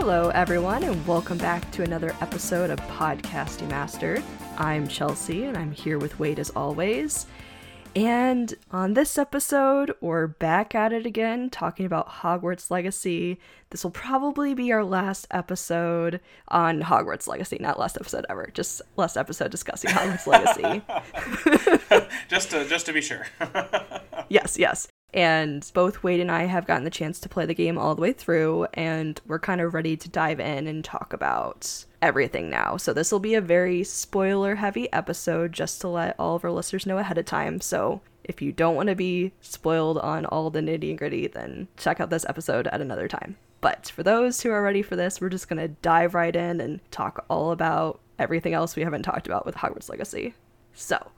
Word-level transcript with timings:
Hello, 0.00 0.30
everyone, 0.30 0.82
and 0.82 1.06
welcome 1.06 1.36
back 1.36 1.70
to 1.72 1.82
another 1.82 2.16
episode 2.22 2.70
of 2.70 2.80
Podcast 2.88 3.58
Demastered. 3.58 4.22
I'm 4.56 4.88
Chelsea, 4.88 5.44
and 5.44 5.58
I'm 5.58 5.72
here 5.72 5.98
with 5.98 6.18
Wade 6.18 6.38
as 6.38 6.48
always. 6.56 7.26
And 7.94 8.54
on 8.70 8.94
this 8.94 9.18
episode, 9.18 9.94
we're 10.00 10.26
back 10.26 10.74
at 10.74 10.94
it 10.94 11.04
again, 11.04 11.50
talking 11.50 11.84
about 11.84 12.08
Hogwarts 12.08 12.70
Legacy. 12.70 13.38
This 13.68 13.84
will 13.84 13.90
probably 13.90 14.54
be 14.54 14.72
our 14.72 14.84
last 14.84 15.26
episode 15.30 16.20
on 16.48 16.80
Hogwarts 16.80 17.28
Legacy, 17.28 17.58
not 17.60 17.78
last 17.78 17.98
episode 17.98 18.24
ever, 18.30 18.50
just 18.54 18.80
last 18.96 19.18
episode 19.18 19.50
discussing 19.50 19.90
Hogwarts 19.90 20.26
Legacy. 20.26 22.06
just 22.28 22.50
to 22.52 22.64
just 22.64 22.86
to 22.86 22.94
be 22.94 23.02
sure. 23.02 23.26
yes, 24.30 24.58
yes. 24.58 24.88
And 25.12 25.68
both 25.74 26.02
Wade 26.02 26.20
and 26.20 26.30
I 26.30 26.44
have 26.44 26.66
gotten 26.66 26.84
the 26.84 26.90
chance 26.90 27.18
to 27.20 27.28
play 27.28 27.44
the 27.44 27.54
game 27.54 27.76
all 27.76 27.94
the 27.94 28.00
way 28.00 28.12
through, 28.12 28.66
and 28.74 29.20
we're 29.26 29.40
kind 29.40 29.60
of 29.60 29.74
ready 29.74 29.96
to 29.96 30.08
dive 30.08 30.38
in 30.38 30.66
and 30.66 30.84
talk 30.84 31.12
about 31.12 31.84
everything 32.00 32.48
now. 32.48 32.76
So, 32.76 32.92
this 32.92 33.10
will 33.10 33.18
be 33.18 33.34
a 33.34 33.40
very 33.40 33.82
spoiler 33.82 34.56
heavy 34.56 34.92
episode 34.92 35.52
just 35.52 35.80
to 35.80 35.88
let 35.88 36.14
all 36.18 36.36
of 36.36 36.44
our 36.44 36.52
listeners 36.52 36.86
know 36.86 36.98
ahead 36.98 37.18
of 37.18 37.24
time. 37.24 37.60
So, 37.60 38.02
if 38.22 38.40
you 38.40 38.52
don't 38.52 38.76
want 38.76 38.88
to 38.88 38.94
be 38.94 39.32
spoiled 39.40 39.98
on 39.98 40.26
all 40.26 40.50
the 40.50 40.60
nitty 40.60 40.90
and 40.90 40.98
gritty, 40.98 41.26
then 41.26 41.66
check 41.76 42.00
out 42.00 42.10
this 42.10 42.26
episode 42.28 42.68
at 42.68 42.80
another 42.80 43.08
time. 43.08 43.36
But 43.60 43.88
for 43.88 44.04
those 44.04 44.40
who 44.40 44.50
are 44.50 44.62
ready 44.62 44.82
for 44.82 44.94
this, 44.94 45.20
we're 45.20 45.28
just 45.28 45.48
going 45.48 45.60
to 45.60 45.68
dive 45.82 46.14
right 46.14 46.34
in 46.34 46.60
and 46.60 46.80
talk 46.92 47.24
all 47.28 47.50
about 47.50 48.00
everything 48.18 48.54
else 48.54 48.76
we 48.76 48.84
haven't 48.84 49.02
talked 49.02 49.26
about 49.26 49.44
with 49.44 49.56
Hogwarts 49.56 49.90
Legacy. 49.90 50.34
So, 50.72 51.10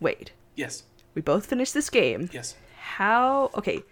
Wade. 0.00 0.30
Yes. 0.56 0.84
We 1.14 1.22
both 1.22 1.46
finished 1.46 1.74
this 1.74 1.90
game. 1.90 2.30
Yes 2.32 2.54
how 2.80 3.50
okay 3.54 3.82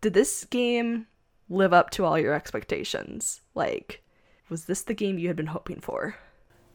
did 0.00 0.14
this 0.14 0.44
game 0.44 1.06
live 1.50 1.72
up 1.72 1.90
to 1.90 2.04
all 2.04 2.18
your 2.18 2.34
expectations? 2.34 3.42
Like 3.54 4.02
was 4.48 4.64
this 4.64 4.82
the 4.82 4.94
game 4.94 5.18
you 5.18 5.28
had 5.28 5.36
been 5.36 5.46
hoping 5.46 5.80
for? 5.80 6.16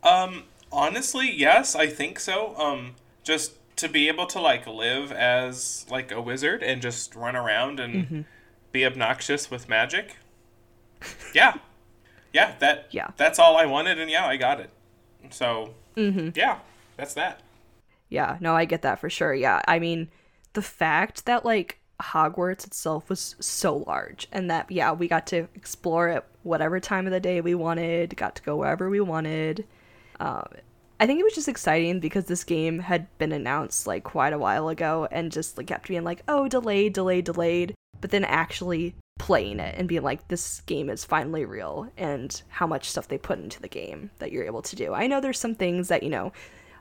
Um 0.03 0.43
honestly 0.71 1.31
yes 1.31 1.75
i 1.75 1.88
think 1.88 2.19
so. 2.19 2.55
Um 2.58 2.95
just 3.23 3.53
to 3.77 3.89
be 3.89 4.08
able 4.08 4.25
to 4.27 4.39
like 4.39 4.67
live 4.67 5.11
as 5.11 5.86
like 5.89 6.11
a 6.11 6.21
wizard 6.21 6.63
and 6.63 6.81
just 6.81 7.16
run 7.16 7.36
around 7.36 7.80
and 7.80 7.93
mm-hmm. 7.93 8.21
be 8.71 8.86
obnoxious 8.86 9.49
with 9.49 9.67
magic. 9.67 10.17
Yeah. 11.33 11.55
Yeah 12.31 12.53
that 12.59 12.88
yeah. 12.91 13.09
that's 13.17 13.39
all 13.39 13.58
i 13.58 13.66
wanted 13.66 13.99
and 13.99 14.11
yeah 14.11 14.25
i 14.27 14.38
got 14.38 14.59
it. 14.59 14.69
So 15.31 15.73
mm-hmm. 15.97 16.30
yeah 16.36 16.59
that's 16.95 17.16
that. 17.16 17.41
Yeah 18.09 18.38
no 18.39 18.55
i 18.55 18.66
get 18.66 18.83
that 18.83 18.99
for 18.99 19.09
sure. 19.09 19.33
Yeah 19.33 19.61
i 19.67 19.80
mean 19.80 20.09
the 20.56 20.61
fact 20.61 21.25
that 21.25 21.45
like 21.45 21.80
Hogwarts 22.02 22.66
itself 22.66 23.09
was 23.09 23.36
so 23.39 23.78
large 23.78 24.28
and 24.31 24.50
that 24.50 24.70
yeah, 24.72 24.92
we 24.92 25.08
got 25.08 25.28
to 25.28 25.48
explore 25.56 26.09
it 26.09 26.25
whatever 26.44 26.80
time 26.80 27.06
of 27.06 27.14
the 27.14 27.20
day 27.20 27.39
we 27.42 27.56
wanted, 27.56 28.16
got 28.17 28.36
to 28.36 28.44
go 28.44 28.58
wherever 28.58 28.89
we 28.89 29.00
wanted. 29.00 29.66
Um, 30.20 30.48
I 31.00 31.06
think 31.06 31.20
it 31.20 31.23
was 31.23 31.33
just 31.33 31.48
exciting 31.48 32.00
because 32.00 32.26
this 32.26 32.44
game 32.44 32.80
had 32.80 33.08
been 33.17 33.31
announced 33.31 33.86
like 33.86 34.03
quite 34.03 34.33
a 34.33 34.38
while 34.38 34.70
ago 34.70 35.08
and 35.11 35.31
just 35.31 35.58
like 35.58 35.67
kept 35.67 35.88
being 35.88 36.03
like, 36.03 36.23
oh, 36.28 36.48
delayed, 36.48 36.94
delayed, 36.94 37.26
delayed, 37.26 37.76
but 38.02 38.11
then 38.11 38.23
actually 38.23 38.95
playing 39.20 39.59
it 39.59 39.76
and 39.78 39.88
being 39.88 40.03
like, 40.03 40.28
this 40.28 40.61
game 40.61 40.89
is 40.89 41.03
finally 41.03 41.45
real 41.45 41.89
and 41.98 42.42
how 42.50 42.67
much 42.67 42.89
stuff 42.89 43.08
they 43.08 43.17
put 43.17 43.39
into 43.39 43.61
the 43.61 43.67
game 43.67 44.09
that 44.20 44.31
you're 44.31 44.45
able 44.45 44.61
to 44.61 44.76
do. 44.76 44.94
I 44.94 45.08
know 45.08 45.20
there's 45.20 45.39
some 45.39 45.56
things 45.56 45.88
that, 45.89 46.03
you 46.03 46.09
know, 46.09 46.31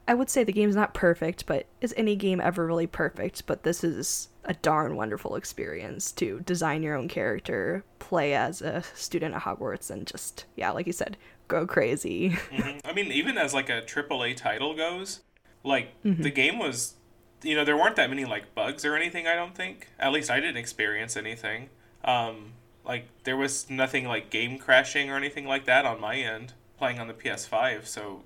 I 0.07 0.15
would 0.15 0.29
say 0.29 0.45
the 0.45 0.53
game's 0.53 0.77
not 0.77 0.95
perfect, 0.95 1.47
but 1.47 1.67
is 1.81 1.95
any 1.97 2.15
game 2.17 2.41
ever 2.41 2.67
really 2.67 2.87
perfect? 2.87 3.47
But 3.47 3.63
this 3.63 3.83
is 3.83 4.29
a 4.45 4.55
darn 4.55 4.97
wonderful 4.97 5.37
experience 5.37 6.13
to 6.13 6.41
design 6.41 6.83
your 6.83 6.95
own 6.95 7.09
character, 7.09 7.85
play 7.99 8.35
as 8.35 8.61
a 8.61 8.83
student 8.95 9.35
at 9.35 9.43
Hogwarts, 9.43 9.91
and 9.91 10.07
just, 10.07 10.45
yeah, 10.57 10.71
like 10.71 10.87
you 10.87 10.93
said, 10.93 11.17
go 11.49 11.67
crazy. 11.67 12.31
mm-hmm. 12.31 12.79
I 12.85 12.93
mean, 12.93 13.11
even 13.13 13.39
as 13.39 13.55
like 13.55 13.71
a 13.71 13.83
AAA 13.83 14.37
title 14.37 14.75
goes, 14.77 15.21
like 15.63 16.01
mm-hmm. 16.03 16.23
the 16.23 16.31
game 16.31 16.59
was, 16.59 16.95
you 17.43 17.57
know, 17.57 17.65
there 17.65 17.77
weren't 17.77 17.97
that 17.97 18.11
many 18.11 18.25
like 18.25 18.55
bugs 18.55 18.85
or 18.85 18.97
anything, 18.97 19.27
I 19.27 19.35
don't 19.35 19.55
think. 19.55 19.89
At 19.99 20.13
least 20.13 20.31
I 20.31 20.41
didn't 20.41 20.59
experience 20.59 21.17
anything. 21.17 21.71
Um, 22.05 22.53
like 22.85 23.09
there 23.25 23.37
was 23.37 23.71
nothing 23.71 24.07
like 24.07 24.29
game 24.29 24.59
crashing 24.59 25.11
or 25.11 25.17
anything 25.17 25.47
like 25.47 25.65
that 25.65 25.87
on 25.87 26.01
my 26.01 26.17
end 26.17 26.53
playing 26.77 26.99
on 26.99 27.09
the 27.09 27.15
PS5. 27.15 27.87
So, 27.87 28.23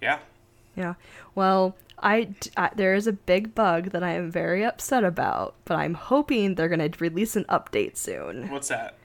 yeah, 0.00 0.18
yeah. 0.76 0.94
Well, 1.34 1.76
I, 1.98 2.34
I, 2.56 2.70
there 2.74 2.94
is 2.94 3.06
a 3.06 3.12
big 3.12 3.54
bug 3.54 3.90
that 3.90 4.02
I 4.02 4.12
am 4.12 4.30
very 4.30 4.64
upset 4.64 5.04
about, 5.04 5.54
but 5.64 5.76
I'm 5.76 5.94
hoping 5.94 6.54
they're 6.54 6.68
going 6.68 6.90
to 6.90 6.98
release 6.98 7.36
an 7.36 7.44
update 7.44 7.96
soon. 7.96 8.50
What's 8.50 8.68
that? 8.68 8.96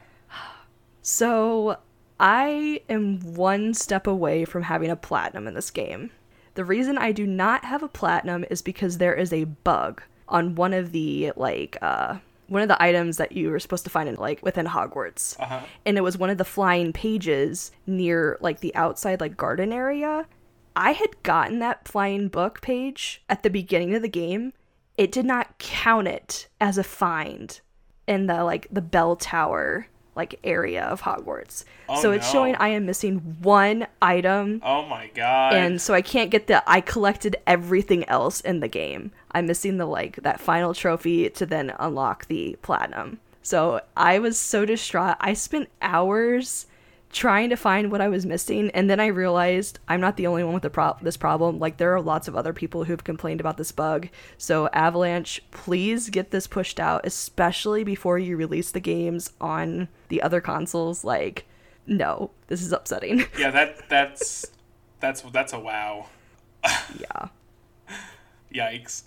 So, 1.02 1.78
I 2.20 2.82
am 2.90 3.20
one 3.36 3.74
step 3.74 4.08
away 4.08 4.44
from 4.46 4.64
having 4.64 4.90
a 4.90 4.96
platinum 4.96 5.48
in 5.48 5.54
this 5.54 5.72
game. 5.72 6.12
The 6.56 6.66
reason 6.66 6.98
I 6.98 7.12
do 7.12 7.28
not 7.28 7.64
have 7.66 7.84
a 7.84 7.88
platinum 7.88 8.44
is 8.50 8.62
because 8.62 8.98
there 8.98 9.14
is 9.14 9.32
a 9.32 9.44
bug 9.44 10.02
on 10.28 10.56
one 10.56 10.74
of 10.74 10.92
the 10.92 11.32
like 11.36 11.78
uh 11.82 12.18
one 12.48 12.62
of 12.62 12.68
the 12.68 12.82
items 12.82 13.18
that 13.18 13.34
you 13.34 13.50
were 13.50 13.60
supposed 13.60 13.84
to 13.84 13.90
find 13.90 14.10
in 14.10 14.16
like 14.16 14.42
within 14.42 14.66
Hogwarts. 14.66 15.40
Uh-huh. 15.40 15.62
And 15.86 15.98
it 15.98 16.02
was 16.02 16.18
one 16.18 16.30
of 16.30 16.38
the 16.38 16.46
flying 16.46 16.94
pages 16.94 17.72
near 17.86 18.38
like 18.42 18.62
the 18.62 18.74
outside 18.74 19.22
like 19.22 19.38
garden 19.38 19.72
area 19.72 20.26
I 20.80 20.92
had 20.92 21.24
gotten 21.24 21.58
that 21.58 21.88
flying 21.88 22.28
book 22.28 22.62
page 22.62 23.24
at 23.28 23.42
the 23.42 23.50
beginning 23.50 23.96
of 23.96 24.04
the 24.04 24.08
game. 24.08 24.54
It 24.96 25.12
did 25.12 25.26
not 25.26 25.58
count 25.58 26.08
it 26.08 26.48
as 26.62 26.78
a 26.78 26.84
find 26.84 27.60
in 28.06 28.28
the 28.28 28.44
like 28.44 28.68
the 28.72 28.82
bell 28.82 29.16
tower 29.16 29.88
like 30.16 30.40
area 30.44 30.84
of 30.84 31.02
Hogwarts. 31.02 31.64
Oh, 31.90 32.00
so 32.00 32.12
it's 32.12 32.28
no. 32.28 32.32
showing 32.32 32.56
I 32.58 32.70
am 32.70 32.86
missing 32.86 33.38
one 33.42 33.88
item. 34.04 34.62
Oh 34.64 34.86
my 34.86 35.10
god. 35.16 35.56
And 35.56 35.82
so 35.82 35.96
I 35.96 36.04
can't 36.04 36.30
get 36.30 36.46
the 36.46 36.64
I 36.70 36.82
collected 36.82 37.38
everything 37.48 38.08
else 38.08 38.40
in 38.42 38.60
the 38.60 38.68
game. 38.68 39.12
I'm 39.32 39.48
missing 39.48 39.78
the 39.78 39.88
like 39.88 40.18
that 40.18 40.40
final 40.40 40.76
trophy 40.76 41.28
to 41.32 41.46
then 41.48 41.74
unlock 41.80 42.28
the 42.28 42.56
platinum. 42.62 43.20
So 43.42 43.82
I 43.96 44.20
was 44.20 44.38
so 44.38 44.64
distraught. 44.64 45.18
I 45.20 45.34
spent 45.34 45.70
hours 45.82 46.68
trying 47.12 47.50
to 47.50 47.56
find 47.56 47.92
what 47.92 48.02
I 48.02 48.08
was 48.08 48.26
missing, 48.26 48.70
and 48.72 48.90
then 48.90 49.00
I 49.00 49.08
realized 49.08 49.80
I'm 49.88 50.02
not 50.02 50.18
the 50.18 50.28
only 50.28 50.44
one 50.44 50.54
with 50.54 50.64
the 50.64 50.70
pro- 50.70 50.98
this 51.02 51.18
problem. 51.18 51.60
Like 51.60 51.78
there 51.78 51.94
are 51.94 52.02
lots 52.02 52.28
of 52.28 52.36
other 52.36 52.54
people 52.54 52.84
who've 52.84 53.04
complained 53.04 53.40
about 53.40 53.58
this 53.58 53.72
bug. 53.72 54.10
So 54.38 54.68
Avalanche, 54.74 55.42
please 55.52 56.10
get 56.10 56.32
this 56.32 56.48
pushed 56.48 56.80
out, 56.80 57.06
especially 57.06 57.84
before 57.84 58.20
you 58.20 58.38
release 58.38 58.72
the 58.72 58.80
games 58.80 59.32
on 59.40 59.88
the 60.10 60.22
other 60.22 60.42
consoles. 60.42 61.04
Like, 61.04 61.46
no, 61.86 62.32
this 62.48 62.62
is 62.62 62.72
upsetting. 62.72 63.26
Yeah, 63.38 63.52
that 63.52 63.90
that's 63.90 64.46
that's 65.00 65.22
that's 65.22 65.54
a 65.54 65.60
wow. 65.60 66.08
yeah. 66.64 67.28
Yikes. 68.54 69.04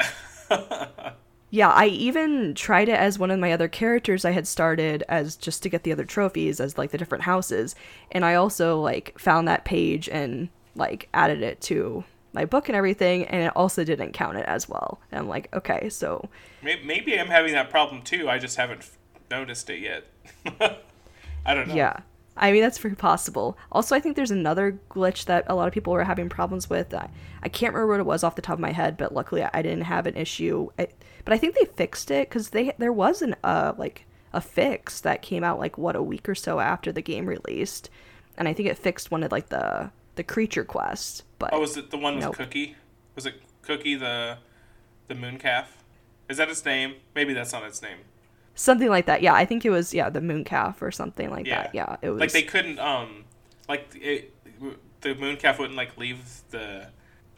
Yeah, 1.51 1.69
I 1.69 1.87
even 1.87 2.55
tried 2.55 2.89
it 2.89 2.99
as 2.99 3.19
one 3.19 3.33
of 3.33 3.41
my 3.41 3.53
other 3.53 3.67
characters 3.67 4.25
I 4.25 4.31
had 4.31 4.47
started 4.47 5.03
as 5.09 5.35
just 5.35 5.63
to 5.65 5.69
get 5.69 5.83
the 5.83 5.93
other 5.93 6.05
trophies 6.05 6.61
as 6.61 6.79
like 6.79 6.93
the 6.93 6.99
different 6.99 7.25
houses. 7.25 7.75
And 8.13 8.25
I 8.25 8.37
also 8.37 8.81
like 8.81 9.19
found 9.19 9.49
that 9.49 9.65
page 9.65 10.09
and 10.09 10.49
like 10.77 11.09
added 11.13 11.43
it 11.43 11.61
to 11.63 12.05
my 12.33 12.45
book 12.45 12.69
and 12.69 12.77
everything 12.77 13.25
and 13.27 13.43
it 13.43 13.53
also 13.57 13.83
didn't 13.83 14.13
count 14.13 14.39
it 14.39 14.47
as 14.47 14.69
well. 14.69 15.01
And 15.11 15.19
I'm 15.19 15.29
like, 15.29 15.53
okay, 15.53 15.89
so 15.89 16.29
maybe 16.63 17.19
I'm 17.19 17.27
having 17.27 17.53
that 17.55 17.69
problem 17.69 18.03
too. 18.03 18.29
I 18.29 18.39
just 18.39 18.57
haven't 18.57 18.89
noticed 19.29 19.69
it 19.71 19.81
yet. 19.81 20.07
I 21.45 21.55
don't 21.55 21.67
know. 21.67 21.75
Yeah. 21.75 22.01
I 22.41 22.53
mean, 22.53 22.63
that's 22.63 22.79
very 22.79 22.97
possible. 22.97 23.59
Also, 23.71 23.95
I 23.95 24.01
think 24.01 24.17
there's 24.17 24.31
another 24.31 24.81
glitch 24.91 25.27
that 25.27 25.45
a 25.47 25.55
lot 25.55 25.69
of 25.69 25.75
people 25.75 25.93
were 25.93 26.05
having 26.05 26.31
problems 26.31 26.71
with. 26.71 26.93
I, 26.95 27.11
I 27.43 27.51
can't 27.51 27.75
remember 27.75 27.93
what 27.93 28.01
it 28.01 28.07
was 28.07 28.25
off 28.25 28.35
the 28.35 28.43
top 28.43 28.55
of 28.55 28.61
my 28.61 28.73
head, 28.73 28.97
but 28.97 29.15
luckily 29.15 29.45
I 29.45 29.61
didn't 29.61 29.83
have 29.83 30.07
an 30.07 30.17
issue. 30.17 30.71
I, 30.79 30.89
but 31.25 31.35
I 31.35 31.39
think 31.39 31.55
they 31.55 31.67
fixed 31.67 32.11
it 32.11 32.31
because 32.31 32.51
they 32.51 32.73
there 32.79 32.95
was 32.95 33.21
an 33.21 33.37
uh 33.45 33.75
like 33.77 34.07
a 34.33 34.41
fix 34.41 35.03
that 35.03 35.21
came 35.21 35.45
out 35.45 35.59
like 35.59 35.77
what 35.77 35.97
a 35.97 36.03
week 36.03 36.29
or 36.29 36.35
so 36.35 36.61
after 36.61 36.91
the 36.91 37.03
game 37.03 37.27
released, 37.27 37.91
and 38.39 38.49
I 38.49 38.55
think 38.55 38.71
it 38.71 38.79
fixed 38.79 39.11
one 39.11 39.23
of 39.23 39.31
like 39.31 39.51
the 39.51 39.91
the 40.17 40.25
creature 40.25 40.65
quests. 40.65 41.23
But 41.39 41.51
oh, 41.53 41.61
was 41.61 41.77
it 41.77 41.91
the 41.91 41.99
one 41.99 42.15
with 42.15 42.25
nope. 42.25 42.37
Cookie? 42.37 42.75
Was 43.17 43.27
it 43.27 43.35
Cookie 43.63 43.97
the 43.97 44.39
the 45.09 45.15
moon 45.15 45.39
calf? 45.39 45.85
Is 46.31 46.39
that 46.39 46.49
its 46.49 46.65
name? 46.65 46.95
Maybe 47.15 47.35
that's 47.35 47.53
not 47.53 47.65
its 47.65 47.83
name. 47.83 47.99
Something 48.61 48.91
like 48.91 49.07
that. 49.07 49.23
Yeah, 49.23 49.33
I 49.33 49.47
think 49.47 49.65
it 49.65 49.71
was 49.71 49.95
yeah 49.95 50.11
the 50.11 50.21
moon 50.21 50.45
calf 50.45 50.83
or 50.83 50.91
something 50.91 51.31
like 51.31 51.47
yeah. 51.47 51.63
that. 51.63 51.75
Yeah, 51.75 51.97
it 52.03 52.11
was 52.11 52.21
like 52.21 52.33
they 52.33 52.43
couldn't 52.43 52.79
um 52.79 53.25
like 53.71 53.89
it, 53.95 54.35
the 55.01 55.15
moon 55.15 55.39
calf 55.39 55.59
wouldn't 55.59 55.79
like 55.79 55.97
leave 55.97 56.43
the 56.51 56.89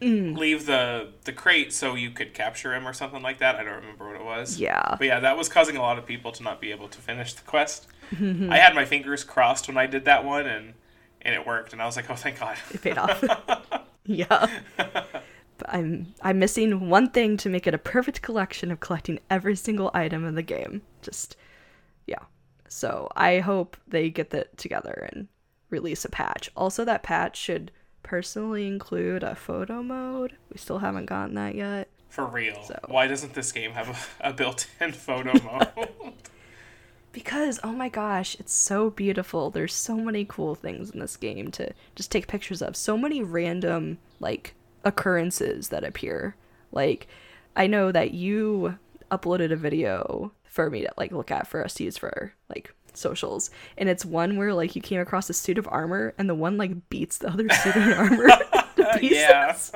mm. 0.01 0.37
leave 0.37 0.67
the 0.67 1.11
the 1.23 1.33
crate 1.33 1.73
so 1.73 1.95
you 1.95 2.11
could 2.11 2.35
capture 2.35 2.75
him 2.75 2.89
or 2.89 2.93
something 2.93 3.23
like 3.23 3.39
that. 3.39 3.55
I 3.55 3.63
don't 3.63 3.77
remember 3.77 4.09
what 4.09 4.17
it 4.17 4.25
was. 4.25 4.59
Yeah. 4.59 4.97
But 4.99 5.07
yeah, 5.07 5.21
that 5.21 5.39
was 5.39 5.49
causing 5.49 5.77
a 5.77 5.81
lot 5.81 5.97
of 5.97 6.07
people 6.07 6.33
to 6.33 6.43
not 6.43 6.61
be 6.61 6.73
able 6.73 6.89
to 6.89 6.99
finish 6.99 7.35
the 7.35 7.43
quest. 7.43 7.87
I 8.21 8.57
had 8.57 8.75
my 8.75 8.85
fingers 8.85 9.23
crossed 9.23 9.69
when 9.69 9.79
I 9.79 9.87
did 9.87 10.05
that 10.07 10.25
one 10.25 10.47
and 10.47 10.75
and 11.23 11.37
it 11.37 11.47
worked 11.47 11.73
and 11.73 11.81
I 11.81 11.87
was 11.87 11.95
like, 11.95 12.11
"Oh, 12.11 12.17
thank 12.17 12.41
God." 12.41 12.57
It 12.73 12.83
paid 12.83 12.99
off. 12.99 13.23
yeah. 14.07 14.49
I'm 15.69 16.15
I'm 16.23 16.39
missing 16.39 16.89
one 16.89 17.11
thing 17.11 17.37
to 17.39 17.49
make 17.49 17.67
it 17.67 17.75
a 17.75 17.79
perfect 17.79 18.23
collection 18.23 18.71
of 18.71 18.81
collecting 18.81 19.19
every 19.31 19.57
single 19.57 19.91
item 19.95 20.25
in 20.27 20.35
the 20.35 20.43
game. 20.43 20.83
Just 21.03 21.37
yeah. 22.07 22.19
So, 22.69 23.09
I 23.17 23.41
hope 23.41 23.77
they 23.87 24.09
get 24.09 24.31
that 24.31 24.57
together 24.57 25.09
and 25.13 25.29
release 25.69 26.05
a 26.07 26.09
patch. 26.09 26.51
Also, 26.57 26.85
that 26.87 27.03
patch 27.03 27.37
should 27.37 27.71
personally 28.03 28.67
include 28.67 29.23
a 29.23 29.35
photo 29.35 29.83
mode. 29.83 30.33
We 30.51 30.57
still 30.57 30.79
haven't 30.79 31.07
gotten 31.07 31.35
that 31.35 31.55
yet. 31.55 31.89
For 32.09 32.25
real. 32.27 32.63
So- 32.63 32.79
Why 32.89 33.07
doesn't 33.07 33.35
this 33.35 33.53
game 33.53 33.73
have 33.73 34.11
a, 34.21 34.31
a 34.31 34.33
built-in 34.33 34.93
photo 34.93 35.33
mode? 35.45 36.15
Because, 37.13 37.61
oh 37.63 37.73
my 37.73 37.91
gosh, 37.91 38.37
it's 38.41 38.55
so 38.55 38.89
beautiful. 38.89 39.51
There's 39.51 39.75
so 39.75 39.97
many 39.97 40.25
cool 40.25 40.55
things 40.55 40.91
in 40.91 40.99
this 40.99 41.17
game 41.19 41.51
to 41.53 41.75
just 41.95 42.11
take 42.11 42.27
pictures 42.27 42.63
of. 42.63 42.75
So 42.75 42.97
many 42.97 43.23
random, 43.23 43.99
like, 44.19 44.55
occurrences 44.85 45.69
that 45.69 45.85
appear. 45.85 46.37
Like, 46.71 47.09
I 47.57 47.67
know 47.67 47.93
that 47.93 48.13
you 48.13 48.79
uploaded 49.11 49.53
a 49.53 49.57
video 49.57 50.33
for 50.45 50.71
me 50.71 50.83
to, 50.83 50.93
like, 50.97 51.13
look 51.13 51.31
at 51.31 51.47
for 51.47 51.65
us 51.65 51.75
to 51.75 51.85
use 51.85 51.97
for, 51.97 52.33
like, 52.49 52.75
socials. 52.95 53.51
And 53.77 53.89
it's 53.89 54.05
one 54.05 54.37
where, 54.37 54.55
like, 54.55 54.75
you 54.77 54.83
came 54.83 55.01
across 55.01 55.31
a 55.31 55.35
suit 55.35 55.59
of 55.59 55.69
armor 55.71 56.15
and 56.19 56.29
the 56.29 56.35
one, 56.35 56.57
like, 56.57 56.89
beats 56.89 57.19
the 57.19 57.29
other 57.29 57.49
suit 57.49 57.77
of 57.77 57.99
armor 57.99 58.29
to 58.77 58.99
pieces. 58.99 59.73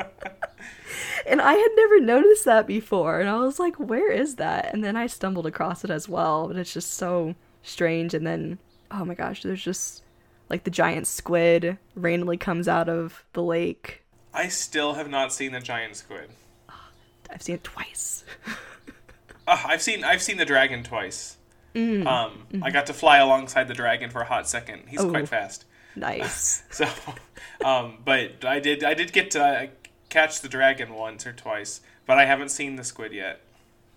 And 1.26 1.40
I 1.40 1.54
had 1.54 1.70
never 1.76 2.00
noticed 2.00 2.44
that 2.44 2.66
before. 2.66 3.20
And 3.20 3.28
I 3.28 3.36
was 3.36 3.58
like, 3.58 3.76
where 3.76 4.10
is 4.10 4.36
that? 4.36 4.72
And 4.72 4.84
then 4.84 4.96
I 4.96 5.06
stumbled 5.06 5.46
across 5.46 5.84
it 5.84 5.90
as 5.90 6.08
well. 6.08 6.48
But 6.48 6.56
it's 6.56 6.72
just 6.72 6.94
so 6.94 7.34
strange. 7.62 8.14
And 8.14 8.26
then, 8.26 8.58
oh 8.90 9.04
my 9.04 9.14
gosh, 9.14 9.42
there's 9.42 9.62
just 9.62 10.02
like 10.48 10.64
the 10.64 10.70
giant 10.70 11.06
squid 11.06 11.78
randomly 11.94 12.36
comes 12.36 12.68
out 12.68 12.88
of 12.88 13.24
the 13.32 13.42
lake. 13.42 14.02
I 14.36 14.48
still 14.48 14.94
have 14.94 15.08
not 15.08 15.32
seen 15.32 15.52
the 15.52 15.60
giant 15.60 15.96
squid. 15.96 16.28
I've 17.30 17.42
seen 17.42 17.56
it 17.56 17.64
twice. 17.64 18.24
Uh, 19.46 19.62
I've 19.66 19.82
seen 19.82 20.04
I've 20.04 20.22
seen 20.22 20.36
the 20.36 20.44
dragon 20.44 20.82
twice. 20.84 21.36
Um, 21.74 22.46
I 22.62 22.70
got 22.70 22.86
to 22.86 22.94
fly 22.94 23.18
alongside 23.18 23.68
the 23.68 23.74
dragon 23.74 24.08
for 24.10 24.20
a 24.22 24.24
hot 24.24 24.48
second. 24.48 24.84
He's 24.88 25.00
Oh. 25.00 25.10
quite 25.10 25.28
fast. 25.28 25.64
nice. 25.94 26.62
So, 26.70 26.86
um, 27.64 27.98
but 28.04 28.44
I 28.44 28.60
did 28.60 28.84
I 28.84 28.94
did 28.94 29.12
get 29.12 29.30
to 29.32 29.42
uh, 29.44 29.66
catch 30.08 30.40
the 30.40 30.48
dragon 30.48 30.94
once 30.94 31.26
or 31.26 31.32
twice, 31.32 31.80
but 32.06 32.16
I 32.18 32.24
haven't 32.26 32.50
seen 32.50 32.76
the 32.76 32.84
squid 32.84 33.12
yet. 33.12 33.40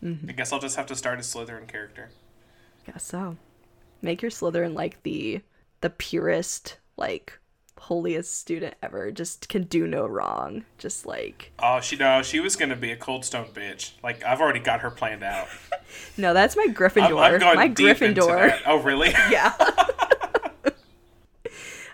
I 0.01 0.31
guess 0.31 0.53
I'll 0.53 0.59
just 0.61 0.77
have 0.77 0.85
to 0.87 0.95
start 0.95 1.19
a 1.19 1.23
Slytherin 1.23 1.67
character. 1.67 2.09
Guess 2.85 3.03
so. 3.03 3.35
Make 4.01 4.21
your 4.21 4.31
Slytherin 4.31 4.73
like 4.73 5.03
the 5.03 5.41
the 5.81 5.89
purest, 5.89 6.77
like 6.97 7.37
holiest 7.79 8.37
student 8.37 8.75
ever. 8.83 9.11
Just 9.11 9.49
can 9.49 9.63
do 9.63 9.87
no 9.87 10.05
wrong. 10.05 10.65
Just 10.77 11.05
like 11.05 11.51
Oh, 11.59 11.79
she 11.81 11.95
no, 11.95 12.21
she 12.21 12.39
was 12.39 12.55
gonna 12.55 12.75
be 12.75 12.91
a 12.91 12.97
cold 12.97 13.25
stone 13.25 13.47
bitch. 13.53 13.91
Like 14.03 14.23
I've 14.23 14.41
already 14.41 14.59
got 14.59 14.81
her 14.81 14.91
planned 14.91 15.23
out. 15.23 15.47
no, 16.17 16.33
that's 16.33 16.55
my 16.55 16.65
I'm, 16.67 16.75
Gryffindor. 16.75 17.21
I'm 17.21 17.39
going 17.39 17.55
my 17.55 17.67
deep 17.67 18.01
into 18.01 18.21
Gryffindor. 18.21 18.59
Oh, 18.65 18.77
really? 18.79 19.09
Yeah. 19.29 19.53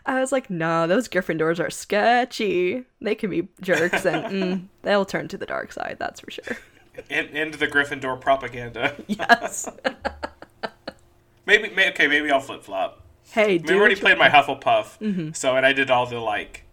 I 0.08 0.20
was 0.20 0.32
like, 0.32 0.52
no, 0.52 0.86
those 0.86 1.08
Gryffindors 1.08 1.60
are 1.60 1.72
sketchy. 1.72 2.84
They 3.02 3.16
can 3.16 3.32
be 3.32 3.48
jerks 3.62 4.06
and 4.06 4.26
mm, 4.26 4.68
they'll 4.84 5.04
turn 5.04 5.28
to 5.30 5.38
the 5.38 5.48
dark 5.48 5.72
side, 5.72 5.98
that's 6.00 6.20
for 6.20 6.30
sure. 6.30 6.58
In, 7.10 7.26
into 7.30 7.58
the 7.58 7.68
Gryffindor 7.68 8.22
propaganda. 8.22 8.96
Yes. 9.08 9.68
Maybe, 11.46 11.70
may, 11.72 11.90
okay, 11.90 12.08
maybe 12.08 12.32
I'll 12.32 12.40
flip 12.40 12.64
flop. 12.64 13.02
Hey, 13.32 13.58
We 13.58 13.76
already 13.76 13.96
played 13.96 14.18
my 14.18 14.30
Hufflepuff, 14.30 15.36
so 15.36 15.56
and 15.56 15.66
I 15.66 15.74
did 15.74 15.90
all 15.92 16.06
the 16.06 16.20
like, 16.20 16.64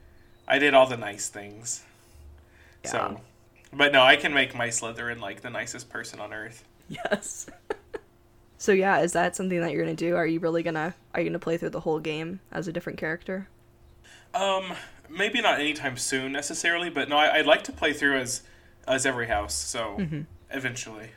I 0.46 0.58
did 0.58 0.75
all 0.75 0.87
the 0.87 0.96
nice 0.96 1.28
things. 1.28 1.82
So, 2.84 3.20
but 3.72 3.93
no, 3.93 4.02
I 4.02 4.16
can 4.16 4.32
make 4.34 4.54
my 4.54 4.69
Slytherin 4.69 5.20
like 5.20 5.40
the 5.43 5.50
nicest 5.50 5.88
person 5.88 6.20
on 6.20 6.32
earth. 6.32 6.64
Yes. 6.88 7.46
so 8.58 8.72
yeah, 8.72 9.00
is 9.00 9.12
that 9.12 9.37
something 9.37 9.60
that 9.60 9.72
you're 9.72 9.82
gonna 9.84 9.94
do? 9.94 10.16
Are 10.16 10.26
you 10.26 10.40
really 10.40 10.62
gonna 10.62 10.94
are 11.14 11.20
you 11.20 11.28
gonna 11.28 11.38
play 11.38 11.56
through 11.56 11.70
the 11.70 11.81
whole 11.81 12.00
game 12.00 12.40
as 12.50 12.69
a 12.69 12.72
different 12.72 12.98
character? 12.98 13.48
Um, 14.34 14.72
maybe 15.08 15.40
not 15.40 15.60
anytime 15.60 15.96
soon 15.96 16.32
necessarily, 16.32 16.90
but 16.90 17.08
no, 17.08 17.16
I, 17.16 17.37
I'd 17.37 17.46
like 17.46 17.64
to 17.64 17.72
play 17.72 17.93
through 17.93 18.19
as 18.19 18.43
as 18.87 19.06
every 19.06 19.28
house. 19.28 19.55
So 19.55 19.96
eventually, 20.50 21.10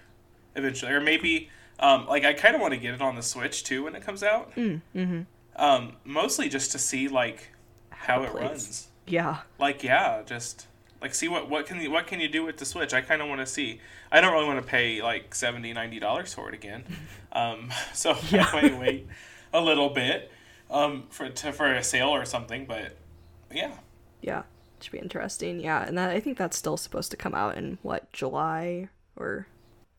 eventually, 0.56 0.92
or 0.92 1.02
maybe 1.02 1.50
um, 1.80 2.08
like 2.08 2.24
I 2.24 2.34
kind 2.34 2.56
of 2.56 2.62
want 2.62 2.74
to 2.74 2.80
get 2.80 2.94
it 2.94 3.02
on 3.02 3.16
the 3.16 3.22
Switch 3.22 3.64
too 3.64 3.84
when 3.84 3.96
it 3.96 4.04
comes 4.04 4.24
out. 4.24 4.56
Mm-hmm. 4.56 5.22
Um, 5.56 5.94
mostly 6.04 6.50
just 6.50 6.72
to 6.72 6.80
see 6.80 7.08
like 7.08 7.50
how 7.90 8.24
it 8.24 8.32
plays. 8.32 8.44
runs. 8.44 8.88
Yeah. 9.08 9.40
Like 9.60 9.84
yeah, 9.84 10.22
just 10.26 10.68
like 11.02 11.14
see 11.14 11.28
what 11.28 11.50
what 11.50 11.66
can 11.66 11.82
you 11.82 11.92
what 11.92 12.08
can 12.08 12.20
you 12.20 12.28
do 12.28 12.44
with 12.44 12.58
the 12.58 12.66
Switch? 12.66 12.94
I 12.94 13.02
kind 13.02 13.22
of 13.22 13.28
want 13.28 13.42
to 13.42 13.46
see. 13.46 13.82
I 14.12 14.22
don't 14.22 14.34
really 14.34 14.48
want 14.48 14.62
to 14.62 14.68
pay 14.68 15.02
like 15.02 15.36
70 15.36 15.74
90 15.74 16.00
dollars 16.00 16.34
for 16.34 16.50
it 16.50 16.56
again. 16.56 16.84
Um, 17.36 17.70
so 17.94 18.16
I 18.32 18.50
might 18.54 18.80
wait 18.80 19.08
a 19.54 19.60
little 19.60 19.90
bit 19.90 20.32
um 20.70 21.04
for 21.10 21.28
to, 21.28 21.52
for 21.52 21.74
a 21.74 21.84
sale 21.84 22.08
or 22.08 22.24
something, 22.24 22.66
but 22.66 22.96
yeah. 23.52 23.74
Yeah. 24.22 24.44
It 24.78 24.84
should 24.86 24.94
be 24.94 25.00
interesting. 25.00 25.60
Yeah, 25.60 25.86
and 25.86 25.98
that 25.98 26.12
I 26.12 26.22
think 26.22 26.38
that's 26.38 26.58
still 26.58 26.78
supposed 26.78 27.12
to 27.12 27.18
come 27.18 27.36
out 27.36 27.58
in 27.58 27.78
what, 27.82 28.10
July 28.14 28.88
or 29.18 29.48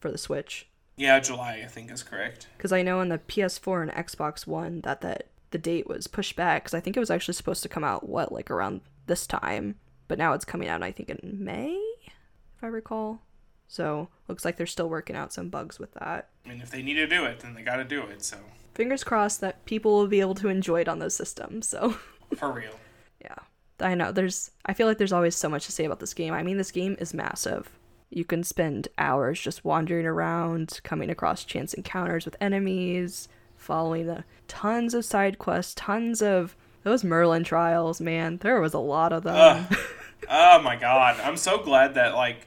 for 0.01 0.11
the 0.11 0.19
Switch? 0.19 0.67
Yeah, 0.97 1.21
July 1.21 1.63
I 1.65 1.67
think 1.67 1.91
is 1.91 2.03
correct. 2.03 2.49
Because 2.57 2.73
I 2.73 2.83
know 2.83 3.01
on 3.01 3.09
the 3.09 3.19
PS4 3.19 3.83
and 3.83 3.93
Xbox 3.93 4.47
One 4.47 4.81
that 4.83 5.01
that 5.03 5.29
the 5.51 5.59
date 5.59 5.87
was 5.87 6.07
pushed 6.07 6.37
back 6.37 6.65
because 6.65 6.75
I 6.75 6.81
think 6.81 6.97
it 6.97 7.01
was 7.01 7.11
actually 7.11 7.35
supposed 7.35 7.63
to 7.63 7.69
come 7.69 7.85
out 7.85 8.09
what 8.09 8.33
like 8.33 8.51
around 8.51 8.81
this 9.07 9.27
time, 9.27 9.77
but 10.09 10.19
now 10.19 10.33
it's 10.33 10.45
coming 10.45 10.69
out 10.69 10.83
I 10.83 10.93
think 10.93 11.11
in 11.11 11.21
May, 11.45 11.79
if 12.07 12.63
I 12.63 12.67
recall. 12.67 13.23
So 13.69 14.09
looks 14.29 14.45
like 14.45 14.57
they're 14.57 14.67
still 14.67 14.89
working 14.89 15.17
out 15.17 15.33
some 15.33 15.49
bugs 15.49 15.79
with 15.79 15.93
that. 15.95 16.29
I 16.45 16.49
mean, 16.49 16.61
if 16.61 16.71
they 16.71 16.83
need 16.83 16.95
to 16.95 17.07
do 17.07 17.25
it, 17.25 17.41
then 17.41 17.55
they 17.55 17.63
got 17.63 17.77
to 17.77 17.85
do 17.85 18.03
it. 18.03 18.23
So 18.23 18.37
Fingers 18.75 19.05
crossed 19.05 19.41
that 19.41 19.65
people 19.65 19.97
will 19.97 20.07
be 20.07 20.21
able 20.21 20.35
to 20.37 20.49
enjoy 20.49 20.83
it 20.83 20.89
on 20.89 20.99
those 20.99 21.15
systems. 21.15 21.69
So 21.69 21.97
for 22.37 22.53
real. 22.53 22.79
yeah, 23.21 23.37
I 23.81 23.95
know 23.95 24.13
there's. 24.13 24.51
I 24.67 24.75
feel 24.75 24.87
like 24.87 24.99
there's 24.99 25.13
always 25.13 25.35
so 25.35 25.49
much 25.49 25.67
to 25.67 25.73
say 25.73 25.85
about 25.85 26.01
this 26.01 26.15
game. 26.15 26.33
I 26.33 26.43
mean, 26.43 26.59
this 26.59 26.71
game 26.71 26.97
is 27.01 27.13
massive. 27.15 27.71
You 28.17 28.25
can 28.25 28.45
spend 28.45 28.89
hours 28.97 29.39
just 29.39 29.63
wandering 29.63 30.07
around, 30.07 30.81
coming 30.83 31.11
across 31.11 31.45
chance 31.45 31.75
encounters 31.75 32.25
with 32.25 32.35
enemies, 32.41 33.29
following 33.59 34.07
the 34.07 34.25
tons 34.49 34.95
of 34.95 35.05
side 35.05 35.39
quests, 35.39 35.75
tons 35.75 36.23
of 36.23 36.57
those 36.83 37.05
Merlin 37.05 37.45
trials. 37.45 38.01
Man, 38.01 38.39
there 38.39 38.59
was 38.59 38.73
a 38.73 38.79
lot 38.79 39.13
of 39.13 39.23
them. 39.23 39.37
Ugh. 39.37 39.79
oh 40.31 40.63
my 40.63 40.77
god, 40.77 41.21
I'm 41.21 41.37
so 41.37 41.59
glad 41.59 41.93
that 41.97 42.15
like 42.15 42.47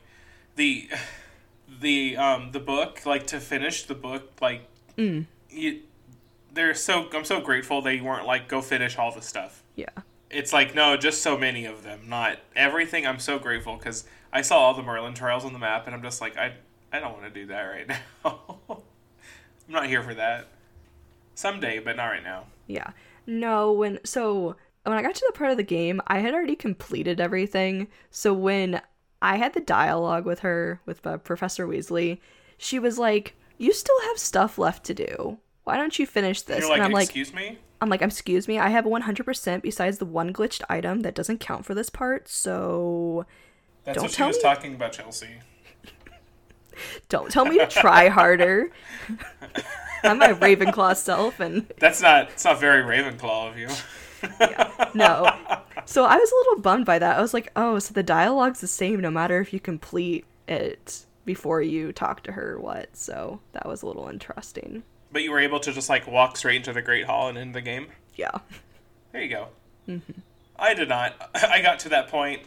the 0.56 0.90
the 1.80 2.18
um 2.18 2.52
the 2.52 2.60
book 2.60 3.06
like 3.06 3.28
to 3.28 3.40
finish 3.40 3.84
the 3.84 3.94
book 3.94 4.32
like 4.42 4.68
you 5.52 5.82
they're 6.52 6.74
so 6.74 7.08
I'm 7.14 7.26
so 7.26 7.42
grateful 7.42 7.84
they 7.84 8.02
weren't 8.02 8.26
like 8.26 8.48
go 8.48 8.64
finish 8.64 8.98
all 8.98 9.12
the 9.12 9.22
stuff. 9.22 9.62
yeah, 9.76 9.90
It's 10.32 10.52
like 10.52 10.74
no, 10.74 10.98
just 10.98 11.22
so 11.22 11.38
many 11.38 11.66
of 11.66 11.84
them, 11.84 12.00
not 12.08 12.40
everything. 12.56 13.06
I'm 13.06 13.20
so 13.20 13.38
grateful 13.38 13.78
because 13.78 14.06
I 14.32 14.42
saw 14.42 14.60
all 14.60 14.74
the 14.74 14.84
Merlin 14.84 15.14
trials 15.14 15.46
on 15.46 15.54
the 15.54 15.60
map, 15.60 15.86
and 15.86 15.96
I'm 15.96 16.02
just 16.02 16.22
like 16.22 16.38
I 16.38 16.54
I 16.92 17.00
don't 17.00 17.14
want 17.14 17.26
to 17.26 17.30
do 17.30 17.48
that 17.48 17.62
right 17.62 17.88
now. 18.24 18.40
I'm 18.66 18.78
not 19.68 19.88
here 19.88 20.04
for 20.04 20.14
that. 20.16 20.48
Someday, 21.36 21.80
but 21.80 21.96
not 21.96 22.08
right 22.08 22.24
now. 22.24 22.46
yeah. 22.68 22.92
No, 23.26 23.72
when 23.72 24.00
so 24.04 24.56
when 24.84 24.98
I 24.98 25.02
got 25.04 25.14
to 25.16 25.26
the 25.32 25.38
part 25.38 25.52
of 25.52 25.58
the 25.58 25.64
game, 25.64 26.02
I 26.08 26.20
had 26.20 26.34
already 26.34 26.56
completed 26.56 27.22
everything. 27.22 27.88
So 28.10 28.34
when 28.34 28.82
I 29.22 29.38
had 29.38 29.54
the 29.54 29.62
dialogue 29.62 30.26
with 30.26 30.40
her 30.40 30.82
with 30.86 31.06
uh, 31.06 31.18
Professor 31.18 31.68
Weasley, 31.68 32.20
she 32.58 32.80
was 32.80 32.98
like, 32.98 33.36
"You 33.58 33.72
still 33.72 34.00
have 34.08 34.18
stuff 34.18 34.58
left 34.58 34.84
to 34.86 34.94
do. 34.94 35.38
Why 35.64 35.78
don't 35.78 36.00
you 36.00 36.08
finish 36.08 36.42
this?" 36.42 36.64
Like, 36.68 36.78
and 36.78 36.84
I'm 36.84 36.92
like, 36.92 37.04
excuse 37.06 37.34
me. 37.34 37.60
I'm 37.82 37.90
like, 37.90 38.02
"Excuse 38.02 38.48
me, 38.48 38.58
I 38.58 38.70
have 38.70 38.84
100% 38.86 39.62
besides 39.62 40.00
the 40.00 40.06
one 40.06 40.34
glitched 40.34 40.64
item 40.70 41.02
that 41.02 41.16
doesn't 41.16 41.40
count 41.40 41.66
for 41.66 41.74
this 41.76 41.90
part. 41.90 42.28
So 42.28 43.26
That's 43.90 43.96
don't 43.96 44.04
what 44.06 44.12
she 44.12 44.18
tell 44.18 44.28
was 44.28 44.38
me. 44.38 44.42
talking 44.44 44.76
about, 44.76 44.94
Chelsea. 44.94 45.28
don't 47.10 47.32
tell 47.32 47.46
me 47.46 47.58
to 47.58 47.68
try 47.68 48.08
harder." 48.10 48.72
I'm 50.04 50.18
my 50.20 50.30
Ravenclaw 50.30 50.96
self, 50.96 51.40
and 51.40 51.68
That's 51.80 52.02
not. 52.02 52.30
It's 52.30 52.46
not 52.46 52.60
very 52.60 52.84
Ravenclaw 52.84 53.50
of 53.50 53.58
you. 53.58 53.68
no. 54.94 55.30
So 55.86 56.06
I 56.06 56.16
was 56.16 56.32
a 56.32 56.36
little 56.36 56.62
bummed 56.62 56.86
by 56.86 57.00
that. 57.00 57.18
I 57.18 57.22
was 57.22 57.34
like, 57.34 57.52
oh, 57.56 57.80
so 57.80 57.94
the 57.94 58.04
dialogue's 58.04 58.62
the 58.62 58.68
same 58.68 59.00
no 59.02 59.12
matter 59.12 59.40
if 59.42 59.52
you 59.54 59.60
complete 59.60 60.26
it 60.48 61.06
before 61.26 61.62
you 61.62 61.92
talk 61.92 62.24
to 62.24 62.32
her 62.34 62.54
or 62.54 62.60
what. 62.60 62.96
So 62.96 63.42
that 63.54 63.66
was 63.68 63.82
a 63.82 63.88
little 63.88 64.08
interesting. 64.08 64.84
But 65.12 65.24
you 65.24 65.32
were 65.32 65.40
able 65.40 65.60
to 65.62 65.72
just 65.74 65.90
like 65.90 66.08
walk 66.08 66.38
straight 66.38 66.58
into 66.58 66.72
the 66.74 66.82
Great 66.82 67.06
Hall 67.06 67.28
and 67.30 67.38
end 67.38 67.54
the 67.56 67.62
game. 67.62 67.88
Yeah. 68.16 68.38
There 69.12 69.22
you 69.22 69.30
go. 69.30 69.48
Mm-hmm. 69.88 70.20
I 70.58 70.74
did 70.74 70.88
not. 70.90 71.30
I 71.36 71.62
got 71.62 71.80
to 71.80 71.90
that 71.90 72.08
point, 72.10 72.42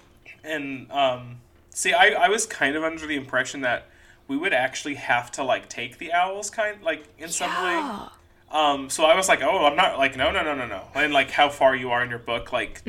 and 0.44 0.90
um, 0.90 1.36
see, 1.70 1.92
I, 1.92 2.08
I 2.10 2.28
was 2.28 2.46
kind 2.46 2.76
of 2.76 2.82
under 2.84 3.06
the 3.06 3.16
impression 3.16 3.60
that 3.62 3.88
we 4.28 4.36
would 4.36 4.52
actually 4.52 4.94
have 4.94 5.30
to 5.32 5.44
like 5.44 5.68
take 5.68 5.98
the 5.98 6.12
owls, 6.12 6.50
kind 6.50 6.82
like 6.82 7.04
in 7.18 7.28
some 7.28 7.50
way. 7.50 8.08
Um, 8.50 8.90
so 8.90 9.04
I 9.04 9.14
was 9.16 9.28
like, 9.28 9.42
oh, 9.42 9.64
I'm 9.66 9.76
not 9.76 9.98
like 9.98 10.16
no, 10.16 10.30
no, 10.30 10.42
no, 10.42 10.54
no, 10.54 10.66
no, 10.66 10.82
and 10.94 11.12
like 11.12 11.30
how 11.30 11.48
far 11.48 11.74
you 11.74 11.90
are 11.90 12.02
in 12.02 12.10
your 12.10 12.18
book, 12.18 12.52
like 12.52 12.82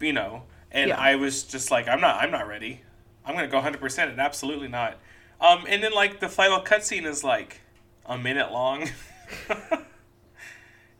you 0.00 0.12
know, 0.12 0.42
and 0.70 0.88
Yeah. 0.88 0.98
I 0.98 1.16
was 1.16 1.42
just 1.44 1.70
like, 1.70 1.88
I'm 1.88 2.00
not, 2.00 2.22
I'm 2.22 2.30
not 2.30 2.46
ready. 2.46 2.82
I'm 3.24 3.34
gonna 3.34 3.48
go 3.48 3.56
100, 3.56 3.80
percent 3.80 4.10
and 4.10 4.20
absolutely 4.20 4.68
not. 4.68 4.98
Um, 5.40 5.64
and 5.68 5.82
then 5.82 5.92
like 5.92 6.20
the 6.20 6.28
final 6.28 6.60
cutscene 6.60 7.06
is 7.06 7.24
like 7.24 7.60
a 8.06 8.18
minute 8.18 8.52
long. 8.52 8.88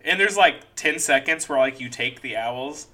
and 0.04 0.20
there's 0.20 0.36
like 0.36 0.74
10 0.76 0.98
seconds 0.98 1.48
where 1.48 1.58
like 1.58 1.80
you 1.80 1.88
take 1.88 2.20
the 2.22 2.36
owls 2.36 2.88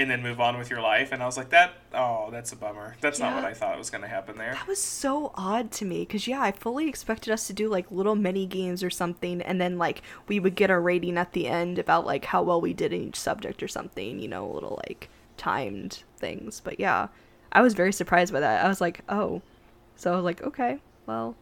and 0.00 0.10
then 0.10 0.22
move 0.22 0.40
on 0.40 0.58
with 0.58 0.70
your 0.70 0.80
life. 0.80 1.12
And 1.12 1.22
i 1.22 1.26
was 1.26 1.36
like 1.36 1.50
that 1.50 1.74
oh 1.94 2.28
that's 2.30 2.52
a 2.52 2.56
bummer. 2.56 2.96
That's 3.00 3.18
not 3.18 3.34
what 3.34 3.44
i 3.44 3.54
thought 3.54 3.78
was 3.80 3.90
going 3.90 4.02
to 4.02 4.08
happen 4.08 4.36
there. 4.36 4.52
That 4.52 4.68
was 4.68 4.80
so 4.80 5.32
odd 5.34 5.70
to 5.72 5.84
me 5.84 6.00
because 6.00 6.26
yeah, 6.26 6.40
I 6.40 6.52
fully 6.52 6.88
expected 6.88 7.32
us 7.32 7.46
to 7.48 7.52
do 7.52 7.68
like 7.68 7.90
little 7.90 8.14
mini 8.14 8.46
games 8.46 8.82
or 8.82 8.90
something, 8.90 9.42
and 9.42 9.60
then 9.60 9.78
like 9.78 10.02
we 10.28 10.38
would 10.38 10.54
get 10.54 10.70
a 10.70 10.78
rating 10.78 11.18
at 11.18 11.32
the 11.32 11.46
end 11.46 11.78
about 11.78 12.06
like 12.06 12.26
how 12.26 12.42
well 12.42 12.60
we 12.60 12.72
did 12.72 12.92
in 12.92 13.08
each 13.08 13.16
subject 13.16 13.62
or 13.62 13.68
something, 13.68 14.20
you 14.20 14.28
know, 14.28 14.48
little 14.48 14.80
like 14.86 15.08
timed 15.36 16.02
things. 16.16 16.60
But 16.60 16.78
yeah, 16.78 17.08
I 17.52 17.62
was 17.62 17.74
very 17.74 17.92
surprised 17.92 18.32
by 18.32 18.40
that. 18.40 18.64
I 18.64 18.68
was 18.68 18.80
like, 18.80 19.00
oh, 19.08 19.42
so 19.96 20.12
I 20.12 20.16
was 20.16 20.24
like, 20.24 20.42
okay, 20.42 20.78
well, 21.06 21.34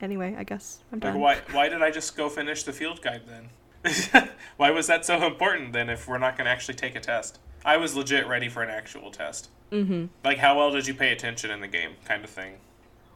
anyway, 0.00 0.34
I 0.36 0.44
guess 0.44 0.80
I'm 0.92 0.98
like 1.00 1.12
done. 1.12 1.20
why 1.20 1.38
why 1.52 1.68
did 1.68 1.82
i 1.82 1.90
just 1.90 2.16
go 2.16 2.28
finish 2.28 2.64
the 2.64 2.72
field 2.72 3.00
guide 3.00 3.22
then? 3.26 3.48
Why 4.56 4.70
was 4.70 4.86
that 4.86 5.04
so 5.04 5.26
important 5.26 5.74
then 5.74 5.90
if 5.90 6.08
we're 6.08 6.16
not 6.16 6.38
going 6.38 6.46
to 6.46 6.50
actually 6.50 6.72
take 6.72 6.94
a 6.94 7.00
test 7.00 7.38
i 7.64 7.76
was 7.76 7.96
legit 7.96 8.26
ready 8.26 8.48
for 8.48 8.62
an 8.62 8.70
actual 8.70 9.10
test 9.10 9.48
Mm-hmm. 9.72 10.06
like 10.22 10.38
how 10.38 10.56
well 10.56 10.70
did 10.70 10.86
you 10.86 10.94
pay 10.94 11.10
attention 11.10 11.50
in 11.50 11.60
the 11.60 11.66
game 11.66 11.92
kind 12.04 12.22
of 12.22 12.30
thing 12.30 12.58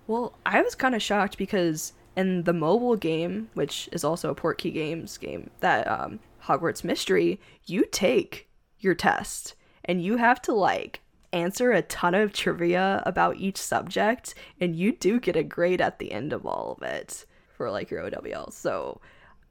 Well, 0.08 0.32
I 0.44 0.60
was 0.62 0.74
kind 0.74 0.94
of 0.94 1.02
shocked 1.02 1.38
because 1.38 1.92
in 2.16 2.42
the 2.44 2.52
mobile 2.54 2.96
game, 2.96 3.50
which 3.54 3.88
is 3.92 4.02
also 4.02 4.30
a 4.30 4.34
Portkey 4.34 4.72
Games 4.74 5.18
game, 5.18 5.50
that 5.60 5.86
um, 5.86 6.18
Hogwarts 6.44 6.82
Mystery, 6.82 7.38
you 7.66 7.84
take 7.92 8.48
your 8.80 8.94
test 8.94 9.54
and 9.84 10.02
you 10.02 10.16
have 10.16 10.42
to 10.42 10.52
like 10.54 11.00
answer 11.32 11.70
a 11.70 11.82
ton 11.82 12.14
of 12.14 12.32
trivia 12.32 13.02
about 13.06 13.36
each 13.36 13.58
subject, 13.58 14.34
and 14.60 14.74
you 14.74 14.90
do 14.92 15.20
get 15.20 15.36
a 15.36 15.44
grade 15.44 15.80
at 15.82 15.98
the 16.00 16.10
end 16.10 16.32
of 16.32 16.44
all 16.44 16.76
of 16.76 16.82
it 16.82 17.24
for 17.56 17.70
like 17.70 17.88
your 17.90 18.00
OWL. 18.00 18.50
So 18.50 19.00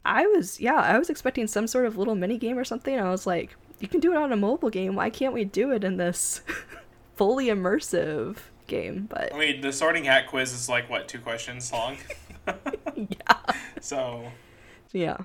I 0.03 0.25
was, 0.25 0.59
yeah, 0.59 0.75
I 0.75 0.97
was 0.97 1.09
expecting 1.09 1.47
some 1.47 1.67
sort 1.67 1.85
of 1.85 1.97
little 1.97 2.15
mini 2.15 2.37
game 2.37 2.57
or 2.57 2.65
something. 2.65 2.99
I 2.99 3.11
was 3.11 3.25
like, 3.27 3.55
you 3.79 3.87
can 3.87 3.99
do 3.99 4.11
it 4.13 4.17
on 4.17 4.31
a 4.31 4.37
mobile 4.37 4.69
game. 4.69 4.95
Why 4.95 5.09
can't 5.09 5.33
we 5.33 5.43
do 5.43 5.71
it 5.71 5.83
in 5.83 5.97
this 5.97 6.41
fully 7.15 7.47
immersive 7.47 8.37
game? 8.67 9.07
But 9.09 9.33
i 9.33 9.37
mean 9.37 9.61
the 9.61 9.71
sorting 9.71 10.03
hat 10.03 10.27
quiz 10.27 10.53
is 10.53 10.67
like 10.67 10.89
what 10.89 11.07
two 11.07 11.19
questions 11.19 11.71
long 11.71 11.97
yeah. 12.95 13.53
so 13.81 14.31
Yeah. 14.91 15.17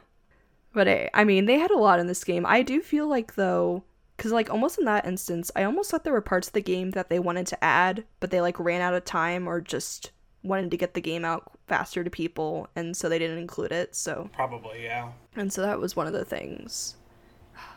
But 0.73 0.87
hey, 0.87 1.11
I 1.13 1.25
mean, 1.25 1.45
they 1.45 1.59
had 1.59 1.71
a 1.71 1.79
lot 1.79 2.01
in 2.01 2.07
this 2.07 2.25
game. 2.25 2.47
I 2.47 2.63
do 2.63 2.81
feel 2.81 3.07
like, 3.07 3.35
though, 3.35 3.85
because, 4.17 4.33
like, 4.33 4.49
almost 4.49 4.79
in 4.79 4.87
that 4.87 5.05
instance, 5.05 5.51
I 5.55 5.65
almost 5.65 5.91
thought 5.91 6.03
there 6.03 6.15
were 6.15 6.23
parts 6.23 6.47
of 6.47 6.55
the 6.55 6.63
game 6.63 6.93
that 6.93 7.11
they 7.11 7.19
wanted 7.19 7.47
to 7.49 7.63
add, 7.63 8.05
but 8.21 8.31
they, 8.31 8.41
like, 8.41 8.59
ran 8.59 8.81
out 8.81 8.95
of 8.95 9.05
time 9.05 9.47
or 9.47 9.61
just 9.61 10.13
wanted 10.43 10.71
to 10.71 10.79
get 10.79 10.95
the 10.95 11.03
game 11.03 11.27
out 11.27 11.53
faster 11.67 12.03
to 12.03 12.09
people, 12.09 12.69
and 12.75 12.97
so 12.97 13.11
they 13.11 13.19
didn't 13.19 13.39
include 13.39 13.71
it. 13.71 13.95
So, 13.95 14.31
probably 14.33 14.85
yeah 14.85 15.13
and 15.37 15.53
so 15.53 15.63
that 15.63 15.79
was 15.79 15.97
one 15.97 16.07
of 16.07 16.13
the 16.13 16.25
things. 16.25 16.97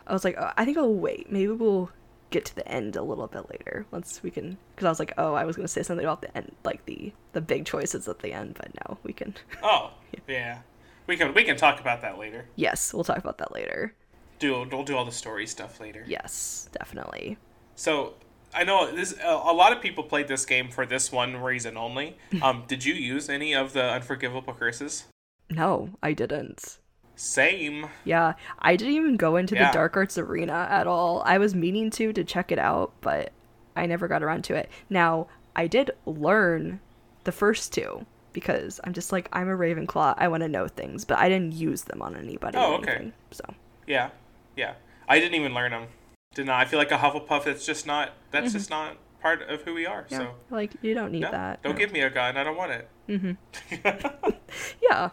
I 0.07 0.13
was 0.13 0.23
like, 0.23 0.35
oh, 0.37 0.51
I 0.57 0.65
think 0.65 0.77
I'll 0.77 0.93
wait. 0.93 1.31
Maybe 1.31 1.51
we'll 1.51 1.91
get 2.29 2.45
to 2.45 2.55
the 2.55 2.67
end 2.67 2.95
a 2.95 3.03
little 3.03 3.27
bit 3.27 3.49
later 3.49 3.85
once 3.91 4.21
we 4.23 4.31
can. 4.31 4.57
Because 4.75 4.85
I 4.85 4.89
was 4.89 4.99
like, 4.99 5.13
oh, 5.17 5.33
I 5.33 5.45
was 5.45 5.55
going 5.55 5.65
to 5.65 5.71
say 5.71 5.83
something 5.83 6.05
about 6.05 6.21
the 6.21 6.35
end, 6.35 6.55
like 6.63 6.85
the 6.85 7.13
the 7.33 7.41
big 7.41 7.65
choices 7.65 8.07
at 8.07 8.19
the 8.19 8.33
end, 8.33 8.55
but 8.55 8.69
no, 8.87 8.97
we 9.03 9.13
can. 9.13 9.35
oh 9.63 9.91
yeah 10.27 10.59
we 11.07 11.17
can 11.17 11.33
we 11.33 11.43
can 11.43 11.57
talk 11.57 11.79
about 11.79 12.01
that 12.01 12.17
later 12.17 12.45
yes, 12.55 12.93
we'll 12.93 13.03
talk 13.03 13.17
about 13.17 13.37
that 13.37 13.53
later. 13.53 13.93
do 14.39 14.65
we'll 14.71 14.83
do 14.83 14.95
all 14.95 15.05
the 15.05 15.11
story 15.11 15.47
stuff 15.47 15.79
later 15.79 16.03
Yes, 16.07 16.69
definitely. 16.71 17.37
So 17.75 18.13
I 18.53 18.63
know 18.63 18.89
this. 18.89 19.15
A 19.23 19.27
a 19.27 19.53
lot 19.53 19.73
of 19.75 19.81
people 19.81 20.03
played 20.03 20.27
this 20.27 20.45
game 20.45 20.69
for 20.69 20.85
this 20.85 21.11
one 21.11 21.37
reason 21.37 21.77
only. 21.77 22.17
Um, 22.41 22.63
did 22.67 22.85
you 22.85 22.93
use 22.93 23.29
any 23.29 23.53
of 23.53 23.73
the 23.73 23.83
unforgivable 23.83 24.53
curses? 24.53 25.05
No, 25.49 25.89
I 26.01 26.13
didn't. 26.13 26.79
Same. 27.15 27.87
Yeah, 28.03 28.33
I 28.59 28.75
didn't 28.75 28.93
even 28.93 29.15
go 29.17 29.35
into 29.37 29.55
Yeah. 29.55 29.67
the 29.71 29.73
Dark 29.73 29.95
Arts 29.97 30.17
Arena 30.17 30.67
at 30.69 30.87
all. 30.87 31.21
I 31.25 31.37
was 31.37 31.55
meaning 31.55 31.89
to 31.91 32.11
to 32.13 32.23
check 32.23 32.51
it 32.51 32.59
out, 32.59 32.91
but 33.01 33.31
I 33.75 33.85
never 33.85 34.07
got 34.07 34.23
around 34.23 34.43
to 34.45 34.55
it. 34.55 34.69
Now, 34.89 35.27
I 35.55 35.67
did 35.67 35.91
learn 36.05 36.79
the 37.23 37.31
first 37.31 37.73
two 37.73 38.05
because 38.33 38.79
I'm 38.83 38.93
just 38.93 39.11
like 39.11 39.29
I'm 39.31 39.49
a 39.49 39.55
Ravenclaw. 39.55 40.15
I 40.17 40.27
want 40.27 40.43
to 40.43 40.49
know 40.49 40.67
things, 40.67 41.05
but 41.05 41.17
I 41.17 41.29
didn't 41.29 41.53
use 41.53 41.83
them 41.83 42.01
on 42.01 42.15
anybody. 42.17 42.57
Oh, 42.57 42.75
okay. 42.75 42.91
anything, 42.91 43.13
so 43.31 43.45
Yeah, 43.87 44.09
yeah. 44.55 44.73
I 45.07 45.19
didn't 45.19 45.35
even 45.35 45.53
learn 45.53 45.71
them. 45.71 45.87
Did 46.33 46.47
not. 46.47 46.59
I 46.59 46.65
feel 46.65 46.79
like 46.79 46.91
a 46.91 46.97
Hufflepuff. 46.97 47.45
That's 47.45 47.65
just 47.65 47.87
not. 47.87 48.11
That's 48.31 48.51
just 48.51 48.69
not 48.69 48.97
part 49.21 49.41
of 49.43 49.61
who 49.61 49.73
we 49.73 49.85
are. 49.85 50.03
Mm-hmm. 50.03 50.13
yeah, 50.13 50.19
So 50.19 50.33
like 50.49 50.73
you 50.81 50.93
don't 50.93 51.11
need 51.11 51.21
no, 51.21 51.31
that. 51.31 51.63
don't 51.63 51.73
no. 51.73 51.79
give 51.79 51.93
me 51.93 52.01
a 52.01 52.09
gun. 52.09 52.35
I 52.35 52.43
don't 52.43 52.57
want 52.57 52.71
it. 52.71 52.89
Mm-hmm. 53.07 54.29
Yeah, 54.81 55.09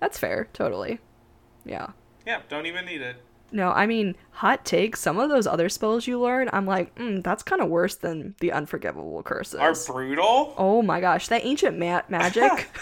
that's 0.00 0.18
fair. 0.18 0.48
Totally. 0.52 1.00
Yeah. 1.64 1.88
yeah, 2.26 2.40
don't 2.48 2.66
even 2.66 2.84
need 2.86 3.00
it. 3.02 3.16
No, 3.50 3.70
I 3.70 3.86
mean, 3.86 4.14
hot 4.30 4.64
take. 4.66 4.94
Some 4.96 5.18
of 5.18 5.30
those 5.30 5.46
other 5.46 5.68
spells 5.70 6.06
you 6.06 6.20
learn, 6.20 6.50
I'm 6.52 6.66
like, 6.66 6.94
mm, 6.96 7.22
that's 7.22 7.42
kind 7.42 7.62
of 7.62 7.68
worse 7.68 7.94
than 7.96 8.34
the 8.40 8.52
unforgivable 8.52 9.22
curses. 9.22 9.54
Are 9.60 9.74
brutal. 9.92 10.54
oh 10.58 10.82
my 10.82 11.00
gosh, 11.00 11.28
that 11.28 11.44
ancient 11.44 11.78
ma- 11.78 12.02
magic. 12.08 12.68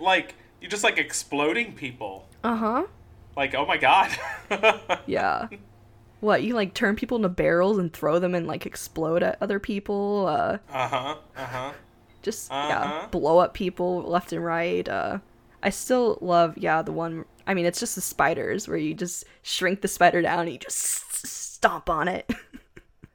Like 0.00 0.34
you're 0.60 0.70
just 0.70 0.84
like 0.84 0.98
exploding 0.98 1.74
people. 1.74 2.28
uh 2.42 2.56
huh. 2.56 2.86
Like 3.36 3.54
oh 3.54 3.66
my 3.66 3.76
god. 3.76 4.10
Yeah. 5.06 5.48
What 6.20 6.42
you 6.42 6.54
like 6.54 6.74
turn 6.74 6.96
people 6.96 7.16
into 7.16 7.28
barrels 7.28 7.78
and 7.78 7.92
throw 7.92 8.18
them 8.18 8.34
and 8.34 8.46
like 8.46 8.66
explode 8.66 9.22
at 9.22 9.38
other 9.40 9.58
people? 9.58 10.26
Uh, 10.26 10.58
uh 10.72 10.88
huh. 10.88 11.16
Uh 11.36 11.44
huh. 11.44 11.72
just 12.22 12.50
Uh-huh. 12.50 12.68
yeah, 12.68 13.06
blow 13.10 13.38
up 13.38 13.54
people 13.54 14.02
left 14.02 14.32
and 14.32 14.44
right. 14.44 14.88
Uh, 14.88 15.18
I 15.62 15.70
still 15.70 16.18
love 16.20 16.56
yeah 16.58 16.82
the 16.82 16.92
one. 16.92 17.24
I 17.46 17.54
mean, 17.54 17.66
it's 17.66 17.80
just 17.80 17.94
the 17.96 18.00
spiders 18.00 18.68
where 18.68 18.76
you 18.76 18.94
just 18.94 19.24
shrink 19.42 19.80
the 19.80 19.88
spider 19.88 20.22
down 20.22 20.40
and 20.40 20.52
you 20.52 20.58
just 20.58 21.02
s- 21.24 21.30
stomp 21.30 21.88
on 21.90 22.08
it. 22.08 22.30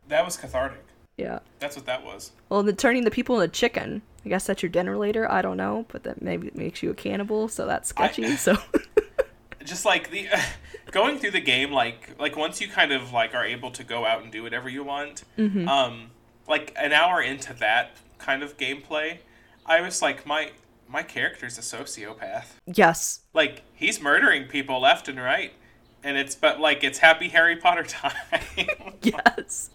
That 0.09 0.23
was 0.23 0.37
cathartic. 0.37 0.85
yeah. 1.17 1.39
That's 1.59 1.75
what 1.75 1.85
that 1.87 2.01
was. 2.01 2.31
Well, 2.47 2.63
the 2.63 2.71
turning 2.71 3.03
the 3.03 3.11
people 3.11 3.41
into 3.41 3.53
chicken. 3.53 4.01
I 4.25 4.29
guess 4.29 4.45
that's 4.47 4.63
your 4.63 4.69
dinner 4.69 4.95
later. 4.97 5.29
I 5.29 5.41
don't 5.41 5.57
know, 5.57 5.85
but 5.89 6.03
that 6.03 6.21
maybe 6.21 6.49
makes 6.53 6.81
you 6.81 6.89
a 6.91 6.93
cannibal, 6.93 7.49
so 7.49 7.65
that's 7.65 7.89
sketchy. 7.89 8.35
so 8.37 8.55
just 9.65 9.83
like 9.83 10.11
the 10.11 10.29
going 10.91 11.17
through 11.19 11.31
the 11.31 11.41
game 11.41 11.73
like 11.73 12.15
like 12.17 12.37
once 12.37 12.61
you 12.61 12.69
kind 12.69 12.93
of 12.93 13.11
like 13.11 13.35
are 13.35 13.43
able 13.43 13.69
to 13.71 13.83
go 13.83 14.05
out 14.05 14.23
and 14.23 14.31
do 14.31 14.41
whatever 14.43 14.69
you 14.69 14.81
want 14.81 15.23
Mm-hmm. 15.37 15.67
um 15.67 16.11
like 16.47 16.73
an 16.79 16.93
hour 16.93 17.21
into 17.21 17.53
that 17.55 17.97
kind 18.17 18.41
of 18.43 18.55
gameplay 18.55 19.17
i 19.65 19.81
was 19.81 20.01
like 20.01 20.25
my 20.25 20.51
my 20.87 21.03
character's 21.03 21.57
a 21.57 21.61
sociopath 21.61 22.45
yes, 22.65 23.21
like 23.33 23.63
he's 23.73 24.01
murdering 24.01 24.45
people 24.45 24.81
left 24.81 25.07
and 25.07 25.19
right 25.19 25.53
and 26.03 26.17
it's 26.17 26.35
but 26.35 26.59
like 26.59 26.83
it's 26.83 26.99
happy 26.99 27.29
harry 27.29 27.55
potter 27.55 27.83
time 27.87 28.13
yes. 29.01 29.69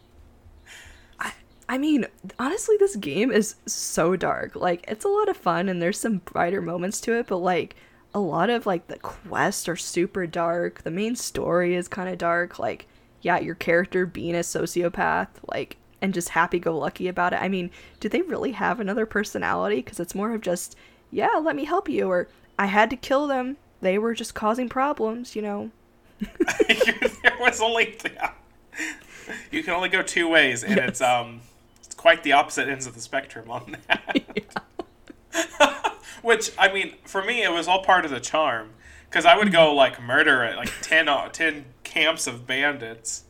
I 1.19 1.33
I 1.69 1.79
mean, 1.79 2.07
honestly, 2.39 2.77
this 2.79 2.97
game 2.97 3.31
is 3.31 3.55
so 3.67 4.15
dark. 4.17 4.55
Like, 4.57 4.85
it's 4.89 5.05
a 5.07 5.09
lot 5.09 5.29
of 5.29 5.37
fun, 5.39 5.69
and 5.71 5.81
there's 5.81 5.99
some 5.99 6.19
brighter 6.19 6.61
moments 6.61 7.01
to 7.03 7.15
it, 7.15 7.29
but 7.29 7.39
like 7.39 7.77
a 8.15 8.21
lot 8.21 8.51
of 8.51 8.67
like 8.67 8.89
the 8.89 8.99
quests 8.99 9.69
are 9.69 9.77
super 9.77 10.27
dark. 10.27 10.83
The 10.83 10.91
main 10.91 11.17
story 11.17 11.75
is 11.75 11.89
kind 11.89 12.09
of 12.09 12.19
dark. 12.19 12.59
Like, 12.59 12.87
yeah, 13.23 13.39
your 13.39 13.55
character 13.55 14.05
being 14.07 14.35
a 14.35 14.41
sociopath, 14.41 15.29
like, 15.51 15.77
and 16.01 16.13
just 16.13 16.31
happy-go-lucky 16.31 17.09
about 17.09 17.33
it. 17.33 17.41
I 17.41 17.49
mean, 17.49 17.71
do 18.01 18.09
they 18.09 18.23
really 18.23 18.53
have 18.53 18.81
another 18.81 19.07
personality? 19.07 19.77
Because 19.77 20.01
it's 20.01 20.15
more 20.15 20.35
of 20.35 20.41
just, 20.41 20.77
yeah, 21.13 21.37
let 21.41 21.55
me 21.55 21.65
help 21.65 21.89
you, 21.89 22.09
or 22.11 22.27
I 22.59 22.67
had 22.67 22.91
to 22.91 22.97
kill 22.97 23.29
them. 23.29 23.59
They 23.81 23.99
were 23.99 24.15
just 24.15 24.35
causing 24.35 24.69
problems, 24.69 25.37
you 25.37 25.43
know. 25.43 25.71
there 26.69 27.37
was 27.41 27.61
only 27.61 27.97
yeah. 28.05 28.31
you 29.51 29.63
can 29.63 29.75
only 29.75 29.89
go 29.89 30.03
two 30.03 30.29
ways 30.29 30.63
and 30.63 30.79
it's 30.79 31.01
um 31.01 31.41
it's 31.83 31.97
quite 31.97 32.23
the 32.23 32.31
opposite 32.31 32.69
ends 32.69 32.87
of 32.87 32.95
the 32.95 33.01
spectrum 33.01 33.51
on 33.51 33.77
that 33.89 34.23
which 36.23 36.53
i 36.57 36.73
mean 36.73 36.95
for 37.05 37.25
me 37.25 37.43
it 37.43 37.51
was 37.51 37.67
all 37.67 37.83
part 37.83 38.05
of 38.05 38.13
the 38.13 38.21
charm 38.21 38.71
because 39.11 39.27
i 39.27 39.37
would 39.37 39.51
go 39.51 39.75
like 39.75 40.01
murder 40.01 40.45
at 40.45 40.57
like 40.57 40.71
10, 40.83 41.09
uh, 41.09 41.29
10 41.29 41.65
camps 41.83 42.29
of 42.29 42.47
bandits 42.47 43.25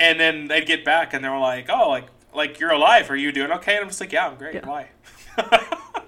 and 0.00 0.18
then 0.18 0.48
they'd 0.48 0.66
get 0.66 0.82
back 0.86 1.12
and 1.12 1.22
they 1.22 1.28
were 1.28 1.38
like 1.38 1.68
oh 1.68 1.90
like 1.90 2.06
like 2.32 2.58
you're 2.58 2.72
alive 2.72 3.10
are 3.10 3.16
you 3.16 3.30
doing 3.30 3.50
okay 3.52 3.74
and 3.74 3.82
i'm 3.82 3.88
just 3.88 4.00
like 4.00 4.12
yeah 4.12 4.26
i'm 4.26 4.38
great 4.38 4.54
Yeah. 4.54 4.66
why 4.66 4.88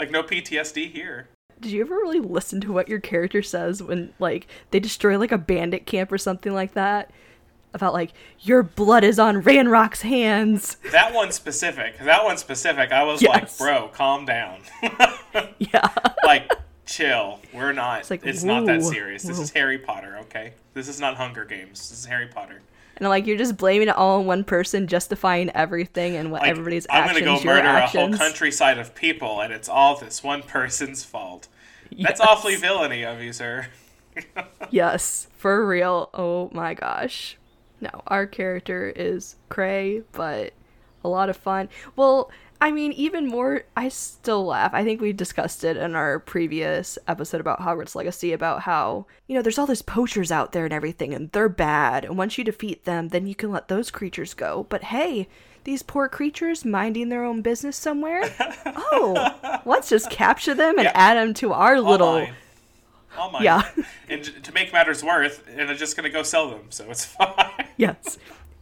like 0.00 0.10
no 0.10 0.22
ptsd 0.22 0.90
here. 0.90 1.28
Did 1.60 1.72
you 1.72 1.82
ever 1.82 1.94
really 1.94 2.20
listen 2.20 2.60
to 2.62 2.72
what 2.72 2.88
your 2.88 3.00
character 3.00 3.42
says 3.42 3.82
when 3.82 4.14
like 4.18 4.46
they 4.70 4.80
destroy 4.80 5.18
like 5.18 5.30
a 5.30 5.38
bandit 5.38 5.86
camp 5.86 6.10
or 6.10 6.18
something 6.18 6.54
like 6.54 6.72
that? 6.72 7.10
About 7.74 7.92
like 7.92 8.12
your 8.40 8.62
blood 8.64 9.04
is 9.04 9.18
on 9.18 9.42
Ranrok's 9.42 10.00
hands. 10.02 10.76
that 10.90 11.14
one 11.14 11.30
specific. 11.30 11.98
That 11.98 12.24
one 12.24 12.38
specific. 12.38 12.90
I 12.90 13.04
was 13.04 13.22
like 13.22 13.56
bro 13.58 13.88
calm 13.88 14.24
down. 14.24 14.62
Yeah. 15.58 15.88
like 16.24 16.50
chill. 16.86 17.38
We're 17.54 17.72
not. 17.72 18.00
It's, 18.00 18.10
like, 18.10 18.24
not 18.42 18.66
that 18.66 18.82
serious. 18.82 19.22
This 19.22 19.36
woo. 19.36 19.44
is 19.44 19.50
harry 19.50 19.78
potter 19.78 20.16
okay? 20.22 20.54
This 20.74 20.88
is 20.88 20.98
not 20.98 21.16
hunger 21.16 21.44
games. 21.44 21.90
This 21.90 22.00
is 22.00 22.04
harry 22.06 22.26
potter 22.26 22.62
And 23.00 23.08
like 23.08 23.26
you're 23.26 23.38
just 23.38 23.56
blaming 23.56 23.88
it 23.88 23.96
all 23.96 24.20
on 24.20 24.26
one 24.26 24.44
person, 24.44 24.86
justifying 24.86 25.50
everything 25.50 26.16
and 26.16 26.30
what 26.30 26.42
like, 26.42 26.50
everybody's 26.50 26.86
i'm 26.90 27.04
actions. 27.08 27.20
gonna 27.24 27.38
go 27.38 27.44
murder 27.44 27.66
actions. 27.66 28.14
a 28.14 28.18
whole 28.18 28.28
countryside 28.28 28.78
of 28.78 28.94
people 28.94 29.40
and 29.40 29.52
it's 29.52 29.68
all 29.68 29.98
this 29.98 30.22
one 30.22 30.42
person's 30.42 31.02
fault 31.02 31.48
that's 31.98 32.20
awfully 32.20 32.56
villainy 32.56 33.02
of 33.04 33.20
you 33.20 33.32
sir 33.32 33.66
yes, 34.70 35.28
for 35.36 35.66
real. 35.66 36.10
Oh 36.14 36.50
my 36.52 36.74
gosh. 36.74 37.36
No, 37.80 38.02
our 38.06 38.26
character 38.26 38.92
is 38.94 39.36
cray, 39.48 40.02
but 40.12 40.52
a 41.02 41.08
lot 41.08 41.30
of 41.30 41.36
fun. 41.36 41.68
Well, 41.96 42.30
I 42.62 42.72
mean, 42.72 42.92
even 42.92 43.26
more, 43.26 43.62
I 43.74 43.88
still 43.88 44.44
laugh. 44.44 44.72
I 44.74 44.84
think 44.84 45.00
we 45.00 45.12
discussed 45.14 45.64
it 45.64 45.78
in 45.78 45.94
our 45.96 46.18
previous 46.18 46.98
episode 47.08 47.40
about 47.40 47.60
Hogwarts 47.60 47.94
Legacy 47.94 48.32
about 48.34 48.62
how, 48.62 49.06
you 49.26 49.34
know, 49.34 49.40
there's 49.40 49.58
all 49.58 49.66
these 49.66 49.80
poachers 49.80 50.30
out 50.30 50.52
there 50.52 50.64
and 50.64 50.72
everything, 50.74 51.14
and 51.14 51.32
they're 51.32 51.48
bad. 51.48 52.04
And 52.04 52.18
once 52.18 52.36
you 52.36 52.44
defeat 52.44 52.84
them, 52.84 53.08
then 53.08 53.26
you 53.26 53.34
can 53.34 53.50
let 53.50 53.68
those 53.68 53.90
creatures 53.90 54.34
go. 54.34 54.66
But 54.68 54.84
hey, 54.84 55.26
these 55.64 55.82
poor 55.82 56.06
creatures 56.08 56.64
minding 56.64 57.08
their 57.08 57.24
own 57.24 57.40
business 57.40 57.78
somewhere? 57.78 58.22
oh, 58.66 59.60
let's 59.64 59.88
just 59.88 60.10
capture 60.10 60.54
them 60.54 60.76
and 60.78 60.84
Yeah. 60.84 60.92
add 60.94 61.16
them 61.16 61.32
to 61.34 61.54
our 61.54 61.76
All 61.76 61.82
little. 61.82 62.12
mine. 62.12 62.34
All 63.16 63.30
mine. 63.30 63.42
Yeah. 63.42 63.62
and 64.10 64.22
to 64.44 64.52
make 64.52 64.70
matters 64.72 65.02
worse, 65.02 65.40
and 65.56 65.70
I'm 65.70 65.76
just 65.78 65.96
gonna 65.96 66.10
go 66.10 66.22
sell 66.22 66.50
them, 66.50 66.64
so 66.68 66.90
it's 66.90 67.04
fine. 67.06 67.68
Yes. 67.78 68.18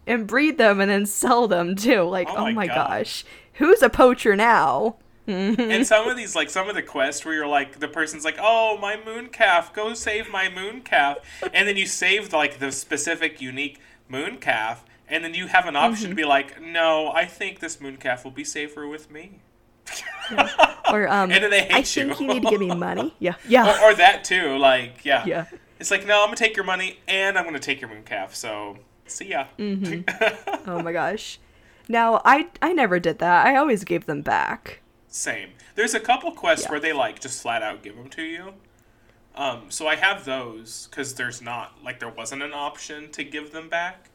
And 0.07 0.27
breed 0.27 0.57
them 0.57 0.81
and 0.81 0.89
then 0.91 1.05
sell 1.05 1.49
them 1.49 1.75
too. 1.77 2.03
Like, 2.03 2.29
Oh 2.31 2.47
oh 2.47 2.53
my 2.53 2.67
gosh. 2.69 3.25
God. 3.25 3.31
Who's 3.59 3.83
a 3.83 3.91
poacher 3.91 4.35
now? 4.37 4.97
and 5.27 5.87
some 5.87 6.09
of 6.09 6.17
these, 6.17 6.35
like 6.35 6.49
some 6.49 6.71
of 6.71 6.75
the 6.75 6.83
quests 6.83 7.23
where 7.25 7.35
you're 7.35 7.47
like, 7.47 7.81
the 7.81 7.89
person's 7.89 8.25
like, 8.25 8.37
"Oh, 8.41 8.79
my 8.79 8.97
moon 9.05 9.29
calf, 9.29 9.75
go 9.75 9.93
save 9.93 10.31
my 10.31 10.49
moon 10.49 10.81
calf," 10.81 11.19
and 11.53 11.69
then 11.69 11.77
you 11.77 11.85
save 11.87 12.33
like 12.33 12.59
the 12.61 12.73
specific, 12.73 13.41
unique 13.43 13.79
moon 14.09 14.39
calf, 14.39 14.85
and 15.07 15.23
then 15.23 15.35
you 15.35 15.47
have 15.49 15.67
an 15.67 15.77
option 15.77 16.05
Mm-hmm. 16.07 16.11
to 16.13 16.15
be 16.17 16.25
like, 16.25 16.63
"No, 16.63 17.11
I 17.13 17.27
think 17.27 17.59
this 17.61 17.79
moon 17.79 17.99
calf 17.99 18.25
will 18.25 18.31
be 18.31 18.43
safer 18.45 18.87
with 18.89 19.11
me," 19.11 19.41
Or 20.91 21.09
um 21.09 21.31
And 21.31 21.45
then 21.45 21.51
they 21.51 21.69
I 21.69 21.73
hate 21.83 21.97
you. 21.97 22.05
think 22.07 22.21
you 22.21 22.27
need 22.29 22.43
to 22.45 22.49
give 22.51 22.61
me 22.61 22.75
money. 22.75 23.15
Yeah. 23.19 23.35
Yeah. 23.47 23.67
or, 23.85 23.91
or 23.91 23.95
that 23.97 24.25
too. 24.25 24.57
Like, 24.57 25.05
yeah, 25.05 25.25
yeah. 25.27 25.45
It's 25.79 25.91
like, 25.91 26.07
no, 26.07 26.21
I'm 26.23 26.29
gonna 26.29 26.37
take 26.37 26.57
your 26.57 26.65
money 26.65 26.99
and 27.07 27.37
I'm 27.39 27.45
gonna 27.45 27.59
take 27.59 27.81
your 27.83 27.91
moon 27.91 28.03
calf. 28.05 28.35
So, 28.35 28.79
see 29.07 29.27
ya. 29.29 29.45
Mm-hmm. 29.59 30.09
Oh 30.71 30.83
my 30.83 30.93
gosh. 30.93 31.39
Now 31.89 32.21
I 32.25 32.49
I 32.63 32.73
never 32.73 33.01
did 33.01 33.19
that. 33.19 33.47
I 33.47 33.57
always 33.57 33.85
gave 33.85 34.07
them 34.07 34.23
back. 34.23 34.81
Same. 35.09 35.51
There's 35.75 35.95
a 35.95 36.01
couple 36.01 36.31
quests 36.33 36.67
Yeah. 36.67 36.71
where 36.73 36.81
they 36.81 36.93
like 36.93 37.19
just 37.21 37.41
flat 37.43 37.63
out 37.63 37.83
give 37.83 37.97
them 37.97 38.09
to 38.11 38.23
you. 38.23 38.55
Um, 39.35 39.67
so 39.71 39.87
I 39.87 39.95
have 39.97 40.25
those 40.25 40.89
because 40.91 41.15
there's 41.15 41.41
not 41.41 41.83
like 41.85 42.01
there 42.01 42.11
wasn't 42.11 42.43
an 42.43 42.53
option 42.53 43.11
to 43.13 43.25
give 43.25 43.53
them 43.53 43.69
back. 43.69 44.11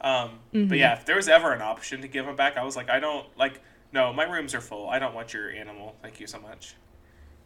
Um, 0.00 0.40
Mm-hmm. 0.52 0.68
But 0.68 0.78
yeah, 0.78 0.94
if 0.94 1.04
there 1.04 1.16
was 1.16 1.28
ever 1.28 1.52
an 1.52 1.62
option 1.62 2.00
to 2.02 2.08
give 2.08 2.26
them 2.26 2.34
back, 2.36 2.56
I 2.56 2.64
was 2.64 2.76
like, 2.76 2.90
I 2.90 2.98
don't 3.00 3.26
like. 3.38 3.60
No, 3.92 4.12
my 4.12 4.24
rooms 4.24 4.54
are 4.54 4.60
full. 4.62 4.88
I 4.88 4.98
don't 4.98 5.14
want 5.14 5.34
your 5.34 5.50
animal. 5.50 5.94
Thank 6.02 6.18
you 6.18 6.26
so 6.26 6.40
much. 6.40 6.74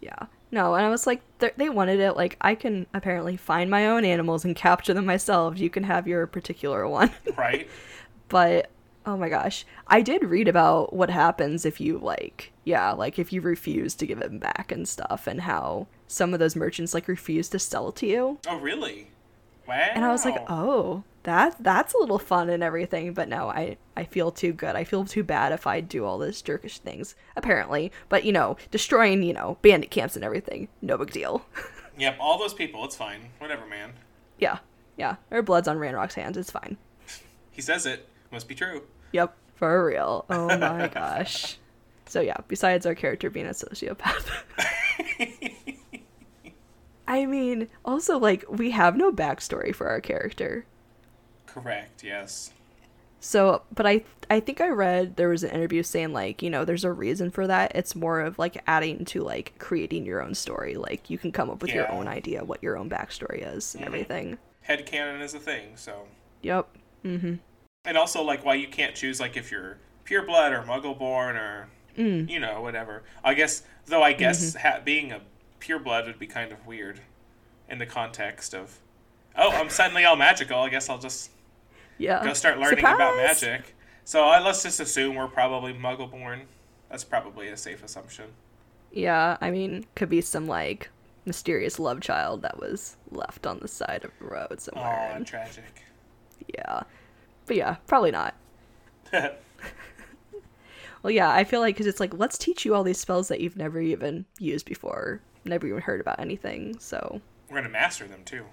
Yeah. 0.01 0.27
No, 0.53 0.75
and 0.75 0.87
I 0.87 0.89
was 0.89 1.07
like, 1.07 1.21
they 1.57 1.69
wanted 1.69 1.99
it. 1.99 2.13
Like, 2.13 2.37
I 2.41 2.55
can 2.55 2.87
apparently 2.95 3.37
find 3.37 3.69
my 3.69 3.89
own 3.89 4.05
animals 4.05 4.45
and 4.45 4.55
capture 4.55 4.95
them 4.95 5.07
myself. 5.07 5.59
You 5.59 5.69
can 5.71 5.83
have 5.83 6.07
your 6.07 6.25
particular 6.29 6.87
one. 6.89 7.11
Right? 7.37 7.69
but 8.29 8.71
oh 9.07 9.17
my 9.17 9.29
gosh 9.29 9.65
i 9.87 10.01
did 10.01 10.25
read 10.25 10.49
about 10.49 10.93
what 10.93 11.11
happens 11.11 11.65
if 11.65 11.81
you 11.81 11.99
like 11.99 12.53
yeah 12.65 12.93
like 12.93 13.19
if 13.19 13.33
you 13.33 13.41
refuse 13.41 13.95
to 13.95 14.07
give 14.07 14.19
it 14.21 14.41
back 14.41 14.71
and 14.73 14.89
stuff 14.89 15.27
and 15.27 15.43
how 15.43 15.87
some 16.09 16.35
of 16.35 16.41
those 16.41 16.57
merchants 16.57 16.93
like 16.93 17.09
refuse 17.09 17.49
to 17.49 17.59
sell 17.59 17.89
it 17.89 17.97
to 17.97 18.07
you 18.07 18.39
oh, 18.49 18.59
really? 18.59 19.09
Wow. 19.67 19.75
and 19.95 20.05
i 20.05 20.13
was 20.13 20.25
like 20.25 20.45
oh 20.49 21.03
that 21.25 21.57
that's 21.59 21.93
a 21.95 21.99
little 21.99 22.21
fun 22.21 22.49
and 22.49 22.63
everything 22.63 23.13
but 23.15 23.29
no 23.29 23.49
i 23.49 23.77
i 23.97 24.05
feel 24.05 24.31
too 24.31 24.53
good 24.53 24.77
i 24.77 24.85
feel 24.85 25.05
too 25.05 25.25
bad 25.25 25.53
if 25.53 25.67
i 25.67 25.81
do 25.81 26.05
all 26.05 26.19
those 26.19 26.41
jerkish 26.43 26.79
things 26.79 27.17
apparently 27.35 27.91
but 28.09 28.25
you 28.25 28.33
know 28.33 28.57
destroying 28.71 29.23
you 29.23 29.33
know 29.33 29.59
bandit 29.63 29.91
camps 29.91 30.15
and 30.15 30.25
everything 30.25 30.69
no 30.83 30.99
big 30.99 31.11
deal 31.11 31.45
Yep, 31.99 32.19
all 32.21 32.39
those 32.39 32.53
people. 32.53 32.85
It's 32.85 32.95
fine. 32.95 33.31
Whatever, 33.39 33.65
man. 33.67 33.95
yeah 34.39 34.59
yeah 34.99 35.17
our 35.31 35.41
blood's 35.43 35.67
on 35.69 35.79
ranrok's 35.79 36.15
hands 36.15 36.37
it's 36.37 36.51
fine 36.51 36.77
He 37.51 37.63
says 37.63 37.87
it. 37.87 38.07
Must 38.31 38.47
be 38.49 38.55
true. 38.55 38.83
Yep, 39.17 39.35
for 39.55 39.87
real. 39.87 40.25
Oh 40.31 40.59
my 40.59 40.89
gosh. 40.95 41.57
So 42.07 42.21
yeah, 42.21 42.37
besides 42.49 42.85
our 42.87 42.95
character 42.95 43.31
being 43.31 43.47
a 43.47 43.51
sociopath. 43.51 44.31
I 47.09 47.25
mean, 47.27 47.69
also 47.85 48.19
like 48.19 48.45
we 48.49 48.71
have 48.73 48.97
no 48.97 49.13
backstory 49.13 49.75
for 49.75 49.89
our 49.89 50.01
character. 50.01 50.67
Correct. 51.47 52.05
Yes. 52.05 52.53
So, 53.21 53.63
but 53.75 53.87
I 53.87 54.05
I 54.29 54.41
think 54.41 54.61
I 54.61 54.69
read 54.69 55.17
there 55.17 55.29
was 55.31 55.43
an 55.45 55.51
interview 55.51 55.83
saying 55.83 56.13
like, 56.13 56.43
you 56.43 56.51
know, 56.51 56.65
there's 56.65 56.85
a 56.85 56.93
reason 56.93 57.31
for 57.31 57.47
that. 57.47 57.73
It's 57.75 57.95
more 57.97 58.21
of 58.21 58.39
like 58.39 58.63
adding 58.67 59.05
to 59.07 59.23
like 59.23 59.55
creating 59.59 60.05
your 60.05 60.23
own 60.23 60.35
story. 60.35 60.75
Like 60.75 61.09
you 61.09 61.17
can 61.17 61.33
come 61.33 61.49
up 61.49 61.63
with 61.63 61.73
your 61.73 61.91
own 61.91 62.09
idea 62.09 62.45
what 62.45 62.63
your 62.63 62.77
own 62.77 62.91
backstory 62.91 63.47
is 63.57 63.75
and 63.75 63.85
Mhm. 63.85 63.87
everything. 63.87 64.39
Headcanon 64.69 65.23
is 65.23 65.33
a 65.33 65.39
thing. 65.41 65.77
So. 65.77 66.07
Yep. 66.43 66.69
Mhm. 67.05 67.39
And 67.87 67.97
also 67.97 68.23
like 68.23 68.45
why 68.45 68.55
you 68.55 68.69
can't 68.69 68.95
choose 68.95 69.21
like 69.21 69.37
if 69.37 69.51
you're 69.51 69.79
pure 70.05 70.23
blood 70.25 70.53
or 70.53 70.63
muggle 70.63 70.99
born 70.99 71.37
or 71.37 71.69
Mm. 71.97 72.29
you 72.29 72.39
know 72.39 72.61
whatever. 72.61 73.05
I 73.25 73.33
guess 73.33 73.63
though 73.87 74.03
i 74.03 74.13
guess 74.13 74.55
ha- 74.55 74.81
being 74.85 75.13
a 75.13 75.21
pure 75.61 75.79
blood 75.79 76.07
would 76.07 76.19
be 76.19 76.27
kind 76.27 76.53
of 76.53 76.67
weird 76.67 77.01
in 77.71 77.79
the 77.79 77.87
context 77.87 78.55
of 78.55 78.79
oh 79.35 79.51
i'm 79.53 79.71
suddenly 79.71 80.05
all 80.05 80.15
magical. 80.17 80.59
I 80.59 80.69
guess 80.69 80.91
i'll 80.91 80.99
just 80.99 81.31
Yeah. 81.97 82.23
go 82.23 82.35
start 82.35 82.59
learning 82.59 82.81
about 82.81 83.17
magic. 83.17 83.75
So 84.05 84.27
let's 84.29 84.63
just 84.63 84.79
assume 84.79 85.15
we're 85.15 85.27
probably 85.27 85.73
muggle 85.73 86.11
born 86.11 86.43
that's 86.91 87.03
probably 87.03 87.49
a 87.49 87.57
safe 87.57 87.83
assumption. 87.83 88.27
Yeah, 88.93 89.37
I 89.41 89.51
mean, 89.51 89.87
could 89.95 90.09
be 90.11 90.21
some 90.21 90.47
like 90.47 90.91
mysterious 91.25 91.79
love 91.79 92.01
child 92.03 92.43
that 92.43 92.59
was 92.61 92.97
left 93.11 93.47
on 93.47 93.59
the 93.61 93.69
side 93.69 94.05
of 94.05 94.11
the 94.21 94.27
road 94.27 94.61
somewhere. 94.61 95.09
oh 95.13 95.17
and- 95.17 95.27
tragic. 95.27 95.83
Yeah, 96.55 96.83
but 97.47 97.57
yeah, 97.57 97.77
probably 97.87 98.11
not. 98.11 98.35
Well, 101.03 101.13
yeah, 101.13 101.31
I 101.31 101.45
feel 101.45 101.61
like 101.61 101.77
because 101.77 101.87
it's 101.87 102.01
like 102.01 102.15
let's 102.15 102.37
teach 102.37 102.65
you 102.65 102.75
all 102.75 102.83
these 102.83 102.99
spells 102.99 103.29
that 103.29 103.39
you've 103.39 103.57
never 103.57 103.81
even 103.81 104.25
used 104.41 104.67
before, 104.67 105.21
never 105.45 105.69
even 105.69 105.81
heard 105.81 106.01
about 106.01 106.19
anything. 106.19 106.81
So 106.81 107.21
we're 107.49 107.59
gonna 107.59 107.69
master 107.69 108.09
them 108.09 108.25
too 108.25 108.45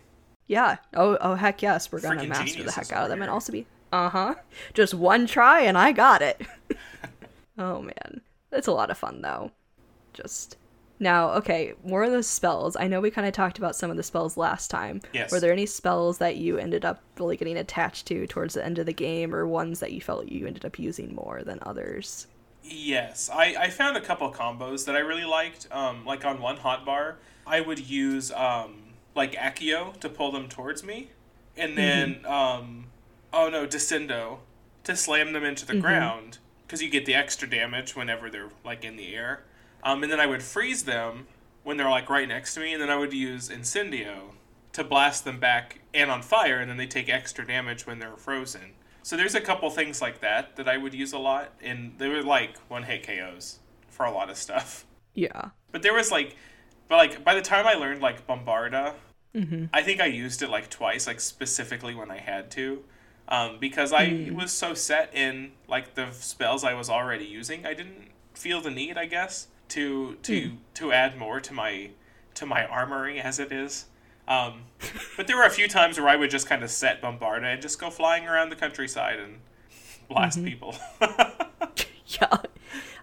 yeah, 0.48 0.78
oh 0.94 1.18
oh 1.22 1.36
heck 1.36 1.62
yes, 1.62 1.92
we're 1.92 2.02
gonna 2.02 2.22
Freaking 2.22 2.30
master 2.30 2.64
the 2.64 2.72
heck 2.72 2.92
out 2.92 3.04
of 3.04 3.10
them 3.10 3.22
and 3.22 3.32
also 3.32 3.52
be 3.52 3.66
uh 3.92 4.10
huh, 4.10 4.36
just 4.74 4.94
one 4.94 5.26
try 5.26 5.62
and 5.62 5.78
I 5.78 5.92
got 5.92 6.22
it. 6.22 6.42
oh 7.58 7.82
man, 7.82 8.22
it's 8.52 8.68
a 8.68 8.72
lot 8.72 8.92
of 8.92 8.98
fun 8.98 9.22
though. 9.22 9.52
Just 10.14 10.58
now, 11.00 11.32
okay, 11.34 11.74
more 11.84 12.04
of 12.04 12.12
the 12.12 12.24
spells. 12.24 12.76
I 12.76 12.88
know 12.88 13.02
we 13.02 13.12
kind 13.12 13.28
of 13.28 13.34
talked 13.34 13.58
about 13.58 13.76
some 13.76 13.92
of 13.92 13.98
the 13.98 14.04
spells 14.04 14.38
last 14.38 14.70
time. 14.70 15.02
Yes. 15.14 15.32
Were 15.32 15.40
there 15.40 15.52
any 15.52 15.66
spells 15.66 16.20
that 16.20 16.38
you 16.38 16.58
ended 16.58 16.86
up 16.86 17.02
really 17.18 17.36
getting 17.36 17.58
attached 17.58 18.06
to 18.08 18.28
towards 18.28 18.54
the 18.54 18.64
end 18.64 18.80
of 18.80 18.86
the 18.86 18.94
game, 18.94 19.34
or 19.34 19.46
ones 19.48 19.80
that 19.80 19.92
you 19.92 20.02
felt 20.02 20.28
you 20.28 20.48
ended 20.48 20.66
up 20.66 20.80
using 20.80 21.14
more 21.14 21.44
than 21.44 21.60
others? 21.64 22.28
Yes, 22.64 23.30
I, 23.34 23.56
I 23.60 23.70
found 23.70 23.98
a 23.98 24.02
couple 24.02 24.32
combos 24.32 24.86
that 24.86 24.96
I 24.96 25.00
really 25.00 25.26
liked. 25.26 25.68
Um, 25.72 26.06
like 26.06 26.24
on 26.24 26.42
one 26.42 26.58
hotbar, 26.58 27.16
I 27.46 27.60
would 27.60 27.80
use 27.80 28.32
um, 28.32 28.94
like 29.16 29.34
Accio 29.34 30.00
to 30.00 30.10
pull 30.10 30.32
them 30.32 30.48
towards 30.48 30.84
me, 30.84 31.10
and 31.58 31.78
then 31.78 32.26
um, 32.26 32.86
oh 33.34 33.50
no, 33.50 33.68
Descendo 33.68 34.40
to 34.86 34.96
slam 34.96 35.34
them 35.34 35.44
into 35.44 35.66
the 35.66 35.78
ground 35.80 36.38
because 36.66 36.82
you 36.82 36.90
get 36.90 37.06
the 37.06 37.16
extra 37.16 37.50
damage 37.50 37.96
whenever 37.96 38.30
they're 38.30 38.50
like 38.64 38.86
in 38.86 38.96
the 38.96 39.16
air. 39.16 39.44
Um, 39.84 40.04
and 40.04 40.12
then 40.12 40.20
I 40.20 40.26
would 40.26 40.42
freeze 40.42 40.84
them 40.84 41.28
when 41.64 41.78
they're 41.78 41.90
like 41.90 42.10
right 42.10 42.28
next 42.28 42.54
to 42.56 42.60
me, 42.60 42.74
and 42.74 42.82
then 42.82 42.90
I 42.90 42.98
would 42.98 43.14
use 43.14 43.50
Incendio 43.50 44.32
to 44.74 44.84
blast 44.84 45.24
them 45.24 45.40
back 45.40 45.80
and 45.94 46.10
on 46.10 46.22
fire, 46.22 46.60
and 46.60 46.70
then 46.70 46.78
they 46.78 46.88
take 46.88 47.10
extra 47.10 47.46
damage 47.46 47.86
when 47.86 48.00
they're 48.00 48.18
frozen. 48.18 48.72
So 49.04 49.18
there's 49.18 49.36
a 49.36 49.42
couple 49.42 49.70
things 49.70 50.02
like 50.02 50.22
that 50.22 50.56
that 50.56 50.68
I 50.68 50.78
would 50.78 50.94
use 50.94 51.14
a 51.14 51.20
lot, 51.20 51.54
and 51.62 51.94
they 51.98 52.08
were 52.08 52.24
like 52.24 52.58
one 52.70 52.84
hit 52.84 53.06
KOs 53.06 53.60
for 53.90 54.06
a 54.06 54.12
lot 54.12 54.30
of 54.30 54.38
stuff. 54.38 54.86
Yeah. 55.14 55.50
But 55.72 55.84
there 55.84 55.94
was 55.94 56.10
like, 56.12 56.36
but 56.88 56.98
like 56.98 57.24
by 57.24 57.36
the 57.36 57.42
time 57.42 57.68
I 57.68 57.74
learned 57.74 58.02
like 58.02 58.26
Bombarda, 58.26 58.96
I 59.74 59.82
think 59.84 60.00
I 60.02 60.06
used 60.06 60.42
it 60.42 60.50
like 60.50 60.70
twice, 60.70 61.06
like 61.08 61.20
specifically 61.20 61.94
when 61.96 62.10
I 62.10 62.18
had 62.18 62.50
to, 62.52 62.84
um, 63.28 63.58
because 63.60 63.92
I 63.94 64.30
was 64.34 64.52
so 64.52 64.74
set 64.74 65.14
in 65.14 65.52
like 65.68 65.96
the 65.96 66.12
spells 66.12 66.64
I 66.64 66.74
was 66.74 66.90
already 66.90 67.26
using. 67.26 67.66
I 67.66 67.74
didn't 67.74 68.10
feel 68.34 68.62
the 68.62 68.72
need, 68.72 68.98
I 68.98 69.06
guess, 69.06 69.48
to 69.74 70.16
to 70.24 70.54
to 70.76 70.92
add 70.92 71.18
more 71.18 71.40
to 71.40 71.54
my 71.54 71.90
to 72.36 72.46
my 72.46 72.66
armory 72.66 73.20
as 73.20 73.40
it 73.40 73.52
is. 73.52 73.86
Um, 74.28 74.64
but 75.18 75.28
there 75.28 75.36
were 75.36 75.44
a 75.44 75.50
few 75.50 75.68
times 75.68 76.00
where 76.00 76.08
I 76.08 76.16
would 76.16 76.30
just 76.30 76.48
kind 76.48 76.64
of 76.64 76.72
set 76.72 77.02
Bombarda 77.02 77.54
and 77.54 77.62
just 77.62 77.80
go 77.80 77.90
flying 77.90 78.26
around 78.28 78.50
the 78.50 78.56
countryside 78.56 79.20
and 79.20 79.40
blast 80.08 80.44
people. 80.44 80.76
Yeah. 82.22 82.38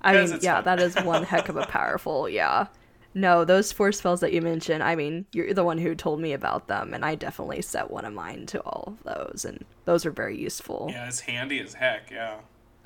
I 0.03 0.13
mean, 0.13 0.39
yeah, 0.41 0.57
fun. 0.57 0.65
that 0.65 0.81
is 0.81 0.95
one 1.03 1.25
heck 1.25 1.49
of 1.49 1.57
a 1.57 1.67
powerful, 1.67 2.29
yeah. 2.29 2.69
No, 3.13 3.45
those 3.45 3.73
four 3.73 3.91
spells 3.93 4.21
that 4.21 4.33
you 4.33 4.41
mentioned, 4.41 4.83
I 4.85 4.95
mean, 4.95 5.27
you're 5.33 5.53
the 5.53 5.65
one 5.65 5.79
who 5.79 5.95
told 5.97 6.21
me 6.21 6.33
about 6.33 6.69
them, 6.69 6.95
and 6.95 7.05
I 7.05 7.17
definitely 7.17 7.61
set 7.63 7.91
one 7.91 8.05
of 8.05 8.13
mine 8.13 8.47
to 8.47 8.61
all 8.61 8.85
of 8.99 9.03
those, 9.03 9.45
and 9.45 9.65
those 9.87 10.07
are 10.07 10.13
very 10.13 10.39
useful. 10.39 10.89
yeah, 10.93 11.09
it's 11.09 11.21
handy 11.21 11.61
as 11.61 11.75
heck. 11.75 12.11
Yeah. 12.11 12.37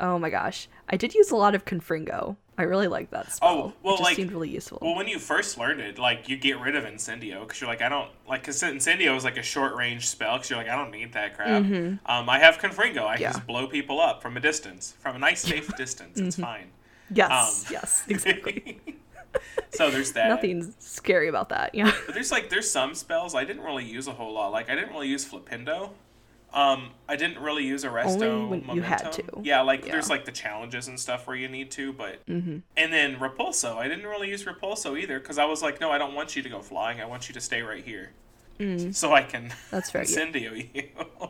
Oh 0.00 0.18
my 0.18 0.30
gosh. 0.30 0.68
I 0.88 0.96
did 0.96 1.14
use 1.14 1.30
a 1.30 1.36
lot 1.36 1.54
of 1.54 1.66
Confringo. 1.66 2.36
I 2.56 2.62
really 2.62 2.86
like 2.88 3.10
that 3.10 3.32
spell. 3.32 3.48
Oh, 3.48 3.72
well, 3.82 3.94
it 3.96 4.00
like- 4.02 4.16
seemed 4.16 4.30
really 4.32 4.48
useful. 4.48 4.78
Well, 4.80 4.94
when 4.94 5.08
you 5.08 5.18
first 5.18 5.58
learned 5.58 5.80
it, 5.80 5.98
like 5.98 6.28
you 6.28 6.36
get 6.36 6.60
rid 6.60 6.76
of 6.76 6.84
Incendio 6.84 7.40
because 7.40 7.60
you're 7.60 7.68
like, 7.68 7.82
I 7.82 7.88
don't 7.88 8.10
like 8.28 8.42
because 8.42 8.62
Incendio 8.62 9.16
is 9.16 9.24
like 9.24 9.36
a 9.36 9.42
short 9.42 9.74
range 9.74 10.06
spell 10.08 10.36
because 10.36 10.50
you're 10.50 10.58
like, 10.58 10.68
I 10.68 10.76
don't 10.76 10.90
need 10.92 11.12
that 11.14 11.34
crap. 11.36 11.64
Um, 11.64 11.98
I 12.06 12.38
have 12.38 12.58
Confringo. 12.58 13.04
I 13.06 13.14
Mm-hmm. 13.14 13.22
Yeah. 13.22 13.30
can 13.30 13.32
just 13.38 13.46
blow 13.46 13.66
people 13.66 14.00
up 14.00 14.22
from 14.22 14.36
a 14.36 14.40
distance, 14.40 14.94
from 15.00 15.16
a 15.16 15.18
nice 15.18 15.40
safe 15.42 15.74
distance. 15.76 16.18
It's 16.20 16.36
Mm-hmm. 16.36 16.42
fine. 16.44 16.70
yes, 17.12 17.66
um, 17.66 17.72
yes, 17.72 18.04
exactly. 18.08 18.80
so 19.70 19.90
there's 19.90 20.12
that. 20.12 20.28
Nothing 20.28 20.72
scary 20.78 21.26
about 21.28 21.48
that. 21.48 21.74
Yeah. 21.74 21.92
But 22.06 22.14
there's 22.14 22.30
like 22.30 22.50
there's 22.50 22.70
some 22.70 22.94
spells 22.94 23.34
I 23.34 23.44
didn't 23.44 23.62
really 23.64 23.84
use 23.84 24.06
a 24.06 24.12
whole 24.12 24.32
lot. 24.32 24.52
Like 24.52 24.70
I 24.70 24.74
didn't 24.76 24.90
really 24.92 25.08
use 25.08 25.28
Flipindo. 25.28 25.90
Um, 26.54 26.90
I 27.08 27.16
didn't 27.16 27.40
really 27.40 27.66
use 27.66 27.84
Arresto 27.84 28.22
Only 28.22 28.28
when 28.28 28.48
Momentum. 28.60 28.76
you 28.76 28.82
had 28.82 29.12
to. 29.12 29.22
Yeah, 29.42 29.62
like 29.62 29.84
Yeah. 29.84 29.92
there's 29.92 30.08
like 30.08 30.24
the 30.24 30.32
challenges 30.32 30.86
and 30.88 30.98
stuff 31.00 31.26
where 31.26 31.36
you 31.36 31.48
need 31.48 31.70
to, 31.72 31.92
but 31.92 32.24
Mm-hmm. 32.26 32.58
and 32.76 32.92
then 32.92 33.16
Repulso. 33.16 33.76
I 33.76 33.88
didn't 33.88 34.06
really 34.06 34.30
use 34.30 34.44
Repulso 34.44 34.98
either 34.98 35.18
because 35.18 35.36
I 35.36 35.44
was 35.46 35.62
like, 35.62 35.80
no, 35.80 35.90
I 35.90 35.98
don't 35.98 36.14
want 36.14 36.36
you 36.36 36.42
to 36.42 36.48
go 36.48 36.60
flying. 36.62 37.00
I 37.00 37.06
want 37.06 37.28
you 37.28 37.34
to 37.34 37.40
stay 37.40 37.62
right 37.62 37.84
here, 37.84 38.12
so 38.92 39.12
I 39.12 39.22
can 39.24 39.48
Mm. 39.48 39.70
That's 39.70 39.90
fair, 39.90 40.02
yeah. 40.02 40.08
incendio 40.08 40.74
you. 40.74 40.88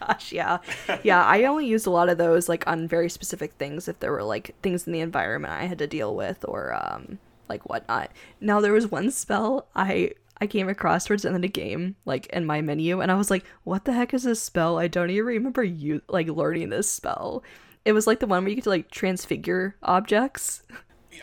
Gosh, 0.00 0.32
yeah. 0.32 0.58
Yeah, 1.02 1.22
I 1.24 1.44
only 1.44 1.66
used 1.66 1.86
a 1.86 1.90
lot 1.90 2.08
of 2.08 2.18
those 2.18 2.48
like 2.48 2.66
on 2.66 2.88
very 2.88 3.08
specific 3.08 3.52
things 3.52 3.86
if 3.86 4.00
there 4.00 4.10
were 4.10 4.24
like 4.24 4.54
things 4.62 4.86
in 4.86 4.92
the 4.92 5.00
environment 5.00 5.52
I 5.52 5.66
had 5.66 5.78
to 5.78 5.86
deal 5.86 6.16
with 6.16 6.44
or 6.48 6.74
um 6.74 7.18
like 7.48 7.68
whatnot. 7.68 8.10
Now 8.40 8.60
there 8.60 8.72
was 8.72 8.90
one 8.90 9.10
spell 9.10 9.66
I 9.76 10.12
I 10.42 10.48
came 10.48 10.68
across 10.68 11.04
towards 11.04 11.22
the 11.22 11.28
end 11.28 11.36
of 11.36 11.42
the 11.42 11.48
game, 11.48 11.94
like 12.04 12.26
in 12.26 12.44
my 12.44 12.62
menu, 12.62 13.00
and 13.00 13.12
I 13.12 13.14
was 13.14 13.30
like, 13.30 13.44
what 13.62 13.84
the 13.84 13.92
heck 13.92 14.12
is 14.12 14.24
this 14.24 14.42
spell? 14.42 14.76
I 14.76 14.88
don't 14.88 15.08
even 15.08 15.24
remember 15.24 15.62
you 15.62 16.02
like 16.08 16.26
learning 16.26 16.68
this 16.68 16.90
spell. 16.90 17.44
It 17.84 17.92
was 17.92 18.08
like 18.08 18.18
the 18.18 18.26
one 18.26 18.42
where 18.42 18.48
you 18.48 18.56
get 18.56 18.64
to 18.64 18.70
like 18.70 18.90
transfigure 18.90 19.76
objects. 19.84 20.64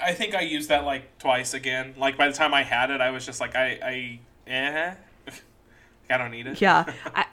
I 0.02 0.14
think 0.14 0.36
I 0.36 0.40
used 0.40 0.70
that 0.70 0.86
like 0.86 1.18
twice 1.18 1.54
again. 1.54 1.96
Like 1.98 2.18
by 2.18 2.30
the 2.30 2.34
time 2.34 2.54
I 2.54 2.64
had 2.64 2.92
it, 2.92 3.02
I 3.02 3.10
was 3.12 3.26
just 3.26 3.42
like, 3.42 3.58
I, 3.58 4.20
I, 4.48 4.50
eh, 4.50 4.94
I 6.10 6.18
don't 6.18 6.32
need 6.32 6.48
it. 6.48 6.62
Yeah. 6.62 6.86
I 7.14 7.26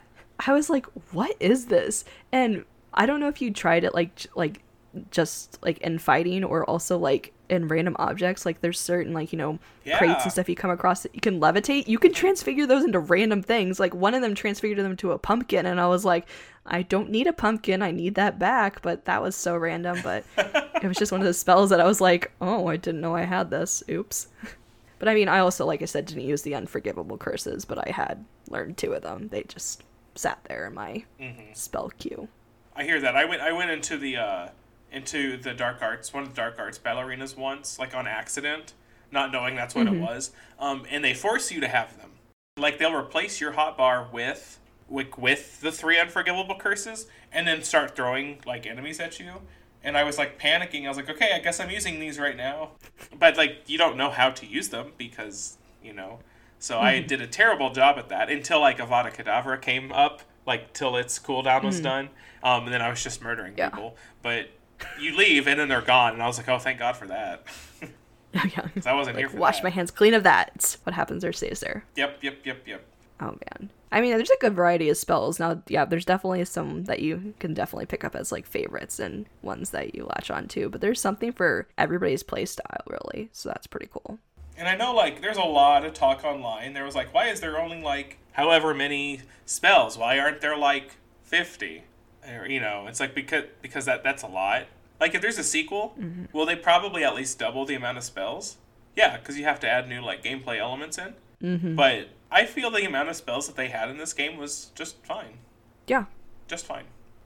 I 0.45 0.51
was 0.51 0.69
like, 0.69 0.87
what 1.13 1.37
is 1.39 1.67
this? 1.67 2.03
And 2.33 2.65
I 2.93 3.05
don't 3.05 3.21
know 3.21 3.29
if 3.29 3.41
you 3.41 3.51
tried 3.51 3.85
it 3.85 3.93
like 3.93 4.13
j- 4.15 4.29
like 4.35 4.61
just 5.09 5.57
like 5.63 5.77
in 5.77 5.99
fighting 5.99 6.43
or 6.43 6.69
also 6.69 6.97
like 6.97 7.31
in 7.49 7.67
random 7.67 7.95
objects. 7.99 8.45
Like 8.45 8.61
there's 8.61 8.79
certain 8.79 9.13
like, 9.13 9.31
you 9.31 9.37
know, 9.37 9.59
crates 9.97 10.23
and 10.23 10.31
stuff 10.31 10.49
you 10.49 10.55
come 10.55 10.69
across 10.71 11.03
that 11.03 11.13
you 11.15 11.21
can 11.21 11.39
levitate. 11.39 11.87
You 11.87 11.97
can 11.99 12.13
transfigure 12.13 12.65
those 12.67 12.83
into 12.83 12.99
random 12.99 13.41
things. 13.41 13.79
Like 13.79 13.93
one 13.93 14.13
of 14.13 14.21
them 14.21 14.35
transfigured 14.35 14.79
them 14.79 14.97
to 14.97 15.11
a 15.11 15.17
pumpkin 15.19 15.65
and 15.65 15.79
I 15.79 15.87
was 15.87 16.03
like, 16.05 16.27
I 16.65 16.81
don't 16.81 17.09
need 17.09 17.27
a 17.27 17.33
pumpkin. 17.33 17.81
I 17.81 17.91
need 17.91 18.15
that 18.15 18.37
back. 18.39 18.81
But 18.81 19.05
that 19.05 19.21
was 19.21 19.35
so 19.35 19.55
random. 19.55 19.99
But 20.03 20.23
it 20.37 20.87
was 20.87 20.97
just 20.97 21.11
one 21.11 21.21
of 21.21 21.25
those 21.25 21.39
spells 21.39 21.69
that 21.69 21.79
I 21.79 21.85
was 21.85 22.01
like, 22.01 22.31
oh, 22.41 22.67
I 22.67 22.75
didn't 22.77 23.01
know 23.01 23.15
I 23.15 23.23
had 23.23 23.49
this. 23.49 23.83
Oops. 23.89 24.27
But 24.99 25.07
I 25.07 25.13
mean, 25.13 25.27
I 25.29 25.37
also, 25.37 25.63
like 25.63 25.83
I 25.83 25.85
said, 25.85 26.07
didn't 26.07 26.23
use 26.23 26.41
the 26.41 26.55
unforgivable 26.55 27.19
curses, 27.19 27.65
but 27.65 27.77
I 27.87 27.91
had 27.91 28.25
learned 28.49 28.77
two 28.77 28.93
of 28.93 29.03
them. 29.03 29.27
They 29.27 29.43
just 29.43 29.83
sat 30.15 30.39
there 30.49 30.65
in 30.65 30.73
my 30.73 31.03
Mm-hmm. 31.21 31.53
spell 31.53 31.91
queue. 31.99 32.27
I 32.75 32.83
hear 32.83 32.99
that. 33.01 33.15
I 33.15 33.25
went 33.25 33.43
I 33.43 33.51
went 33.51 33.69
into 33.69 33.95
the 33.99 34.17
uh 34.17 34.47
into 34.91 35.37
the 35.37 35.53
dark 35.53 35.81
arts, 35.81 36.13
one 36.13 36.23
of 36.23 36.29
the 36.29 36.35
dark 36.35 36.57
arts 36.59 36.79
ballerinas 36.79 37.37
once, 37.37 37.77
like 37.79 37.95
on 37.95 38.07
accident, 38.07 38.73
not 39.11 39.31
knowing 39.31 39.55
that's 39.55 39.75
what 39.75 39.87
Mm-hmm. 39.87 39.95
it 39.95 39.99
was. 39.99 40.31
Um, 40.59 40.85
and 40.89 41.03
they 41.03 41.13
force 41.13 41.51
you 41.51 41.59
to 41.61 41.67
have 41.67 41.97
them. 41.97 42.11
Like 42.57 42.79
they'll 42.79 42.95
replace 42.95 43.39
your 43.39 43.53
hotbar 43.53 44.11
with 44.11 44.59
with 44.89 45.17
with 45.17 45.59
the 45.61 45.71
three 45.71 45.99
unforgivable 45.99 46.55
curses, 46.55 47.07
and 47.31 47.47
then 47.47 47.61
start 47.63 47.95
throwing 47.95 48.39
like 48.45 48.65
enemies 48.65 48.99
at 48.99 49.19
you. 49.19 49.41
And 49.83 49.95
I 49.97 50.03
was 50.03 50.17
like 50.17 50.39
panicking. 50.39 50.85
I 50.85 50.89
was 50.89 50.97
like, 50.97 51.09
okay, 51.09 51.31
I 51.35 51.39
guess 51.39 51.59
I'm 51.59 51.69
using 51.69 51.99
these 51.99 52.17
right 52.19 52.35
now. 52.35 52.71
But 53.17 53.37
like 53.37 53.63
you 53.67 53.77
don't 53.77 53.97
know 53.97 54.09
how 54.09 54.29
to 54.31 54.45
use 54.45 54.69
them 54.69 54.93
because 54.97 55.57
you 55.83 55.93
know. 55.93 56.19
So 56.59 56.79
I 56.79 56.99
Mm-hmm. 56.99 57.07
did 57.07 57.21
a 57.21 57.27
terrible 57.27 57.71
job 57.71 57.97
at 57.99 58.09
that 58.09 58.29
until 58.31 58.59
like 58.61 58.79
Avada 58.79 59.13
Kedavra 59.13 59.61
came 59.61 59.91
up, 59.91 60.23
like 60.47 60.73
till 60.73 60.95
its 60.97 61.19
cooldown 61.19 61.63
was 61.63 61.79
done. 61.79 62.09
Um, 62.41 62.63
and 62.65 62.73
then 62.73 62.81
I 62.81 62.89
was 62.89 63.03
just 63.03 63.21
murdering 63.21 63.53
Mm-hmm. 63.53 63.59
Yeah. 63.59 63.69
people. 63.69 63.95
But 64.23 64.49
you 64.99 65.15
leave 65.15 65.47
and 65.47 65.59
then 65.59 65.67
they're 65.67 65.81
gone, 65.81 66.13
and 66.13 66.21
I 66.23 66.27
was 66.27 66.37
like, 66.37 66.49
oh, 66.49 66.59
thank 66.59 66.79
God 66.79 66.95
for 66.97 67.07
that. 67.07 67.43
Oh, 68.35 68.43
yeah. 68.55 68.67
'Cause 68.67 68.85
I 68.85 68.93
wasn't 68.93 69.17
here 69.17 69.29
for 69.29 69.37
wash 69.37 69.57
that. 69.57 69.63
my 69.63 69.69
hands 69.69 69.89
clean 69.89 70.13
of 70.13 70.23
that. 70.23 70.75
What 70.83 70.93
happens 70.93 71.23
or 71.23 71.31
stays 71.31 71.61
there. 71.61 71.85
Yep, 71.95 72.19
yep, 72.21 72.39
yep, 72.45 72.67
yep. 72.67 72.83
Oh 73.19 73.37
man. 73.51 73.69
I 73.91 74.01
mean, 74.01 74.11
there's 74.15 74.29
a 74.29 74.37
good 74.41 74.53
variety 74.53 74.89
of 74.89 74.97
spells. 74.97 75.39
Now, 75.39 75.63
yeah, 75.67 75.85
there's 75.85 76.05
definitely 76.05 76.43
some 76.45 76.83
that 76.83 76.99
you 76.99 77.33
can 77.39 77.53
definitely 77.55 77.85
pick 77.87 78.03
up 78.03 78.15
as 78.15 78.31
like 78.31 78.45
favorites 78.45 78.99
and 78.99 79.27
ones 79.41 79.69
that 79.71 79.95
you 79.95 80.03
latch 80.05 80.29
on 80.29 80.47
to, 80.49 80.69
but 80.69 80.81
there's 80.81 80.99
something 81.01 81.31
for 81.31 81.67
everybody's 81.79 82.21
playstyle, 82.21 82.81
really. 82.85 83.29
So 83.31 83.49
that's 83.49 83.65
pretty 83.65 83.87
cool. 83.91 84.19
And 84.57 84.67
I 84.67 84.75
know 84.75 84.93
like 84.93 85.21
there's 85.21 85.37
a 85.37 85.41
lot 85.43 85.85
of 85.85 85.93
talk 85.93 86.23
online. 86.25 86.73
There 86.73 86.83
was 86.83 86.95
like, 86.95 87.13
why 87.13 87.29
is 87.29 87.39
there 87.39 87.57
only 87.57 87.81
like 87.81 88.17
however 88.33 88.73
many 88.73 89.21
spells? 89.45 89.97
Why 89.97 90.19
aren't 90.19 90.41
there 90.41 90.57
like 90.57 90.97
fifty? 91.23 91.85
Or, 92.27 92.47
you 92.47 92.59
know, 92.59 92.85
it's 92.87 92.99
like 92.99 93.15
because 93.15 93.45
because 93.61 93.85
that 93.85 94.03
that's 94.03 94.23
a 94.23 94.27
lot. 94.27 94.63
Like 94.99 95.13
if 95.15 95.21
there's 95.21 95.37
a 95.37 95.43
sequel, 95.43 95.93
Mm-hmm. 95.99 96.25
will 96.35 96.45
they 96.45 96.55
probably 96.55 97.03
at 97.03 97.15
least 97.15 97.39
double 97.39 97.65
the 97.65 97.75
amount 97.75 97.97
of 97.97 98.03
spells? 98.03 98.57
Yeah, 98.95 99.17
because 99.17 99.37
you 99.37 99.43
have 99.45 99.59
to 99.61 99.69
add 99.69 99.87
new 99.87 100.01
like 100.01 100.23
gameplay 100.23 100.57
elements 100.59 100.97
in. 100.97 101.13
Mm-hmm. 101.43 101.75
But 101.75 102.09
I 102.31 102.45
feel 102.45 102.71
the 102.71 102.83
amount 102.85 103.09
of 103.09 103.15
spells 103.15 103.47
that 103.47 103.55
they 103.55 103.67
had 103.69 103.89
in 103.89 103.97
this 103.97 104.11
game 104.13 104.37
was 104.37 104.71
just 104.75 104.97
fine, 105.05 105.37
Yeah. 105.85 106.05
just 106.47 106.65
fine. 106.65 106.85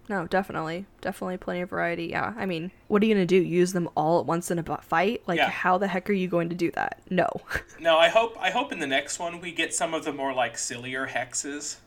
No, 0.09 0.27
definitely. 0.27 0.85
Definitely 0.99 1.37
plenty 1.37 1.61
of 1.61 1.69
variety. 1.69 2.07
Yeah. 2.07 2.33
I 2.35 2.45
mean, 2.45 2.71
what 2.89 3.01
are 3.01 3.05
you 3.05 3.15
going 3.15 3.25
to 3.25 3.39
do? 3.39 3.41
Use 3.41 3.71
them 3.71 3.87
all 3.95 4.19
at 4.19 4.25
once 4.25 4.51
in 4.51 4.59
a 4.59 4.63
fight? 4.81 5.21
Like, 5.25 5.37
Yeah. 5.37 5.49
how 5.49 5.77
the 5.77 5.87
heck 5.87 6.09
are 6.09 6.13
you 6.13 6.27
going 6.27 6.49
to 6.49 6.55
do 6.55 6.69
that? 6.71 6.99
No. 7.09 7.29
No, 7.79 7.97
I 7.97 8.09
hope 8.09 8.35
I 8.39 8.51
hope 8.51 8.71
in 8.73 8.77
the 8.79 8.85
next 8.87 9.17
one 9.17 9.39
we 9.41 9.51
get 9.53 9.73
some 9.73 9.93
of 9.95 10.03
the 10.03 10.11
more 10.13 10.33
like 10.33 10.57
sillier 10.57 11.07
hexes, 11.07 11.77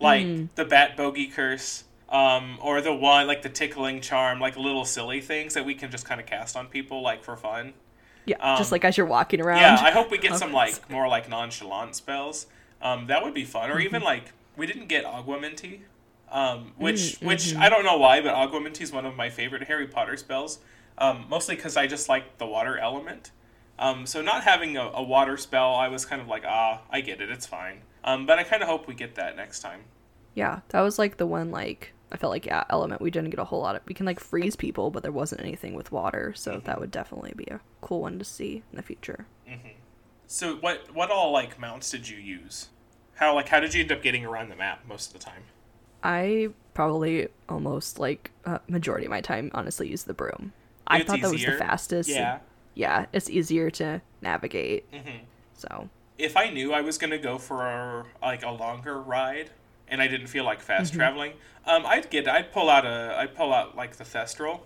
like 0.00 0.54
the 0.56 0.64
Bat 0.64 0.96
Bogey 0.96 1.26
Curse, 1.28 1.84
um, 2.14 2.58
or 2.62 2.80
the 2.80 2.94
one 2.94 3.26
like 3.26 3.42
the 3.42 3.50
Tickling 3.50 4.00
Charm, 4.00 4.40
like 4.40 4.56
little 4.56 4.84
silly 4.86 5.20
things 5.20 5.54
that 5.54 5.66
we 5.66 5.74
can 5.74 5.90
just 5.90 6.06
kind 6.06 6.20
of 6.20 6.26
cast 6.26 6.56
on 6.56 6.68
people 6.68 7.02
like 7.02 7.24
for 7.24 7.36
fun. 7.36 7.74
yeah. 8.26 8.36
just 8.56 8.72
Um, 8.72 8.76
like 8.76 8.84
as 8.84 8.96
you're 8.96 9.06
walking 9.06 9.40
around. 9.40 9.58
Yeah, 9.60 9.78
I 9.80 9.90
hope 9.90 10.10
we 10.10 10.18
get 10.18 10.32
Oh, 10.34 10.36
some 10.36 10.52
like 10.52 10.88
more 10.90 11.08
like 11.08 11.28
nonchalant 11.28 11.96
spells. 11.96 12.46
Um, 12.82 13.06
that 13.08 13.22
would 13.24 13.34
be 13.34 13.44
fun, 13.44 13.70
or 13.70 13.80
even 13.80 14.02
like 14.02 14.32
we 14.56 14.66
didn't 14.66 14.88
get 14.88 15.04
Aguamenti, 15.04 15.82
um, 16.30 16.72
which 16.76 17.18
which 17.20 17.54
I 17.56 17.68
don't 17.68 17.84
know 17.84 17.98
why, 17.98 18.20
but 18.20 18.34
Aguamenti 18.34 18.82
is 18.82 18.92
one 18.92 19.06
of 19.06 19.16
my 19.16 19.30
favorite 19.30 19.64
Harry 19.64 19.86
Potter 19.88 20.16
spells. 20.16 20.60
Um, 20.98 21.26
mostly 21.28 21.56
because 21.56 21.76
I 21.76 21.86
just 21.88 22.08
like 22.08 22.38
the 22.38 22.46
water 22.46 22.78
element. 22.78 23.32
Um, 23.78 24.06
so 24.06 24.22
not 24.22 24.44
having 24.44 24.76
a, 24.76 24.82
a 24.94 25.02
water 25.02 25.36
spell, 25.36 25.74
I 25.74 25.88
was 25.88 26.06
kind 26.06 26.22
of 26.22 26.28
like, 26.28 26.44
ah, 26.46 26.82
I 26.90 27.00
get 27.02 27.20
it, 27.20 27.30
it's 27.30 27.46
fine. 27.46 27.82
Um, 28.04 28.26
but 28.26 28.38
I 28.38 28.44
kind 28.44 28.62
of 28.62 28.68
hope 28.68 28.86
we 28.88 28.94
get 28.94 29.16
that 29.16 29.36
next 29.36 29.60
time. 29.60 29.86
Yeah, 30.34 30.60
that 30.70 30.82
was 30.82 30.98
like 30.98 31.16
the 31.18 31.26
one 31.26 31.50
like 31.50 31.93
I 32.14 32.16
felt 32.16 32.30
like 32.30 32.46
yeah, 32.46 32.64
element 32.70 33.02
we 33.02 33.10
didn't 33.10 33.30
get 33.30 33.40
a 33.40 33.44
whole 33.44 33.60
lot 33.62 33.76
of. 33.76 33.82
We 33.86 33.94
can 33.94 34.06
like 34.06 34.20
freeze 34.20 34.56
people, 34.56 34.90
but 34.90 35.02
there 35.02 35.12
wasn't 35.12 35.42
anything 35.42 35.74
with 35.74 35.92
water, 35.92 36.32
so 36.36 36.52
Mm-hmm. 36.52 36.66
that 36.66 36.80
would 36.80 36.90
definitely 36.92 37.34
be 37.36 37.44
a 37.46 37.60
cool 37.82 38.02
one 38.02 38.18
to 38.20 38.24
see 38.24 38.62
in 38.70 38.76
the 38.76 38.82
future. 38.82 39.28
So 40.26 40.56
what 40.56 40.94
what 40.94 41.10
all 41.10 41.32
like 41.32 41.58
mounts 41.58 41.90
did 41.90 42.08
you 42.08 42.18
use? 42.18 42.68
How 43.14 43.34
like 43.34 43.48
how 43.48 43.60
did 43.60 43.74
you 43.74 43.82
end 43.82 43.92
up 43.92 44.02
getting 44.02 44.24
around 44.24 44.50
the 44.50 44.56
map 44.56 44.84
most 44.86 45.08
of 45.08 45.12
the 45.14 45.18
time? 45.18 45.44
I 46.02 46.50
probably 46.74 47.28
almost 47.48 47.98
like 47.98 48.32
uh, 48.44 48.58
majority 48.68 49.06
of 49.06 49.10
my 49.10 49.20
time 49.20 49.50
honestly 49.54 49.88
use 49.88 50.04
the 50.04 50.14
broom. 50.14 50.52
I 50.86 50.98
It's 50.98 51.06
thought 51.06 51.20
that 51.20 51.30
was 51.30 51.44
the 51.44 51.52
fastest. 51.52 52.08
Yeah. 52.08 52.40
Yeah, 52.74 53.06
it's 53.12 53.30
easier 53.30 53.70
to 53.72 54.02
navigate. 54.20 54.90
Mm-hmm. 54.92 55.24
So 55.54 55.88
if 56.18 56.36
I 56.36 56.50
knew 56.50 56.72
I 56.72 56.80
was 56.80 56.98
gonna 56.98 57.18
go 57.18 57.38
for 57.38 57.66
a, 57.66 58.06
like 58.22 58.42
a 58.44 58.50
longer 58.50 59.00
ride 59.00 59.50
and 59.88 60.00
I 60.02 60.08
didn't 60.08 60.26
feel 60.28 60.44
like 60.44 60.60
fast 60.60 60.94
traveling, 60.94 61.32
um, 61.66 61.84
I'd 61.86 62.10
get 62.10 62.26
I'd 62.28 62.52
pull 62.52 62.68
out 62.70 62.84
a 62.86 63.16
I'd 63.18 63.34
pull 63.34 63.52
out 63.52 63.76
like 63.76 63.96
the 63.96 64.04
Thestral, 64.04 64.60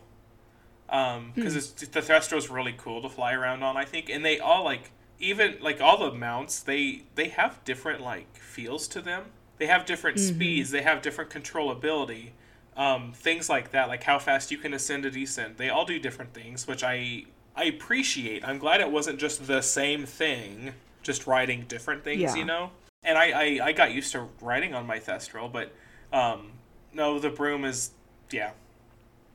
um, 0.88 1.32
because 1.34 1.54
it's 1.56 1.70
the 1.72 2.00
Thestral's 2.00 2.48
really 2.48 2.74
cool 2.76 3.02
to 3.02 3.08
fly 3.08 3.32
around 3.34 3.62
on. 3.62 3.76
I 3.76 3.84
think, 3.84 4.08
and 4.08 4.24
they 4.24 4.38
all 4.38 4.64
like 4.64 4.90
even 5.20 5.56
like 5.60 5.80
all 5.80 5.98
the 5.98 6.12
mounts 6.16 6.60
they 6.60 7.02
they 7.14 7.28
have 7.28 7.62
different 7.64 8.00
like 8.00 8.36
feels 8.36 8.88
to 8.88 9.00
them. 9.00 9.24
They 9.58 9.66
have 9.66 9.86
different 9.86 10.20
speeds. 10.20 10.70
They 10.70 10.82
have 10.82 11.02
different 11.02 11.30
controllability. 11.30 12.30
Um, 12.76 13.12
things 13.12 13.48
like 13.48 13.72
that, 13.72 13.88
like 13.88 14.04
how 14.04 14.20
fast 14.20 14.52
you 14.52 14.58
can 14.58 14.72
ascend 14.72 15.04
a 15.04 15.10
descent. 15.10 15.56
They 15.58 15.68
all 15.68 15.84
do 15.84 15.98
different 15.98 16.32
things, 16.32 16.68
which 16.68 16.84
I 16.84 17.24
I 17.56 17.64
appreciate. 17.64 18.46
I'm 18.46 18.58
glad 18.58 18.80
it 18.80 18.90
wasn't 18.90 19.18
just 19.18 19.48
the 19.48 19.60
same 19.62 20.06
thing, 20.06 20.74
just 21.02 21.26
riding 21.26 21.62
different 21.66 22.04
things, 22.04 22.22
Yeah. 22.22 22.36
you 22.36 22.44
know. 22.44 22.70
And 23.02 23.16
I, 23.16 23.30
I 23.30 23.66
I 23.66 23.72
got 23.72 23.92
used 23.92 24.12
to 24.12 24.28
riding 24.40 24.74
on 24.74 24.86
my 24.86 24.98
Thestral, 24.98 25.50
but 25.50 25.72
um, 26.12 26.52
no, 26.92 27.18
the 27.18 27.30
broom 27.30 27.64
is 27.64 27.90
yeah, 28.30 28.50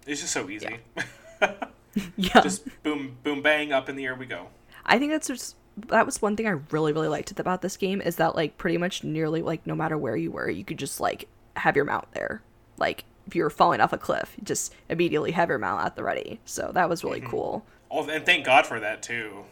it's 0.06 0.22
just 0.22 0.34
so 0.34 0.50
easy. 0.50 0.78
yeah, 2.18 2.42
just 2.42 2.64
boom 2.84 3.18
boom 3.24 3.42
bang 3.42 3.72
up 3.72 3.90
in 3.90 3.96
the 3.96 4.06
air 4.06 4.16
we 4.16 4.26
go. 4.26 4.48
I 4.86 5.00
think 5.00 5.12
that's 5.12 5.28
just 5.28 5.56
that 5.88 6.06
was 6.06 6.22
one 6.22 6.36
thing 6.36 6.48
I 6.48 6.60
really 6.72 6.94
really 6.94 7.08
liked 7.08 7.32
about 7.40 7.62
this 7.62 7.78
game 7.78 8.02
is 8.02 8.18
that 8.18 8.36
like 8.36 8.58
pretty 8.58 8.78
much 8.78 9.04
nearly 9.04 9.42
like 9.42 9.66
no 9.66 9.76
matter 9.76 9.98
where 9.98 10.16
you 10.16 10.32
were, 10.32 10.50
you 10.50 10.64
could 10.64 10.78
just 10.78 11.00
like 11.00 11.28
have 11.56 11.76
your 11.76 11.86
mount 11.86 12.12
there. 12.12 12.42
Like 12.78 13.06
if 13.28 13.36
you 13.36 13.44
were 13.44 13.50
falling 13.50 13.82
off 13.82 13.94
a 13.94 13.98
cliff, 13.98 14.34
you 14.38 14.44
just 14.44 14.74
immediately 14.90 15.32
have 15.32 15.50
your 15.50 15.58
mount 15.58 15.86
at 15.86 15.96
the 15.96 16.04
ready. 16.04 16.40
So 16.46 16.72
that 16.74 16.90
was 16.90 17.04
really 17.04 17.22
cool. 17.22 17.66
Oh, 17.90 18.08
and 18.08 18.26
thank 18.26 18.46
God 18.46 18.66
for 18.66 18.80
that 18.80 19.02
too. 19.02 19.46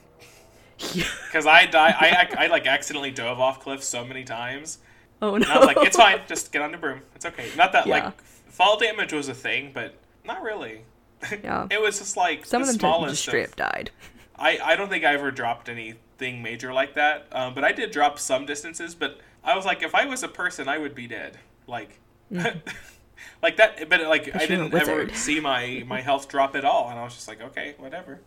Because 1.25 1.45
I 1.45 1.65
die, 1.65 1.95
I, 1.97 2.27
I 2.39 2.45
I 2.45 2.47
like 2.47 2.67
accidentally 2.67 3.11
dove 3.11 3.39
off 3.39 3.59
cliffs 3.61 3.87
so 3.87 4.03
many 4.05 4.23
times. 4.23 4.79
Oh 5.21 5.35
And 5.35 5.45
no! 5.45 5.51
I 5.53 5.57
was 5.59 5.67
like, 5.67 5.77
it's 5.87 5.97
fine, 5.97 6.21
just 6.27 6.51
get 6.51 6.61
on 6.61 6.71
the 6.71 6.77
broom. 6.77 7.01
It's 7.15 7.25
okay. 7.25 7.49
Not 7.55 7.71
that 7.73 7.87
Yeah. 7.87 8.05
like 8.05 8.21
fall 8.21 8.77
damage 8.77 9.13
was 9.13 9.29
a 9.29 9.33
thing, 9.33 9.71
but 9.73 9.95
not 10.25 10.41
really. 10.41 10.81
Yeah. 11.43 11.67
It 11.69 11.79
was 11.79 11.99
just 11.99 12.17
like 12.17 12.45
Some 12.45 12.63
the 12.63 12.69
of 12.69 12.73
them 12.73 12.79
smallest 12.79 13.21
straight 13.21 13.49
up 13.49 13.55
died. 13.55 13.91
I, 14.35 14.57
I 14.63 14.75
don't 14.75 14.89
think 14.89 15.05
I 15.05 15.13
ever 15.13 15.29
dropped 15.29 15.69
anything 15.69 16.41
major 16.41 16.73
like 16.73 16.95
that. 16.95 17.27
Um, 17.31 17.53
but 17.53 17.63
I 17.63 17.71
did 17.71 17.91
drop 17.91 18.17
some 18.17 18.47
distances. 18.47 18.95
But 18.95 19.19
I 19.43 19.55
was 19.55 19.63
like, 19.65 19.83
if 19.83 19.93
I 19.93 20.05
was 20.05 20.23
a 20.23 20.27
person, 20.27 20.67
I 20.67 20.79
would 20.79 20.95
be 20.95 21.05
dead. 21.05 21.37
Like, 21.67 21.99
like 22.31 23.57
that. 23.57 23.87
But 23.87 24.01
like, 24.07 24.35
I 24.35 24.47
didn't 24.47 24.73
ever 24.73 25.13
see 25.13 25.39
my 25.39 25.83
my 25.85 26.01
health 26.01 26.27
drop 26.27 26.55
at 26.55 26.65
all, 26.65 26.89
and 26.89 26.97
I 26.99 27.03
was 27.03 27.13
just 27.13 27.27
like, 27.27 27.39
okay, 27.41 27.75
whatever. 27.77 28.19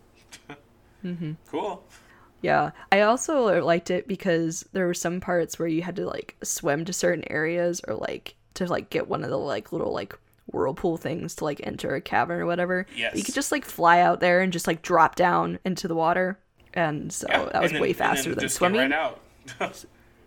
Mm-hmm. 1.05 1.33
Cool. 1.51 1.83
Yeah, 2.45 2.73
I 2.93 3.01
also 3.01 3.63
liked 3.65 3.91
it 3.91 4.07
because 4.07 4.69
there 4.73 4.87
were 4.87 4.93
some 4.93 5.19
parts 5.21 5.59
where 5.59 5.67
you 5.67 5.81
had 5.81 5.97
to 5.97 6.07
like 6.07 6.37
swim 6.43 6.85
to 6.85 6.93
certain 6.93 7.25
areas 7.31 7.81
or 7.89 7.95
like 7.95 8.35
to 8.55 8.67
like 8.67 8.91
get 8.91 9.09
one 9.09 9.25
of 9.25 9.31
the 9.31 9.39
like 9.39 9.73
little 9.73 9.93
like 9.95 10.15
whirlpool 10.53 10.99
things 10.99 11.35
to 11.37 11.45
like 11.45 11.61
enter 11.67 11.95
a 11.95 12.03
cavern 12.03 12.41
or 12.43 12.45
whatever. 12.47 12.87
But 12.95 13.17
you 13.17 13.23
could 13.25 13.35
just 13.35 13.51
like 13.51 13.65
fly 13.65 14.01
out 14.01 14.21
there 14.21 14.43
and 14.43 14.53
just 14.53 14.67
like 14.67 14.83
drop 14.83 15.15
down 15.17 15.59
into 15.65 15.89
the 15.89 15.95
water, 15.95 16.39
and 16.75 17.11
so 17.11 17.27
Yeah, 17.31 17.49
that 17.53 17.63
was 17.63 17.73
then- 17.73 17.81
way 17.81 17.89
and 17.89 17.97
faster 17.97 18.35
than 18.35 18.49
swimming. 18.51 18.91
Right 18.91 18.93
out. 18.93 19.21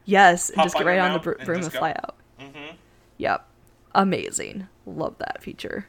Yes, 0.05 0.49
and 0.49 0.63
just 0.63 0.75
get 0.75 0.85
right 0.87 0.99
on 1.07 1.13
the 1.13 1.19
br- 1.19 1.31
and 1.33 1.45
broom 1.45 1.59
just 1.61 1.71
and 1.75 1.79
fly 1.79 1.91
out. 1.91 2.15
hmm 2.39 2.75
Yep, 3.17 3.47
amazing. 3.93 4.67
Love 4.87 5.19
that 5.19 5.43
feature. 5.43 5.87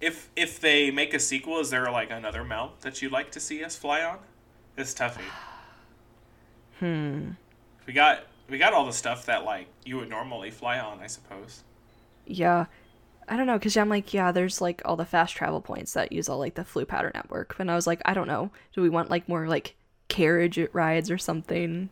If 0.00 0.28
if 0.36 0.60
they 0.60 0.90
make 0.90 1.14
a 1.14 1.18
sequel, 1.18 1.58
is 1.60 1.70
there 1.70 1.90
like 1.90 2.10
another 2.10 2.44
mount 2.44 2.80
that 2.82 3.00
you'd 3.00 3.12
like 3.12 3.30
to 3.32 3.40
see 3.40 3.64
us 3.64 3.76
fly 3.76 4.02
on? 4.02 4.18
It's 4.76 4.92
toughy. 4.94 5.22
Hmm. 6.80 7.30
We 7.86 7.92
got 7.92 8.24
we 8.48 8.58
got 8.58 8.72
all 8.72 8.86
the 8.86 8.92
stuff 8.92 9.26
that 9.26 9.44
like 9.44 9.68
you 9.84 9.96
would 9.98 10.08
normally 10.10 10.50
fly 10.50 10.80
on, 10.80 10.98
I 11.00 11.06
suppose. 11.06 11.62
Yeah. 12.26 12.66
I 13.28 13.36
don't 13.36 13.46
know, 13.46 13.58
because 13.58 13.76
I'm 13.76 13.88
like, 13.88 14.12
yeah, 14.12 14.32
there's 14.32 14.60
like 14.60 14.82
all 14.84 14.96
the 14.96 15.04
fast 15.04 15.36
travel 15.36 15.60
points 15.60 15.92
that 15.92 16.10
use 16.10 16.28
all 16.28 16.38
like 16.38 16.56
the 16.56 16.62
Floo 16.62 16.86
powder 16.86 17.12
network. 17.14 17.54
And 17.60 17.70
I 17.70 17.76
was 17.76 17.86
like, 17.86 18.02
I 18.04 18.12
don't 18.12 18.26
know. 18.26 18.50
Do 18.72 18.82
we 18.82 18.88
want 18.88 19.08
like 19.08 19.28
more 19.28 19.46
like 19.46 19.76
carriage 20.08 20.58
rides 20.72 21.12
or 21.12 21.18
something? 21.18 21.90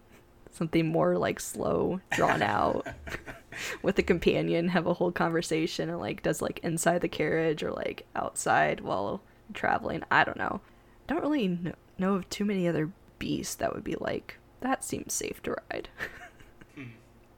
Something 0.51 0.87
more 0.89 1.17
like 1.17 1.39
slow, 1.39 2.01
drawn 2.11 2.43
out 2.43 2.89
with 3.83 3.99
a 4.01 4.03
companion, 4.03 4.69
have 4.69 4.87
a 4.87 4.95
whole 4.95 5.13
conversation 5.13 5.89
and 5.89 6.01
like 6.01 6.25
does 6.25 6.43
like 6.43 6.59
inside 6.65 7.03
the 7.03 7.09
carriage 7.09 7.63
or 7.63 7.71
like 7.71 8.05
outside 8.17 8.81
while 8.81 9.23
traveling. 9.55 10.03
I 10.11 10.25
don't 10.25 10.39
know. 10.39 10.61
I 11.09 11.13
don't 11.13 11.23
really 11.23 11.47
kn- 11.47 11.75
know 11.99 12.15
of 12.15 12.29
too 12.31 12.45
many 12.45 12.67
other 12.67 12.91
beasts 13.21 13.55
that 13.57 13.73
would 13.75 13.85
be 13.85 13.95
like, 13.95 14.39
that 14.61 14.85
seems 14.85 15.13
safe 15.15 15.43
to 15.45 15.57
ride. 15.71 15.89
Hmm. 16.75 16.83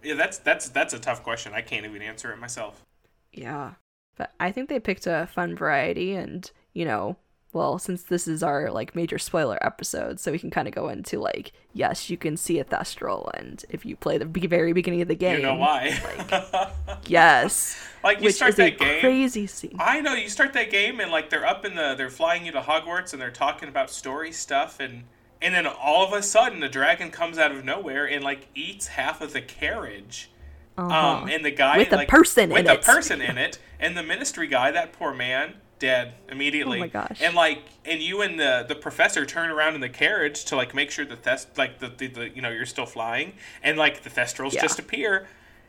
Yeah, 0.03 0.15
that's 0.15 0.39
that's 0.39 0.69
that's 0.71 0.93
a 0.95 0.99
tough 0.99 1.23
question. 1.23 1.53
I 1.55 1.61
can't 1.63 1.85
even 1.87 2.03
answer 2.03 2.33
it 2.33 2.39
myself. 2.39 2.85
Yeah. 3.33 3.73
But 4.17 4.33
I 4.39 4.53
think 4.53 4.69
they 4.69 4.81
picked 4.81 5.07
a 5.07 5.27
fun 5.33 5.57
variety 5.57 6.15
and, 6.15 6.51
you 6.75 6.85
know, 6.85 7.17
well, 7.53 7.79
since 7.79 8.03
this 8.03 8.29
is 8.29 8.43
our 8.43 8.71
like 8.71 8.95
major 8.95 9.19
spoiler 9.19 9.59
episode, 9.65 10.21
so 10.21 10.31
we 10.31 10.39
can 10.39 10.51
kind 10.51 10.69
of 10.69 10.75
go 10.75 10.89
into 10.89 11.19
like, 11.19 11.53
yes, 11.73 12.11
you 12.11 12.17
can 12.19 12.37
see 12.37 12.59
a 12.59 12.65
Thestral 12.65 13.31
and 13.35 13.65
if 13.71 13.87
you 13.87 13.97
play 13.97 14.19
the 14.19 14.27
be- 14.27 14.47
very 14.47 14.73
beginning 14.75 15.01
of 15.01 15.09
the 15.09 15.15
game, 15.15 15.39
You 15.39 15.43
know 15.47 15.55
why? 15.55 15.99
like, 16.05 16.69
yes, 17.09 17.77
like 18.05 18.21
you 18.21 18.31
start 18.31 18.57
that 18.57 18.79
game. 18.79 19.01
crazy 19.01 19.47
scene. 19.47 19.77
I 19.79 20.01
know 20.01 20.13
you 20.15 20.29
start 20.29 20.53
that 20.53 20.71
game 20.71 21.01
and 21.01 21.11
like 21.11 21.31
they're 21.31 21.47
up 21.47 21.65
in 21.65 21.75
the 21.75 21.95
they're 21.97 22.11
flying 22.11 22.45
you 22.45 22.53
to 22.53 22.61
Hogwarts 22.61 23.13
and 23.15 23.23
they're 23.23 23.31
talking 23.31 23.69
about 23.71 23.91
story 23.91 24.33
stuff 24.33 24.81
and 24.81 25.05
and 25.43 25.55
then 25.55 25.67
all 25.67 26.05
of 26.07 26.13
a 26.13 26.23
sudden 26.23 26.61
the 26.61 26.69
dragon 26.69 27.11
comes 27.11 27.39
out 27.39 27.51
of 27.53 27.65
nowhere 27.65 28.07
and 28.09 28.23
like 28.25 28.49
eats 28.55 28.89
half 28.89 29.21
of 29.21 29.33
the 29.33 29.41
carriage. 29.43 30.31
Uh-huh. 30.79 30.95
Um, 31.23 31.29
and 31.29 31.45
the 31.45 31.51
guy 31.51 31.79
With 31.79 31.93
a 31.93 31.97
like, 31.97 32.09
person 32.09 32.51
with 32.51 32.61
in 32.61 32.69
a 32.69 32.75
it. 32.75 32.83
person 32.83 33.21
in 33.21 33.37
it, 33.37 33.59
and 33.79 33.97
the 33.97 34.03
ministry 34.03 34.47
guy, 34.47 34.71
that 34.71 34.93
poor 34.93 35.13
man, 35.13 35.55
dead 35.79 36.15
immediately. 36.31 36.79
Oh 36.79 36.81
my 36.83 36.87
gosh. 36.89 37.19
And 37.21 37.35
like, 37.35 37.63
and 37.85 38.01
you 38.01 38.23
and 38.23 38.39
the 38.41 38.65
the 38.67 38.77
professor 38.77 39.27
turn 39.27 39.51
around 39.51 39.75
in 39.75 39.81
the 39.83 39.89
carriage 39.91 40.45
to 40.47 40.57
like 40.57 40.75
make 40.75 40.91
sure 40.91 41.05
that 41.07 41.23
that's 41.23 41.47
like 41.59 41.81
the, 41.81 41.89
the, 41.89 42.07
the 42.07 42.29
you 42.31 42.41
know 42.41 42.51
you're 42.51 42.65
still 42.67 42.87
flying, 42.87 43.35
and 43.63 43.77
like 43.79 44.03
the 44.05 44.11
thestrals 44.11 44.53
Yeah. 44.55 44.63
just 44.63 44.79
appear, 44.79 45.27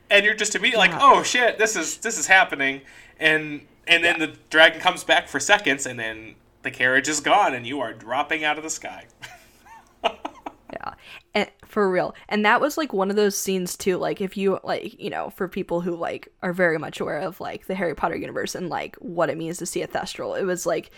and 0.10 0.23
you're 0.23 0.36
just 0.36 0.55
immediately 0.55 0.88
Yeah. 0.88 0.93
like, 0.99 1.03
oh 1.03 1.23
shit, 1.23 1.57
this 1.57 1.75
is 1.75 1.97
this 1.97 2.17
is 2.17 2.27
happening, 2.27 2.81
and 3.19 3.62
and 3.88 4.03
then 4.05 4.19
Yeah. 4.19 4.27
the 4.27 4.34
dragon 4.49 4.79
comes 4.79 5.03
back 5.03 5.27
for 5.27 5.39
seconds, 5.41 5.86
and 5.88 5.99
then 5.99 6.36
the 6.62 6.71
carriage 6.71 7.10
is 7.10 7.19
gone, 7.19 7.53
and 7.53 7.65
you 7.67 7.81
are 7.81 7.91
dropping 7.91 8.45
out 8.45 8.57
of 8.57 8.63
the 8.63 8.69
sky. 8.69 9.05
Yeah. 10.73 10.93
And 11.33 11.51
for 11.65 11.91
real. 11.91 12.15
And 12.29 12.45
that 12.45 12.61
was 12.61 12.77
like 12.77 12.93
one 12.93 13.09
of 13.09 13.17
those 13.17 13.37
scenes 13.37 13.75
too, 13.75 13.97
like 13.97 14.21
if 14.21 14.37
you 14.37 14.57
like, 14.63 14.97
you 14.99 15.09
know, 15.09 15.29
for 15.29 15.49
people 15.49 15.81
who 15.81 15.95
like 15.97 16.29
are 16.41 16.53
very 16.53 16.77
much 16.77 17.01
aware 17.01 17.19
of 17.19 17.41
like 17.41 17.67
the 17.67 17.75
Harry 17.75 17.93
Potter 17.93 18.15
universe 18.15 18.55
and 18.55 18.69
like 18.69 18.95
what 18.95 19.29
it 19.29 19.37
means 19.37 19.57
to 19.57 19.65
see 19.65 19.81
a 19.81 19.87
Thestral, 19.87 20.39
it 20.39 20.45
was 20.45 20.65
like 20.65 20.89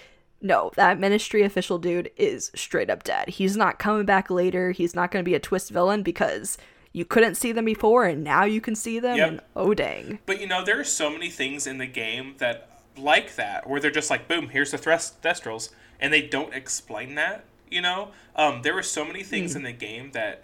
no, 0.42 0.72
that 0.76 1.00
ministry 1.00 1.42
official 1.42 1.80
dude 1.80 2.12
is 2.18 2.52
straight 2.54 2.90
up 2.90 3.04
dead. 3.04 3.30
He's 3.30 3.58
not 3.58 3.80
coming 3.80 4.06
back 4.06 4.30
later. 4.30 4.72
He's 4.72 4.94
not 4.94 5.10
going 5.10 5.24
to 5.24 5.30
be 5.30 5.36
a 5.36 5.40
twist 5.40 5.72
villain 5.72 6.04
because 6.04 6.58
you 6.92 7.06
couldn't 7.06 7.36
see 7.36 7.52
them 7.52 7.66
before 7.66 8.06
and 8.06 8.24
now 8.24 8.44
you 8.44 8.62
can 8.62 8.76
see 8.76 9.00
them 9.00 9.18
Yep. 9.18 9.28
and 9.28 9.42
oh 9.56 9.74
dang. 9.74 10.20
But 10.28 10.40
you 10.40 10.48
know, 10.48 10.64
there 10.64 10.80
are 10.80 10.84
so 10.84 11.10
many 11.10 11.30
things 11.30 11.66
in 11.66 11.80
the 11.80 11.88
game 11.88 12.36
that 12.38 12.70
like 12.96 13.36
that, 13.38 13.68
where 13.68 13.80
they're 13.80 13.90
just 13.90 14.10
like, 14.12 14.28
boom, 14.28 14.50
here's 14.50 14.70
the 14.72 14.78
thrust 14.78 15.22
thestrals, 15.24 15.70
and 16.00 16.14
they 16.14 16.22
don't 16.22 16.54
explain 16.54 17.16
that. 17.16 17.46
You 17.74 17.82
know, 17.82 18.10
um, 18.36 18.62
there 18.62 18.76
were 18.76 18.84
so 18.84 19.04
many 19.04 19.24
things 19.24 19.56
in 19.56 19.64
the 19.64 19.72
game 19.72 20.12
that 20.12 20.44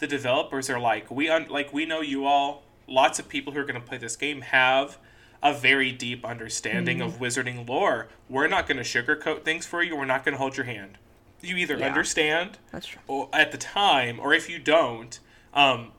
the 0.00 0.08
developers 0.08 0.68
are 0.68 0.80
like, 0.80 1.08
we 1.08 1.28
un- 1.28 1.46
like 1.48 1.72
we 1.72 1.86
know 1.86 2.00
you 2.00 2.26
all. 2.26 2.64
Lots 2.88 3.18
of 3.20 3.28
people 3.28 3.52
who 3.52 3.60
are 3.60 3.64
going 3.64 3.80
to 3.80 3.86
play 3.86 3.96
this 3.96 4.16
game 4.16 4.40
have 4.40 4.98
a 5.40 5.54
very 5.54 5.92
deep 5.92 6.24
understanding 6.24 7.00
of 7.00 7.20
wizarding 7.20 7.66
lore. 7.68 8.08
We're 8.28 8.48
not 8.48 8.66
going 8.66 8.76
to 8.78 8.82
sugarcoat 8.82 9.44
things 9.44 9.64
for 9.66 9.82
you. 9.84 9.96
We're 9.96 10.04
not 10.04 10.24
going 10.24 10.32
to 10.32 10.38
hold 10.38 10.56
your 10.56 10.66
hand. 10.66 10.98
You 11.40 11.56
either 11.56 11.76
Yeah. 11.76 11.86
understand 11.86 12.58
That's 12.72 12.86
true. 12.88 13.00
or 13.06 13.28
at 13.32 13.52
the 13.52 13.58
time, 13.58 14.18
or 14.18 14.34
if 14.34 14.50
you 14.50 14.58
don't, 14.58 15.18
um, 15.54 15.92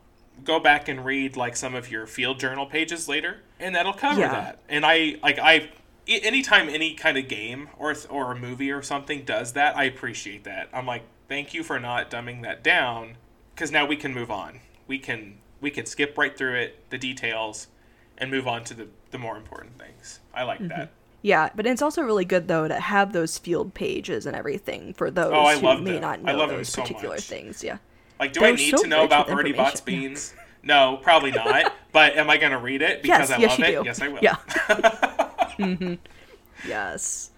go 0.43 0.59
back 0.59 0.89
and 0.89 1.05
read 1.05 1.37
like 1.37 1.55
some 1.55 1.73
of 1.73 1.89
your 1.89 2.05
field 2.05 2.37
journal 2.39 2.65
pages 2.65 3.07
later, 3.07 3.37
and 3.61 3.73
that'll 3.75 3.93
cover 3.93 4.19
Yeah. 4.19 4.31
that. 4.31 4.59
And 4.67 4.85
I 4.85 5.15
like 5.23 5.39
I, 5.39 5.69
anytime 6.07 6.69
any 6.69 6.93
kind 6.93 7.17
of 7.17 7.27
game 7.27 7.69
or 7.77 7.95
or 8.09 8.31
a 8.31 8.35
movie 8.39 8.71
or 8.71 8.81
something 8.81 9.23
does 9.25 9.53
that, 9.53 9.75
I 9.77 9.85
appreciate 9.85 10.43
that. 10.45 10.69
I'm 10.73 10.85
like, 10.85 11.03
thank 11.27 11.53
you 11.53 11.63
for 11.63 11.79
not 11.79 12.09
dumbing 12.11 12.41
that 12.43 12.63
down, 12.63 13.17
because 13.53 13.71
now 13.71 13.85
we 13.85 13.95
can 13.95 14.13
move 14.13 14.31
on. 14.31 14.59
We 14.87 14.99
can 14.99 15.37
we 15.61 15.71
can 15.71 15.85
skip 15.85 16.17
right 16.17 16.35
through 16.37 16.55
it, 16.55 16.89
the 16.89 16.97
details, 16.97 17.67
and 18.17 18.29
move 18.31 18.47
on 18.47 18.63
to 18.65 18.73
the 18.73 18.87
the 19.11 19.17
more 19.17 19.37
important 19.37 19.77
things. 19.79 20.19
I 20.33 20.43
like 20.43 20.59
Mm-hmm. 20.59 20.67
that. 20.69 20.91
Yeah, 21.21 21.49
but 21.55 21.65
it's 21.65 21.81
also 21.81 22.03
really 22.03 22.25
good 22.25 22.47
though 22.47 22.67
to 22.67 22.79
have 22.79 23.11
those 23.11 23.39
field 23.39 23.73
pages 23.73 24.27
and 24.27 24.35
everything 24.35 24.93
for 24.93 25.09
those 25.09 25.31
Oh, 25.33 25.45
I 25.45 25.57
who 25.57 25.65
love 25.65 25.81
may 25.81 25.93
them. 25.93 26.01
not 26.01 26.19
I 26.23 26.33
know 26.33 26.37
love 26.37 26.49
those 26.49 26.69
so 26.69 26.83
particular 26.83 27.15
much. 27.15 27.23
things. 27.23 27.63
Yeah. 27.63 27.77
Like, 28.19 28.31
do 28.31 28.41
They're 28.41 28.49
I 28.49 28.51
need 28.55 28.69
so 28.77 28.83
to 28.83 28.87
know 28.87 29.03
about 29.03 29.27
Bott's 29.27 29.39
information. 29.39 29.81
beans? 29.85 30.33
No, 30.63 30.97
probably 31.01 31.31
not. 31.31 31.73
but 31.91 32.15
am 32.15 32.29
I 32.29 32.37
going 32.37 32.51
to 32.51 32.59
read 32.59 32.81
it 32.83 33.01
because 33.03 33.29
Yes, 33.29 33.31
I 33.31 33.41
yes, 33.41 33.59
love 33.59 33.67
it? 33.67 33.71
do. 33.71 33.83
Yes, 33.85 34.01
I 34.01 34.07
will. 34.09 34.19
Yeah. 34.21 34.35
Yes. 36.67 37.31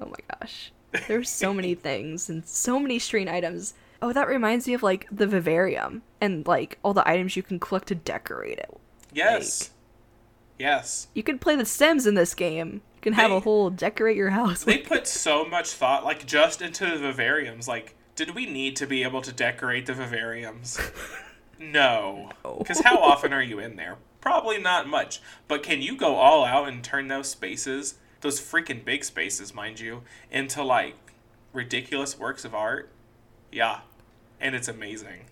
Oh 0.00 0.06
my 0.06 0.16
gosh. 0.38 0.72
There's 1.08 1.28
so 1.28 1.52
many 1.52 1.74
things 1.88 2.28
and 2.30 2.46
so 2.46 2.78
many 2.78 2.98
stream 2.98 3.28
items. 3.28 3.74
Oh, 4.00 4.12
that 4.12 4.28
reminds 4.28 4.66
me 4.68 4.74
of 4.74 4.82
like 4.82 5.06
the 5.10 5.26
vivarium 5.26 6.02
and 6.20 6.46
like 6.46 6.78
all 6.82 6.94
the 6.94 7.08
items 7.08 7.36
you 7.36 7.42
can 7.42 7.58
collect 7.58 7.88
to 7.88 7.94
decorate 7.94 8.58
it. 8.58 8.70
Yes. 9.12 9.70
Yes. 10.58 11.08
You 11.14 11.22
can 11.24 11.38
play 11.38 11.56
the 11.56 11.64
Sims 11.64 12.06
in 12.06 12.14
this 12.14 12.34
game. 12.34 12.74
You 12.96 13.00
can 13.00 13.12
have 13.14 13.30
They- 13.30 13.36
a 13.36 13.40
whole 13.40 13.70
decorate 13.70 14.16
your 14.16 14.30
house. 14.30 14.62
They 14.64 14.78
put 14.78 15.06
so 15.08 15.44
much 15.44 15.70
thought, 15.70 16.04
like, 16.04 16.24
just 16.26 16.62
into 16.62 16.84
the 16.86 17.12
vivariums. 17.12 17.66
Like, 17.66 17.96
did 18.14 18.34
we 18.36 18.46
need 18.46 18.76
to 18.76 18.86
be 18.86 19.02
able 19.02 19.20
to 19.22 19.32
decorate 19.32 19.86
the 19.86 19.94
vivariums? 19.94 20.78
No. 21.60 22.30
No. 22.44 22.56
Because 22.58 22.80
how 22.80 22.98
often 22.98 23.32
are 23.32 23.42
you 23.42 23.60
in 23.60 23.76
there? 23.76 23.96
Probably 24.24 24.58
not 24.58 24.88
much. 24.88 25.20
But 25.48 25.62
can 25.62 25.82
you 25.82 25.96
go 25.96 26.14
all 26.16 26.44
out 26.46 26.66
and 26.66 26.82
turn 26.82 27.08
those 27.08 27.28
spaces, 27.28 27.96
those 28.22 28.40
freaking 28.40 28.82
big 28.84 29.04
spaces, 29.04 29.52
mind 29.54 29.78
you, 29.80 30.02
into, 30.30 30.62
like, 30.64 30.96
ridiculous 31.52 32.18
works 32.18 32.44
of 32.46 32.54
art? 32.54 32.88
Yeah. 33.52 33.80
And 34.40 34.54
it's 34.54 34.66
amazing. 34.66 35.26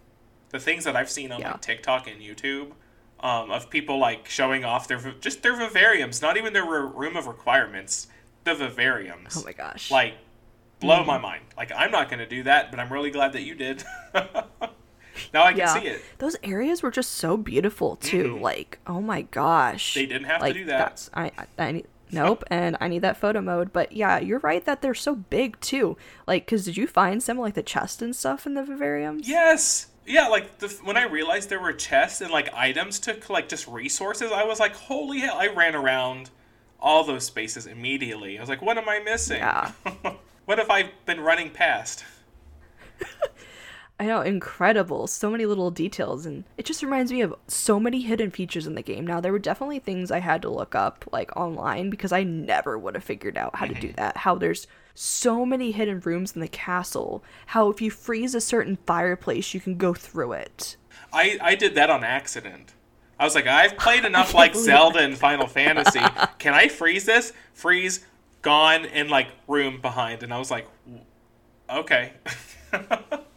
The 0.51 0.61
things 0.61 0.85
that 0.85 0.95
I've 0.95 1.09
seen 1.11 1.33
on, 1.33 1.41
Yeah. 1.41 1.53
like, 1.53 1.63
TikTok 1.63 2.07
and 2.07 2.21
YouTube. 2.21 2.73
Um, 3.21 3.51
of 3.53 3.71
people 3.71 3.99
like 3.99 4.29
showing 4.29 4.65
off 4.65 4.89
their 4.89 4.99
just 5.21 5.45
their 5.45 5.55
vivariums, 5.55 6.21
not 6.21 6.37
even 6.37 6.53
their 6.53 6.65
room 6.67 7.17
of 7.17 7.29
requirements, 7.29 8.09
the 8.43 8.53
vivariums 8.53 9.37
oh 9.39 9.45
my 9.45 9.53
gosh. 9.53 9.93
like 9.93 10.15
blow 10.81 10.99
Mm-hmm. 10.99 11.07
my 11.07 11.19
mind. 11.19 11.45
Like 11.57 11.71
I'm 11.71 11.93
not 11.93 12.09
going 12.11 12.19
to 12.19 12.27
do 12.27 12.43
that, 12.43 12.73
but 12.73 12.81
I'm 12.81 12.93
really 12.93 13.13
glad 13.13 13.33
that 13.35 13.43
you 13.43 13.55
did. 13.55 13.85
now 15.35 15.45
I 15.45 15.51
can 15.51 15.59
yeah. 15.59 15.81
see 15.81 15.87
it. 15.87 16.03
Those 16.19 16.37
areas 16.43 16.83
were 16.83 16.91
just 16.91 17.13
so 17.13 17.37
beautiful 17.37 17.97
too. 17.97 18.35
Mm-hmm. 18.35 18.43
Like, 18.43 18.79
oh 18.87 19.01
my 19.01 19.23
gosh. 19.23 19.95
They 19.95 20.07
didn't 20.07 20.25
have 20.25 20.39
to 20.39 20.45
like, 20.47 20.55
do 20.55 20.65
that. 20.67 20.79
That's 20.79 21.11
I 21.15 21.33
I, 21.39 21.47
I 21.59 21.73
need 21.73 21.87
nope, 22.11 22.45
and 22.51 22.77
I 22.81 22.89
need 22.89 23.01
that 23.01 23.17
photo 23.17 23.41
mode. 23.41 23.73
But 23.73 23.93
yeah, 23.93 24.19
you're 24.19 24.41
right 24.41 24.65
that 24.65 24.83
they're 24.83 24.95
so 24.95 25.15
big 25.15 25.61
too. 25.61 25.97
Like, 26.27 26.47
cause 26.47 26.65
did 26.65 26.77
you 26.77 26.87
find 26.87 27.23
some 27.23 27.39
like 27.39 27.55
the 27.55 27.63
chest 27.63 28.03
and 28.03 28.15
stuff 28.15 28.47
in 28.47 28.55
the 28.55 28.63
vivariums? 28.63 29.27
Yes. 29.27 29.89
Yeah, 30.05 30.27
like 30.27 30.59
the, 30.59 30.69
when 30.83 30.97
I 30.97 31.05
realized 31.05 31.49
there 31.49 31.61
were 31.61 31.73
chests 31.73 32.21
and 32.21 32.31
like 32.31 32.53
items 32.53 32.99
to 33.01 33.17
like 33.29 33.49
just 33.49 33.69
resources, 33.69 34.33
I 34.33 34.45
was 34.45 34.59
like, 34.59 34.75
holy 34.75 35.21
hell! 35.21 35.37
I 35.39 35.47
ran 35.47 35.77
around 35.77 36.31
all 36.81 37.05
those 37.05 37.25
spaces 37.25 37.67
immediately. 37.67 38.37
I 38.37 38.41
was 38.41 38.49
like, 38.49 38.61
what 38.61 38.77
am 38.77 38.89
I 38.89 38.99
missing? 38.99 39.39
Yeah. 39.39 39.71
what 40.45 40.59
have 40.59 40.71
I 40.71 40.91
been 41.07 41.21
running 41.21 41.51
past? 41.51 42.05
I 44.03 44.07
know, 44.07 44.21
incredible. 44.21 45.07
So 45.07 45.31
many 45.31 45.47
little 45.47 45.71
details, 45.71 46.27
and 46.27 46.43
it 46.59 46.67
just 46.67 46.83
reminds 46.83 47.13
me 47.13 47.21
of 47.21 47.37
so 47.47 47.79
many 47.79 48.01
hidden 48.01 48.33
features 48.33 48.67
in 48.67 48.75
the 48.75 48.83
game. 48.83 49.07
Now, 49.07 49.21
there 49.21 49.31
were 49.31 49.39
definitely 49.39 49.79
things 49.79 50.11
I 50.11 50.19
had 50.19 50.43
to 50.43 50.51
look 50.51 50.75
up, 50.75 51.05
like 51.13 51.37
online, 51.37 51.89
because 51.89 52.11
I 52.11 52.25
never 52.25 52.77
would 52.77 52.97
have 52.97 53.05
figured 53.05 53.39
out 53.39 53.55
how 53.55 53.67
to 53.67 53.75
do 53.75 53.87
mm-hmm. 53.87 53.97
that. 53.99 54.17
How 54.17 54.35
there's 54.35 54.67
so 54.93 55.47
many 55.47 55.71
hidden 55.71 56.01
rooms 56.01 56.33
in 56.33 56.41
the 56.41 56.49
castle. 56.49 57.23
How 57.47 57.69
if 57.71 57.81
you 57.81 57.93
freeze 57.93 58.35
a 58.35 58.41
certain 58.41 58.77
fireplace, 58.89 59.55
you 59.55 59.61
can 59.61 59.77
go 59.77 59.95
through 59.95 60.33
it. 60.33 60.77
I, 61.13 61.39
I 61.41 61.55
did 61.55 61.77
that 61.77 61.89
on 61.89 62.03
accident. 62.03 62.75
I 63.21 63.25
was 63.25 63.37
like, 63.37 63.47
I've 63.47 63.79
played 63.79 64.05
enough 64.05 64.35
like 64.35 64.53
Zelda 64.57 64.99
and 64.99 65.17
Final 65.17 65.47
Fantasy. 65.47 66.03
Can 66.39 66.55
I 66.55 66.67
freeze 66.67 67.05
this? 67.05 67.33
Freeze, 67.53 68.05
gone, 68.41 68.85
and 68.85 69.09
like 69.09 69.29
room 69.47 69.81
behind. 69.81 70.25
And 70.25 70.35
I 70.35 70.41
was 70.41 70.51
like, 70.51 70.67
okay. 71.71 72.15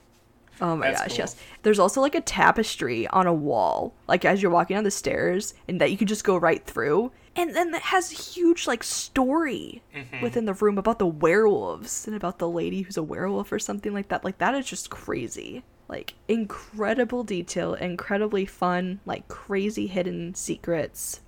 Oh 0.61 0.75
my 0.75 0.87
That's 0.89 1.01
gosh, 1.01 1.09
cool. 1.09 1.17
yes. 1.17 1.35
There's 1.63 1.79
also 1.79 1.99
like 2.01 2.15
a 2.15 2.21
tapestry 2.21 3.07
on 3.07 3.27
a 3.27 3.33
wall, 3.33 3.93
like 4.07 4.23
as 4.25 4.41
you're 4.41 4.51
walking 4.51 4.75
down 4.75 4.83
the 4.85 4.91
stairs, 4.91 5.53
and 5.67 5.81
that 5.81 5.91
you 5.91 5.97
can 5.97 6.07
just 6.07 6.23
go 6.23 6.37
right 6.37 6.63
through. 6.65 7.11
And 7.35 7.53
then 7.53 7.73
it 7.75 7.81
has 7.81 8.11
a 8.11 8.15
huge 8.15 8.65
like 8.65 8.83
story 8.83 9.81
Mm-hmm. 9.93 10.21
within 10.21 10.45
the 10.45 10.53
room 10.53 10.77
about 10.77 10.99
the 10.99 11.05
werewolves 11.07 12.07
and 12.07 12.15
about 12.15 12.39
the 12.39 12.47
lady 12.49 12.81
who's 12.83 12.97
a 12.97 13.03
werewolf 13.03 13.51
or 13.51 13.59
something 13.59 13.93
like 13.93 14.07
that. 14.09 14.23
Like 14.23 14.37
that 14.37 14.55
is 14.55 14.65
just 14.65 14.89
crazy. 14.89 15.63
Like 15.89 16.13
incredible 16.27 17.23
detail, 17.23 17.73
incredibly 17.75 18.45
fun, 18.45 18.99
like 19.05 19.27
crazy 19.27 19.87
hidden 19.87 20.33
secrets. 20.35 21.21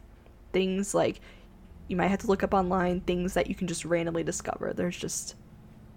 Things 0.53 0.95
like 0.95 1.19
you 1.89 1.95
might 1.97 2.07
have 2.07 2.19
to 2.19 2.27
look 2.27 2.43
up 2.43 2.53
online, 2.53 3.01
things 3.01 3.33
that 3.33 3.47
you 3.47 3.55
can 3.55 3.67
just 3.67 3.85
randomly 3.85 4.23
discover. 4.23 4.73
There's 4.73 4.97
just 4.97 5.35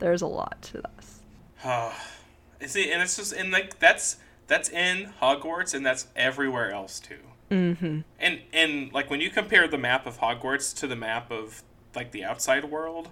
there's 0.01 0.23
a 0.23 0.27
lot 0.27 0.61
to 0.63 0.83
this. 0.83 1.21
See, 2.67 2.93
and 2.93 3.03
it's 3.03 3.17
just 3.17 3.33
and 3.33 3.51
like 3.51 3.79
that's 3.79 4.17
that's 4.47 4.69
in 4.69 5.13
Hogwarts 5.21 5.75
and 5.75 5.85
that's 5.85 6.09
everywhere 6.15 6.73
else 6.73 7.01
too. 7.01 7.21
Mm-hmm. 7.51 8.01
And 8.19 8.41
and 8.53 8.93
like 8.93 9.11
when 9.11 9.21
you 9.21 9.31
compare 9.31 9.67
the 9.67 9.79
map 9.79 10.07
of 10.07 10.19
Hogwarts 10.19 10.77
to 10.79 10.87
the 10.87 10.97
map 10.97 11.31
of 11.31 11.63
like 11.95 12.13
the 12.13 12.25
outside 12.25 12.65
world, 12.65 13.09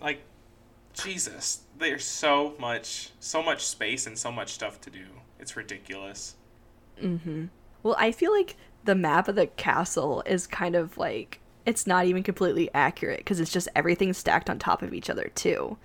like 0.00 0.22
Jesus, 0.94 1.60
there's 1.78 2.04
so 2.04 2.54
much 2.58 3.10
so 3.20 3.42
much 3.42 3.66
space 3.66 4.06
and 4.06 4.18
so 4.18 4.32
much 4.32 4.52
stuff 4.52 4.80
to 4.82 4.90
do. 4.90 5.04
It's 5.38 5.56
ridiculous. 5.56 6.36
Mm-hmm. 7.00 7.46
Well, 7.82 7.96
I 7.98 8.10
feel 8.10 8.32
like 8.32 8.56
the 8.84 8.94
map 8.94 9.28
of 9.28 9.34
the 9.34 9.46
castle 9.46 10.22
is 10.26 10.46
kind 10.46 10.74
of 10.74 10.96
like 10.96 11.40
it's 11.66 11.86
not 11.86 12.06
even 12.06 12.22
completely 12.22 12.70
accurate 12.72 13.18
because 13.18 13.38
it's 13.38 13.52
just 13.52 13.68
everything 13.76 14.12
stacked 14.12 14.48
on 14.48 14.58
top 14.58 14.82
of 14.82 14.94
each 14.94 15.10
other 15.10 15.30
too. 15.34 15.76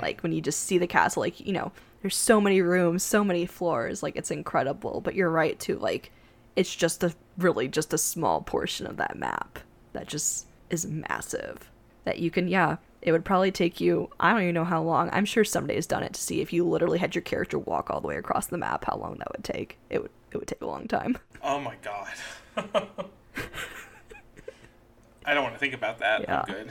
Like 0.00 0.22
when 0.22 0.32
you 0.32 0.40
just 0.40 0.64
see 0.64 0.78
the 0.78 0.86
castle, 0.86 1.20
like 1.20 1.38
you 1.38 1.52
know, 1.52 1.70
there's 2.02 2.16
so 2.16 2.40
many 2.40 2.60
rooms, 2.62 3.02
so 3.02 3.24
many 3.24 3.46
floors, 3.46 4.02
like 4.02 4.16
it's 4.16 4.30
incredible. 4.30 5.00
But 5.00 5.14
you're 5.14 5.30
right 5.30 5.58
too, 5.58 5.78
like 5.78 6.12
it's 6.54 6.74
just 6.74 7.02
a 7.04 7.14
really 7.38 7.68
just 7.68 7.92
a 7.92 7.98
small 7.98 8.40
portion 8.42 8.86
of 8.86 8.96
that 8.96 9.16
map 9.16 9.58
that 9.92 10.06
just 10.06 10.46
is 10.70 10.86
massive. 10.86 11.70
That 12.04 12.18
you 12.18 12.30
can, 12.30 12.46
yeah, 12.48 12.76
it 13.02 13.12
would 13.12 13.24
probably 13.24 13.50
take 13.50 13.80
you. 13.80 14.10
I 14.20 14.32
don't 14.32 14.42
even 14.42 14.54
know 14.54 14.64
how 14.64 14.82
long. 14.82 15.10
I'm 15.12 15.24
sure 15.24 15.44
somebody's 15.44 15.86
done 15.86 16.02
it 16.02 16.14
to 16.14 16.20
see 16.20 16.40
if 16.40 16.52
you 16.52 16.64
literally 16.64 16.98
had 16.98 17.14
your 17.14 17.22
character 17.22 17.58
walk 17.58 17.90
all 17.90 18.00
the 18.00 18.08
way 18.08 18.16
across 18.16 18.46
the 18.46 18.58
map, 18.58 18.84
how 18.84 18.96
long 18.96 19.16
that 19.18 19.32
would 19.32 19.44
take. 19.44 19.78
It 19.90 20.02
would 20.02 20.10
it 20.32 20.38
would 20.38 20.48
take 20.48 20.62
a 20.62 20.66
long 20.66 20.88
time. 20.88 21.18
Oh 21.42 21.60
my 21.60 21.76
god. 21.80 22.08
I 25.24 25.34
don't 25.34 25.44
want 25.44 25.54
to 25.54 25.60
think 25.60 25.74
about 25.74 25.98
that. 26.00 26.22
Yeah. 26.22 26.40
I'm 26.40 26.52
good. 26.52 26.70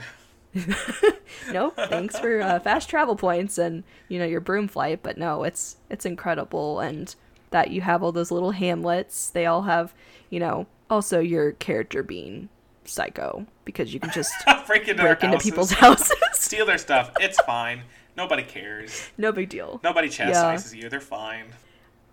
nope 1.52 1.74
thanks 1.88 2.18
for 2.18 2.40
uh, 2.40 2.58
fast 2.60 2.88
travel 2.88 3.16
points 3.16 3.58
and 3.58 3.84
you 4.08 4.18
know 4.18 4.24
your 4.24 4.40
broom 4.40 4.68
flight 4.68 5.00
but 5.02 5.18
no 5.18 5.44
it's 5.44 5.76
it's 5.90 6.06
incredible 6.06 6.80
and 6.80 7.14
that 7.50 7.70
you 7.70 7.80
have 7.80 8.02
all 8.02 8.12
those 8.12 8.30
little 8.30 8.52
hamlets 8.52 9.30
they 9.30 9.46
all 9.46 9.62
have 9.62 9.94
you 10.30 10.40
know 10.40 10.66
also 10.90 11.20
your 11.20 11.52
character 11.52 12.02
being 12.02 12.48
psycho 12.84 13.46
because 13.64 13.92
you 13.92 14.00
can 14.00 14.10
just 14.12 14.32
Break 14.66 14.88
into, 14.88 15.02
break 15.02 15.22
into 15.22 15.38
people's 15.38 15.70
houses 15.72 16.12
steal 16.32 16.66
their 16.66 16.78
stuff. 16.78 17.10
It's 17.20 17.40
fine. 17.40 17.82
Nobody 18.16 18.42
cares. 18.42 19.08
no 19.18 19.32
big 19.32 19.48
deal 19.48 19.80
Nobody 19.82 20.08
chastises 20.08 20.74
you. 20.74 20.88
They're 20.88 21.00
fine. 21.00 21.46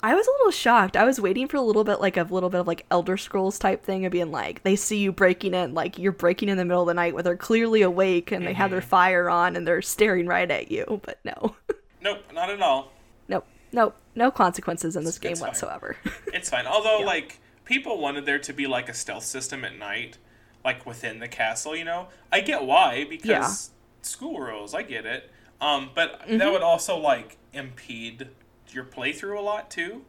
I 0.03 0.13
was 0.13 0.27
a 0.27 0.31
little 0.31 0.51
shocked 0.51 0.95
i 0.95 1.03
was 1.03 1.19
waiting 1.19 1.47
for 1.47 1.57
a 1.57 1.61
little 1.61 1.83
bit 1.83 1.99
like 1.99 2.17
a 2.17 2.23
little 2.23 2.49
bit 2.49 2.59
of 2.61 2.67
like 2.67 2.85
elder 2.91 3.17
scrolls 3.17 3.57
type 3.57 3.83
thing 3.83 4.05
of 4.05 4.11
being 4.11 4.29
like 4.31 4.61
they 4.63 4.75
see 4.75 4.97
you 4.99 5.11
breaking 5.11 5.53
in 5.55 5.73
like 5.73 5.97
you're 5.97 6.11
breaking 6.11 6.49
in 6.49 6.57
the 6.57 6.65
middle 6.65 6.81
of 6.81 6.87
the 6.87 6.93
night 6.93 7.13
where 7.13 7.23
they're 7.23 7.35
clearly 7.37 7.81
awake 7.81 8.31
and 8.31 8.45
they 8.45 8.53
have 8.53 8.69
their 8.69 8.81
fire 8.81 9.29
on 9.29 9.55
and 9.55 9.65
they're 9.67 9.81
staring 9.81 10.27
right 10.27 10.51
at 10.51 10.69
you 10.71 11.01
but 11.03 11.19
no 11.25 11.55
Nope, 12.01 12.19
not 12.33 12.49
at 12.49 12.61
all. 12.61 12.91
nope 13.29 13.45
nope 13.71 13.95
no 14.13 14.29
consequences 14.29 14.95
in 14.97 15.05
this 15.05 15.17
game 15.17 15.31
it's 15.31 15.41
whatsoever 15.41 15.95
It's 16.33 16.49
fine. 16.49 16.65
Although, 16.67 16.99
like, 17.05 17.39
people 17.63 17.99
wanted 17.99 18.25
there 18.25 18.39
to 18.39 18.53
be 18.53 18.67
like 18.67 18.89
a 18.89 18.93
stealth 18.93 19.23
system 19.23 19.63
at 19.63 19.77
night, 19.77 20.17
like 20.65 20.85
within 20.85 21.19
the 21.19 21.27
castle. 21.27 21.75
You 21.75 21.85
know, 21.85 22.07
I 22.31 22.41
get 22.41 22.63
why 22.65 23.05
because 23.09 23.25
Yeah. 23.29 23.39
Mm-hmm. 23.43 24.03
school 24.03 24.39
rules. 24.39 24.73
I 24.73 24.81
get 24.81 25.05
it. 25.05 25.31
Um, 25.61 25.91
but 25.95 26.21
that 26.27 26.51
would 26.51 26.61
also 26.63 26.97
like 26.97 27.37
impede 27.53 28.27
your 28.73 28.83
playthrough 28.83 29.37
a 29.37 29.41
lot 29.41 29.69
too, 29.69 30.03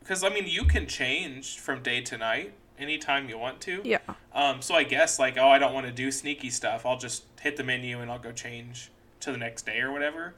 because 0.00 0.24
I 0.24 0.28
mean, 0.28 0.46
you 0.46 0.64
can 0.64 0.86
change 0.86 1.58
from 1.58 1.82
day 1.82 2.00
to 2.02 2.18
night 2.18 2.52
anytime 2.78 3.28
you 3.28 3.38
want 3.38 3.60
to. 3.62 3.80
yeah 3.84 3.98
Um, 4.34 4.60
so 4.62 4.74
I 4.74 4.84
guess 4.84 5.18
like, 5.18 5.38
oh, 5.38 5.48
I 5.48 5.58
don't 5.58 5.72
want 5.72 5.86
to 5.86 5.92
do 5.92 6.10
sneaky 6.10 6.50
stuff. 6.50 6.84
I'll 6.84 6.98
just 6.98 7.24
hit 7.40 7.56
the 7.56 7.64
menu 7.64 8.00
and 8.00 8.10
I'll 8.10 8.18
go 8.18 8.32
change 8.32 8.90
to 9.20 9.32
the 9.32 9.38
next 9.38 9.66
day 9.66 9.80
or 9.80 9.92
whatever. 9.92 10.34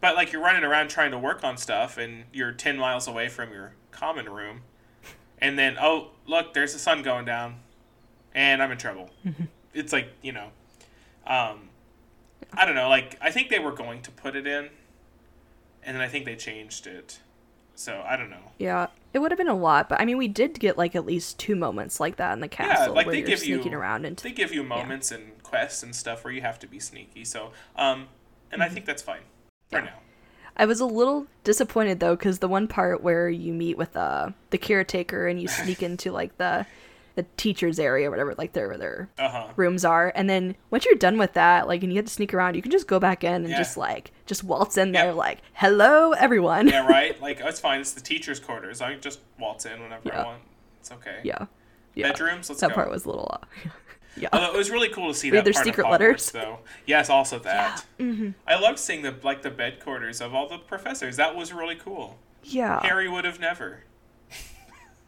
But 0.00 0.16
like 0.16 0.32
you're 0.32 0.42
running 0.42 0.64
around 0.64 0.88
trying 0.88 1.10
to 1.10 1.18
work 1.18 1.44
on 1.44 1.56
stuff 1.56 1.98
and 1.98 2.24
you're 2.32 2.52
10 2.52 2.76
miles 2.76 3.08
away 3.08 3.28
from 3.28 3.52
your 3.52 3.72
common 3.90 4.28
room. 4.28 4.62
And 5.38 5.58
then, 5.58 5.76
oh, 5.80 6.10
look, 6.26 6.54
there's 6.54 6.72
the 6.72 6.78
sun 6.78 7.02
going 7.02 7.24
down. 7.24 7.56
And 8.34 8.62
I'm 8.62 8.70
in 8.72 8.78
trouble. 8.78 9.10
it's 9.74 9.92
like, 9.92 10.08
you 10.22 10.32
know, 10.32 10.48
um, 11.26 11.68
I 12.52 12.64
don't 12.64 12.74
know. 12.74 12.88
Like, 12.88 13.18
I 13.20 13.30
think 13.30 13.48
they 13.48 13.58
were 13.58 13.72
going 13.72 14.02
to 14.02 14.10
put 14.10 14.36
it 14.36 14.46
in. 14.46 14.70
And 15.86 15.96
then 15.96 16.02
I 16.02 16.08
think 16.08 16.24
they 16.26 16.36
changed 16.36 16.86
it. 16.86 17.20
So 17.76 18.02
I 18.06 18.16
don't 18.16 18.30
know. 18.30 18.52
Yeah, 18.58 18.88
it 19.12 19.18
would 19.20 19.30
have 19.30 19.38
been 19.38 19.48
a 19.48 19.54
lot, 19.56 19.88
but 19.88 20.00
I 20.00 20.04
mean, 20.04 20.16
we 20.18 20.28
did 20.28 20.58
get 20.58 20.76
like 20.78 20.96
at 20.96 21.06
least 21.06 21.38
two 21.38 21.54
moments 21.56 22.00
like 22.00 22.16
that 22.16 22.32
in 22.32 22.40
the 22.40 22.48
castle 22.48 22.94
like, 22.94 23.06
where 23.06 23.12
they 23.14 23.20
you're 23.20 23.26
give 23.28 23.44
you- 23.44 23.54
sneaking 23.56 23.74
around 23.74 24.04
into. 24.04 24.22
They 24.24 24.32
give 24.32 24.52
you 24.52 24.62
moments 24.62 25.10
and 25.12 25.42
quests 25.42 25.82
and 25.82 25.94
stuff 25.94 26.24
where 26.24 26.32
you 26.32 26.40
have 26.42 26.58
to 26.60 26.66
be 26.66 26.80
sneaky. 26.80 27.24
So, 27.24 27.52
um, 27.76 28.08
and 28.50 28.62
I 28.62 28.68
think 28.68 28.84
that's 28.86 29.02
fine 29.02 29.20
for 29.70 29.78
Yeah. 29.78 29.84
now. 29.86 29.98
I 30.56 30.64
was 30.64 30.80
a 30.80 30.86
little 30.86 31.26
disappointed 31.44 32.00
though, 32.00 32.16
because 32.16 32.38
the 32.38 32.48
one 32.48 32.66
part 32.66 33.02
where 33.02 33.28
you 33.28 33.52
meet 33.52 33.76
with 33.76 33.94
uh 33.96 34.30
the 34.50 34.58
caretaker 34.58 35.26
and 35.28 35.40
you 35.40 35.46
sneak 35.48 35.82
into 35.88 36.10
like 36.12 36.36
the 36.38 36.66
the 37.14 37.24
teachers 37.38 37.78
area, 37.78 38.08
or 38.08 38.10
whatever, 38.10 38.34
like 38.36 38.52
their 38.54 38.76
their 38.78 39.08
Uh 39.18 39.28
huh. 39.28 39.46
rooms 39.56 39.84
are, 39.84 40.12
and 40.16 40.28
then 40.30 40.56
once 40.70 40.84
you're 40.86 40.94
done 40.94 41.16
with 41.18 41.32
that, 41.34 41.66
like, 41.68 41.82
and 41.82 41.92
you 41.92 41.96
have 41.98 42.06
to 42.06 42.12
sneak 42.12 42.32
around, 42.34 42.56
you 42.56 42.62
can 42.62 42.70
just 42.70 42.86
go 42.86 42.98
back 42.98 43.22
in 43.24 43.32
and 43.34 43.48
Yeah. 43.50 43.56
just 43.58 43.76
like 43.76 44.12
just 44.26 44.44
waltz 44.44 44.76
in 44.76 44.92
Yeah. 44.92 45.04
there, 45.04 45.12
like, 45.14 45.38
hello 45.54 46.12
everyone. 46.12 46.68
Yeah, 46.68 46.86
right. 46.86 47.20
Like 47.26 47.40
oh, 47.42 47.48
it's 47.48 47.60
fine. 47.60 47.80
It's 47.80 47.92
the 47.92 48.00
teachers' 48.00 48.38
quarters. 48.40 48.80
I 48.80 48.94
just 48.96 49.20
waltz 49.38 49.64
in 49.66 49.80
whenever 49.82 50.12
I 50.14 50.24
want. 50.24 50.42
It's 50.80 50.92
okay. 50.92 51.20
yeah, 51.24 51.46
yeah. 51.94 52.08
Bedrooms. 52.12 52.48
Let's 52.48 52.60
that 52.60 52.70
go. 52.70 52.74
part 52.76 52.90
was 52.90 53.04
a 53.04 53.08
little. 53.08 53.28
Uh, 53.42 53.46
yeah. 54.16 54.28
Although 54.32 54.52
it 54.52 54.56
was 54.56 54.70
really 54.70 54.88
cool 54.88 55.08
to 55.12 55.14
see 55.18 55.30
Read 55.30 55.38
that 55.38 55.44
their 55.44 55.52
part 55.54 55.64
secret 55.66 55.86
of 55.86 55.92
Hogwarts, 55.92 56.00
letters. 56.00 56.30
though. 56.30 56.58
Yes, 56.86 57.08
also 57.10 57.38
that. 57.40 57.84
mm-hmm. 57.98 58.30
I 58.46 58.58
loved 58.60 58.78
seeing 58.78 59.02
the 59.02 59.14
like 59.22 59.42
the 59.42 59.50
bed 59.50 59.80
quarters 59.80 60.20
of 60.20 60.34
all 60.34 60.48
the 60.48 60.58
professors. 60.58 61.16
That 61.16 61.34
was 61.34 61.52
really 61.52 61.76
cool. 61.76 62.18
yeah. 62.44 62.80
Harry 62.82 63.08
would 63.08 63.24
have 63.24 63.40
never, 63.40 63.80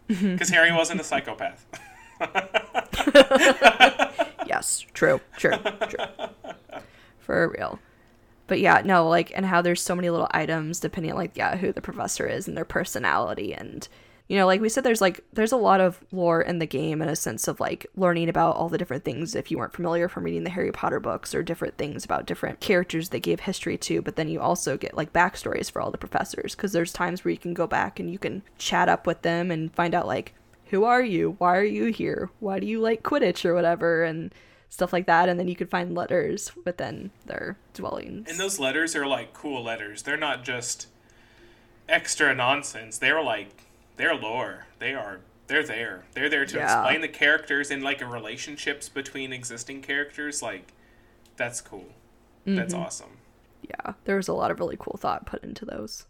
because 0.08 0.48
Harry 0.50 0.72
wasn't 0.72 1.00
a 1.00 1.04
psychopath. 1.04 1.64
Yes, 4.46 4.84
true, 4.94 5.20
true, 5.36 5.52
true. 5.88 6.06
For 7.18 7.48
real. 7.50 7.78
But 8.48 8.58
yeah, 8.58 8.82
no, 8.84 9.06
like, 9.08 9.30
and 9.36 9.46
how 9.46 9.62
there's 9.62 9.80
so 9.80 9.94
many 9.94 10.10
little 10.10 10.26
items 10.32 10.80
depending 10.80 11.12
on, 11.12 11.18
like, 11.18 11.36
yeah, 11.36 11.56
who 11.56 11.70
the 11.70 11.80
professor 11.80 12.26
is 12.26 12.48
and 12.48 12.56
their 12.56 12.64
personality. 12.64 13.54
And, 13.54 13.86
you 14.26 14.36
know, 14.36 14.46
like 14.46 14.62
we 14.62 14.70
said, 14.70 14.84
there's, 14.84 15.02
like, 15.02 15.22
there's 15.34 15.52
a 15.52 15.56
lot 15.56 15.80
of 15.82 16.02
lore 16.12 16.40
in 16.40 16.58
the 16.58 16.66
game 16.66 17.02
in 17.02 17.10
a 17.10 17.14
sense 17.14 17.46
of, 17.46 17.60
like, 17.60 17.86
learning 17.94 18.30
about 18.30 18.56
all 18.56 18.70
the 18.70 18.78
different 18.78 19.04
things 19.04 19.34
if 19.34 19.50
you 19.50 19.58
weren't 19.58 19.74
familiar 19.74 20.08
from 20.08 20.24
reading 20.24 20.44
the 20.44 20.50
Harry 20.50 20.72
Potter 20.72 20.98
books 20.98 21.34
or 21.34 21.42
different 21.42 21.76
things 21.76 22.06
about 22.06 22.26
different 22.26 22.58
characters 22.60 23.10
they 23.10 23.20
gave 23.20 23.40
history 23.40 23.76
to. 23.76 24.00
But 24.00 24.16
then 24.16 24.28
you 24.28 24.40
also 24.40 24.78
get, 24.78 24.96
like, 24.96 25.12
backstories 25.12 25.70
for 25.70 25.82
all 25.82 25.90
the 25.90 25.98
professors 25.98 26.54
because 26.54 26.72
there's 26.72 26.92
times 26.92 27.24
where 27.24 27.32
you 27.32 27.38
can 27.38 27.52
go 27.54 27.66
back 27.66 28.00
and 28.00 28.10
you 28.10 28.18
can 28.18 28.42
chat 28.56 28.88
up 28.88 29.06
with 29.06 29.20
them 29.22 29.50
and 29.50 29.74
find 29.74 29.94
out, 29.94 30.06
like, 30.06 30.32
who 30.70 30.84
are 30.84 31.02
you? 31.02 31.34
Why 31.36 31.56
are 31.56 31.64
you 31.64 31.86
here? 31.86 32.30
Why 32.40 32.60
do 32.60 32.66
you 32.66 32.80
like 32.80 33.02
Quidditch 33.02 33.44
or 33.44 33.54
whatever? 33.54 34.04
And 34.04 34.34
stuff 34.68 34.92
like 34.92 35.06
that, 35.06 35.28
and 35.28 35.38
then 35.40 35.48
you 35.48 35.56
could 35.56 35.70
find 35.70 35.94
letters 35.94 36.52
within 36.64 37.10
their 37.26 37.56
dwellings. 37.74 38.28
And 38.30 38.38
those 38.38 38.58
letters 38.58 38.94
are 38.96 39.06
like 39.06 39.32
cool 39.32 39.62
letters. 39.64 40.02
They're 40.02 40.16
not 40.16 40.44
just 40.44 40.86
extra 41.88 42.34
nonsense. 42.34 42.98
They're 42.98 43.22
like 43.22 43.64
they're 43.96 44.14
lore. 44.14 44.66
They 44.78 44.94
are 44.94 45.20
they're 45.46 45.62
there. 45.64 46.04
They're 46.12 46.28
there 46.28 46.44
to 46.46 46.56
Yeah. 46.58 46.80
explain 46.82 47.00
the 47.00 47.08
characters 47.08 47.70
and 47.70 47.82
like 47.82 48.00
relationships 48.00 48.88
between 48.88 49.32
existing 49.32 49.82
characters. 49.82 50.42
Like 50.42 50.72
that's 51.36 51.60
cool. 51.60 51.86
That's 52.44 52.72
Mm-hmm. 52.74 52.82
awesome. 52.82 53.16
yeah, 53.62 53.94
there 54.04 54.16
was 54.16 54.28
a 54.28 54.32
lot 54.34 54.50
of 54.50 54.58
really 54.60 54.76
cool 54.78 54.96
thought 54.98 55.26
put 55.26 55.42
into 55.44 55.64
those. 55.64 56.06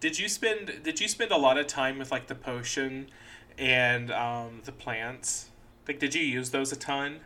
Did 0.00 0.18
you 0.18 0.28
spend 0.28 0.82
Did 0.82 1.00
you 1.00 1.08
spend 1.08 1.30
a 1.30 1.36
lot 1.36 1.58
of 1.58 1.66
time 1.66 1.98
with 1.98 2.10
like 2.10 2.26
the 2.26 2.34
potion 2.34 3.08
and 3.58 4.10
um, 4.10 4.60
the 4.64 4.72
plants? 4.72 5.48
Like, 5.88 5.98
did 5.98 6.14
you 6.14 6.22
use 6.22 6.50
those 6.50 6.70
a 6.72 6.76
ton? 6.76 7.20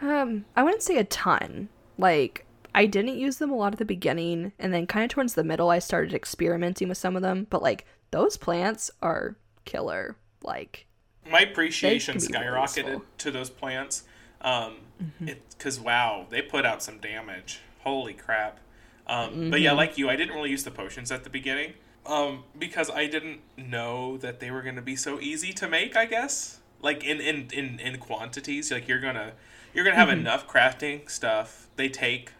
Um, 0.00 0.44
I 0.54 0.62
wouldn't 0.62 0.82
say 0.82 0.98
a 0.98 1.04
ton. 1.04 1.68
Like, 1.98 2.44
I 2.74 2.86
didn't 2.86 3.18
use 3.18 3.36
them 3.38 3.50
a 3.50 3.56
lot 3.56 3.72
at 3.72 3.78
the 3.78 3.84
beginning, 3.84 4.52
and 4.58 4.72
then 4.72 4.86
kind 4.86 5.04
of 5.04 5.10
towards 5.10 5.34
the 5.34 5.44
middle, 5.44 5.70
I 5.70 5.78
started 5.78 6.12
experimenting 6.14 6.88
with 6.88 6.98
some 6.98 7.16
of 7.16 7.22
them. 7.22 7.46
But 7.48 7.62
like, 7.62 7.86
those 8.10 8.36
plants 8.36 8.90
are 9.02 9.36
killer. 9.64 10.16
Like, 10.42 10.86
My 11.30 11.40
appreciation 11.40 12.18
be 12.18 12.26
really 12.26 12.46
skyrocketed 12.46 13.02
to 13.18 13.30
those 13.30 13.50
plants. 13.50 14.04
Um, 14.42 14.76
because 15.18 15.80
wow, 15.80 16.26
they 16.30 16.42
put 16.42 16.64
out 16.66 16.82
some 16.82 16.98
damage. 16.98 17.60
Holy 17.80 18.12
crap! 18.12 18.60
Um, 19.06 19.50
But 19.50 19.60
yeah, 19.60 19.72
like 19.72 19.98
you, 19.98 20.08
I 20.08 20.16
didn't 20.16 20.34
really 20.34 20.50
use 20.50 20.64
the 20.64 20.70
potions 20.70 21.10
at 21.10 21.24
the 21.24 21.30
beginning. 21.30 21.74
Um, 22.04 22.44
because 22.56 22.88
I 22.90 23.06
didn't 23.06 23.40
know 23.56 24.16
that 24.18 24.38
they 24.38 24.50
were 24.52 24.62
going 24.62 24.76
to 24.76 24.82
be 24.82 24.94
so 24.94 25.18
easy 25.20 25.52
to 25.54 25.68
make. 25.68 25.96
I 25.96 26.06
guess 26.06 26.60
like 26.80 27.02
in 27.04 27.20
in 27.20 27.48
in 27.52 27.80
in 27.80 27.98
quantities, 27.98 28.70
like 28.70 28.86
you're 28.88 29.00
gonna 29.00 29.32
you're 29.76 29.84
gonna 29.84 29.94
have 29.96 30.08
enough 30.08 30.48
crafting 30.48 31.08
stuff. 31.08 31.68
They 31.76 31.88
take 31.88 32.32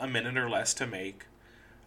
a 0.00 0.08
minute 0.08 0.36
or 0.36 0.50
less 0.50 0.74
to 0.74 0.86
make. 0.88 1.26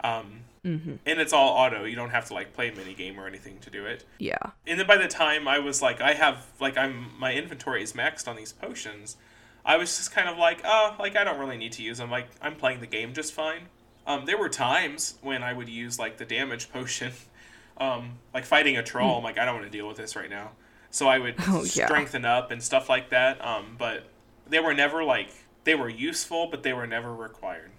Um, 0.03 0.41
and 0.63 0.99
it's 1.05 1.33
all 1.33 1.49
auto. 1.49 1.85
You 1.85 1.95
don't 1.95 2.11
have 2.11 2.25
to 2.27 2.33
like 2.35 2.53
play 2.53 2.69
a 2.69 2.75
mini 2.75 2.93
game 2.93 3.19
or 3.19 3.25
anything 3.27 3.57
to 3.61 3.71
do 3.71 3.85
it 3.87 4.05
yeah, 4.19 4.37
and 4.67 4.79
then 4.79 4.85
by 4.85 4.95
the 4.97 5.07
time 5.07 5.47
I 5.47 5.57
was 5.57 5.81
like, 5.81 6.01
I 6.01 6.13
have 6.13 6.45
like 6.59 6.77
I'm 6.77 7.07
my 7.19 7.33
inventory 7.33 7.81
is 7.81 7.93
maxed 7.93 8.27
on 8.27 8.35
these 8.35 8.51
potions, 8.53 9.17
I 9.65 9.77
was 9.77 9.97
just 9.97 10.11
kind 10.11 10.29
of 10.29 10.37
like, 10.37 10.61
oh, 10.63 10.95
like 10.99 11.15
I 11.15 11.23
don't 11.23 11.39
really 11.39 11.57
need 11.57 11.71
to 11.73 11.81
use 11.83 11.97
them. 11.97 12.11
Like 12.11 12.27
I'm 12.43 12.55
playing 12.55 12.79
the 12.79 12.85
game 12.87 13.13
just 13.13 13.33
fine. 13.33 13.63
Um, 14.05 14.25
there 14.25 14.37
were 14.37 14.49
times 14.49 15.15
when 15.21 15.41
I 15.41 15.51
would 15.53 15.67
use 15.69 15.97
like 15.97 16.17
the 16.17 16.25
damage 16.25 16.71
potion, 16.71 17.11
um, 17.77 18.19
like 18.33 18.45
fighting 18.45 18.77
a 18.77 18.83
troll. 18.83 19.17
I'm 19.17 19.23
like, 19.23 19.39
I 19.39 19.45
don't 19.45 19.55
want 19.55 19.65
to 19.65 19.75
deal 19.75 19.87
with 19.87 19.97
this 19.97 20.15
right 20.15 20.29
now. 20.29 20.51
So 20.91 21.07
I 21.07 21.17
would 21.17 21.35
Oh, 21.47 21.63
yeah. 21.73 21.85
strengthen 21.87 22.23
up 22.25 22.51
and 22.51 22.61
stuff 22.61 22.87
like 22.87 23.09
that. 23.09 23.43
Um, 23.43 23.75
but 23.79 24.05
they 24.51 24.59
were 24.59 24.73
never 24.75 25.03
like 25.03 25.29
they 25.63 25.73
were 25.75 25.89
useful, 25.89 26.47
but 26.51 26.61
they 26.63 26.73
were 26.73 26.85
never 26.87 27.13
required. 27.13 27.71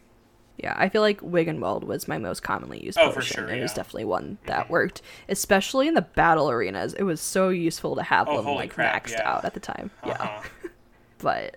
yeah. 0.57 0.75
I 0.77 0.89
feel 0.89 1.03
like 1.03 1.20
Wiggenweld 1.20 1.85
was 1.85 2.07
my 2.09 2.18
most 2.18 2.43
commonly 2.43 2.85
used 2.85 2.99
Oh, 2.99 3.07
potion. 3.09 3.14
for 3.14 3.23
sure, 3.23 3.49
It 3.49 3.53
was 3.53 3.53
yeah. 3.53 3.64
Mm-hmm. 3.66 3.77
definitely 3.77 4.05
one 4.07 4.39
that 4.47 4.68
worked, 4.70 5.03
especially 5.29 5.89
in 5.89 5.95
the 5.95 6.03
battle 6.03 6.51
arenas. 6.51 6.95
It 6.95 7.03
was 7.05 7.20
so 7.20 7.49
useful 7.49 7.97
to 7.97 8.03
have 8.03 8.29
Oh, 8.29 8.37
them 8.43 8.55
like 8.55 8.73
crap, 8.75 9.05
maxed 9.07 9.12
yeah. 9.12 9.29
out 9.31 9.45
at 9.45 9.55
the 9.55 9.61
time. 9.61 9.91
Yeah. 10.07 10.12
Uh-huh. 10.12 10.43
but 11.18 11.57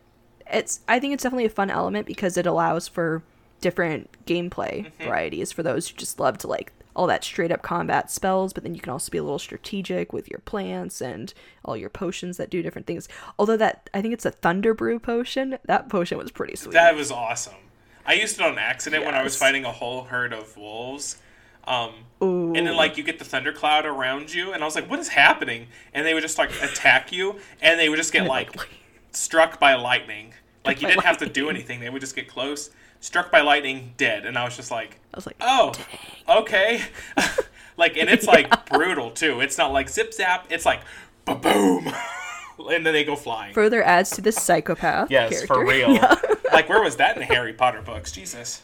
it's 0.52 0.82
I 0.88 1.00
think 1.00 1.14
it's 1.14 1.24
definitely 1.24 1.46
a 1.46 1.50
fun 1.50 1.70
element 1.70 2.06
because 2.08 2.38
it 2.38 2.46
allows 2.46 2.88
for 2.88 3.24
different 3.62 4.10
gameplay 4.26 4.86
Mm-hmm. 4.86 5.04
varieties 5.04 5.52
for 5.52 5.64
those 5.64 5.88
who 5.90 5.96
just 5.98 6.20
love 6.20 6.38
to 6.40 6.48
like 6.48 6.72
all 6.96 7.08
that 7.08 7.24
straight 7.24 7.52
up 7.52 7.62
combat 7.62 8.10
spells, 8.10 8.54
but 8.54 8.64
then 8.64 8.74
you 8.74 8.82
can 8.82 8.92
also 8.92 9.12
be 9.12 9.18
a 9.18 9.24
little 9.24 9.40
strategic 9.40 10.14
with 10.14 10.30
your 10.30 10.40
plants 10.40 11.02
and 11.02 11.34
all 11.64 11.76
your 11.76 11.90
potions 11.90 12.38
that 12.38 12.50
do 12.50 12.62
different 12.62 12.88
things. 12.88 13.08
Although 13.38 13.58
that 13.58 13.90
I 13.94 14.02
think 14.02 14.14
it's 14.14 14.26
a 14.26 14.32
thunder 14.32 14.74
brew 14.74 15.00
potion. 15.00 15.58
That 15.66 15.90
potion 15.90 16.18
was 16.18 16.32
pretty 16.32 16.56
sweet. 16.56 16.74
That 16.74 16.96
was 16.96 17.12
awesome. 17.12 17.56
I 18.06 18.14
used 18.14 18.40
it 18.40 18.46
on 18.46 18.58
accident 18.58 19.04
when 19.04 19.16
I 19.16 19.24
was 19.24 19.36
fighting 19.36 19.66
a 19.66 19.72
whole 19.72 20.04
herd 20.04 20.32
of 20.32 20.56
wolves. 20.56 21.18
Um, 21.68 21.94
and 22.22 22.68
then 22.68 22.76
like 22.76 22.98
you 22.98 23.04
get 23.04 23.18
the 23.18 23.26
thundercloud 23.26 23.86
around 23.86 24.34
you, 24.34 24.54
and 24.54 24.62
I 24.62 24.66
was 24.66 24.76
like, 24.76 24.90
"What 24.90 25.00
is 25.00 25.10
happening?" 25.10 25.68
And 25.94 26.06
they 26.06 26.14
would 26.14 26.22
just 26.22 26.38
like 26.38 26.52
attack 26.62 27.12
you, 27.12 27.40
and 27.62 27.80
they 27.80 27.90
would 27.90 27.98
just 27.98 28.14
get 28.14 28.28
like 28.28 28.52
struck 29.12 29.60
by 29.60 29.74
lightning. 29.74 30.34
Like 30.64 30.82
you 30.82 30.88
didn't 30.88 31.04
have 31.04 31.18
to 31.18 31.28
do 31.28 31.50
anything; 31.50 31.80
they 31.80 31.90
would 31.90 32.02
just 32.02 32.16
get 32.16 32.28
close, 32.28 32.70
struck 33.06 33.32
by 33.32 33.42
lightning, 33.42 33.94
dead. 33.98 34.26
And 34.26 34.38
I 34.38 34.44
was 34.44 34.56
just 34.56 34.72
like, 34.72 35.00
I 35.14 35.18
was 35.18 35.26
like, 35.26 35.38
"Oh, 35.40 35.72
okay." 36.28 36.82
like, 37.78 37.98
and 37.98 38.10
it's 38.10 38.26
like 38.26 38.66
brutal 38.70 39.12
too. 39.12 39.40
It's 39.42 39.58
not 39.58 39.72
like 39.72 39.90
zip 39.90 40.14
zap. 40.14 40.48
It's 40.50 40.66
like, 40.66 40.82
ba 41.24 41.36
boom, 41.36 41.94
and 42.60 42.86
then 42.86 42.94
they 42.94 43.04
go 43.04 43.16
flying. 43.16 43.54
further 43.54 43.84
adds 43.84 44.10
to 44.12 44.22
the 44.22 44.32
psychopath. 44.32 45.12
yes, 45.12 45.32
character. 45.32 45.48
for 45.48 45.66
real. 45.66 45.98
like, 46.52 46.68
where 46.68 46.82
was 46.82 46.98
that 46.98 47.16
in 47.16 47.20
the 47.20 47.34
Harry 47.34 47.54
Potter 47.54 47.82
books? 47.82 48.12
Jesus. 48.12 48.62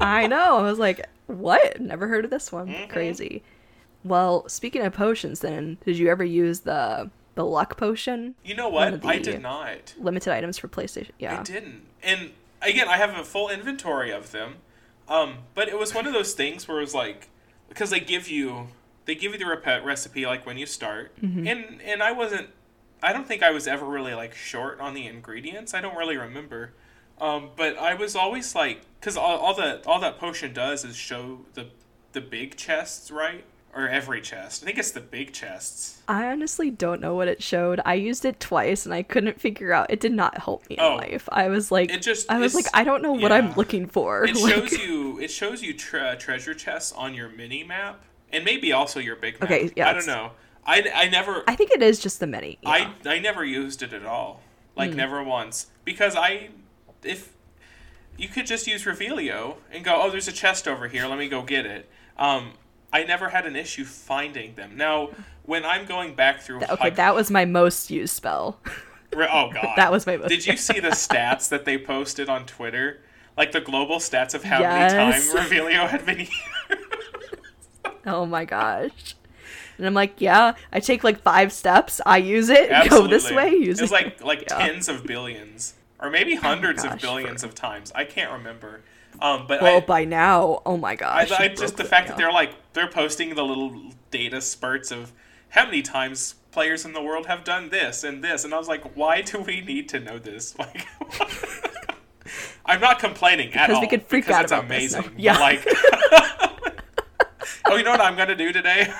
I 0.00 0.26
know. 0.26 0.58
I 0.58 0.62
was 0.62 0.78
like, 0.78 1.06
what? 1.26 1.80
Never 1.80 2.06
heard 2.06 2.24
of 2.24 2.30
this 2.30 2.52
one. 2.52 2.68
Mm-hmm. 2.68 2.90
Crazy. 2.90 3.42
Well, 4.04 4.48
speaking 4.48 4.82
of 4.82 4.92
potions, 4.92 5.40
then 5.40 5.78
did 5.84 5.98
you 5.98 6.08
ever 6.08 6.24
use 6.24 6.60
the 6.60 7.10
the 7.34 7.44
luck 7.44 7.76
potion? 7.76 8.34
You 8.44 8.54
know 8.54 8.68
what? 8.68 9.04
I 9.04 9.18
did 9.18 9.42
not. 9.42 9.94
Limited 9.98 10.32
items 10.32 10.58
for 10.58 10.68
PlayStation. 10.68 11.10
Yeah. 11.18 11.40
I 11.40 11.42
didn't. 11.42 11.86
And 12.02 12.30
again, 12.62 12.88
I 12.88 12.96
have 12.96 13.16
a 13.18 13.24
full 13.24 13.48
inventory 13.48 14.10
of 14.10 14.32
them. 14.32 14.56
Um, 15.08 15.38
but 15.54 15.68
it 15.68 15.78
was 15.78 15.92
one 15.94 16.06
of 16.06 16.12
those 16.12 16.34
things 16.34 16.68
where 16.68 16.78
it 16.78 16.82
was 16.82 16.94
like 16.94 17.28
because 17.68 17.90
they 17.90 18.00
give 18.00 18.28
you 18.28 18.68
they 19.06 19.14
give 19.14 19.32
you 19.32 19.38
the 19.38 19.46
rep- 19.46 19.84
recipe 19.84 20.24
like 20.26 20.46
when 20.46 20.56
you 20.58 20.66
start, 20.66 21.12
Mm-hmm. 21.20 21.46
and 21.46 21.80
and 21.82 22.02
I 22.02 22.12
wasn't. 22.12 22.50
I 23.02 23.12
don't 23.14 23.26
think 23.26 23.42
I 23.42 23.50
was 23.50 23.66
ever 23.66 23.86
really 23.86 24.14
like 24.14 24.34
short 24.34 24.78
on 24.78 24.94
the 24.94 25.06
ingredients. 25.06 25.72
I 25.74 25.80
don't 25.80 25.96
really 25.96 26.16
remember. 26.18 26.72
Um, 27.20 27.50
but 27.56 27.76
I 27.78 27.94
was 27.94 28.14
always 28.16 28.54
like, 28.54 28.82
because 29.00 29.16
all, 29.16 29.36
all 29.38 29.54
that 29.54 29.86
all 29.86 30.00
that 30.00 30.18
potion 30.18 30.52
does 30.52 30.84
is 30.84 30.96
show 30.96 31.40
the 31.54 31.68
the 32.12 32.20
big 32.20 32.56
chests, 32.56 33.10
right? 33.10 33.44
Or 33.72 33.88
every 33.88 34.20
chest. 34.20 34.64
I 34.64 34.66
think 34.66 34.78
it's 34.78 34.90
the 34.90 35.00
big 35.00 35.32
chests. 35.32 36.02
I 36.08 36.26
honestly 36.26 36.70
don't 36.70 37.00
know 37.00 37.14
what 37.14 37.28
it 37.28 37.40
showed. 37.40 37.80
I 37.84 37.94
used 37.94 38.24
it 38.24 38.40
twice 38.40 38.84
and 38.84 38.92
I 38.92 39.04
couldn't 39.04 39.40
figure 39.40 39.72
out. 39.72 39.90
It 39.90 40.00
did 40.00 40.12
not 40.12 40.38
help 40.38 40.68
me 40.68 40.74
in 40.74 40.80
Oh. 40.82 40.96
life. 40.96 41.28
I 41.30 41.46
was 41.48 41.70
like, 41.70 41.88
It 41.92 42.02
just- 42.02 42.28
I 42.28 42.38
was 42.40 42.52
like, 42.56 42.66
I 42.74 42.82
don't 42.82 43.00
know 43.00 43.12
what 43.12 43.30
I'm 43.30 43.54
looking 43.54 43.86
for. 43.86 44.24
It 44.24 44.34
Like- 44.42 44.54
shows 44.54 44.72
you 44.72 45.20
it 45.20 45.30
shows 45.30 45.62
you 45.62 45.72
tre- 45.72 46.16
treasure 46.18 46.52
chests 46.52 46.90
on 46.92 47.14
your 47.14 47.28
mini 47.28 47.62
map 47.62 48.02
and 48.32 48.44
maybe 48.44 48.72
also 48.72 48.98
your 48.98 49.14
big 49.14 49.40
map. 49.40 49.48
Okay, 49.50 49.70
yeah, 49.76 49.88
I 49.90 49.92
don't 49.92 50.06
know. 50.06 50.32
I, 50.66 50.90
I 50.92 51.08
never 51.08 51.44
I 51.46 51.54
think 51.54 51.70
it 51.70 51.80
is 51.80 52.00
just 52.00 52.18
the 52.18 52.26
mini. 52.26 52.58
Yeah. 52.62 52.70
I 52.70 52.94
I 53.06 53.18
never 53.20 53.44
used 53.44 53.82
it 53.84 53.92
at 53.92 54.04
all. 54.04 54.40
Like 54.76 54.94
never 54.94 55.22
once 55.22 55.66
because 55.84 56.16
I 56.16 56.48
if 57.04 57.32
you 58.18 58.26
could 58.28 58.46
just 58.46 58.66
use 58.66 58.84
Revelio 58.84 59.56
and 59.70 59.84
go, 59.84 60.00
"Oh, 60.02 60.10
there's 60.10 60.26
a 60.28 60.32
chest 60.32 60.66
over 60.66 60.88
here. 60.88 61.06
Let 61.06 61.18
me 61.18 61.28
go 61.28 61.42
get 61.42 61.66
it." 61.66 61.88
Um 62.18 62.54
I 62.92 63.04
never 63.04 63.28
had 63.28 63.46
an 63.46 63.56
issue 63.56 63.84
finding 63.84 64.54
them. 64.54 64.76
Now, 64.76 65.10
when 65.44 65.64
I'm 65.64 65.86
going 65.86 66.14
back 66.14 66.40
through 66.40 66.58
okay, 66.62 66.76
like, 66.80 66.96
that 66.96 67.14
was 67.14 67.30
my 67.30 67.44
most 67.44 67.90
used 67.90 68.14
spell. 68.14 68.58
Oh 69.14 69.50
god. 69.52 69.72
That 69.76 69.90
was 69.92 70.06
my 70.06 70.16
most- 70.16 70.28
Did 70.28 70.46
you 70.46 70.56
see 70.56 70.80
the 70.80 70.88
stats 70.90 71.48
that 71.48 71.64
they 71.64 71.78
posted 71.78 72.28
on 72.28 72.46
Twitter? 72.46 73.00
Like 73.36 73.52
the 73.52 73.60
global 73.60 73.96
stats 73.96 74.34
of 74.34 74.42
how 74.44 74.60
Yes. 74.60 74.92
many 74.92 75.12
times 75.12 75.28
Revelio 75.34 75.88
had 75.88 76.04
been 76.04 76.18
used. 76.20 76.32
oh 78.06 78.26
my 78.26 78.44
gosh. 78.44 79.16
And 79.78 79.86
I'm 79.86 79.94
like, 79.94 80.20
yeah, 80.20 80.54
I 80.72 80.80
take 80.80 81.02
like 81.04 81.22
five 81.22 81.52
steps. 81.52 82.00
I 82.04 82.18
use 82.18 82.50
it. 82.50 82.70
Absolutely. 82.70 83.08
Go 83.08 83.10
this 83.10 83.30
way. 83.32 83.50
Use 83.54 83.78
it 83.78 83.82
was 83.82 83.92
like 83.92 84.22
like 84.22 84.42
Yeah. 84.42 84.56
Oh 84.56 84.58
tens 84.58 84.88
of 84.88 85.04
billions 85.06 85.74
or 86.00 86.10
maybe 86.10 86.36
oh, 86.36 86.40
hundreds 86.40 86.84
of 86.84 86.90
gosh, 86.92 87.00
billions 87.02 87.42
for- 87.42 87.48
of 87.48 87.54
times. 87.54 87.92
I 87.94 88.04
can't 88.04 88.32
remember. 88.32 88.82
Um, 89.20 89.46
but 89.46 89.60
Well, 89.60 89.78
I, 89.78 89.80
by 89.80 90.04
now, 90.04 90.62
oh 90.64 90.76
my 90.76 90.92
I, 90.92 90.96
gosh. 90.96 91.30
I 91.32 91.44
you 91.44 91.56
just 91.56 91.76
the 91.76 91.84
fact 91.84 92.08
that 92.08 92.16
they're 92.16 92.32
like 92.32 92.52
they're 92.72 92.88
posting 92.88 93.34
the 93.34 93.44
little 93.44 93.74
data 94.10 94.40
spurts 94.40 94.90
of 94.90 95.12
how 95.50 95.64
many 95.66 95.82
times 95.82 96.36
players 96.52 96.84
in 96.84 96.92
the 96.92 97.02
world 97.02 97.26
have 97.26 97.44
done 97.44 97.68
this 97.68 98.02
and 98.04 98.22
this, 98.24 98.44
and 98.44 98.54
I 98.54 98.58
was 98.58 98.68
like, 98.68 98.96
why 98.96 99.22
do 99.22 99.40
we 99.40 99.60
need 99.60 99.88
to 99.90 100.00
know 100.00 100.18
this? 100.18 100.54
Like. 100.58 100.86
I'm 102.64 102.80
not 102.80 103.00
complaining 103.00 103.52
at 103.54 103.66
Because 103.66 103.76
all. 103.76 103.80
we 103.80 103.88
could 103.88 104.06
freak 104.06 104.24
because 104.26 104.36
out 104.36 104.42
it's 104.44 104.52
about 104.52 104.68
this. 104.68 104.94
amazing. 104.94 105.14
Yeah. 105.18 105.36
Like, 105.38 105.66
oh, 107.66 107.76
you 107.76 107.82
know 107.82 107.90
what 107.90 108.00
I'm 108.00 108.16
gonna 108.16 108.36
do 108.36 108.52
today? 108.52 108.92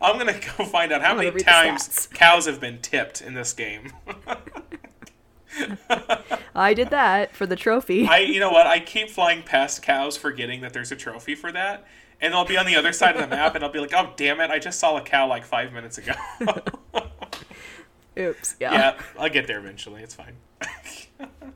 I'm 0.00 0.16
gonna 0.18 0.38
go 0.56 0.64
find 0.64 0.92
out 0.92 1.02
how 1.02 1.14
many 1.16 1.32
times 1.40 2.08
cows 2.14 2.46
have 2.46 2.60
been 2.60 2.78
tipped 2.80 3.20
in 3.20 3.34
this 3.34 3.52
game. 3.52 3.92
I 6.54 6.74
did 6.74 6.90
that 6.90 7.34
for 7.34 7.46
the 7.46 7.56
trophy. 7.56 8.06
I, 8.06 8.18
you 8.18 8.40
know 8.40 8.50
what? 8.50 8.66
I 8.66 8.80
keep 8.80 9.10
flying 9.10 9.42
past 9.42 9.82
cows, 9.82 10.16
forgetting 10.16 10.60
that 10.62 10.72
there's 10.72 10.90
a 10.92 10.96
trophy 10.96 11.34
for 11.34 11.52
that, 11.52 11.86
and 12.20 12.32
they'll 12.34 12.44
be 12.44 12.56
on 12.56 12.66
the 12.66 12.76
other 12.76 12.92
side 12.92 13.14
of 13.16 13.20
the 13.20 13.28
map, 13.28 13.54
and 13.54 13.62
I'll 13.64 13.70
be 13.70 13.78
like, 13.80 13.92
"Oh, 13.94 14.12
damn 14.16 14.40
it! 14.40 14.50
I 14.50 14.58
just 14.58 14.78
saw 14.80 14.96
a 14.96 15.00
cow 15.02 15.28
like 15.28 15.44
five 15.44 15.72
minutes 15.72 15.98
ago." 15.98 16.12
Oops. 18.18 18.56
Yeah. 18.58 18.72
yeah, 18.72 18.98
I'll 19.18 19.28
get 19.28 19.46
there 19.46 19.58
eventually. 19.58 20.02
It's 20.02 20.14
fine. 20.14 20.34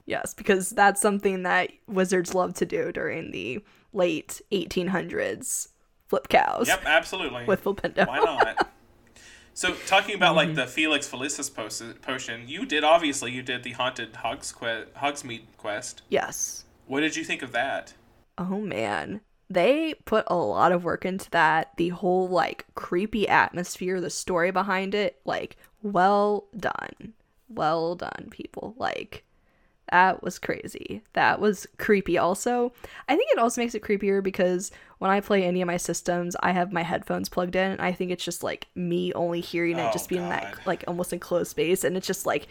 Yes, 0.05 0.35
because 0.35 0.71
that's 0.71 1.01
something 1.01 1.45
that 1.45 1.71
wizards 1.87 2.35
love 2.35 2.55
to 2.55 2.67
do 2.67 2.91
during 2.91 3.31
the 3.31 3.61
late 3.93 4.41
1800s. 4.51 5.69
Flip 6.09 6.29
cows 6.29 6.67
Yep, 6.67 6.83
absolutely. 6.85 7.45
with 7.45 7.63
Flipendo. 7.63 8.07
Why 8.09 8.19
not? 8.19 8.69
So 9.55 9.75
talking 9.87 10.15
about 10.15 10.31
Mm-hmm. 10.37 10.49
like 10.49 10.55
the 10.55 10.67
Felix 10.67 11.09
Felicis 11.09 11.51
potion, 12.03 12.45
you 12.49 12.65
did 12.67 12.85
obviously 12.85 13.33
you 13.33 13.43
did 13.43 13.63
the 13.63 13.73
haunted 13.73 14.17
Hogs 14.17 14.53
que- 14.53 14.87
Hogsmeade 14.97 15.43
quest. 15.59 16.03
Yes. 16.09 16.65
What 16.87 17.01
did 17.01 17.17
you 17.17 17.25
think 17.25 17.43
of 17.43 17.53
that? 17.53 17.95
Oh 18.39 18.61
man. 18.61 19.21
They 19.51 19.95
put 20.07 20.25
a 20.29 20.35
lot 20.35 20.73
of 20.73 20.85
work 20.85 21.05
into 21.05 21.31
that. 21.31 21.73
The 21.77 21.91
whole 21.91 22.29
like 22.29 22.65
creepy 22.75 23.29
atmosphere, 23.29 24.01
the 24.01 24.09
story 24.11 24.51
behind 24.51 24.95
it, 24.95 25.21
like 25.27 25.57
well 25.83 26.49
done. 26.57 27.13
Well 27.49 27.95
done, 27.95 28.29
people. 28.31 28.75
Like 28.79 29.25
that 29.93 30.23
was 30.23 30.39
crazy. 30.39 31.03
That 31.13 31.39
was 31.41 31.67
creepy 31.79 32.19
also. 32.19 32.73
I 33.09 33.15
think 33.15 33.31
it 33.33 33.39
also 33.39 33.61
makes 33.61 33.75
it 33.75 33.83
creepier 33.83 34.23
because 34.23 34.73
when 34.99 35.11
I 35.11 35.21
play 35.21 35.45
any 35.45 35.61
of 35.63 35.67
my 35.67 35.77
systems, 35.77 36.35
I 36.43 36.51
have 36.53 36.73
my 36.73 36.83
headphones 36.83 37.29
plugged 37.29 37.55
in. 37.55 37.73
And 37.73 37.81
I 37.81 37.93
think 37.93 38.11
it's 38.11 38.25
just 38.25 38.43
like 38.43 38.67
me 38.75 39.13
only 39.13 39.41
hearing 39.41 39.79
it 39.79 39.83
Oh, 39.83 39.93
just 39.93 40.09
being 40.09 40.23
in 40.23 40.29
that 40.31 40.67
like 40.67 40.83
almost 40.89 41.13
enclosed 41.13 41.51
space 41.51 41.85
and 41.85 41.97
it's 41.97 42.07
just 42.07 42.25
like 42.27 42.47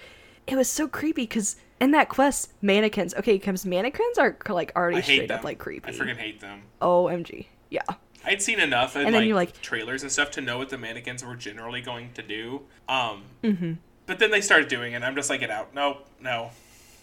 it 0.47 0.55
was 0.55 0.69
so 0.69 0.87
creepy 0.87 1.23
because 1.23 1.55
in 1.79 1.91
that 1.91 2.09
quest, 2.09 2.51
mannequins. 2.61 3.13
Okay, 3.15 3.33
because 3.37 3.65
mannequins 3.65 4.17
are 4.19 4.37
like 4.49 4.71
already 4.75 5.01
straight 5.01 5.27
them. 5.27 5.39
up 5.39 5.43
like 5.43 5.57
creepy. 5.57 5.89
I 5.89 5.91
freaking 5.93 6.17
hate 6.17 6.39
them. 6.41 6.61
OMG. 6.81 7.47
Yeah. 7.69 7.81
I'd 8.23 8.41
seen 8.41 8.59
enough 8.59 8.95
in 8.95 9.05
And 9.07 9.15
then 9.15 9.21
like, 9.21 9.27
you, 9.27 9.35
like- 9.35 9.61
trailers 9.61 10.03
and 10.03 10.11
stuff 10.11 10.29
to 10.31 10.41
know 10.41 10.59
what 10.59 10.69
the 10.69 10.77
mannequins 10.77 11.25
were 11.25 11.35
generally 11.35 11.81
going 11.81 12.13
to 12.13 12.21
do. 12.21 12.61
Um, 12.87 13.23
Mm-hmm. 13.43 13.73
but 14.05 14.19
then 14.19 14.29
they 14.29 14.41
started 14.41 14.67
doing 14.67 14.93
it. 14.93 14.97
and 14.97 15.05
I'm 15.05 15.15
just 15.15 15.29
like, 15.31 15.39
get 15.39 15.49
out. 15.49 15.73
Nope, 15.73 16.05
no, 16.21 16.51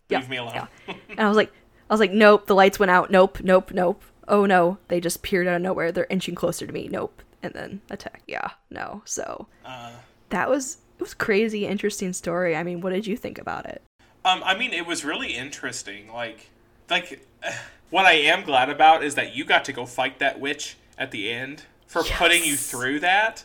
Yeah, 0.09 0.21
leave 0.21 0.29
me 0.31 0.37
alone. 0.39 0.69
And 1.11 1.21
I 1.21 1.29
was 1.29 1.37
like, 1.37 1.53
I 1.89 1.95
was 1.95 2.01
like, 2.01 2.13
nope. 2.13 2.47
The 2.47 2.55
lights 2.55 2.79
went 2.79 2.91
out. 2.91 3.11
Nope. 3.11 3.41
Nope. 3.43 3.73
Nope. 3.73 4.03
Oh 4.27 4.47
no. 4.47 4.79
They 4.89 5.01
just 5.01 5.19
appeared 5.19 5.47
out 5.47 5.57
of 5.57 5.63
nowhere. 5.63 5.93
They're 5.93 6.07
inching 6.11 6.35
closer 6.35 6.67
to 6.67 6.73
me. 6.73 6.89
Nope. 6.91 7.23
And 7.43 7.55
then 7.55 7.81
attack. 7.91 8.23
Yeah. 8.27 8.51
No. 8.71 9.03
So 9.05 9.47
uh, 9.65 9.93
that 10.31 10.49
was 10.49 10.79
it 10.99 11.03
was 11.03 11.15
crazy, 11.15 11.67
interesting 11.67 12.13
story. 12.13 12.57
I 12.57 12.63
mean, 12.63 12.81
what 12.81 12.91
did 12.93 13.07
you 13.07 13.17
think 13.17 13.39
about 13.39 13.67
it? 13.67 13.83
Um, 14.25 14.43
I 14.45 14.57
mean, 14.59 14.73
it 14.73 14.87
was 14.87 15.05
really 15.05 15.35
interesting. 15.35 16.13
Like, 16.13 16.51
like 16.91 17.25
what 17.91 18.05
I 18.05 18.15
am 18.15 18.45
glad 18.45 18.69
about 18.69 19.05
is 19.05 19.15
that 19.15 19.35
you 19.35 19.45
got 19.45 19.65
to 19.67 19.73
go 19.73 19.87
fight 19.87 20.19
that 20.19 20.41
witch 20.41 20.77
at 20.99 21.11
the 21.11 21.31
end 21.31 21.63
for 21.87 22.03
putting 22.03 22.45
you 22.45 22.57
through 22.57 23.01
that. 23.01 23.45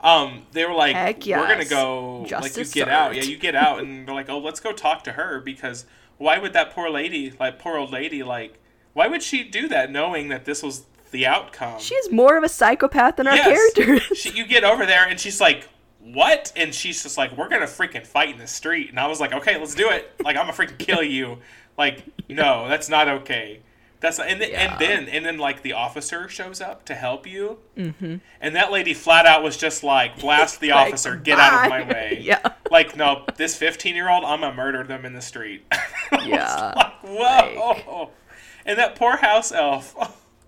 Um, 0.00 0.46
they 0.52 0.64
were 0.64 0.74
like, 0.74 0.96
Heck 0.96 1.24
we're 1.24 1.46
gonna 1.46 1.58
yes. 1.58 1.70
go, 1.70 2.18
like, 2.18 2.24
you 2.24 2.28
Justice 2.28 2.72
get 2.72 2.88
out, 2.88 3.14
yeah, 3.14 3.22
you 3.22 3.36
get 3.36 3.54
out, 3.54 3.78
and 3.82 4.06
they're 4.06 4.14
like, 4.14 4.28
oh, 4.28 4.38
let's 4.38 4.58
go 4.58 4.72
talk 4.72 5.04
to 5.04 5.12
her 5.12 5.40
because 5.40 5.84
why 6.22 6.38
would 6.38 6.52
that 6.52 6.70
poor 6.72 6.88
lady, 6.88 7.32
like, 7.38 7.58
poor 7.58 7.76
old 7.76 7.90
lady, 7.92 8.22
like, 8.22 8.58
why 8.92 9.06
would 9.08 9.22
she 9.22 9.42
do 9.44 9.68
that 9.68 9.90
knowing 9.90 10.28
that 10.28 10.44
this 10.44 10.62
was 10.62 10.84
the 11.10 11.26
outcome? 11.26 11.80
She's 11.80 12.10
more 12.10 12.36
of 12.36 12.44
a 12.44 12.48
psychopath 12.48 13.16
than 13.16 13.26
our 13.26 13.34
Yes. 13.36 13.72
characters. 13.74 14.18
she, 14.18 14.30
you 14.30 14.46
get 14.46 14.64
over 14.64 14.86
there 14.86 15.06
and 15.08 15.18
she's 15.18 15.40
like, 15.40 15.68
"What?" 16.00 16.52
And 16.56 16.74
she's 16.74 17.02
just 17.02 17.16
like, 17.18 17.36
"We're 17.36 17.48
gonna 17.48 17.66
freaking 17.66 18.06
fight 18.06 18.30
in 18.30 18.38
the 18.38 18.46
street." 18.46 18.90
And 18.90 18.98
I 19.00 19.06
was 19.06 19.20
like, 19.20 19.32
"Okay, 19.32 19.58
let's 19.58 19.74
do 19.74 19.88
it. 19.90 20.12
Like, 20.24 20.36
I'm 20.36 20.46
gonna 20.46 20.52
freaking 20.56 20.78
kill 20.78 21.02
you." 21.02 21.38
Like, 21.78 22.02
no, 22.28 22.68
that's 22.68 22.88
not 22.88 23.08
okay. 23.08 23.60
That's 24.02 24.18
and 24.18 24.40
then, 24.40 24.50
Yeah. 24.50 24.72
and 24.72 24.78
then 24.80 25.08
and 25.08 25.24
then 25.24 25.38
like 25.38 25.62
the 25.62 25.72
officer 25.72 26.28
shows 26.28 26.60
up 26.60 26.84
to 26.86 26.94
help 26.94 27.26
you, 27.26 27.58
mm-hmm. 27.78 28.16
and 28.40 28.56
that 28.56 28.70
lady 28.72 28.92
flat 28.94 29.24
out 29.26 29.42
was 29.42 29.56
just 29.56 29.82
like, 29.84 30.18
"Blast 30.20 30.60
the 30.60 30.70
Like, 30.72 30.88
officer, 30.88 31.16
get 31.16 31.38
out 31.38 31.64
of 31.64 31.70
my 31.70 31.82
way." 31.84 32.18
Yeah. 32.22 32.40
Like, 32.70 32.96
no, 32.96 33.24
this 33.36 33.56
15 33.56 33.94
year 33.94 34.10
old, 34.10 34.24
I'm 34.24 34.40
gonna 34.40 34.54
murder 34.54 34.82
them 34.84 35.04
in 35.04 35.14
the 35.14 35.22
street. 35.22 35.64
Yeah. 36.26 36.74
like, 36.76 37.02
whoa. 37.02 38.10
And 38.66 38.78
that 38.78 38.96
poor 38.96 39.16
house 39.16 39.50
elf, 39.50 39.94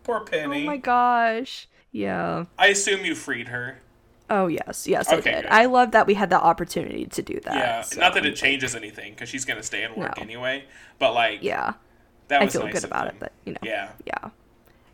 poor 0.04 0.20
Penny. 0.20 0.62
oh 0.64 0.66
my 0.66 0.76
gosh. 0.76 1.68
Yeah. 1.90 2.44
I 2.58 2.66
assume 2.68 3.04
you 3.04 3.14
freed 3.14 3.48
her. 3.48 3.78
Oh 4.30 4.46
yes, 4.48 4.86
yes, 4.88 5.08
I 5.10 5.16
did. 5.16 5.24
good. 5.24 5.46
I 5.46 5.66
love 5.66 5.92
that 5.92 6.06
we 6.06 6.14
had 6.14 6.28
the 6.30 6.40
opportunity 6.40 7.06
to 7.06 7.22
do 7.22 7.38
that. 7.44 7.54
Yeah, 7.54 7.80
so- 7.82 8.00
not 8.00 8.14
that 8.14 8.26
it 8.26 8.34
changes 8.36 8.74
anything 8.74 9.12
because 9.14 9.28
she's 9.28 9.44
gonna 9.44 9.62
stay 9.62 9.84
and 9.84 9.94
work 9.96 10.16
No. 10.16 10.22
anyway. 10.22 10.64
But 10.98 11.14
like, 11.14 11.42
Yeah, 11.42 11.74
that 12.28 12.40
I 12.42 12.44
was 12.46 12.52
feel 12.54 12.64
nice 12.64 12.74
good 12.74 12.84
about 12.84 13.06
them. 13.06 13.16
it. 13.16 13.20
But 13.20 13.32
you 13.44 13.52
know, 13.52 13.58
yeah, 13.62 13.90
yeah. 14.06 14.14
I 14.24 14.30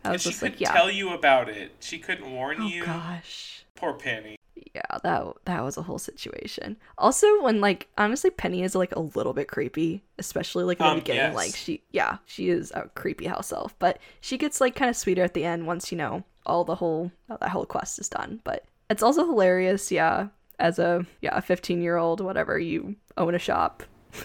and 0.05 0.13
was 0.13 0.21
she 0.23 0.29
just 0.29 0.39
couldn't 0.39 0.53
like, 0.55 0.61
yeah. 0.61 0.73
tell 0.73 0.89
you 0.91 1.13
about 1.13 1.49
it. 1.49 1.73
She 1.79 1.99
couldn't 1.99 2.29
warn 2.31 2.57
you. 2.61 2.63
oh 2.63 2.67
you. 2.67 2.85
gosh. 2.85 3.65
Poor 3.75 3.93
Penny. 3.93 4.35
Yeah, 4.75 4.81
that 5.03 5.25
that 5.45 5.63
was 5.63 5.75
a 5.77 5.81
whole 5.81 5.97
situation. 5.99 6.77
Also, 6.97 7.41
when 7.43 7.59
like 7.61 7.87
honestly, 7.97 8.29
Penny 8.29 8.63
is 8.63 8.75
like 8.75 8.95
a 8.95 8.99
little 8.99 9.33
bit 9.33 9.47
creepy, 9.47 10.03
especially 10.17 10.63
like 10.63 10.79
in 10.79 10.85
the 10.85 10.91
Um, 10.91 10.99
beginning. 10.99 11.21
yes. 11.21 11.35
Like 11.35 11.55
she, 11.55 11.81
yeah, 11.91 12.17
she 12.25 12.49
is 12.49 12.71
a 12.71 12.89
creepy 12.95 13.25
house 13.25 13.51
elf, 13.51 13.77
but 13.79 13.99
she 14.21 14.37
gets 14.37 14.61
like 14.61 14.75
kind 14.75 14.89
of 14.89 14.95
sweeter 14.95 15.23
at 15.23 15.33
the 15.33 15.43
end 15.45 15.67
once 15.67 15.91
you 15.91 15.97
know 15.97 16.23
all 16.45 16.63
the 16.63 16.75
whole 16.75 17.11
that 17.27 17.49
whole 17.49 17.65
quest 17.65 17.99
is 17.99 18.07
done. 18.09 18.39
But 18.43 18.63
it's 18.89 19.03
also 19.03 19.25
hilarious, 19.25 19.91
yeah. 19.91 20.27
As 20.59 20.79
a 20.79 21.05
yeah, 21.21 21.35
a 21.37 21.41
fifteen 21.41 21.81
year 21.81 21.97
old, 21.97 22.21
whatever 22.21 22.57
you 22.59 22.95
own 23.17 23.35
a 23.35 23.39
shop. 23.39 23.83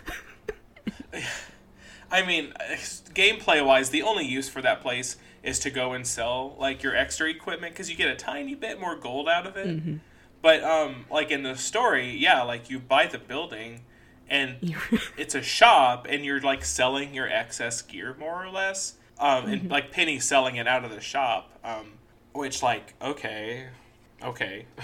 I 2.11 2.25
mean, 2.25 2.53
gameplay 3.15 3.65
wise, 3.65 3.91
the 3.91 4.03
only 4.03 4.25
use 4.27 4.49
for 4.49 4.63
that 4.63 4.81
place 4.81 5.17
is 5.43 5.59
to 5.61 5.71
go 5.71 5.93
and 5.93 6.07
sell 6.07 6.57
like 6.59 6.83
your 6.83 6.95
extra 6.97 7.29
equipment 7.29 7.75
because 7.75 7.91
you 7.91 7.97
get 7.97 8.09
a 8.09 8.17
tiny 8.17 8.55
bit 8.55 8.81
more 8.81 8.97
gold 8.97 9.29
out 9.29 9.47
of 9.47 9.57
it. 9.57 9.67
Mm-hmm. 9.69 9.97
But 10.43 10.63
um, 10.63 11.07
like 11.11 11.31
in 11.31 11.43
the 11.43 11.57
story, 11.57 12.17
yeah, 12.17 12.43
like 12.43 12.71
you 12.71 12.79
buy 12.79 13.07
the 13.07 13.19
building, 13.19 13.83
and 14.29 14.57
it's 15.17 15.35
a 15.35 15.43
shop, 15.43 16.07
and 16.09 16.25
you're 16.25 16.41
like 16.41 16.65
selling 16.65 17.15
your 17.15 17.29
excess 17.29 17.83
gear 17.83 18.15
more 18.19 18.45
or 18.45 18.51
less. 18.51 18.95
Um, 19.19 19.47
Mm-hmm. 19.47 19.53
and 19.53 19.71
like 19.71 19.91
Penny 19.93 20.21
selling 20.21 20.57
it 20.57 20.69
out 20.69 20.85
of 20.85 20.91
the 20.91 21.01
shop. 21.01 21.59
Um, 21.65 21.95
which 22.35 22.63
like 22.63 22.95
okay, 23.01 23.69
okay. 24.23 24.67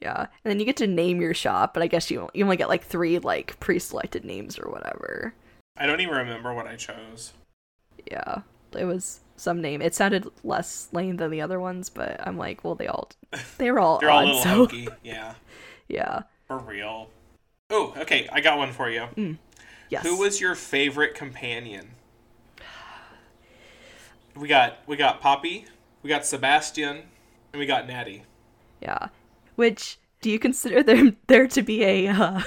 Yeah, 0.00 0.20
and 0.20 0.50
then 0.50 0.60
you 0.60 0.66
get 0.66 0.76
to 0.78 0.86
name 0.86 1.20
your 1.20 1.34
shop, 1.34 1.72
but 1.74 1.82
I 1.82 1.86
guess 1.86 2.10
you 2.10 2.28
you 2.34 2.44
only 2.44 2.56
get 2.56 2.68
like 2.68 2.84
three 2.84 3.18
like 3.18 3.58
pre-selected 3.60 4.24
names 4.24 4.58
or 4.58 4.70
whatever. 4.70 5.34
I 5.76 5.86
don't 5.86 6.00
even 6.00 6.14
remember 6.14 6.54
what 6.54 6.66
I 6.66 6.76
chose. 6.76 7.32
Yeah, 8.10 8.42
it 8.76 8.84
was 8.84 9.20
some 9.36 9.60
name. 9.60 9.82
It 9.82 9.94
sounded 9.94 10.26
less 10.42 10.88
lame 10.92 11.16
than 11.16 11.30
the 11.30 11.40
other 11.40 11.60
ones, 11.60 11.88
but 11.88 12.20
I'm 12.26 12.36
like, 12.36 12.64
well, 12.64 12.74
they 12.74 12.86
all 12.86 13.10
they 13.58 13.70
were 13.70 13.78
all 13.78 13.98
They're 13.98 14.10
all 14.10 14.24
a 14.24 14.26
little 14.26 14.42
so 14.42 14.48
hokey. 14.48 14.88
Yeah, 15.04 15.34
yeah. 15.88 16.22
for 16.46 16.58
real. 16.58 17.08
Oh, 17.70 17.94
okay. 17.98 18.28
I 18.32 18.40
got 18.40 18.58
one 18.58 18.72
for 18.72 18.88
you. 18.88 19.06
Mm. 19.16 19.38
Yes. 19.88 20.04
Who 20.04 20.18
was 20.18 20.40
your 20.40 20.54
favorite 20.54 21.14
companion? 21.14 21.90
We 24.34 24.48
got 24.48 24.78
we 24.86 24.96
got 24.96 25.20
Poppy, 25.20 25.66
we 26.02 26.08
got 26.08 26.26
Sebastian, 26.26 27.02
and 27.52 27.60
we 27.60 27.66
got 27.66 27.86
Natty. 27.86 28.24
Yeah. 28.82 29.08
Which 29.54 29.98
do 30.20 30.30
you 30.30 30.38
consider 30.38 30.82
them 30.82 31.16
there 31.26 31.46
to 31.48 31.62
be 31.62 31.82
a 31.84 32.08
uh, 32.08 32.42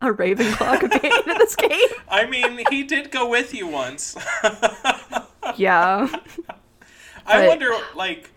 a 0.00 0.06
Ravenclaw 0.08 0.80
companion 0.80 1.12
in 1.26 1.38
this 1.38 1.56
game? 1.56 1.88
I 2.08 2.26
mean, 2.26 2.64
he 2.70 2.82
did 2.84 3.10
go 3.10 3.28
with 3.28 3.54
you 3.54 3.66
once. 3.66 4.16
Yeah. 5.56 6.08
I 7.26 7.38
But- 7.40 7.48
wonder, 7.48 7.70
like, 7.96 8.30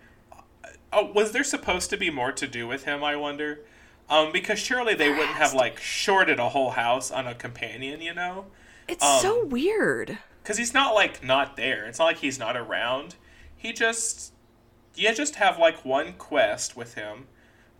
oh, 0.92 1.12
was 1.12 1.32
there 1.32 1.44
supposed 1.44 1.90
to 1.90 1.98
be 1.98 2.08
more 2.10 2.32
to 2.32 2.46
do 2.46 2.66
with 2.66 2.84
him? 2.84 3.04
I 3.04 3.16
wonder, 3.16 3.60
um, 4.08 4.32
because 4.32 4.58
surely 4.58 4.94
they 4.94 5.10
wouldn't 5.10 5.28
have 5.36 5.52
like 5.52 5.78
shorted 5.78 6.38
a 6.38 6.48
whole 6.48 6.70
house 6.70 7.10
on 7.10 7.26
a 7.26 7.34
companion, 7.34 8.00
you 8.00 8.14
know? 8.14 8.46
It's 8.88 9.04
Um, 9.04 9.20
so 9.20 9.44
weird. 9.44 10.18
Because 10.42 10.56
he's 10.56 10.72
not 10.72 10.94
like 10.94 11.22
not 11.22 11.56
there. 11.56 11.84
It's 11.84 11.98
not 11.98 12.06
like 12.06 12.18
he's 12.18 12.38
not 12.38 12.56
around. 12.56 13.16
He 13.54 13.74
just, 13.74 14.32
you 14.94 15.14
just 15.14 15.34
have 15.36 15.58
like 15.58 15.84
one 15.84 16.14
quest 16.14 16.76
with 16.76 16.94
him 16.94 17.26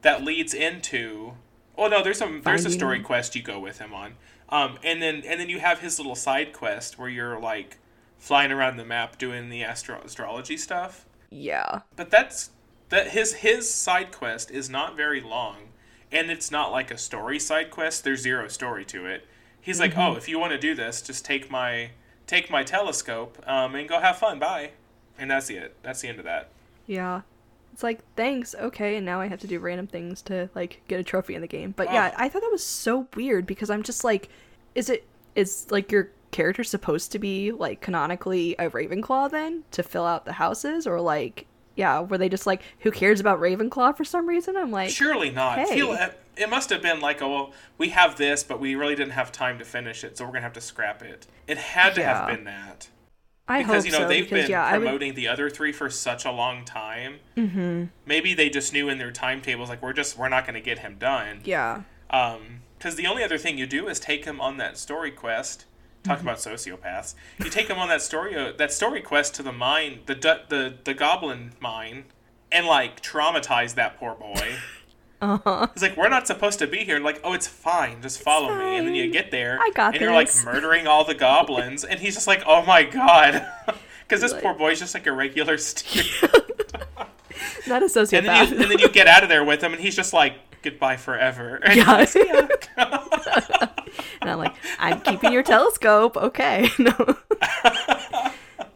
that 0.02 0.22
leads 0.22 0.52
into. 0.52 1.32
Oh 1.76 1.88
no, 1.88 2.02
there's 2.02 2.18
some 2.18 2.42
there's 2.42 2.64
a 2.64 2.70
story 2.70 2.98
him. 2.98 3.04
quest 3.04 3.34
you 3.34 3.42
go 3.42 3.58
with 3.58 3.78
him 3.78 3.94
on, 3.94 4.14
um, 4.48 4.78
and 4.82 5.00
then 5.00 5.22
and 5.26 5.40
then 5.40 5.48
you 5.48 5.58
have 5.60 5.80
his 5.80 5.98
little 5.98 6.14
side 6.14 6.52
quest 6.52 6.98
where 6.98 7.08
you're 7.08 7.38
like 7.40 7.78
flying 8.18 8.52
around 8.52 8.76
the 8.76 8.84
map 8.84 9.18
doing 9.18 9.48
the 9.48 9.64
astro- 9.64 10.00
astrology 10.04 10.56
stuff. 10.56 11.06
Yeah. 11.30 11.80
But 11.96 12.10
that's 12.10 12.50
that 12.90 13.10
his 13.10 13.34
his 13.34 13.72
side 13.72 14.12
quest 14.12 14.50
is 14.50 14.68
not 14.68 14.96
very 14.96 15.20
long, 15.20 15.70
and 16.12 16.30
it's 16.30 16.50
not 16.50 16.70
like 16.70 16.90
a 16.90 16.98
story 16.98 17.38
side 17.38 17.70
quest. 17.70 18.04
There's 18.04 18.20
zero 18.20 18.48
story 18.48 18.84
to 18.86 19.06
it. 19.06 19.26
He's 19.60 19.80
like, 19.80 19.96
oh, 19.96 20.16
if 20.16 20.28
you 20.28 20.38
want 20.38 20.52
to 20.52 20.58
do 20.58 20.74
this, 20.74 21.00
just 21.00 21.24
take 21.24 21.50
my 21.50 21.92
take 22.26 22.50
my 22.50 22.62
telescope 22.62 23.38
um, 23.46 23.74
and 23.74 23.88
go 23.88 24.00
have 24.00 24.18
fun. 24.18 24.38
Bye. 24.38 24.72
And 25.18 25.30
that's 25.30 25.50
it. 25.50 25.76
That's 25.82 26.00
the 26.00 26.08
end 26.08 26.18
of 26.18 26.24
that. 26.24 26.50
Yeah. 26.86 27.22
It's 27.72 27.82
like, 27.82 28.00
thanks, 28.16 28.54
okay, 28.54 28.96
and 28.96 29.06
now 29.06 29.20
I 29.20 29.28
have 29.28 29.40
to 29.40 29.46
do 29.46 29.58
random 29.58 29.86
things 29.86 30.20
to 30.22 30.50
like 30.54 30.82
get 30.88 31.00
a 31.00 31.04
trophy 31.04 31.34
in 31.34 31.40
the 31.40 31.46
game. 31.46 31.72
But 31.76 31.92
yeah, 31.92 32.14
I 32.16 32.28
thought 32.28 32.42
that 32.42 32.52
was 32.52 32.64
so 32.64 33.08
weird 33.16 33.46
because 33.46 33.70
I'm 33.70 33.82
just 33.82 34.04
like, 34.04 34.28
is 34.74 34.90
it 34.90 35.06
is 35.34 35.66
like 35.70 35.90
your 35.90 36.10
character 36.30 36.64
supposed 36.64 37.12
to 37.12 37.18
be 37.18 37.52
like 37.52 37.80
canonically 37.80 38.54
a 38.58 38.70
Ravenclaw 38.70 39.30
then 39.30 39.64
to 39.70 39.82
fill 39.82 40.04
out 40.04 40.24
the 40.24 40.32
houses 40.32 40.86
or 40.86 41.00
like 41.00 41.46
yeah, 41.74 42.00
were 42.00 42.18
they 42.18 42.28
just 42.28 42.46
like 42.46 42.62
who 42.80 42.90
cares 42.90 43.20
about 43.20 43.40
Ravenclaw 43.40 43.96
for 43.96 44.04
some 44.04 44.28
reason? 44.28 44.56
I'm 44.56 44.70
like 44.70 44.90
Surely 44.90 45.30
not. 45.30 45.58
hey. 45.58 45.74
Feel 45.74 45.92
it, 45.92 46.18
it 46.36 46.48
must 46.48 46.70
have 46.70 46.82
been 46.82 47.00
like, 47.00 47.20
oh, 47.20 47.28
well, 47.28 47.52
we 47.78 47.90
have 47.90 48.16
this, 48.16 48.42
but 48.42 48.58
we 48.58 48.74
really 48.74 48.94
didn't 48.94 49.12
have 49.12 49.32
time 49.32 49.58
to 49.58 49.64
finish 49.64 50.02
it, 50.02 50.16
so 50.16 50.24
we're 50.24 50.32
gonna 50.32 50.42
have 50.42 50.52
to 50.54 50.60
scrap 50.60 51.02
it. 51.02 51.26
It 51.46 51.58
had 51.58 51.94
to 51.94 52.04
have 52.04 52.28
been 52.28 52.44
that. 52.44 52.88
I 53.48 53.58
because 53.62 53.84
hope 53.84 53.86
you 53.86 53.92
know 53.92 54.04
so 54.04 54.08
they've 54.08 54.24
because 54.24 54.44
been 54.44 54.50
yeah, 54.50 54.64
I 54.64 54.78
would 54.78 54.84
promoting 54.84 55.14
the 55.14 55.28
other 55.28 55.50
three 55.50 55.72
for 55.72 55.90
such 55.90 56.24
a 56.24 56.30
long 56.30 56.64
time. 56.64 57.16
Mm-hmm. 57.36 57.84
Maybe 58.06 58.34
they 58.34 58.48
just 58.48 58.72
knew 58.72 58.88
in 58.88 58.98
their 58.98 59.10
timetables 59.10 59.68
like 59.68 59.82
we're 59.82 59.92
just 59.92 60.16
we're 60.16 60.28
not 60.28 60.44
going 60.46 60.54
to 60.54 60.60
get 60.60 60.78
him 60.78 60.96
done. 60.98 61.40
yeah. 61.44 61.82
Um, 62.10 62.60
because 62.78 62.96
the 62.96 63.06
only 63.06 63.22
other 63.22 63.38
thing 63.38 63.56
you 63.58 63.66
do 63.66 63.86
is 63.88 64.00
take 64.00 64.24
him 64.24 64.40
on 64.40 64.56
that 64.58 64.76
story 64.76 65.10
quest. 65.12 65.66
Talk 66.04 66.18
Mm-hmm. 66.18 66.26
about 66.28 66.38
sociopaths. 66.38 67.14
You 67.38 67.48
take 67.48 67.68
him 67.68 67.78
on 67.78 67.88
that 67.88 68.02
story 68.02 68.34
uh, 68.36 68.52
that 68.58 68.72
story 68.72 69.00
quest 69.00 69.34
to 69.36 69.42
the 69.42 69.52
mine, 69.52 70.00
the 70.06 70.14
the 70.14 70.74
the 70.82 70.94
goblin 70.94 71.52
mine, 71.60 72.04
and 72.50 72.66
like 72.66 73.00
traumatize 73.02 73.74
that 73.74 73.98
poor 73.98 74.14
boy. 74.14 74.54
Uh-huh. 75.22 75.68
He's 75.72 75.82
like, 75.82 75.96
we're 75.96 76.08
not 76.08 76.26
supposed 76.26 76.58
to 76.58 76.66
be 76.66 76.78
here. 76.78 76.98
Like, 76.98 77.20
oh, 77.22 77.32
it's 77.32 77.46
fine. 77.46 78.02
Just 78.02 78.20
follow 78.20 78.58
me. 78.58 78.76
And 78.76 78.88
then 78.88 78.96
you 78.96 79.08
get 79.12 79.30
there, 79.30 79.56
I 79.60 79.70
got 79.70 79.94
and 79.94 80.02
you're 80.02 80.12
like 80.12 80.28
murdering 80.44 80.88
all 80.88 81.04
the 81.04 81.14
goblins, 81.14 81.84
and 81.84 82.00
he's 82.00 82.14
just 82.14 82.26
like, 82.26 82.42
oh 82.44 82.64
my 82.66 82.82
god, 82.82 83.46
because 84.02 84.20
this 84.20 84.32
Like- 84.32 84.42
poor 84.42 84.54
boy's 84.54 84.80
just 84.80 84.94
like 84.94 85.06
a 85.06 85.12
regular 85.12 85.56
student. 85.58 86.32
Not 87.68 87.82
a 87.82 87.86
sociopath. 87.86 88.18
and 88.18 88.26
then 88.26 88.48
you 88.48 88.62
and 88.62 88.70
then 88.70 88.78
you 88.80 88.88
get 88.88 89.06
out 89.06 89.22
of 89.22 89.28
there 89.28 89.44
with 89.44 89.62
him, 89.62 89.72
and 89.72 89.80
he's 89.80 89.94
just 89.94 90.12
like, 90.12 90.34
goodbye 90.62 90.96
forever. 90.96 91.60
And 91.64 91.76
yeah. 91.76 92.04
and 92.76 94.30
I'm 94.30 94.38
like, 94.38 94.54
I'm 94.80 95.00
keeping 95.02 95.32
your 95.32 95.44
telescope. 95.44 96.16
Okay. 96.16 96.68
No. 96.78 97.16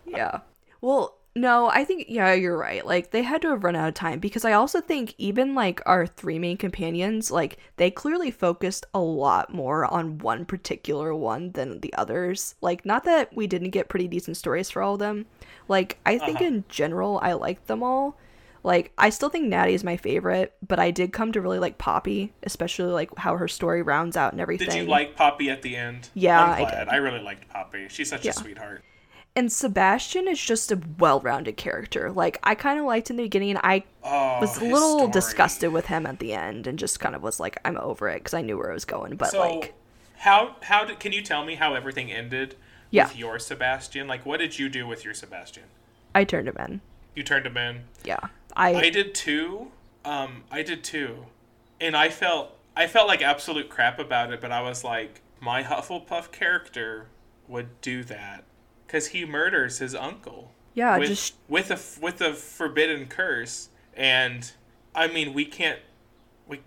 yeah. 0.06 0.40
Well, 0.80 1.15
no, 1.36 1.68
I 1.68 1.84
think 1.84 2.06
yeah, 2.08 2.32
you're 2.32 2.56
right. 2.56 2.84
Like 2.84 3.10
they 3.10 3.22
had 3.22 3.42
to 3.42 3.50
have 3.50 3.62
run 3.62 3.76
out 3.76 3.88
of 3.88 3.94
time 3.94 4.18
because 4.18 4.44
I 4.44 4.52
also 4.52 4.80
think 4.80 5.14
even 5.18 5.54
like 5.54 5.80
our 5.86 6.06
three 6.06 6.38
main 6.38 6.56
companions, 6.56 7.30
like 7.30 7.58
they 7.76 7.90
clearly 7.90 8.30
focused 8.30 8.86
a 8.94 8.98
lot 8.98 9.52
more 9.52 9.84
on 9.84 10.18
one 10.18 10.46
particular 10.46 11.14
one 11.14 11.52
than 11.52 11.80
the 11.80 11.92
others. 11.94 12.54
Like 12.62 12.86
not 12.86 13.04
that 13.04 13.36
we 13.36 13.46
didn't 13.46 13.70
get 13.70 13.88
pretty 13.90 14.08
decent 14.08 14.36
stories 14.38 14.70
for 14.70 14.80
all 14.82 14.94
of 14.94 15.00
them. 15.00 15.26
Like 15.68 15.98
I 16.06 16.18
think 16.18 16.36
Uh-huh. 16.38 16.46
in 16.46 16.64
general 16.68 17.20
I 17.22 17.34
liked 17.34 17.66
them 17.66 17.82
all. 17.82 18.18
Like 18.64 18.92
I 18.98 19.10
still 19.10 19.28
think 19.28 19.46
Natty 19.46 19.74
is 19.74 19.84
my 19.84 19.96
favorite, 19.98 20.54
but 20.66 20.80
I 20.80 20.90
did 20.90 21.12
come 21.12 21.30
to 21.32 21.40
really 21.40 21.58
like 21.60 21.78
Poppy, 21.78 22.32
especially 22.44 22.90
like 22.92 23.10
how 23.18 23.36
her 23.36 23.46
story 23.46 23.82
rounds 23.82 24.16
out 24.16 24.32
and 24.32 24.40
everything. 24.40 24.70
Did 24.70 24.76
you 24.76 24.86
like 24.86 25.14
Poppy 25.14 25.50
at 25.50 25.62
the 25.62 25.76
end? 25.76 26.08
Yeah, 26.14 26.42
I 26.42 26.64
did. 26.64 26.88
I, 26.88 26.96
really 26.96 27.20
liked 27.20 27.48
Poppy. 27.48 27.86
She's 27.88 28.08
such 28.08 28.24
Yeah. 28.24 28.30
a 28.30 28.34
sweetheart. 28.34 28.82
And 29.36 29.52
Sebastian 29.52 30.26
is 30.28 30.40
just 30.40 30.72
a 30.72 30.80
well-rounded 30.98 31.58
character. 31.58 32.10
Like 32.10 32.38
I 32.42 32.54
kind 32.54 32.78
of 32.80 32.86
liked 32.86 33.10
in 33.10 33.16
the 33.16 33.22
beginning, 33.24 33.58
I 33.58 33.84
Oh, 34.02 34.40
was 34.40 34.56
a 34.56 34.64
little 34.64 34.98
story. 34.98 35.12
disgusted 35.12 35.72
with 35.72 35.86
him 35.86 36.06
at 36.06 36.18
the 36.20 36.32
end, 36.32 36.66
and 36.66 36.78
just 36.78 37.00
kind 37.00 37.14
of 37.14 37.22
was 37.22 37.38
like, 37.38 37.58
I'm 37.64 37.76
over 37.76 38.08
it 38.08 38.20
because 38.20 38.34
I 38.34 38.40
knew 38.40 38.56
where 38.56 38.70
it 38.70 38.74
was 38.74 38.86
going. 38.86 39.16
But 39.16 39.32
So, 39.32 39.40
like, 39.40 39.74
how 40.16 40.56
how 40.62 40.84
did 40.86 40.98
can 41.00 41.12
you 41.12 41.20
tell 41.22 41.44
me 41.44 41.56
how 41.56 41.74
everything 41.74 42.10
ended 42.10 42.56
Yeah. 42.90 43.08
with 43.08 43.16
your 43.18 43.38
Sebastian? 43.38 44.06
Like, 44.08 44.24
what 44.24 44.40
did 44.40 44.58
you 44.58 44.68
do 44.70 44.86
with 44.86 45.04
your 45.04 45.12
Sebastian? 45.12 45.64
I 46.14 46.24
turned 46.24 46.48
him 46.48 46.56
in. 46.58 46.80
You 47.14 47.22
turned 47.22 47.44
him 47.46 47.58
in. 47.58 47.82
Yeah, 48.04 48.20
I, 48.56 48.74
I 48.74 48.90
did 48.90 49.14
too. 49.14 49.70
Um, 50.04 50.44
I 50.50 50.62
did 50.62 50.82
too, 50.82 51.26
and 51.78 51.94
I 51.94 52.08
felt 52.08 52.56
I 52.74 52.86
felt 52.86 53.06
like 53.06 53.20
absolute 53.20 53.68
crap 53.68 53.98
about 53.98 54.32
it. 54.32 54.40
But 54.40 54.50
I 54.50 54.62
was 54.62 54.82
like, 54.82 55.20
my 55.40 55.62
Hufflepuff 55.62 56.32
character 56.32 57.08
would 57.48 57.80
do 57.82 58.02
that 58.04 58.44
because 58.86 59.08
he 59.08 59.24
murders 59.24 59.78
his 59.78 59.94
uncle. 59.94 60.52
yeah, 60.74 60.98
with, 60.98 61.08
just 61.08 61.34
with 61.48 61.70
a 61.70 61.78
with 62.00 62.20
a 62.20 62.34
forbidden 62.34 63.06
curse, 63.06 63.68
and 63.94 64.52
I 64.94 65.06
mean 65.08 65.32
we 65.34 65.44
can't. 65.44 65.78
We 66.46 66.60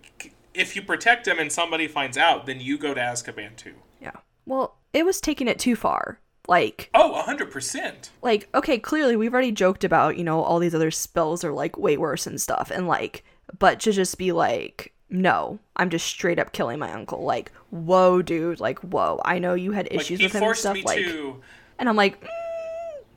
if 0.54 0.74
you 0.76 0.82
protect 0.82 1.26
him 1.28 1.38
and 1.38 1.50
somebody 1.50 1.86
finds 1.88 2.18
out, 2.18 2.46
then 2.46 2.60
you 2.60 2.76
go 2.78 2.92
to 2.94 3.00
Azkaban 3.00 3.56
too. 3.56 3.74
yeah. 4.00 4.10
Well, 4.46 4.76
it 4.92 5.04
was 5.04 5.20
taking 5.20 5.46
it 5.48 5.58
too 5.58 5.76
far. 5.76 6.18
Like, 6.48 6.90
Oh, 6.94 7.20
hundred 7.22 7.50
percent. 7.52 8.10
like 8.22 8.48
okay, 8.54 8.78
clearly 8.78 9.14
we've 9.14 9.32
already 9.32 9.52
joked 9.52 9.84
about 9.84 10.16
you 10.16 10.24
know 10.24 10.42
all 10.42 10.58
these 10.58 10.74
other 10.74 10.90
spells 10.90 11.44
are 11.44 11.52
like 11.52 11.78
way 11.78 11.96
worse 11.96 12.26
and 12.26 12.40
stuff, 12.40 12.70
and 12.74 12.88
like, 12.88 13.24
but 13.58 13.80
to 13.80 13.92
just 13.92 14.18
be 14.18 14.32
like. 14.32 14.92
No, 15.12 15.58
I'm 15.74 15.90
just 15.90 16.06
straight 16.06 16.38
up 16.38 16.52
killing 16.52 16.78
my 16.78 16.92
uncle. 16.92 17.24
Like, 17.24 17.50
whoa, 17.70 18.22
dude. 18.22 18.60
Like, 18.60 18.78
whoa. 18.78 19.20
I 19.24 19.40
know 19.40 19.54
you 19.54 19.72
had 19.72 19.86
Like 19.90 20.02
issues 20.02 20.20
he 20.20 20.26
with 20.26 20.34
him 20.34 20.36
and 20.36 20.46
forced 20.46 20.60
stuff. 20.60 20.74
me 20.74 20.84
Like, 20.84 20.98
to. 21.00 21.40
And 21.80 21.88
I'm 21.88 21.96
like, 21.96 22.24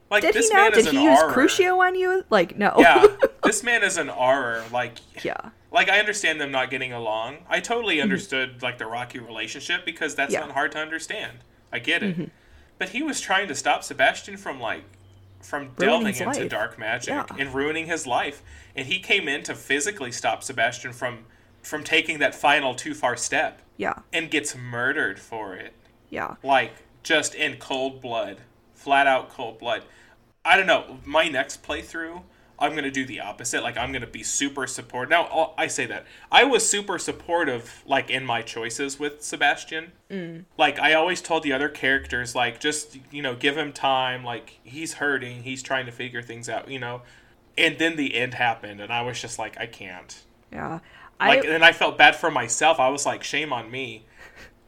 Like 0.09 0.21
Did 0.23 0.33
this 0.33 0.49
he 0.49 0.55
now? 0.55 0.69
man 0.69 0.79
is 0.79 0.85
Did 0.85 0.93
he 0.95 1.03
use 1.03 1.19
Auror. 1.19 1.33
Crucio 1.33 1.77
on 1.79 1.93
you? 1.95 2.23
Like, 2.31 2.57
no. 2.57 2.73
Yeah, 2.77 3.05
this 3.43 3.63
man 3.63 3.83
is 3.83 3.97
an 3.97 4.07
Auror. 4.07 4.69
Like 4.71 4.99
yeah. 5.23 5.37
like 5.71 5.89
I 5.89 5.99
understand 5.99 6.39
them 6.41 6.51
not 6.51 6.69
getting 6.71 6.93
along. 6.93 7.37
I 7.49 7.59
totally 7.59 8.01
understood 8.01 8.61
like 8.63 8.77
the 8.79 8.85
Rocky 8.87 9.19
relationship 9.19 9.85
because 9.85 10.15
that's 10.15 10.33
Mm-hmm. 10.33 10.33
Yeah. 10.33 10.39
Mm-hmm. 10.41 10.47
not 10.49 10.53
hard 10.55 10.71
to 10.73 10.79
understand. 10.79 11.37
I 11.71 11.79
get 11.79 12.01
it. 12.03 12.31
But 12.79 12.89
he 12.89 13.03
was 13.03 13.21
trying 13.21 13.47
to 13.49 13.55
stop 13.55 13.83
Sebastian 13.83 14.37
from 14.37 14.59
like 14.59 14.83
from 15.41 15.71
delving 15.77 16.07
into 16.15 16.25
life. 16.25 16.49
dark 16.49 16.79
magic 16.79 17.09
Yeah. 17.09 17.25
and 17.37 17.53
ruining 17.53 17.85
his 17.87 18.07
life. 18.07 18.41
And 18.75 18.87
he 18.87 18.99
came 18.99 19.27
in 19.27 19.43
to 19.43 19.55
physically 19.55 20.11
stop 20.11 20.43
Sebastian 20.43 20.93
from 20.93 21.25
from 21.61 21.83
taking 21.83 22.19
that 22.19 22.35
final 22.35 22.75
too 22.75 22.93
far 22.93 23.15
step 23.17 23.61
Yeah. 23.77 23.93
and 24.11 24.29
gets 24.29 24.55
murdered 24.55 25.19
for 25.19 25.55
it. 25.55 25.73
Yeah. 26.09 26.35
Like 26.43 26.73
just 27.03 27.33
in 27.35 27.57
cold 27.57 28.01
blood. 28.01 28.37
Flat 28.83 29.07
out 29.07 29.29
cold 29.29 29.59
blood. 29.59 29.83
I 30.43 30.57
don't 30.57 30.67
know. 30.67 30.97
My 31.05 31.29
next 31.29 31.63
playthrough, 31.63 32.21
I'm 32.59 32.75
gonna 32.75 32.91
do 32.91 33.05
the 33.05 33.21
opposite. 33.21 33.63
Like 33.63 33.77
I'm 33.77 33.93
gonna 33.93 34.05
be 34.07 34.23
super 34.23 34.67
supportive. 34.67 35.09
Now 35.09 35.53
I 35.57 35.67
say 35.67 35.85
that 35.85 36.05
I 36.29 36.43
was 36.43 36.67
super 36.69 36.99
supportive, 36.99 37.81
like 37.85 38.09
in 38.09 38.25
my 38.25 38.41
choices 38.41 38.99
with 38.99 39.23
Sebastian. 39.23 39.93
Mm. 40.11 40.43
Like 40.57 40.79
I 40.79 40.93
always 40.95 41.21
told 41.21 41.43
the 41.43 41.53
other 41.53 41.69
characters, 41.69 42.35
like 42.35 42.59
just 42.59 42.97
you 43.09 43.21
know, 43.21 43.35
give 43.35 43.57
him 43.57 43.71
time. 43.71 44.23
Like 44.25 44.59
he's 44.63 44.95
hurting. 44.95 45.43
He's 45.43 45.63
trying 45.63 45.85
to 45.85 45.91
figure 45.93 46.21
things 46.21 46.49
out. 46.49 46.69
You 46.69 46.79
know. 46.79 47.03
And 47.57 47.77
then 47.77 47.95
the 47.95 48.15
end 48.15 48.33
happened, 48.33 48.81
and 48.81 48.91
I 48.91 49.03
was 49.03 49.21
just 49.21 49.37
like, 49.39 49.57
I 49.59 49.67
can't. 49.67 50.23
Yeah. 50.51 50.79
Like, 51.19 51.45
I 51.45 51.49
and 51.49 51.63
I 51.63 51.71
felt 51.71 51.97
bad 51.97 52.15
for 52.17 52.29
myself. 52.31 52.79
I 52.79 52.89
was 52.89 53.05
like, 53.05 53.23
shame 53.23 53.53
on 53.53 53.71
me. 53.71 54.05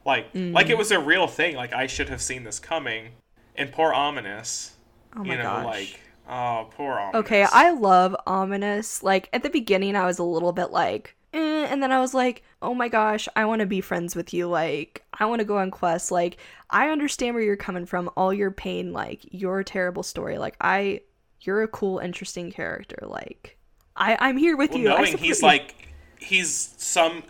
Like, 0.05 0.31
Mm. 0.33 0.53
like 0.53 0.69
it 0.69 0.77
was 0.77 0.91
a 0.91 0.99
real 0.99 1.25
thing. 1.27 1.55
Like 1.55 1.73
I 1.73 1.87
should 1.87 2.09
have 2.09 2.21
seen 2.21 2.43
this 2.43 2.59
coming. 2.59 3.09
And 3.57 3.71
poor 3.71 3.93
Ominis 3.93 4.71
oh 5.15 5.23
my 5.23 5.33
you 5.33 5.37
know, 5.37 5.43
gosh. 5.43 5.65
like 5.65 5.99
oh, 6.29 6.69
poor 6.71 6.95
Ominis. 6.95 7.15
okay, 7.15 7.43
I 7.43 7.71
love 7.71 8.15
Ominis. 8.27 9.03
Like 9.03 9.29
at 9.33 9.43
the 9.43 9.49
beginning, 9.49 9.95
I 9.95 10.05
was 10.05 10.19
a 10.19 10.23
little 10.23 10.51
bit 10.51 10.71
like, 10.71 11.15
eh, 11.33 11.67
and 11.69 11.81
then 11.81 11.91
I 11.91 11.99
was 11.99 12.13
like, 12.13 12.43
oh 12.61 12.73
my 12.73 12.87
gosh, 12.87 13.27
I 13.35 13.45
want 13.45 13.61
to 13.61 13.65
be 13.65 13.81
friends 13.81 14.15
with 14.15 14.33
you. 14.33 14.47
Like 14.47 15.03
I 15.13 15.25
want 15.25 15.39
to 15.39 15.45
go 15.45 15.57
on 15.57 15.71
quests. 15.71 16.11
Like 16.11 16.37
I 16.69 16.89
understand 16.89 17.35
where 17.35 17.43
you're 17.43 17.55
coming 17.55 17.85
from. 17.85 18.09
All 18.17 18.33
your 18.33 18.51
pain, 18.51 18.93
like 18.93 19.21
your 19.31 19.63
terrible 19.63 20.03
story. 20.03 20.37
Like 20.37 20.55
I, 20.61 21.01
you're 21.41 21.63
a 21.63 21.67
cool, 21.67 21.99
interesting 21.99 22.51
character. 22.51 22.99
Like 23.03 23.57
I, 23.95 24.17
I'm 24.19 24.37
here 24.37 24.57
with 24.57 24.71
well, 24.71 24.79
you. 24.79 24.89
Knowing 24.89 25.17
he's 25.17 25.41
you. 25.41 25.47
like 25.47 25.89
he's 26.19 26.73
some 26.77 27.23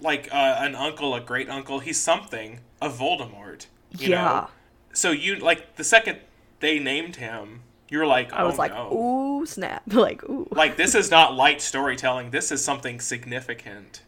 like 0.00 0.28
uh, 0.32 0.56
an 0.60 0.74
uncle, 0.74 1.14
a 1.14 1.20
great 1.20 1.50
uncle. 1.50 1.80
He's 1.80 1.98
something 1.98 2.60
of 2.80 2.98
Voldemort. 2.98 3.66
You 3.98 4.10
yeah. 4.10 4.24
Know? 4.24 4.48
So 4.98 5.12
you 5.12 5.36
like 5.36 5.76
the 5.76 5.84
second 5.84 6.18
they 6.58 6.80
named 6.80 7.14
him, 7.16 7.60
you're 7.88 8.04
like, 8.04 8.32
I 8.32 8.42
was 8.42 8.56
oh, 8.56 8.58
like, 8.58 8.72
no. 8.74 8.92
ooh, 8.92 9.46
snap. 9.46 9.84
Like, 9.92 10.24
ooh. 10.24 10.48
Like 10.50 10.76
this 10.76 10.96
is 10.96 11.08
not 11.08 11.36
light 11.36 11.62
storytelling. 11.62 12.30
This 12.32 12.50
is 12.50 12.64
something 12.64 12.98
significant. 12.98 14.02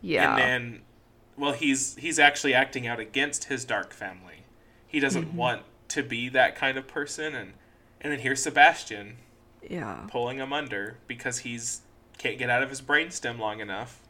yeah. 0.00 0.30
And 0.32 0.38
then, 0.40 0.82
well, 1.36 1.52
he's 1.52 1.94
he's 1.94 2.18
actually 2.18 2.54
acting 2.54 2.88
out 2.88 2.98
against 2.98 3.44
his 3.44 3.64
dark 3.64 3.92
family. 3.92 4.44
He 4.88 4.98
doesn't 4.98 5.28
Mm-hmm. 5.28 5.36
want 5.36 5.62
to 5.90 6.02
be 6.02 6.28
that 6.30 6.56
kind 6.56 6.76
of 6.76 6.88
person, 6.88 7.36
and 7.36 7.52
and 8.00 8.12
then 8.12 8.18
here's 8.18 8.42
Sebastian 8.42 9.18
yeah. 9.70 10.06
pulling 10.10 10.38
him 10.38 10.52
under 10.52 10.98
because 11.06 11.38
he's 11.38 11.82
can't 12.18 12.36
get 12.36 12.50
out 12.50 12.64
of 12.64 12.70
his 12.70 12.82
brainstem 12.82 13.38
long 13.38 13.60
enough. 13.60 14.00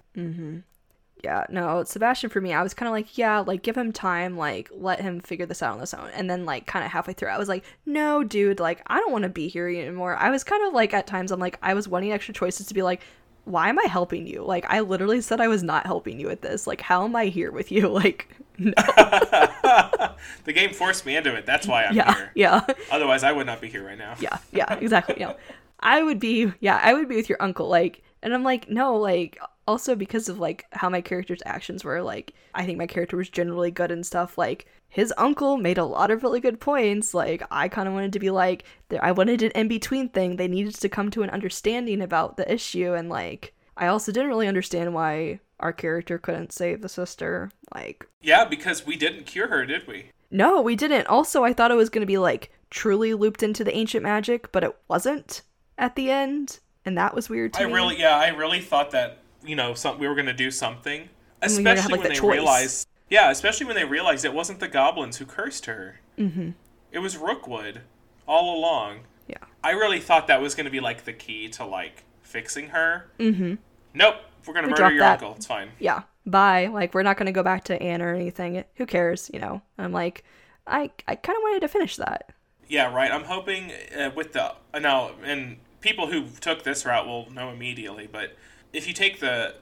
Yeah, 1.26 1.44
no, 1.50 1.82
Sebastian 1.82 2.30
for 2.30 2.40
me, 2.40 2.52
I 2.52 2.62
was 2.62 2.72
kind 2.72 2.86
of 2.86 2.92
like, 2.92 3.18
yeah, 3.18 3.40
like 3.40 3.62
give 3.62 3.76
him 3.76 3.90
time, 3.92 4.36
like 4.36 4.70
let 4.72 5.00
him 5.00 5.18
figure 5.18 5.44
this 5.44 5.60
out 5.60 5.74
on 5.74 5.80
his 5.80 5.92
own. 5.92 6.08
And 6.14 6.30
then 6.30 6.44
like 6.44 6.66
kind 6.66 6.84
of 6.84 6.92
halfway 6.92 7.14
through, 7.14 7.30
I 7.30 7.36
was 7.38 7.48
like, 7.48 7.64
no, 7.84 8.22
dude, 8.22 8.60
like 8.60 8.80
I 8.86 9.00
don't 9.00 9.10
want 9.10 9.24
to 9.24 9.28
be 9.28 9.48
here 9.48 9.66
anymore. 9.68 10.14
I 10.14 10.30
was 10.30 10.44
kind 10.44 10.64
of 10.68 10.72
like 10.72 10.94
at 10.94 11.08
times 11.08 11.32
I'm 11.32 11.40
like 11.40 11.58
I 11.62 11.74
was 11.74 11.88
wanting 11.88 12.12
extra 12.12 12.32
choices 12.32 12.68
to 12.68 12.74
be 12.74 12.82
like, 12.84 13.00
why 13.44 13.68
am 13.68 13.76
I 13.76 13.86
helping 13.88 14.24
you? 14.28 14.44
Like 14.44 14.66
I 14.68 14.78
literally 14.80 15.20
said 15.20 15.40
I 15.40 15.48
was 15.48 15.64
not 15.64 15.84
helping 15.84 16.20
you 16.20 16.28
with 16.28 16.42
this. 16.42 16.64
Like 16.64 16.80
how 16.80 17.02
am 17.04 17.16
I 17.16 17.24
here 17.26 17.50
with 17.50 17.72
you? 17.72 17.88
Like 17.92 18.28
no. 18.58 18.72
The 20.44 20.52
game 20.52 20.72
forced 20.72 21.04
me 21.06 21.16
into 21.16 21.34
it. 21.34 21.44
That's 21.44 21.66
why 21.66 21.86
I'm 21.86 21.96
yeah, 21.96 22.14
here. 22.14 22.30
yeah. 22.36 22.66
Otherwise, 22.92 23.24
I 23.24 23.32
would 23.32 23.46
not 23.46 23.60
be 23.60 23.68
here 23.68 23.84
right 23.84 23.98
now. 23.98 24.14
yeah 24.20 24.38
yeah 24.52 24.72
exactly 24.74 25.16
yeah 25.18 25.32
i 25.80 26.02
would 26.02 26.20
be 26.20 26.52
yeah 26.60 26.80
i 26.84 26.94
would 26.94 27.08
be 27.08 27.16
with 27.16 27.28
your 27.28 27.42
uncle 27.42 27.68
like 27.68 28.02
and 28.22 28.32
i'm 28.32 28.42
like 28.44 28.70
no 28.70 28.96
like 28.96 29.38
also 29.66 29.94
because 29.94 30.28
of 30.28 30.38
like 30.38 30.64
how 30.72 30.88
my 30.88 31.00
character's 31.00 31.42
actions 31.46 31.84
were 31.84 32.02
like 32.02 32.32
i 32.54 32.64
think 32.64 32.78
my 32.78 32.86
character 32.86 33.16
was 33.16 33.28
generally 33.28 33.70
good 33.70 33.90
and 33.90 34.06
stuff 34.06 34.36
like 34.38 34.66
his 34.88 35.12
uncle 35.18 35.56
made 35.56 35.78
a 35.78 35.84
lot 35.84 36.10
of 36.10 36.22
really 36.22 36.40
good 36.40 36.60
points 36.60 37.12
like 37.14 37.42
i 37.50 37.68
kind 37.68 37.88
of 37.88 37.94
wanted 37.94 38.12
to 38.12 38.18
be 38.20 38.30
like 38.30 38.64
i 39.00 39.10
wanted 39.12 39.42
an 39.42 39.50
in-between 39.52 40.08
thing 40.08 40.36
they 40.36 40.48
needed 40.48 40.74
to 40.74 40.88
come 40.88 41.10
to 41.10 41.22
an 41.22 41.30
understanding 41.30 42.00
about 42.00 42.36
the 42.36 42.52
issue 42.52 42.94
and 42.94 43.08
like 43.08 43.54
i 43.76 43.86
also 43.86 44.12
didn't 44.12 44.28
really 44.28 44.48
understand 44.48 44.94
why 44.94 45.38
our 45.60 45.72
character 45.72 46.18
couldn't 46.18 46.52
save 46.52 46.82
the 46.82 46.88
sister 46.88 47.50
like 47.74 48.06
Yeah, 48.20 48.44
because 48.44 48.84
we 48.86 48.96
didn't 48.96 49.24
cure 49.26 49.48
her, 49.48 49.64
did 49.64 49.86
we? 49.86 50.10
no, 50.30 50.60
we 50.60 50.76
didn't. 50.76 51.06
Also, 51.06 51.44
I 51.44 51.52
thought 51.52 51.70
it 51.70 51.76
was 51.76 51.88
going 51.88 52.02
to 52.02 52.06
be 52.06 52.18
like 52.18 52.50
truly 52.70 53.14
looped 53.14 53.42
into 53.42 53.64
the 53.64 53.74
ancient 53.74 54.02
magic, 54.02 54.50
but 54.52 54.64
it 54.64 54.76
wasn't 54.88 55.42
at 55.78 55.94
the 55.96 56.10
end, 56.10 56.58
and 56.84 56.98
that 56.98 57.14
was 57.14 57.28
weird 57.30 57.54
to 57.54 57.62
I 57.62 57.66
me. 57.66 57.72
really, 57.72 57.98
yeah, 57.98 58.16
I 58.16 58.28
really 58.28 58.60
thought 58.60 58.90
that 58.90 59.18
you 59.47 59.57
know, 59.57 59.74
some, 59.74 59.99
we 59.99 60.07
were 60.09 60.14
gonna 60.14 60.32
do 60.32 60.51
something, 60.51 61.09
And 61.42 61.51
we 61.53 61.59
were 61.59 61.62
gonna 61.64 61.70
have, 61.70 61.78
especially 61.78 61.92
like, 61.92 62.01
when 62.01 62.03
the 62.03 62.09
they 62.14 62.20
choice. 62.20 62.32
realized, 62.36 62.88
yeah, 63.11 63.30
especially 63.30 63.66
when 63.66 63.76
they 63.76 63.84
realized 63.84 64.24
it 64.24 64.34
wasn't 64.34 64.61
the 64.61 64.68
goblins 64.68 65.16
who 65.18 65.26
cursed 65.26 65.66
her. 65.66 66.01
Mm-hmm. 66.18 66.51
It 66.92 66.99
was 67.01 67.16
Rookwood, 67.16 67.82
all 68.26 68.59
along. 68.59 69.01
yeah. 69.28 69.36
I 69.62 69.72
really 69.72 70.01
thought 70.01 70.26
that 70.28 70.40
was 70.40 70.55
gonna 70.55 70.70
be 70.70 70.80
like 70.80 71.05
the 71.05 71.12
key 71.12 71.49
to 71.51 71.64
like 71.64 72.05
fixing 72.22 72.68
her. 72.68 73.07
Mm-hmm. 73.18 73.55
Nope, 73.94 74.16
we're 74.47 74.55
gonna 74.55 74.66
They 74.68 74.70
murder 74.82 74.90
your 74.94 75.01
that. 75.01 75.14
uncle. 75.22 75.34
It's 75.36 75.47
fine. 75.47 75.70
yeah, 75.78 76.03
bye. 76.26 76.66
Like 76.66 76.94
we're 76.94 77.03
not 77.03 77.16
gonna 77.16 77.32
go 77.32 77.42
back 77.42 77.64
to 77.64 77.80
Anne 77.82 78.03
or 78.03 78.14
anything. 78.14 78.64
Who 78.76 78.86
cares? 78.86 79.30
You 79.32 79.40
know. 79.40 79.62
I'm 79.78 79.92
like, 79.92 80.24
I 80.66 80.90
I 81.09 81.14
kind 81.16 81.36
of 81.36 81.42
wanted 81.42 81.61
to 81.61 81.68
finish 81.68 81.97
that. 81.97 82.30
Yeah, 82.68 82.92
right. 82.92 83.11
I'm 83.12 83.24
hoping 83.24 83.70
uh, 83.97 84.11
with 84.14 84.32
the 84.32 84.53
uh, 84.74 84.78
now, 84.80 85.12
and 85.24 85.59
people 85.80 86.09
who 86.09 86.26
took 86.40 86.62
this 86.64 86.84
route 86.84 87.07
will 87.07 87.30
know 87.30 87.51
immediately. 87.51 88.09
But 88.11 88.36
if 88.72 88.86
you 88.86 88.92
take 88.92 89.20
the 89.20 89.54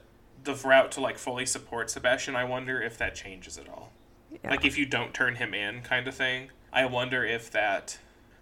the 0.43 0.53
route 0.53 0.91
to 0.93 1.01
like 1.01 1.17
fully 1.17 1.45
support 1.45 1.89
Sebastian, 1.89 2.35
I 2.35 2.43
wonder 2.43 2.81
if 2.81 2.97
that 2.97 3.15
changes 3.15 3.57
at 3.57 3.67
all. 3.67 3.91
Yeah. 4.43 4.51
Like 4.51 4.65
if 4.65 4.77
you 4.77 4.85
don't 4.85 5.13
turn 5.13 5.35
him 5.35 5.53
in, 5.53 5.81
kind 5.81 6.07
of 6.07 6.15
thing. 6.15 6.49
I 6.71 6.85
wonder 6.85 7.23
if 7.23 7.49
that 7.51 7.97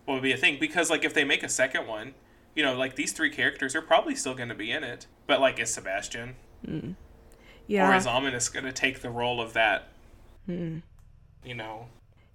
will 0.06 0.20
be 0.20 0.32
a 0.32 0.38
thing 0.38 0.58
because 0.60 0.90
like 0.90 1.06
if 1.06 1.14
they 1.14 1.24
make 1.24 1.44
a 1.44 1.50
second 1.50 1.88
one, 1.88 2.14
you 2.56 2.64
know, 2.64 2.76
like 2.76 2.96
these 2.96 3.14
three 3.14 3.30
characters 3.30 3.76
are 3.76 3.82
probably 3.82 4.16
still 4.16 4.36
going 4.36 4.50
to 4.50 4.56
be 4.56 4.72
in 4.72 4.84
it. 4.84 5.08
But 5.28 5.40
like, 5.40 5.60
is 5.60 5.74
Sebastian 5.74 6.36
mm. 6.68 6.96
Yeah. 7.68 7.92
or 7.92 7.96
is 7.96 8.06
Ominis 8.06 8.52
going 8.52 8.66
to 8.66 8.74
take 8.74 9.02
the 9.02 9.10
role 9.10 9.42
of 9.42 9.54
that? 9.54 9.90
You 11.46 11.56
know, 11.56 11.88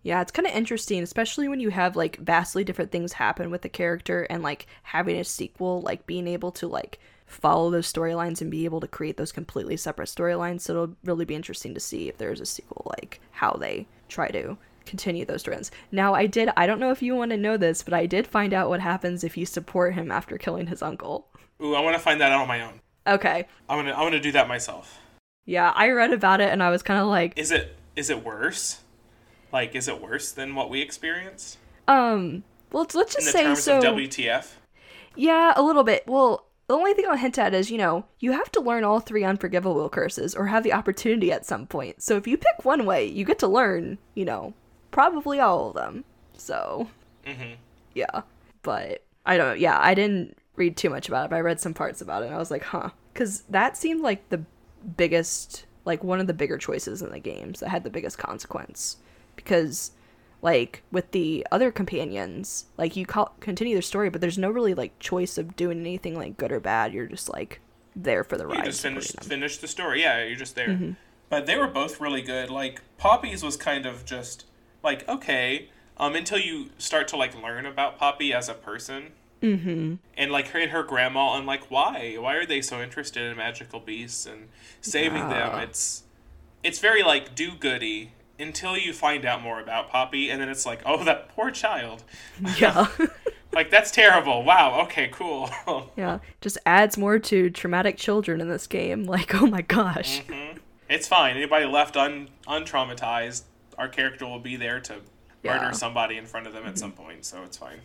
Yeah, 0.02 0.22
it's 0.22 0.32
kind 0.32 0.46
of 0.46 0.54
interesting, 0.54 1.02
especially 1.02 1.48
when 1.48 1.60
you 1.60 1.70
have 1.70 1.96
like 1.96 2.16
vastly 2.18 2.64
different 2.64 2.90
things 2.90 3.12
happen 3.14 3.50
with 3.50 3.62
the 3.62 3.68
character 3.68 4.22
and 4.30 4.42
like 4.42 4.66
having 4.84 5.18
a 5.18 5.24
sequel, 5.24 5.82
like 5.82 6.06
being 6.06 6.26
able 6.26 6.52
to 6.52 6.68
like 6.68 6.98
follow 7.28 7.70
those 7.70 7.90
storylines 7.90 8.40
and 8.40 8.50
be 8.50 8.64
able 8.64 8.80
to 8.80 8.88
create 8.88 9.16
those 9.16 9.32
completely 9.32 9.76
separate 9.76 10.08
storylines. 10.08 10.62
So 10.62 10.72
it'll 10.72 10.96
really 11.04 11.24
be 11.24 11.34
interesting 11.34 11.74
to 11.74 11.80
see 11.80 12.08
if 12.08 12.18
there's 12.18 12.40
a 12.40 12.46
sequel, 12.46 12.90
like 12.98 13.20
how 13.32 13.52
they 13.52 13.86
try 14.08 14.28
to 14.30 14.56
continue 14.86 15.24
those 15.24 15.40
strands. 15.40 15.70
Now, 15.92 16.14
I 16.14 16.26
did, 16.26 16.50
I 16.56 16.66
don't 16.66 16.80
know 16.80 16.90
if 16.90 17.02
you 17.02 17.14
want 17.14 17.30
to 17.30 17.36
know 17.36 17.56
this, 17.56 17.82
but 17.82 17.94
I 17.94 18.06
did 18.06 18.26
find 18.26 18.52
out 18.54 18.68
what 18.68 18.80
happens 18.80 19.22
if 19.22 19.36
you 19.36 19.46
support 19.46 19.94
him 19.94 20.10
after 20.10 20.38
killing 20.38 20.66
his 20.66 20.82
uncle. 20.82 21.28
ooh, 21.62 21.74
I 21.74 21.80
want 21.80 21.94
to 21.96 22.02
find 22.02 22.20
that 22.20 22.32
out 22.32 22.40
on 22.40 22.48
my 22.48 22.62
own. 22.62 22.80
Okay. 23.06 23.46
I'm 23.68 23.78
gonna, 23.78 23.92
I'm 23.92 24.04
gonna 24.04 24.20
do 24.20 24.32
that 24.32 24.48
myself. 24.48 24.98
Yeah, 25.46 25.72
I 25.74 25.90
read 25.90 26.12
about 26.12 26.40
it 26.40 26.50
and 26.50 26.62
I 26.62 26.70
was 26.70 26.82
kind 26.82 27.00
of 27.00 27.06
like, 27.06 27.38
Is 27.38 27.50
it 27.50 27.76
is 27.96 28.10
it 28.10 28.24
worse? 28.24 28.80
Like, 29.52 29.74
is 29.74 29.88
it 29.88 30.00
worse 30.00 30.30
than 30.32 30.54
what 30.54 30.68
we 30.70 30.80
experienced 30.82 31.58
um, 31.88 32.44
well, 32.70 32.86
let's 32.92 32.94
in 32.94 33.20
just 33.22 33.26
the 33.26 33.32
say 33.32 33.42
terms 33.44 33.62
so. 33.62 33.78
of 33.78 33.84
WTF? 33.84 34.52
Yeah, 35.16 35.54
a 35.56 35.62
little 35.62 35.84
bit. 35.84 36.04
Well, 36.06 36.44
the 36.68 36.74
only 36.74 36.92
thing 36.92 37.06
I'll 37.08 37.16
hint 37.16 37.38
at 37.38 37.54
is, 37.54 37.70
you 37.70 37.78
know, 37.78 38.04
you 38.20 38.32
have 38.32 38.52
to 38.52 38.60
learn 38.60 38.84
all 38.84 39.00
three 39.00 39.24
unforgivable 39.24 39.88
curses 39.88 40.34
or 40.34 40.46
have 40.46 40.62
the 40.62 40.74
opportunity 40.74 41.32
at 41.32 41.46
some 41.46 41.66
point. 41.66 42.02
So 42.02 42.16
if 42.16 42.26
you 42.26 42.36
pick 42.36 42.64
one 42.64 42.84
way, 42.84 43.06
you 43.06 43.24
get 43.24 43.38
to 43.40 43.48
learn, 43.48 43.96
you 44.14 44.26
know, 44.26 44.52
probably 44.90 45.40
all 45.40 45.68
of 45.68 45.74
them. 45.74 46.04
So, 46.34 46.88
hmm 47.26 47.54
yeah. 47.94 48.22
But 48.62 49.02
I 49.24 49.38
don't 49.38 49.58
yeah, 49.58 49.78
I 49.80 49.94
didn't 49.94 50.36
read 50.56 50.76
too 50.76 50.90
much 50.90 51.08
about 51.08 51.24
it, 51.24 51.30
but 51.30 51.36
I 51.36 51.40
read 51.40 51.58
some 51.58 51.74
parts 51.74 52.02
about 52.02 52.22
it 52.22 52.26
and 52.26 52.34
I 52.34 52.38
was 52.38 52.50
like, 52.50 52.64
huh. 52.64 52.90
Because 53.14 53.42
that 53.48 53.76
seemed 53.76 54.02
like 54.02 54.28
the 54.28 54.44
biggest, 54.96 55.64
like 55.86 56.04
one 56.04 56.20
of 56.20 56.26
the 56.26 56.34
bigger 56.34 56.58
choices 56.58 57.00
in 57.00 57.10
the 57.10 57.18
games 57.18 57.60
that 57.60 57.70
had 57.70 57.82
the 57.82 57.90
biggest 57.90 58.18
consequence. 58.18 58.98
Because 59.36 59.92
like 60.40 60.82
with 60.92 61.10
the 61.10 61.46
other 61.50 61.72
companions 61.72 62.66
like 62.76 62.94
you 62.94 63.04
co- 63.04 63.32
continue 63.40 63.74
their 63.74 63.82
story 63.82 64.08
but 64.08 64.20
there's 64.20 64.38
no 64.38 64.50
really 64.50 64.74
like 64.74 64.96
choice 65.00 65.36
of 65.36 65.56
doing 65.56 65.80
anything 65.80 66.14
like 66.16 66.36
good 66.36 66.52
or 66.52 66.60
bad 66.60 66.92
you're 66.92 67.06
just 67.06 67.28
like 67.28 67.60
there 68.02 68.24
for 68.24 68.36
the 68.36 68.46
ride 68.46 68.58
You 68.58 68.64
just 68.64 68.82
finish, 68.82 69.08
finished 69.08 69.60
the 69.60 69.68
story. 69.68 70.02
Yeah, 70.02 70.24
you're 70.24 70.36
just 70.36 70.54
there. 70.54 70.68
Mm-hmm. 70.68 70.92
But 71.28 71.46
they 71.46 71.56
were 71.56 71.66
both 71.66 72.00
really 72.00 72.22
good. 72.22 72.50
Like 72.50 72.80
Poppy's 72.96 73.42
was 73.42 73.56
kind 73.56 73.86
of 73.86 74.04
just 74.04 74.46
like 74.82 75.06
okay, 75.08 75.68
um, 75.96 76.14
until 76.14 76.38
you 76.38 76.70
start 76.78 77.08
to 77.08 77.16
like 77.16 77.40
learn 77.40 77.66
about 77.66 77.98
Poppy 77.98 78.32
as 78.32 78.48
a 78.48 78.54
person. 78.54 79.12
Mm-hmm. 79.42 79.94
And 80.16 80.32
like 80.32 80.48
her 80.48 80.58
and 80.58 80.72
her 80.72 80.82
grandma, 80.82 81.36
and 81.36 81.46
like 81.46 81.70
why? 81.70 82.16
Why 82.18 82.34
are 82.34 82.46
they 82.46 82.60
so 82.60 82.80
interested 82.80 83.30
in 83.30 83.36
magical 83.36 83.80
beasts 83.80 84.26
and 84.26 84.48
saving 84.80 85.28
them? 85.28 85.58
It's 85.60 86.04
it's 86.64 86.78
very 86.78 87.02
like 87.02 87.34
do 87.34 87.52
goody 87.52 88.12
until 88.38 88.76
you 88.76 88.92
find 88.92 89.24
out 89.24 89.42
more 89.42 89.60
about 89.60 89.90
Poppy, 89.90 90.30
and 90.30 90.40
then 90.40 90.48
it's 90.48 90.64
like, 90.66 90.80
oh, 90.86 91.02
that 91.04 91.28
poor 91.30 91.50
child. 91.50 92.04
yeah 92.58 92.86
Like 93.52 93.70
that's 93.70 93.90
terrible. 93.90 94.44
Wow. 94.44 94.82
Okay. 94.82 95.08
Cool. 95.10 95.50
yeah 95.96 96.18
just 96.42 96.58
adds 96.66 96.98
more 96.98 97.18
to 97.18 97.48
traumatic 97.50 97.96
children 97.96 98.40
in 98.42 98.48
this 98.48 98.66
game 98.66 99.04
like 99.04 99.34
oh 99.34 99.46
my 99.46 99.62
gosh 99.62 100.20
mm-hmm. 100.22 100.58
it's 100.88 101.08
fine. 101.08 101.34
Anybody 101.36 101.64
left 101.64 101.96
un 101.96 102.28
untraumatized, 102.46 103.44
our 103.78 103.88
character 103.88 104.26
will 104.26 104.38
be 104.38 104.56
there 104.56 104.80
to 104.80 104.96
Yeah. 105.42 105.58
murder 105.58 105.72
somebody 105.74 106.18
in 106.18 106.26
front 106.26 106.46
of 106.46 106.52
them 106.52 106.66
at 106.66 106.78
some 106.78 106.92
point. 106.92 107.24
So 107.24 107.42
it's 107.42 107.56
fine. 107.56 107.80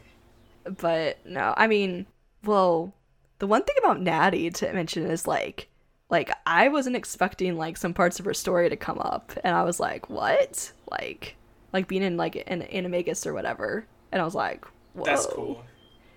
but 0.80 1.26
no 1.26 1.54
i 1.58 1.66
mean 1.68 2.06
well 2.44 2.94
the 3.40 3.48
one 3.48 3.64
thing 3.64 3.76
about 3.80 4.00
natty 4.02 4.50
to 4.52 4.72
mention 4.74 5.06
is 5.06 5.26
like 5.28 5.70
like 6.14 6.32
i 6.46 6.70
wasn't 6.70 6.96
expecting 6.96 7.58
like 7.58 7.76
some 7.76 7.94
parts 7.94 8.20
of 8.20 8.26
her 8.26 8.34
story 8.34 8.70
to 8.70 8.78
come 8.78 9.00
up 9.00 9.34
and 9.44 9.54
i 9.54 9.64
was 9.64 9.80
like 9.82 10.10
what 10.10 10.72
like 10.90 11.36
like 11.74 11.90
being 11.90 12.04
in 12.04 12.16
like 12.16 12.42
an 12.48 12.62
animagus 12.72 13.26
or 13.28 13.34
whatever 13.34 13.86
and 14.14 14.22
i 14.22 14.26
was 14.26 14.36
like 14.36 14.64
Whoa. 14.94 15.06
That's 15.06 15.26
cool. 15.26 15.64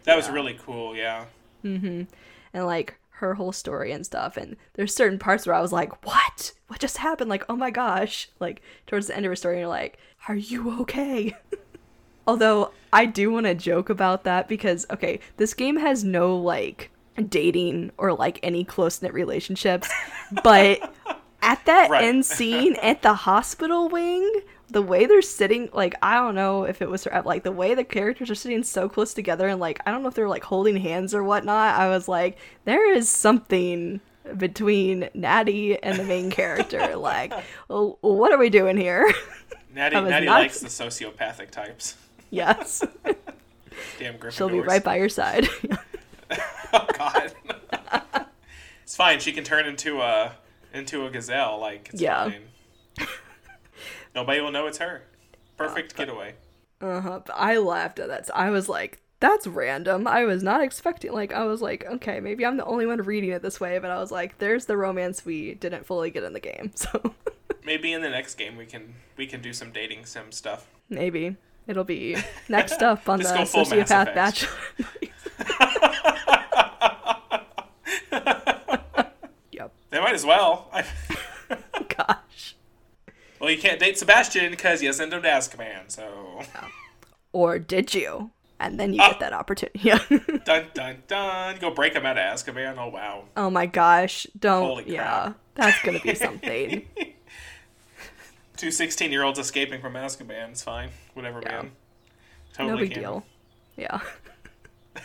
That 0.04 0.16
was 0.16 0.28
really 0.28 0.58
cool. 0.62 0.94
Yeah. 0.94 1.24
Mhm. 1.64 2.06
And 2.52 2.66
like 2.66 2.98
her 3.10 3.32
whole 3.34 3.52
story 3.52 3.90
and 3.90 4.04
stuff 4.04 4.36
and 4.36 4.56
there's 4.74 4.94
certain 4.94 5.18
parts 5.18 5.46
where 5.46 5.56
i 5.56 5.60
was 5.62 5.72
like 5.72 6.04
what 6.04 6.52
what 6.66 6.78
just 6.78 6.98
happened 6.98 7.30
like 7.30 7.42
oh 7.48 7.56
my 7.56 7.70
gosh 7.70 8.28
like 8.38 8.60
towards 8.86 9.06
the 9.06 9.16
end 9.16 9.24
of 9.24 9.30
her 9.30 9.36
story 9.36 9.54
and 9.54 9.60
you're 9.60 9.68
like 9.68 9.96
are 10.28 10.36
you 10.36 10.78
okay 10.82 11.34
although 12.26 12.70
i 12.92 13.06
do 13.06 13.30
want 13.30 13.46
to 13.46 13.54
joke 13.54 13.88
about 13.88 14.24
that 14.24 14.46
because 14.48 14.84
okay 14.90 15.18
this 15.38 15.54
game 15.54 15.78
has 15.78 16.04
no 16.04 16.36
like 16.36 16.90
dating 17.28 17.90
or 17.98 18.12
like 18.12 18.38
any 18.42 18.64
close-knit 18.64 19.12
relationships 19.12 19.90
but 20.42 20.94
at 21.42 21.64
that 21.66 21.90
Right. 21.90 22.04
end 22.04 22.24
scene 22.26 22.76
at 22.82 23.02
the 23.02 23.14
hospital 23.14 23.88
wing 23.88 24.40
the 24.68 24.82
way 24.82 25.06
they're 25.06 25.22
sitting 25.22 25.68
like 25.72 25.94
i 26.02 26.14
don't 26.14 26.34
know 26.34 26.64
if 26.64 26.82
it 26.82 26.88
was 26.90 27.06
uh, 27.06 27.22
like 27.24 27.44
the 27.44 27.52
way 27.52 27.74
the 27.74 27.84
characters 27.84 28.30
are 28.30 28.34
sitting 28.34 28.62
so 28.64 28.88
close 28.88 29.14
together 29.14 29.46
and 29.48 29.60
like 29.60 29.78
i 29.86 29.90
don't 29.92 30.02
know 30.02 30.08
if 30.08 30.14
they're 30.14 30.28
like 30.28 30.42
holding 30.44 30.76
hands 30.76 31.14
or 31.14 31.22
whatnot 31.22 31.78
i 31.78 31.88
was 31.88 32.08
like 32.08 32.36
there 32.64 32.92
is 32.92 33.08
something 33.08 34.00
between 34.36 35.08
natty 35.14 35.80
and 35.82 35.98
the 36.00 36.04
main 36.04 36.30
character 36.30 36.96
like 36.98 37.32
well, 37.68 37.96
what 38.00 38.32
are 38.32 38.38
we 38.38 38.50
doing 38.50 38.76
here 38.76 39.06
Natty, 39.74 40.00
Natty 40.00 40.26
not 40.26 40.40
likes 40.40 40.58
the 40.60 40.68
sociopathic 40.68 41.50
types. 41.50 41.96
yes 42.30 42.82
Damn 43.98 44.14
Gryffindors. 44.18 44.32
she'll 44.32 44.48
be 44.48 44.58
right 44.60 44.82
by 44.82 44.96
your 44.96 45.08
side 45.10 45.48
Oh 46.72 46.86
God. 46.98 47.32
it's 48.82 48.96
fine. 48.96 49.20
She 49.20 49.32
can 49.32 49.44
turn 49.44 49.66
into 49.66 50.00
a 50.02 50.32
into 50.74 51.06
a 51.06 51.10
gazelle. 51.10 51.58
Like 51.60 51.90
it's 51.92 52.02
Yeah. 52.02 52.24
fine. 52.30 52.42
Nobody 54.14 54.40
will 54.40 54.50
know 54.52 54.66
it's 54.66 54.78
her. 54.78 55.02
Perfect 55.56 55.96
getaway. 55.96 56.34
Uh-huh. 56.80 57.20
I 57.34 57.56
laughed 57.58 57.98
at 57.98 58.08
that. 58.08 58.28
I 58.34 58.50
was 58.50 58.68
like, 58.68 59.00
that's 59.20 59.46
random. 59.46 60.06
I 60.06 60.24
was 60.24 60.42
not 60.42 60.62
expecting 60.62 61.12
like 61.12 61.32
I 61.32 61.44
was 61.44 61.62
like, 61.62 61.84
okay, 61.86 62.20
maybe 62.20 62.44
I'm 62.44 62.56
the 62.56 62.64
only 62.66 62.84
one 62.86 63.00
reading 63.02 63.30
it 63.30 63.42
this 63.42 63.60
way, 63.60 63.78
but 63.78 63.90
I 63.90 63.98
was 63.98 64.10
like, 64.10 64.38
there's 64.38 64.66
the 64.66 64.76
romance 64.76 65.24
we 65.24 65.54
didn't 65.54 65.86
fully 65.86 66.10
get 66.10 66.24
in 66.24 66.32
the 66.32 66.40
game. 66.40 66.72
So 66.74 67.14
Maybe 67.64 67.92
in 67.92 68.02
the 68.02 68.10
next 68.10 68.34
game 68.36 68.56
we 68.56 68.66
can 68.66 68.94
we 69.16 69.26
can 69.26 69.40
do 69.40 69.52
some 69.52 69.72
dating 69.72 70.04
sim 70.04 70.30
stuff. 70.30 70.66
maybe 70.88 71.36
it'll 71.66 71.82
be 71.84 72.16
next 72.48 72.82
up 72.82 73.08
on 73.08 73.18
the 73.18 73.24
Just 73.24 73.34
go 73.34 73.44
full 73.64 73.76
Mass 73.76 73.88
sociopath 73.90 74.14
bachelor. 74.14 74.50
Yep. 79.52 79.72
They 79.90 80.00
might 80.00 80.14
as 80.14 80.24
well. 80.24 80.70
Gosh. 81.96 82.56
well, 83.40 83.50
you 83.50 83.58
can't 83.58 83.78
date 83.80 83.98
Sebastian 83.98 84.50
because 84.50 84.82
you 84.82 84.92
sent 84.92 85.12
him 85.12 85.22
to 85.22 85.28
Azkaban. 85.28 85.88
So 85.90 86.42
Or 87.32 87.58
did 87.58 87.94
you? 87.94 88.30
And 88.58 88.80
then 88.80 88.94
you 88.94 89.00
Ah. 89.02 89.10
get 89.10 89.20
that 89.20 89.32
opportunity. 89.32 89.78
Yeah. 89.82 89.98
dun 90.44 90.66
dun 90.74 91.02
dun. 91.06 91.58
Go 91.58 91.70
break 91.70 91.92
him 91.94 92.06
out 92.06 92.16
of 92.18 92.24
Azkaban. 92.24 92.76
Oh 92.78 92.88
wow. 92.88 93.24
oh 93.36 93.50
my 93.50 93.66
gosh. 93.66 94.26
Don't 94.38 94.62
Holy 94.66 94.84
crap. 94.84 94.94
yeah. 94.94 95.32
That's 95.54 95.82
gonna 95.82 96.00
be 96.00 96.14
something. 96.14 96.86
Two 98.56 98.70
16 98.70 99.12
year 99.12 99.22
olds 99.22 99.38
escaping 99.38 99.80
from 99.82 99.94
Azkaban. 99.94 100.50
It's 100.50 100.62
fine. 100.62 100.88
Whatever, 101.14 101.40
Yeah. 101.42 101.62
man. 101.62 101.72
Totally 102.54 102.72
no 102.72 102.78
big 102.80 102.92
can. 102.92 103.02
deal. 103.02 103.24
Yeah. 103.76 104.00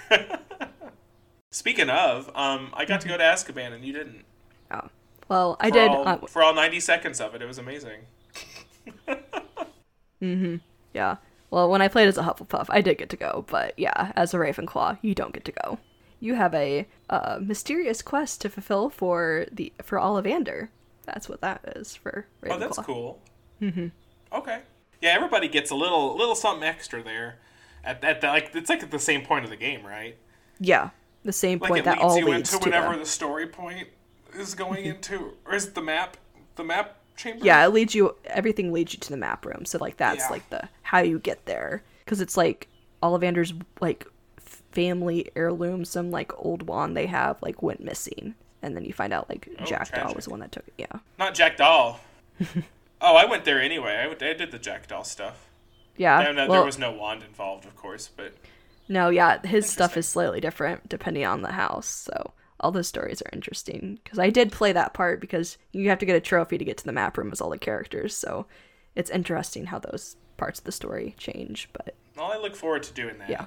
Speaking 1.52 1.90
of, 1.90 2.30
um, 2.36 2.72
I 2.74 2.86
got 2.86 3.02
to 3.02 3.08
go 3.08 3.18
to 3.18 3.24
Azkaban 3.24 3.74
and 3.74 3.84
you 3.84 3.94
didn't. 3.94 4.24
Oh. 4.72 4.88
Well, 5.28 5.58
I 5.60 5.68
For 5.70 5.74
did 5.74 5.90
all, 5.90 6.08
uh, 6.08 6.18
for 6.28 6.42
all 6.44 6.54
90 6.54 6.80
seconds 6.80 7.20
of 7.22 7.36
it. 7.36 7.42
It 7.42 7.46
was 7.48 7.58
amazing. 7.58 8.02
Mhm. 10.22 10.62
Yeah. 10.94 11.16
Well, 11.50 11.70
when 11.70 11.82
I 11.82 11.88
played 11.88 12.08
as 12.08 12.18
a 12.18 12.22
Hufflepuff, 12.24 12.68
I 12.70 12.82
did 12.82 12.98
get 12.98 13.10
to 13.10 13.18
go, 13.18 13.44
but 13.50 13.74
yeah, 13.78 14.12
as 14.16 14.34
a 14.34 14.38
Ravenclaw, 14.38 15.00
you 15.02 15.16
don't 15.16 15.34
get 15.34 15.44
to 15.46 15.52
go. 15.52 15.80
You 16.20 16.36
have 16.36 16.54
a 16.54 16.88
uh, 17.10 17.40
mysterious 17.42 18.02
quest 18.02 18.40
to 18.42 18.50
fulfill 18.50 18.90
for 18.90 19.48
the 19.52 19.74
for 19.82 19.98
Ollivander. 19.98 20.70
That's 21.06 21.28
what 21.28 21.42
that 21.42 21.74
is 21.76 21.96
for 21.96 22.28
Ravenclaw. 22.44 22.52
Oh, 22.54 22.60
that's 22.60 22.78
cool. 22.80 23.20
Mm-hmm. 23.62 23.88
Okay. 24.32 24.60
Yeah, 25.02 25.10
everybody 25.10 25.48
gets 25.48 25.72
a 25.72 25.76
little 25.76 26.16
little 26.16 26.36
something 26.36 26.64
extra 26.68 27.02
there. 27.04 27.40
At, 27.84 28.04
at 28.04 28.22
the, 28.22 28.28
like 28.28 28.52
it's 28.54 28.70
like 28.70 28.84
at 28.84 28.92
the 28.92 29.00
same 29.00 29.24
point 29.24 29.44
of 29.44 29.50
the 29.50 29.58
game, 29.58 29.86
right? 29.86 30.16
Yeah, 30.60 30.92
the 31.24 31.34
same 31.34 31.60
Like 31.60 31.70
point 31.70 31.80
it 31.80 31.86
that 31.86 31.98
leads 31.98 32.04
all 32.04 32.18
you 32.20 32.26
leads 32.28 32.54
into 32.54 32.64
to 32.64 32.70
whatever 32.70 32.94
the, 32.94 33.00
the 33.00 33.06
story 33.06 33.48
point 33.48 33.88
is 34.36 34.54
going 34.54 34.84
mm-hmm. 34.84 34.96
into, 34.96 35.34
or 35.46 35.56
is 35.56 35.66
it 35.68 35.76
the 35.76 35.82
map? 35.82 36.18
The 36.56 36.64
map 36.64 36.98
chamber. 37.16 37.44
yeah, 37.46 37.66
it 37.66 37.70
leads 37.70 37.96
you. 37.96 38.16
Everything 38.26 38.72
leads 38.72 38.94
you 38.94 39.00
to 39.00 39.10
the 39.10 39.18
map 39.18 39.46
room. 39.46 39.66
So 39.66 39.78
like 39.80 39.98
that's 39.98 40.26
Yeah. 40.26 40.30
like 40.30 40.50
the 40.50 40.70
how 40.84 41.00
you 41.00 41.20
get 41.20 41.46
there 41.46 41.84
because 42.06 42.22
it's 42.22 42.38
like 42.38 42.68
Ollivander's 43.02 43.54
like 43.80 44.06
family 44.72 45.30
heirloom, 45.36 45.86
some 45.86 46.12
like 46.12 46.32
old 46.38 46.64
wand 46.64 46.96
they 46.96 47.08
have 47.08 47.42
like 47.42 47.62
went 47.62 47.84
missing, 47.84 48.36
and 48.62 48.76
then 48.76 48.86
you 48.86 48.94
find 48.94 49.14
out 49.14 49.30
like 49.30 49.50
Oh, 49.60 49.66
Jackdaw 49.66 50.02
tragic. 50.02 50.16
was 50.16 50.26
the 50.26 50.32
one 50.32 50.40
that 50.42 50.52
took 50.52 50.68
it. 50.68 50.74
Yeah, 50.78 51.00
Not 51.18 51.34
Jackdaw. 51.34 51.98
oh, 53.02 53.16
I 53.16 53.26
went 53.26 53.46
there 53.46 53.62
anyway. 53.62 53.96
I, 53.96 54.12
I 54.12 54.34
did 54.34 54.52
the 54.52 54.60
Jackdaw 54.60 55.04
stuff. 55.04 55.48
Yeah. 56.02 56.24
No, 56.24 56.32
no, 56.32 56.48
well, 56.48 56.60
there 56.60 56.66
was 56.66 56.80
no 56.80 56.92
wand 56.92 57.24
involved, 57.24 57.66
of 57.66 57.76
course, 57.76 58.10
but 58.16 58.34
No, 58.90 59.10
yeah, 59.10 59.46
his 59.46 59.70
stuff 59.70 59.96
is 59.98 60.08
slightly 60.08 60.40
different 60.42 60.90
depending 60.90 61.26
on 61.26 61.42
the 61.42 61.52
house. 61.52 61.88
So 61.88 62.34
all 62.60 62.72
those 62.72 62.88
stories 62.88 63.22
are 63.22 63.30
interesting 63.34 64.00
because 64.04 64.20
I 64.20 64.30
did 64.30 64.52
play 64.52 64.72
that 64.74 64.94
part 64.94 65.22
because 65.22 65.58
you 65.72 65.90
have 65.90 66.00
to 66.00 66.06
get 66.06 66.16
a 66.16 66.22
trophy 66.22 66.58
to 66.58 66.66
get 66.66 66.78
to 66.78 66.86
the 66.86 66.92
map 66.92 67.18
room 67.18 67.30
with 67.30 67.42
all 67.42 67.50
the 67.50 67.58
characters. 67.58 68.16
So 68.16 68.46
it's 68.96 69.10
interesting 69.10 69.66
how 69.68 69.80
those 69.80 70.16
parts 70.38 70.60
of 70.60 70.66
the 70.66 70.72
story 70.72 71.16
change. 71.18 71.70
But 71.74 71.96
well, 72.18 72.32
I 72.32 72.38
look 72.38 72.56
forward 72.56 72.84
to 72.84 72.94
doing 72.94 73.18
that. 73.20 73.30
Yeah. 73.30 73.46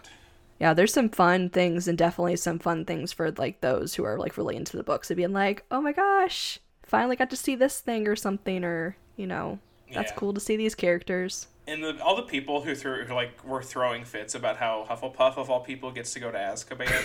yeah, 0.60 0.74
there's 0.74 0.92
some 0.92 1.08
fun 1.10 1.50
things 1.50 1.86
and 1.88 1.98
definitely 1.98 2.36
some 2.36 2.58
fun 2.58 2.84
things 2.84 3.12
for 3.12 3.30
like 3.32 3.60
those 3.60 3.94
who 3.94 4.04
are 4.04 4.18
like 4.18 4.36
really 4.38 4.56
into 4.56 4.76
the 4.76 4.82
books 4.82 5.10
and 5.10 5.16
being 5.16 5.32
like, 5.32 5.64
oh 5.70 5.80
my 5.80 5.92
gosh, 5.92 6.58
finally 6.82 7.16
got 7.16 7.30
to 7.30 7.36
see 7.36 7.54
this 7.56 7.80
thing 7.80 8.08
or 8.08 8.16
something, 8.16 8.64
or 8.64 8.96
you 9.16 9.26
know, 9.26 9.58
that's 9.92 10.10
Yeah. 10.12 10.16
cool 10.16 10.32
to 10.34 10.40
see 10.40 10.56
these 10.56 10.74
characters. 10.74 11.46
And 11.66 11.82
the, 11.82 12.02
all 12.02 12.16
the 12.16 12.22
people 12.22 12.62
who 12.62 12.74
threw 12.74 13.04
who 13.04 13.14
like 13.14 13.44
were 13.44 13.62
throwing 13.62 14.04
fits 14.04 14.34
about 14.34 14.58
how 14.58 14.86
Hufflepuff 14.88 15.38
of 15.38 15.50
all 15.50 15.60
people 15.60 15.90
gets 15.90 16.12
to 16.14 16.20
go 16.20 16.30
to 16.30 16.38
Azkaban. 16.38 17.04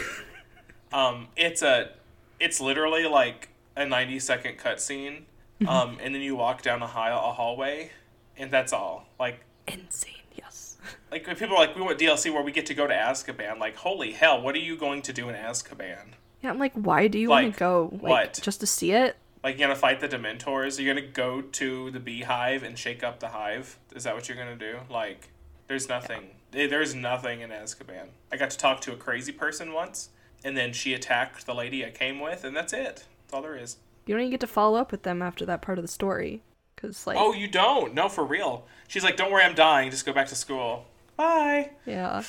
um, 0.93 1.27
it's 1.37 1.61
a, 1.61 1.91
it's 2.39 2.59
literally 2.59 3.05
like 3.05 3.49
a 3.77 3.85
ninety 3.85 4.19
second 4.19 4.57
cutscene, 4.57 5.21
um, 5.67 5.97
and 6.01 6.13
then 6.13 6.21
you 6.21 6.35
walk 6.35 6.61
down 6.61 6.81
a, 6.81 6.87
high, 6.87 7.11
a 7.11 7.31
hallway, 7.31 7.91
and 8.37 8.51
that's 8.51 8.73
all. 8.73 9.07
Like 9.17 9.45
Insane, 9.67 10.15
yes. 10.35 10.77
like 11.11 11.25
when 11.25 11.37
people 11.37 11.55
are 11.55 11.59
like 11.59 11.75
we 11.75 11.81
want 11.81 11.97
DLC 11.97 12.33
where 12.33 12.43
we 12.43 12.51
get 12.51 12.65
to 12.65 12.73
go 12.73 12.85
to 12.85 12.93
Azkaban. 12.93 13.59
Like 13.59 13.77
holy 13.77 14.11
hell, 14.11 14.41
what 14.41 14.55
are 14.55 14.59
you 14.59 14.75
going 14.75 15.01
to 15.03 15.13
do 15.13 15.29
in 15.29 15.35
Azkaban? 15.35 16.15
Yeah, 16.41 16.49
I'm 16.49 16.59
like, 16.59 16.73
why 16.73 17.07
do 17.07 17.19
you 17.19 17.29
want 17.29 17.53
to 17.53 17.59
go? 17.59 17.89
Like, 17.91 18.01
what? 18.01 18.39
Just 18.41 18.61
to 18.61 18.67
see 18.67 18.91
it? 18.91 19.17
Like 19.43 19.57
you're 19.57 19.67
gonna 19.67 19.79
fight 19.79 19.99
the 19.99 20.07
Dementors? 20.09 20.79
You're 20.83 20.93
gonna 20.93 21.07
go 21.07 21.41
to 21.41 21.91
the 21.91 21.99
Beehive 21.99 22.63
and 22.63 22.77
shake 22.77 23.03
up 23.03 23.19
the 23.19 23.29
Hive? 23.29 23.77
Is 23.95 24.03
that 24.03 24.15
what 24.15 24.27
you're 24.27 24.37
gonna 24.37 24.55
do? 24.55 24.79
Like, 24.89 25.29
there's 25.67 25.87
nothing. 25.87 26.31
eh, 26.53 26.67
There's 26.67 26.93
nothing 26.95 27.41
in 27.41 27.49
Azkaban. 27.51 28.07
I 28.31 28.37
got 28.37 28.49
to 28.51 28.57
talk 28.57 28.81
to 28.81 28.91
a 28.93 28.97
crazy 28.97 29.31
person 29.31 29.71
once, 29.73 30.09
and 30.43 30.57
then 30.57 30.73
she 30.73 30.93
attacked 30.93 31.45
the 31.45 31.53
lady 31.55 31.85
I 31.85 31.91
came 31.91 32.19
with, 32.19 32.43
and 32.43 32.55
that's 32.55 32.73
it. 32.73 33.05
That's 33.21 33.33
all 33.33 33.41
there 33.41 33.55
is. 33.55 33.77
You 34.05 34.15
don't 34.15 34.21
even 34.21 34.31
get 34.31 34.39
to 34.41 34.47
follow 34.47 34.77
up 34.79 34.91
with 34.91 35.03
them 35.03 35.21
after 35.21 35.45
that 35.45 35.61
part 35.61 35.77
of 35.77 35.83
the 35.83 35.87
story. 35.87 36.41
Because, 36.75 37.05
like, 37.05 37.17
Oh, 37.19 37.33
you 37.33 37.47
don't? 37.47 37.93
No, 37.93 38.09
for 38.09 38.23
real. 38.25 38.65
She's 38.87 39.03
like, 39.03 39.15
"Don't 39.17 39.31
worry, 39.31 39.43
I'm 39.43 39.53
dying. 39.55 39.91
Just 39.91 40.05
go 40.05 40.13
back 40.13 40.27
to 40.29 40.35
school. 40.35 40.85
Bye. 41.17 41.71
yeah. 41.85 42.23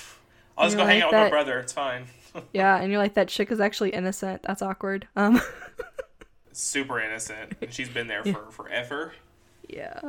I'll 0.58 0.66
just 0.66 0.76
go 0.76 0.84
hang 0.84 0.96
like 1.00 1.04
out 1.04 1.12
with 1.12 1.20
my 1.22 1.30
brother. 1.30 1.58
It's 1.58 1.72
fine." 1.72 2.06
Yeah, 2.52 2.76
and 2.80 2.92
you're 2.92 3.00
like, 3.00 3.14
that 3.14 3.26
chick 3.26 3.50
is 3.50 3.58
actually 3.60 3.90
innocent. 3.90 4.42
That's 4.44 4.62
awkward. 4.62 5.08
Um, 5.16 5.40
Super 6.60 7.00
innocent, 7.00 7.54
and 7.60 7.72
she's 7.74 7.88
been 7.88 8.06
there 8.06 8.22
for 8.24 8.50
forever. 8.50 9.12
yeah. 9.68 10.00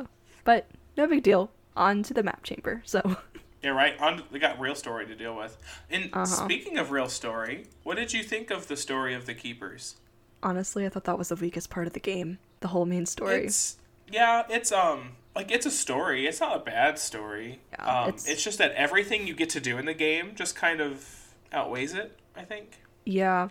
But 0.44 0.66
no 0.96 1.06
big 1.06 1.22
deal. 1.22 1.50
On 1.76 2.02
to 2.02 2.12
the 2.12 2.22
map 2.22 2.42
chamber. 2.42 2.82
So, 2.84 3.16
Yeah, 3.62 3.70
right. 3.70 3.98
On, 4.00 4.22
we 4.32 4.38
got 4.40 4.58
real 4.58 4.74
story 4.74 5.06
to 5.06 5.14
deal 5.14 5.36
with. 5.36 5.56
And 5.88 6.10
Uh-huh. 6.12 6.24
speaking 6.26 6.78
of 6.78 6.90
real 6.90 7.08
story, 7.08 7.66
what 7.84 7.96
did 7.96 8.12
you 8.12 8.22
think 8.24 8.50
of 8.50 8.66
the 8.68 8.76
story 8.76 9.14
of 9.14 9.26
the 9.26 9.34
keepers? 9.34 9.96
honestly, 10.44 10.84
I 10.84 10.88
thought 10.88 11.04
that 11.04 11.16
was 11.16 11.28
the 11.28 11.36
weakest 11.36 11.70
part 11.70 11.86
of 11.86 11.92
the 11.92 12.00
game. 12.00 12.38
The 12.60 12.68
whole 12.68 12.84
main 12.84 13.06
story. 13.06 13.44
It's 13.44 13.76
yeah, 14.10 14.42
it's 14.50 14.72
um 14.72 15.12
like 15.36 15.52
it's 15.52 15.64
a 15.66 15.70
story. 15.70 16.26
It's 16.26 16.40
not 16.40 16.56
a 16.56 16.58
bad 16.58 16.98
story. 16.98 17.60
Yeah, 17.72 18.00
um, 18.02 18.08
it's- 18.08 18.26
it's... 18.26 18.42
just 18.42 18.58
that 18.58 18.72
everything 18.72 19.28
you 19.28 19.34
get 19.34 19.48
to 19.50 19.60
do 19.60 19.78
in 19.78 19.84
the 19.86 19.94
game 19.94 20.32
just 20.34 20.56
kind 20.56 20.80
of 20.80 21.08
outweighs 21.52 21.94
it. 21.94 22.18
I 22.36 22.42
think. 22.42 22.80
yeah. 23.04 23.48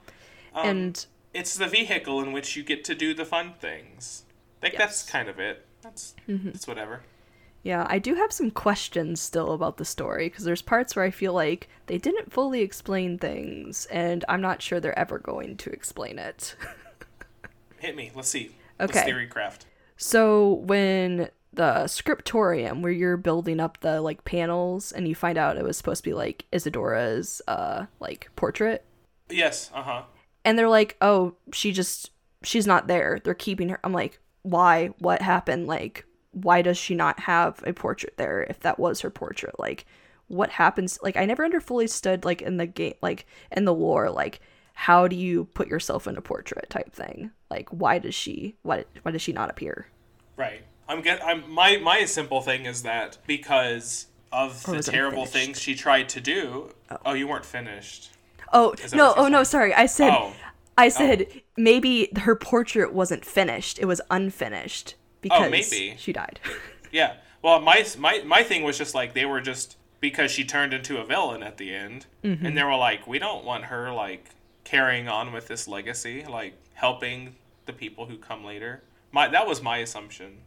Um, 0.54 0.68
and 0.68 1.06
it's 1.34 1.56
the 1.56 1.68
vehicle 1.68 2.22
in 2.22 2.32
which 2.32 2.56
you 2.56 2.64
get 2.64 2.84
to 2.86 2.96
do 2.96 3.14
the 3.14 3.26
fun 3.26 3.54
things. 3.60 4.24
Like 4.62 4.78
that's 4.78 5.04
kind 5.04 5.30
of 5.30 5.40
it. 5.40 5.66
That's 5.82 6.14
Mm-hmm. 6.30 6.52
that's 6.52 6.68
whatever. 6.68 7.02
yeah, 7.64 7.86
I 7.90 8.00
do 8.00 8.16
have 8.16 8.32
some 8.32 8.52
questions 8.52 9.20
still 9.22 9.52
about 9.54 9.78
the 9.78 9.86
story 9.86 10.30
because 10.30 10.44
there's 10.46 10.62
parts 10.62 10.96
where 10.96 11.06
I 11.06 11.12
feel 11.12 11.34
like 11.34 11.68
they 11.88 11.98
didn't 11.98 12.32
fully 12.32 12.62
explain 12.62 13.18
things, 13.18 13.86
and 13.88 14.24
I'm 14.30 14.42
not 14.42 14.62
sure 14.62 14.80
they're 14.80 14.98
ever 14.98 15.18
going 15.20 15.58
to 15.58 15.70
explain 15.72 16.20
it. 16.20 16.56
Hit 17.80 17.96
me. 17.96 18.12
Let's 18.16 18.30
see. 18.30 18.56
Okay. 18.80 18.94
Let's 18.94 19.06
theory 19.06 19.28
craft. 19.28 19.66
So 19.98 20.54
when 20.54 21.30
the 21.54 21.86
scriptorium 21.88 22.82
where 22.82 22.92
you're 22.92 23.18
building 23.18 23.60
up 23.60 23.80
the 23.82 24.00
like 24.02 24.24
panels 24.24 24.92
and 24.92 25.08
you 25.08 25.14
find 25.14 25.38
out 25.38 25.58
it 25.58 25.64
was 25.64 25.76
supposed 25.78 26.02
to 26.04 26.10
be 26.10 26.14
like 26.14 26.46
Isidora's 26.54 27.42
uh 27.48 27.86
like 28.00 28.30
portrait 28.38 28.86
Yes. 29.30 29.70
Uh 29.74 29.82
huh. 29.84 30.02
And 30.46 30.58
they're 30.58 30.70
like, 30.70 30.98
"Oh, 31.02 31.36
she 31.54 31.72
just 31.72 32.12
she's 32.44 32.68
not 32.68 32.88
there. 32.88 33.20
They're 33.24 33.34
keeping 33.34 33.70
her." 33.70 33.80
I'm 33.84 33.94
like, 33.94 34.20
"Why? 34.44 34.88
What 35.00 35.22
happened? 35.22 35.68
Like 35.68 36.06
why 36.32 36.62
does 36.62 36.78
she 36.78 36.96
not 36.96 37.20
have 37.22 37.62
a 37.66 37.74
portrait 37.74 38.16
there 38.18 38.44
if 38.44 38.60
that 38.62 38.80
was 38.80 39.02
her 39.02 39.10
portrait? 39.10 39.60
Like 39.60 39.86
what 40.28 40.50
happens? 40.50 40.98
Like 41.04 41.18
I 41.18 41.26
never 41.26 41.44
under 41.44 41.60
fully 41.60 41.88
stood 41.88 42.26
like 42.26 42.42
in 42.42 42.58
the 42.58 42.66
game 42.66 42.94
like 43.02 43.26
in 43.52 43.66
the 43.66 43.74
lore 43.74 44.10
like 44.10 44.40
how 44.74 45.08
do 45.08 45.16
you 45.16 45.46
put 45.54 45.68
yourself 45.68 46.08
in 46.08 46.18
a 46.18 46.22
portrait 46.22 46.70
type 46.70 46.94
thing? 46.94 47.32
Like 47.50 47.70
why 47.70 48.00
does 48.00 48.16
she 48.16 48.56
why 48.64 48.86
why 49.02 49.12
does 49.12 49.22
she 49.22 49.34
not 49.34 49.50
appear? 49.50 49.88
Right. 50.38 50.64
I'm 50.88 51.02
get. 51.02 51.24
I'm 51.24 51.50
my 51.50 51.78
my 51.78 52.06
simple 52.06 52.42
thing 52.42 52.66
is 52.66 52.84
that 52.84 53.18
because 53.28 54.08
of 54.32 54.68
Or 54.68 54.78
the 54.78 54.84
terrible 54.84 55.26
things 55.26 55.60
she 55.60 55.76
tried 55.76 56.10
to 56.10 56.22
do. 56.22 56.72
Oh, 57.06 57.14
you 57.14 57.28
weren't 57.28 57.46
finished. 57.46 58.12
Oh 58.54 58.74
no! 58.94 59.08
what 59.08 59.18
you're 59.18 59.26
Oh 59.26 59.28
no! 59.28 59.44
Sorry, 59.44 59.74
I 59.74 59.86
said, 59.86 60.12
Oh. 60.12 60.34
I 60.78 60.90
said 60.90 61.28
maybe 61.58 62.10
her 62.22 62.36
portrait 62.36 62.94
wasn't 62.94 63.24
finished. 63.26 63.78
It 63.80 63.86
was 63.86 64.02
unfinished 64.10 64.96
because 65.22 65.48
Oh, 65.48 65.50
maybe. 65.50 65.96
she 65.98 66.14
died. 66.14 66.40
Yeah. 66.92 67.14
Well, 67.42 67.62
my 67.62 67.86
my 67.98 68.22
my 68.26 68.44
thing 68.44 68.64
was 68.64 68.78
just 68.78 68.94
like 68.94 69.14
they 69.14 69.26
were 69.26 69.40
just 69.40 69.78
because 70.02 70.30
she 70.32 70.44
turned 70.44 70.74
into 70.74 70.98
a 70.98 71.06
villain 71.06 71.42
at 71.44 71.58
the 71.58 71.74
end, 71.74 72.06
Mm-hmm. 72.24 72.46
and 72.46 72.58
they 72.58 72.64
were 72.64 72.76
like, 72.76 73.08
we 73.08 73.18
don't 73.20 73.46
want 73.46 73.66
her 73.66 73.94
like 73.94 74.32
carrying 74.66 75.08
on 75.08 75.32
with 75.32 75.48
this 75.48 75.68
legacy, 75.70 76.26
like 76.26 76.56
helping 76.74 77.36
the 77.66 77.74
people 77.74 78.08
who 78.08 78.18
come 78.18 78.44
later. 78.44 78.84
My 79.14 79.28
that 79.30 79.48
was 79.48 79.62
my 79.62 79.78
assumption. 79.78 80.40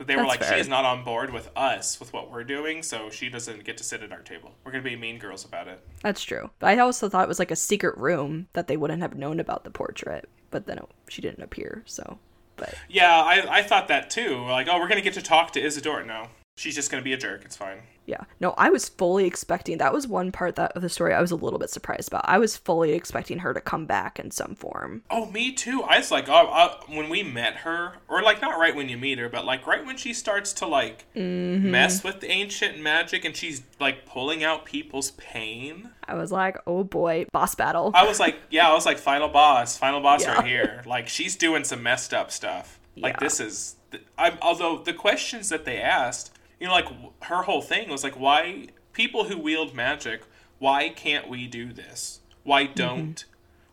That 0.00 0.06
they 0.06 0.16
were 0.16 0.24
like, 0.24 0.40
fair. 0.42 0.54
she 0.54 0.60
is 0.60 0.66
not 0.66 0.86
on 0.86 1.04
board 1.04 1.30
with 1.30 1.50
us 1.54 2.00
with 2.00 2.10
what 2.14 2.30
we're 2.30 2.42
doing, 2.42 2.82
so 2.82 3.10
she 3.10 3.28
doesn't 3.28 3.64
get 3.64 3.76
to 3.76 3.84
sit 3.84 4.02
at 4.02 4.10
our 4.12 4.22
table. 4.22 4.50
We're 4.64 4.72
gonna 4.72 4.82
be 4.82 4.96
mean 4.96 5.18
girls 5.18 5.44
about 5.44 5.68
it. 5.68 5.78
That's 6.02 6.22
true. 6.22 6.48
But 6.58 6.70
I 6.70 6.78
also 6.78 7.10
thought 7.10 7.24
it 7.24 7.28
was 7.28 7.38
like 7.38 7.50
a 7.50 7.56
secret 7.56 7.98
room 7.98 8.48
that 8.54 8.66
they 8.66 8.78
wouldn't 8.78 9.02
have 9.02 9.14
known 9.14 9.40
about 9.40 9.62
the 9.64 9.70
portrait. 9.70 10.26
But 10.50 10.64
then 10.64 10.78
it, 10.78 10.84
she 11.10 11.20
didn't 11.20 11.44
appear. 11.44 11.82
So, 11.84 12.18
but 12.56 12.74
Yeah, 12.88 13.14
I 13.14 13.58
I 13.58 13.62
thought 13.62 13.88
that 13.88 14.08
too. 14.08 14.42
Like, 14.46 14.68
oh, 14.70 14.78
we're 14.78 14.88
gonna 14.88 15.02
get 15.02 15.12
to 15.14 15.22
talk 15.22 15.52
to 15.52 15.60
Isidora. 15.60 16.06
No, 16.06 16.28
she's 16.60 16.74
just 16.74 16.90
gonna 16.90 17.02
be 17.02 17.12
a 17.12 17.16
jerk. 17.16 17.44
It's 17.44 17.56
fine. 17.56 17.78
yeah, 18.06 18.24
no, 18.40 18.54
I 18.58 18.70
was 18.70 18.88
fully 18.88 19.24
expecting. 19.26 19.78
That 19.78 19.92
was 19.92 20.06
one 20.08 20.32
part 20.32 20.56
that 20.56 20.72
of 20.72 20.82
the 20.82 20.88
story 20.88 21.14
I 21.14 21.20
was 21.20 21.30
a 21.30 21.36
little 21.36 21.58
bit 21.60 21.70
surprised 21.70 22.08
about. 22.08 22.24
I 22.28 22.38
was 22.38 22.56
fully 22.56 22.92
expecting 22.92 23.38
her 23.38 23.54
to 23.54 23.60
come 23.60 23.86
back 23.86 24.18
in 24.18 24.30
some 24.32 24.54
form. 24.56 25.02
Oh, 25.10 25.26
me 25.30 25.52
too. 25.52 25.82
I 25.84 25.98
was 25.98 26.10
like, 26.10 26.28
oh, 26.28 26.48
uh, 26.48 26.76
when 26.88 27.08
we 27.08 27.22
met 27.22 27.56
her, 27.58 27.92
or 28.08 28.20
like 28.22 28.42
not 28.42 28.58
right 28.58 28.74
when 28.74 28.88
you 28.88 28.96
meet 28.98 29.18
her, 29.18 29.28
but 29.28 29.44
like 29.44 29.66
right 29.66 29.84
when 29.86 29.96
she 29.96 30.12
starts 30.12 30.52
to 30.54 30.66
like 30.66 31.06
Mm-hmm. 31.14 31.70
mess 31.70 32.02
with 32.02 32.20
the 32.20 32.30
ancient 32.30 32.80
magic 32.80 33.24
and 33.24 33.36
she's 33.36 33.62
like 33.78 34.04
pulling 34.06 34.42
out 34.42 34.64
people's 34.64 35.12
pain. 35.12 35.90
I 36.08 36.14
was 36.14 36.32
like, 36.32 36.56
oh 36.66 36.82
boy, 36.82 37.26
boss 37.32 37.54
battle. 37.54 37.92
I 37.94 38.04
was 38.06 38.18
like, 38.18 38.36
yeah, 38.50 38.68
I 38.68 38.74
was 38.74 38.86
like, 38.86 38.98
final 38.98 39.28
boss, 39.28 39.78
final 39.78 40.00
boss 40.00 40.22
Yeah. 40.24 40.34
right 40.34 40.44
here. 40.46 40.82
Like 40.86 41.08
she's 41.08 41.36
doing 41.36 41.62
some 41.64 41.82
messed 41.82 42.12
up 42.12 42.30
stuff. 42.32 42.80
Like 42.96 43.14
Yeah. 43.14 43.20
this 43.20 43.38
is, 43.40 43.76
I'm. 44.18 44.36
Although 44.42 44.78
the 44.84 44.92
questions 44.92 45.48
that 45.50 45.64
they 45.64 45.78
asked, 45.80 46.32
you 46.60 46.66
know, 46.66 46.72
like 46.72 46.88
her 47.22 47.42
whole 47.42 47.62
thing 47.62 47.88
was 47.90 48.04
like, 48.04 48.18
why 48.18 48.68
people 48.92 49.24
who 49.24 49.38
wield 49.38 49.74
magic, 49.74 50.22
why 50.58 50.88
can't 50.90 51.28
we 51.28 51.46
do 51.46 51.72
this? 51.72 52.20
Why 52.44 52.64
Mm-hmm. 52.64 52.74
don't 52.74 53.24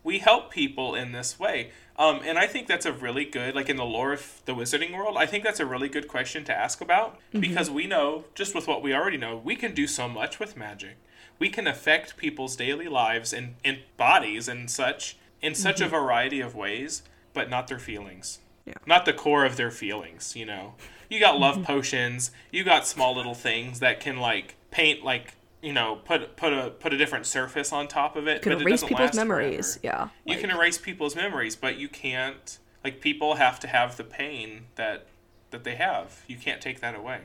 we 0.04 0.20
help 0.20 0.52
people 0.52 0.96
in 0.96 1.12
this 1.12 1.38
way? 1.40 1.72
Um, 1.98 2.22
and 2.24 2.38
I 2.38 2.46
think 2.48 2.68
that's 2.68 2.86
a 2.86 2.94
really 2.94 3.26
good, 3.26 3.56
like 3.56 3.70
in 3.70 3.76
the 3.78 3.84
lore 3.84 4.14
of 4.14 4.42
the 4.46 4.54
wizarding 4.54 4.96
world, 4.96 5.18
I 5.18 5.26
think 5.26 5.44
that's 5.44 5.60
a 5.60 5.66
really 5.66 5.90
good 5.90 6.08
question 6.08 6.44
to 6.46 6.54
ask 6.58 6.80
about 6.80 7.18
because 7.32 7.70
we 7.72 7.88
know, 7.88 8.26
just 8.36 8.54
with 8.54 8.68
what 8.68 8.84
we 8.84 8.94
already 8.94 9.18
know, 9.18 9.36
we 9.36 9.56
can 9.56 9.74
do 9.74 9.88
so 9.88 10.08
much 10.08 10.40
with 10.40 10.56
magic. 10.56 10.98
We 11.40 11.50
can 11.50 11.66
affect 11.68 12.16
people's 12.16 12.56
daily 12.56 12.88
lives 12.88 13.34
and, 13.34 13.56
and 13.66 13.80
bodies 13.98 14.48
and 14.48 14.70
such 14.70 15.18
in 15.42 15.56
such 15.56 15.82
a 15.82 15.88
variety 15.88 16.40
of 16.40 16.56
ways, 16.56 17.02
but 17.34 17.50
not 17.50 17.68
their 17.68 17.80
feelings. 17.80 18.40
Yeah. 18.66 18.74
Not 18.86 19.06
the 19.06 19.14
core 19.14 19.46
of 19.46 19.56
their 19.56 19.72
feelings, 19.72 20.36
you 20.36 20.46
know. 20.46 20.76
You 21.10 21.20
got 21.20 21.40
love 21.40 21.64
potions, 21.64 22.32
you 22.52 22.64
got 22.64 22.86
small 22.86 23.16
little 23.16 23.34
things 23.36 23.80
that 23.80 24.00
can 24.00 24.18
like 24.18 24.56
paint 24.72 25.04
like 25.04 25.34
you 25.62 25.74
know 25.74 25.96
put 26.06 26.36
put 26.36 26.54
a 26.54 26.70
put 26.70 26.94
a 26.94 26.98
different 26.98 27.26
surface 27.26 27.72
on 27.74 27.88
top 27.88 28.16
of 28.16 28.28
it 28.28 28.42
Can 28.42 28.52
but 28.54 28.62
it 28.62 28.64
erase 28.64 28.82
doesn't 28.82 28.88
people's 28.90 29.16
memories. 29.16 29.78
forever. 29.78 30.12
Yeah. 30.26 30.34
you 30.34 30.40
can 30.40 30.52
erase 30.52 30.78
people's 30.78 31.16
memories 31.16 31.56
but 31.56 31.78
you 31.78 31.88
can't 31.90 32.60
like 32.84 33.02
people 33.02 33.36
have 33.36 33.60
to 33.62 33.68
have 33.68 33.98
the 33.98 34.04
pain 34.04 34.66
that 34.76 35.08
that 35.50 35.64
they 35.64 35.74
have 35.76 36.22
you 36.28 36.38
can't 36.38 36.62
take 36.62 36.80
that 36.82 36.94
away 36.96 37.22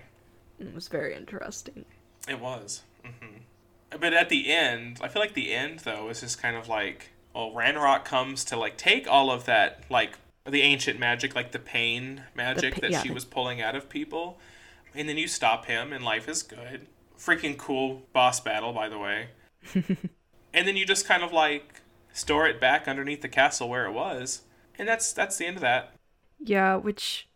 It 0.58 0.72
was 0.74 0.88
very 0.88 1.14
interesting. 1.14 1.84
it 2.28 2.40
was 2.40 2.82
Mm-hmm. 3.04 3.98
but 4.00 4.14
at 4.14 4.28
the 4.30 4.50
end 4.50 4.98
i 5.02 5.08
feel 5.08 5.20
like 5.20 5.34
the 5.34 5.52
end 5.52 5.80
though 5.80 6.08
is 6.08 6.20
just 6.20 6.40
kind 6.40 6.56
of 6.56 6.68
like 6.68 7.10
well 7.34 7.50
ranrok 7.50 8.04
comes 8.06 8.44
to 8.44 8.56
like 8.56 8.76
take 8.78 9.06
all 9.08 9.30
of 9.30 9.44
that 9.44 9.82
like 9.90 10.12
the 10.44 10.62
ancient 10.62 10.98
magic 10.98 11.34
like 11.34 11.52
the 11.52 11.58
pain 11.58 12.24
magic 12.34 12.74
pa- 12.74 12.80
that 12.82 12.90
yeah, 12.90 13.02
she 13.02 13.08
the- 13.08 13.14
was 13.14 13.24
pulling 13.24 13.60
out 13.60 13.74
of 13.76 13.88
people. 13.88 14.38
And 14.94 15.08
then 15.08 15.16
you 15.16 15.26
stop 15.28 15.66
him 15.66 15.92
and 15.92 16.04
life 16.04 16.28
is 16.28 16.42
good. 16.42 16.86
Freaking 17.18 17.56
cool 17.56 18.02
boss 18.12 18.40
battle 18.40 18.72
by 18.72 18.88
the 18.88 18.98
way. 18.98 19.28
And 20.54 20.68
then 20.68 20.76
you 20.76 20.84
just 20.84 21.06
kind 21.06 21.22
of 21.22 21.32
like 21.32 21.80
store 22.12 22.46
it 22.46 22.60
back 22.60 22.86
underneath 22.86 23.22
the 23.22 23.28
castle 23.28 23.68
where 23.68 23.86
it 23.86 23.92
was. 23.92 24.42
And 24.78 24.86
that's 24.86 25.12
that's 25.12 25.36
the 25.38 25.46
end 25.46 25.56
of 25.56 25.62
that. 25.62 25.94
Yeah, 26.38 26.76
which 26.76 27.28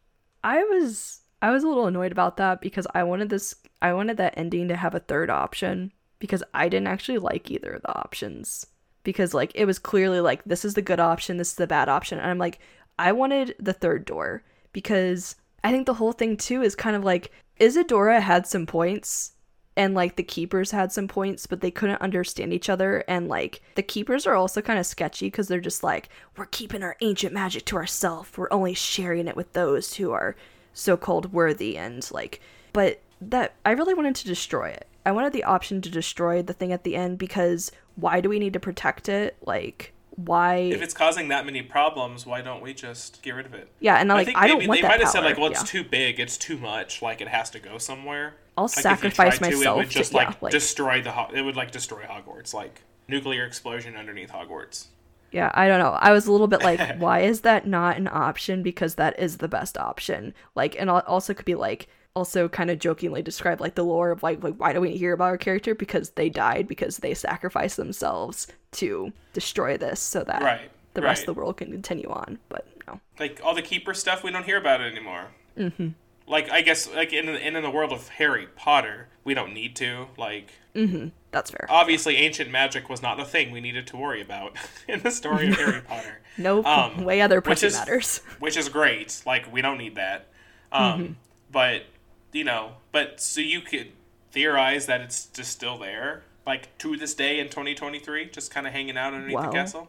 I 0.44 0.62
was 0.64 1.20
I 1.40 1.50
was 1.50 1.62
a 1.64 1.68
little 1.68 1.86
annoyed 1.86 2.12
about 2.12 2.36
that 2.36 2.60
because 2.60 2.86
I 2.94 3.04
wanted 3.04 3.30
this 3.30 3.54
I 3.80 3.92
wanted 3.94 4.16
that 4.18 4.34
ending 4.36 4.68
to 4.68 4.76
have 4.76 4.94
a 4.94 5.00
third 5.00 5.30
option 5.30 5.92
because 6.18 6.42
I 6.52 6.68
didn't 6.68 6.88
actually 6.88 7.18
like 7.18 7.50
either 7.50 7.72
of 7.72 7.82
the 7.82 7.96
options. 7.98 8.66
Because 9.02 9.32
like 9.32 9.52
it 9.54 9.64
was 9.64 9.78
clearly 9.78 10.20
like 10.20 10.44
this 10.44 10.64
is 10.64 10.74
the 10.74 10.82
good 10.82 11.00
option, 11.00 11.36
this 11.36 11.50
is 11.50 11.54
the 11.54 11.66
bad 11.66 11.88
option. 11.88 12.18
And 12.18 12.28
I'm 12.28 12.38
like, 12.38 12.58
I 12.98 13.12
wanted 13.12 13.54
the 13.58 13.72
third 13.72 14.04
door 14.04 14.42
because 14.72 15.36
I 15.62 15.70
think 15.70 15.86
the 15.86 15.94
whole 15.94 16.12
thing 16.12 16.36
too 16.36 16.62
is 16.62 16.74
kind 16.74 16.96
of 16.96 17.04
like 17.04 17.30
Isidora 17.58 18.20
had 18.20 18.46
some 18.46 18.66
points 18.66 19.32
and 19.76 19.94
like 19.94 20.16
the 20.16 20.22
keepers 20.22 20.70
had 20.70 20.90
some 20.92 21.06
points 21.06 21.46
but 21.46 21.60
they 21.60 21.70
couldn't 21.70 22.00
understand 22.00 22.52
each 22.52 22.68
other. 22.68 23.04
And 23.08 23.28
like 23.28 23.62
the 23.74 23.82
keepers 23.82 24.26
are 24.26 24.34
also 24.34 24.62
kind 24.62 24.78
of 24.78 24.86
sketchy 24.86 25.26
because 25.26 25.48
they're 25.48 25.60
just 25.60 25.82
like 25.82 26.08
we're 26.36 26.46
keeping 26.46 26.82
our 26.82 26.96
ancient 27.00 27.34
magic 27.34 27.64
to 27.66 27.76
ourselves 27.76 28.30
we're 28.36 28.48
only 28.50 28.74
sharing 28.74 29.28
it 29.28 29.36
with 29.36 29.52
those 29.52 29.94
who 29.94 30.12
are 30.12 30.36
so-called 30.72 31.32
worthy. 31.32 31.76
And 31.76 32.08
like 32.12 32.40
but 32.72 33.00
that 33.20 33.54
i 33.64 33.70
really 33.70 33.94
wanted 33.94 34.14
to 34.16 34.26
destroy 34.26 34.68
it. 34.68 34.86
I 35.04 35.12
wanted 35.12 35.32
the 35.32 35.44
option 35.44 35.80
to 35.82 35.90
destroy 35.90 36.42
the 36.42 36.52
thing 36.52 36.72
at 36.72 36.84
the 36.84 36.96
end 36.96 37.18
because 37.18 37.70
why 37.94 38.20
do 38.20 38.28
we 38.28 38.38
need 38.38 38.52
to 38.54 38.60
protect 38.60 39.08
it? 39.08 39.36
Like 39.46 39.92
why 40.16 40.56
if 40.56 40.80
it's 40.80 40.94
causing 40.94 41.28
that 41.28 41.44
many 41.44 41.60
problems 41.60 42.24
why 42.24 42.40
don't 42.40 42.62
we 42.62 42.72
just 42.72 43.22
get 43.22 43.32
rid 43.32 43.44
of 43.44 43.52
it 43.52 43.68
yeah 43.80 43.96
and 43.96 44.10
I 44.10 44.14
like 44.16 44.26
think 44.26 44.38
i, 44.38 44.46
don't 44.46 44.66
want 44.66 44.80
they 44.80 44.82
that 44.82 44.88
might 44.88 45.00
have 45.00 45.12
power. 45.12 45.22
said 45.22 45.24
like, 45.24 45.38
well, 45.38 45.50
it's 45.50 45.60
yeah. 45.60 45.82
too 45.82 45.84
big, 45.84 46.20
it's 46.20 46.36
too 46.36 46.56
much, 46.58 47.02
like 47.02 47.20
it 47.20 47.28
has 47.28 47.50
to 47.50 47.58
go 47.58 47.78
somewhere. 47.78 48.34
I'll 48.56 48.64
Like, 48.64 48.72
sacrifice 48.72 49.38
tried 49.38 49.50
to, 49.50 49.56
myself 49.56 49.76
it 49.76 49.80
would 49.80 49.90
just 49.90 50.10
to, 50.12 50.16
like, 50.16 50.28
yeah, 50.28 50.36
like 50.40 50.52
destroy 50.52 51.02
the. 51.02 51.26
It 51.34 51.42
would 51.42 51.56
like 51.56 51.70
destroy 51.70 52.02
Hogwarts, 52.02 52.54
like 52.54 52.82
nuclear 53.08 53.44
explosion 53.44 53.96
underneath 53.96 54.30
Hogwarts. 54.30 54.86
Yeah, 55.32 55.50
I 55.54 55.68
don't 55.68 55.80
know. 55.80 55.90
I 55.90 56.12
was 56.12 56.26
a 56.26 56.32
little 56.32 56.46
bit 56.46 56.62
like, 56.62 56.96
why 56.98 57.20
is 57.20 57.42
that 57.42 57.66
not 57.66 57.96
an 57.96 58.08
option? 58.10 58.62
Because 58.62 58.94
that 58.94 59.18
is 59.18 59.38
the 59.38 59.48
best 59.48 59.76
option. 59.76 60.32
Like, 60.54 60.76
and 60.78 60.88
also 60.88 61.34
could 61.34 61.44
be 61.44 61.54
like, 61.54 61.88
also 62.16 62.48
kind 62.48 62.70
of 62.70 62.78
jokingly 62.78 63.20
describe 63.22 63.60
like 63.60 63.74
the 63.74 63.84
lore 63.84 64.10
of 64.10 64.22
like, 64.22 64.42
like 64.42 64.54
why 64.56 64.72
do 64.72 64.80
we 64.80 64.96
hear 64.96 65.12
about 65.12 65.26
our 65.26 65.36
character? 65.36 65.74
Because 65.74 66.10
they 66.10 66.30
died 66.30 66.66
because 66.66 66.96
they 66.96 67.12
sacrificed 67.14 67.76
themselves 67.76 68.46
to 68.72 69.12
destroy 69.34 69.76
this 69.76 70.00
so 70.00 70.24
that 70.24 70.42
Right, 70.42 70.70
the 70.94 71.02
rest 71.02 71.22
of 71.22 71.26
the 71.26 71.34
world 71.34 71.58
can 71.58 71.70
continue 71.70 72.08
on. 72.08 72.38
But 72.48 72.66
no, 72.88 73.00
Like 73.20 73.40
all 73.44 73.54
the 73.54 73.62
keeper 73.62 73.92
stuff, 73.92 74.24
we 74.24 74.30
don't 74.30 74.44
hear 74.44 74.56
about 74.56 74.80
it 74.80 74.90
anymore. 74.90 75.26
Mm-hmm. 75.58 75.88
Like 76.26 76.50
I 76.50 76.62
guess 76.62 76.90
like 76.92 77.12
in 77.12 77.26
the, 77.26 77.46
in 77.46 77.62
the 77.62 77.70
world 77.70 77.92
of 77.92 78.08
Harry 78.08 78.48
Potter, 78.56 79.08
we 79.22 79.34
don't 79.34 79.52
need 79.52 79.76
to. 79.76 80.06
Like 80.16 80.50
mm-hmm. 80.74 81.08
that's 81.30 81.50
fair. 81.50 81.66
obviously, 81.68 82.16
ancient 82.16 82.50
magic 82.50 82.88
was 82.88 83.02
not 83.02 83.20
a 83.20 83.24
thing 83.26 83.50
we 83.50 83.60
needed 83.60 83.86
to 83.88 83.96
worry 83.98 84.22
about 84.22 84.56
in 84.88 85.00
the 85.02 85.10
story 85.10 85.48
of 85.50 85.56
Harry 85.56 85.80
Potter. 85.86 86.20
no 86.38 86.64
um, 86.64 87.04
way 87.04 87.20
other 87.20 87.40
which 87.40 87.62
is- 87.62 87.74
matters. 87.74 88.22
which 88.40 88.56
is 88.56 88.70
great. 88.70 89.22
Like 89.26 89.52
we 89.52 89.60
don't 89.60 89.78
need 89.78 89.96
that. 89.96 90.28
Um, 90.72 91.16
But 91.52 91.84
you 92.32 92.44
know, 92.44 92.72
but 92.92 93.20
so 93.20 93.40
you 93.40 93.60
could 93.60 93.92
theorize 94.30 94.86
that 94.86 95.00
it's 95.00 95.26
just 95.26 95.52
still 95.52 95.78
there, 95.78 96.22
like 96.46 96.76
to 96.78 96.96
this 96.96 97.14
day 97.14 97.38
in 97.40 97.46
2023, 97.48 98.30
just 98.30 98.50
kind 98.52 98.66
of 98.66 98.72
hanging 98.72 98.96
out 98.96 99.14
underneath 99.14 99.34
Well. 99.34 99.44
the 99.50 99.52
castle. 99.52 99.88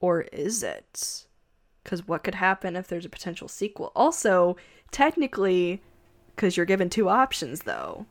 or 0.00 0.22
is 0.22 0.62
it? 0.62 1.26
Because 1.82 2.06
what 2.08 2.24
could 2.24 2.36
happen 2.36 2.76
if 2.76 2.88
there's 2.88 3.04
a 3.04 3.10
potential 3.10 3.46
sequel? 3.48 3.92
Also, 3.94 4.56
technically, 4.90 5.82
because 6.34 6.56
you're 6.56 6.66
given 6.66 6.88
two 6.88 7.08
options, 7.10 7.62
though. 7.62 8.06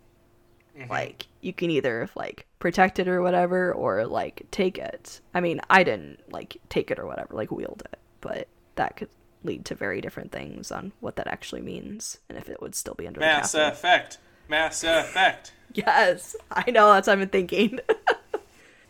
Mm-hmm. 0.77 0.89
Like 0.89 1.27
you 1.41 1.53
can 1.53 1.69
either 1.69 2.09
like 2.15 2.45
protect 2.59 2.97
it 2.99 3.07
or 3.07 3.21
whatever, 3.21 3.71
or 3.73 4.05
like 4.05 4.45
take 4.51 4.77
it. 4.77 5.21
I 5.33 5.39
mean, 5.41 5.59
I 5.69 5.83
didn't 5.83 6.19
like 6.31 6.57
take 6.69 6.89
it 6.91 6.97
or 6.99 7.05
whatever, 7.05 7.33
like 7.35 7.51
wield 7.51 7.83
it, 7.91 7.99
but 8.21 8.47
that 8.75 8.95
could 8.95 9.09
lead 9.43 9.65
to 9.65 9.75
very 9.75 10.01
different 10.01 10.31
things 10.31 10.71
on 10.71 10.91
what 10.99 11.15
that 11.15 11.27
actually 11.27 11.61
means 11.61 12.19
and 12.29 12.37
if 12.37 12.49
it 12.49 12.61
would 12.61 12.75
still 12.75 12.93
be 12.95 13.07
under 13.07 13.19
the 13.19 13.25
Mass 13.25 13.53
effect, 13.53 14.17
mass 14.47 14.83
effect. 14.83 15.53
Yes, 15.75 16.35
I 16.51 16.69
know. 16.69 16.93
That's 16.93 17.07
what 17.07 17.13
I've 17.13 17.19
been 17.19 17.29
thinking. 17.29 17.79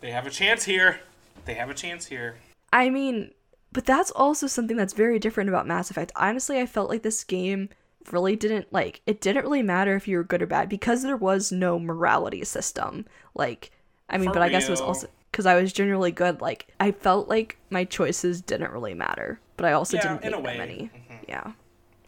They 0.04 0.12
have 0.12 0.28
a 0.28 0.30
chance 0.30 0.66
here. 0.66 1.00
They 1.46 1.54
have 1.54 1.70
a 1.70 1.74
chance 1.74 2.08
here. 2.08 2.36
I 2.74 2.90
mean, 2.90 3.32
but 3.72 3.86
that's 3.86 4.12
also 4.12 4.48
something 4.48 4.76
that's 4.76 4.92
very 4.92 5.18
different 5.18 5.48
about 5.48 5.66
Mass 5.66 5.90
Effect. 5.90 6.12
Honestly, 6.18 6.60
I 6.60 6.66
felt 6.66 6.90
like 6.90 7.04
this 7.04 7.24
game 7.24 7.70
really 8.12 8.36
didn't 8.36 8.74
like 8.74 9.00
it 9.06 9.22
didn't 9.22 9.44
really 9.44 9.64
matter 9.64 9.96
if 9.96 10.10
you 10.10 10.18
were 10.18 10.26
good 10.26 10.42
or 10.42 10.46
bad 10.46 10.68
because 10.68 11.04
there 11.04 11.16
was 11.16 11.54
no 11.54 11.80
morality 11.80 12.44
system. 12.44 13.06
Like, 13.34 13.72
I 14.10 14.18
mean, 14.18 14.28
For 14.28 14.34
but 14.34 14.42
I 14.42 14.50
guess 14.50 14.68
it 14.68 14.72
was 14.72 14.82
also 14.82 15.08
because 15.34 15.48
I 15.48 15.60
was 15.60 15.74
generally 15.74 16.12
good. 16.12 16.40
Like, 16.42 16.68
I 16.80 16.92
felt 16.92 17.28
like 17.28 17.58
my 17.72 17.84
choices 17.86 18.40
didn't 18.40 18.72
really 18.72 18.94
matter, 18.94 19.40
but 19.58 19.66
I 19.66 19.74
also 19.74 19.98
Yeah, 19.98 20.18
didn't 20.20 20.44
make 20.44 20.44
that 20.46 20.58
many. 20.58 20.90
Yeah, 21.28 21.54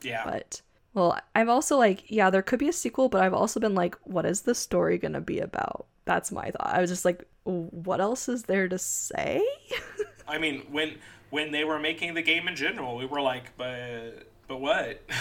Yeah. 0.04 0.22
but 0.24 0.62
well, 0.94 1.20
I've 1.34 1.50
also 1.50 1.78
like 1.78 2.04
yeah, 2.10 2.30
there 2.30 2.44
could 2.44 2.60
be 2.60 2.70
a 2.70 2.74
sequel, 2.74 3.10
but 3.10 3.22
I've 3.22 3.34
also 3.34 3.60
been 3.60 3.76
like, 3.76 3.96
what 4.04 4.26
is 4.26 4.42
the 4.44 4.54
story 4.56 4.98
gonna 5.00 5.22
be 5.22 5.40
about? 5.40 5.88
That's 6.06 6.32
my 6.32 6.52
thought. 6.52 6.72
I 6.74 6.80
was 6.80 6.90
just 6.92 7.04
like, 7.04 7.28
what 7.44 8.00
else 8.00 8.30
is 8.30 8.44
there 8.44 8.68
to 8.68 8.78
say? 8.78 9.44
I 10.28 10.38
mean, 10.38 10.62
when 10.72 10.96
when 11.32 11.52
they 11.52 11.64
were 11.64 11.80
making 11.80 12.14
the 12.14 12.22
game 12.22 12.48
in 12.48 12.56
general, 12.56 12.96
we 12.96 13.06
were 13.08 13.22
like, 13.22 13.58
but 13.58 14.28
but 14.48 14.58
what? 14.62 15.02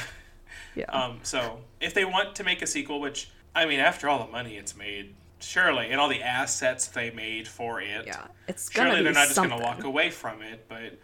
Yeah. 0.76 0.86
Um, 0.86 1.20
so 1.22 1.60
if 1.80 1.94
they 1.94 2.04
want 2.04 2.34
to 2.36 2.44
make 2.44 2.60
a 2.60 2.66
sequel, 2.66 3.00
which 3.00 3.30
I 3.54 3.64
mean, 3.64 3.80
after 3.80 4.08
all 4.08 4.24
the 4.24 4.30
money 4.30 4.56
it's 4.56 4.76
made, 4.76 5.14
surely, 5.44 5.90
and 5.90 6.00
all 6.00 6.08
the 6.08 6.22
assets 6.22 6.86
they 6.88 7.10
made 7.10 7.46
for 7.48 7.80
it, 7.80 8.06
Yeah, 8.06 8.26
it's 8.48 8.68
gonna 8.68 8.90
surely 8.90 9.04
they're 9.04 9.12
not 9.12 9.26
just 9.28 9.36
going 9.36 9.50
to 9.50 9.56
walk 9.58 9.84
away 9.84 10.10
from 10.10 10.42
it. 10.42 10.66
But 10.68 10.98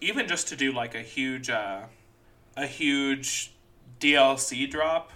even 0.00 0.28
just 0.28 0.48
to 0.48 0.56
do 0.56 0.72
like 0.72 0.94
a 0.94 1.02
huge, 1.02 1.50
uh, 1.50 1.82
a 2.56 2.66
huge 2.66 3.52
DLC 4.00 4.70
drop, 4.70 5.12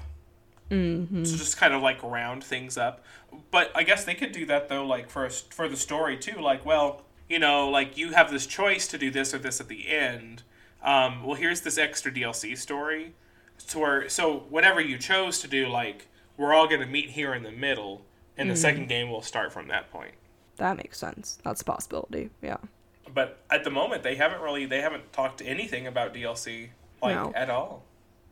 Mm-hmm. 0.71 1.23
to 1.25 1.37
just 1.37 1.59
kind 1.59 1.75
of 1.75 1.83
like 1.83 2.03
round 2.03 2.43
things 2.43 2.79
up. 2.79 3.05
But 3.51 3.71
I 3.75 3.83
guess 3.83 4.05
they 4.05 4.15
could 4.15 4.33
do 4.33 4.47
that 4.47 4.71
though, 4.71 4.87
like 4.87 5.11
for 5.11 5.29
for 5.29 5.69
the 5.69 5.77
story 5.77 6.17
too. 6.17 6.41
Like, 6.41 6.65
well, 6.65 7.03
you 7.29 7.39
know, 7.39 7.69
like 7.69 7.99
you 7.99 8.13
have 8.13 8.31
this 8.31 8.47
choice 8.47 8.89
to 8.89 8.97
do 8.97 9.11
this 9.11 9.35
or 9.35 9.39
this 9.39 9.61
at 9.61 9.69
the 9.69 9.89
end. 9.91 10.45
Um, 10.83 11.25
well, 11.25 11.35
here's 11.35 11.61
this 11.61 11.77
extra 11.77 12.11
DLC 12.11 12.57
story. 12.57 13.13
So, 13.59 13.79
where, 13.81 14.09
so 14.09 14.47
whatever 14.49 14.81
you 14.81 14.97
chose 14.99 15.41
to 15.43 15.47
do, 15.49 15.69
like 15.69 16.07
we're 16.39 16.55
all 16.55 16.67
gonna 16.67 16.87
meet 16.87 17.11
here 17.11 17.35
in 17.35 17.43
the 17.43 17.53
middle, 17.53 18.07
and 18.37 18.49
the 18.49 18.55
hmm. 18.55 18.61
second 18.61 18.89
game 18.89 19.11
will 19.11 19.23
start 19.23 19.53
from 19.53 19.69
that 19.69 19.91
point. 19.91 20.13
That 20.57 20.77
makes 20.77 20.99
sense. 20.99 21.39
That's 21.45 21.63
a 21.63 21.65
possibility. 21.65 22.31
Yeah. 22.41 22.59
But 23.13 23.41
at 23.51 23.65
the 23.65 23.71
moment, 23.71 24.03
they 24.03 24.15
haven't 24.15 24.41
really 24.41 24.67
they 24.67 24.81
haven't 24.81 25.13
talked 25.13 25.43
anything 25.45 25.87
about 25.87 26.15
DLC 26.15 26.69
like 27.03 27.17
No. 27.17 27.33
at 27.35 27.51
all. 27.51 27.83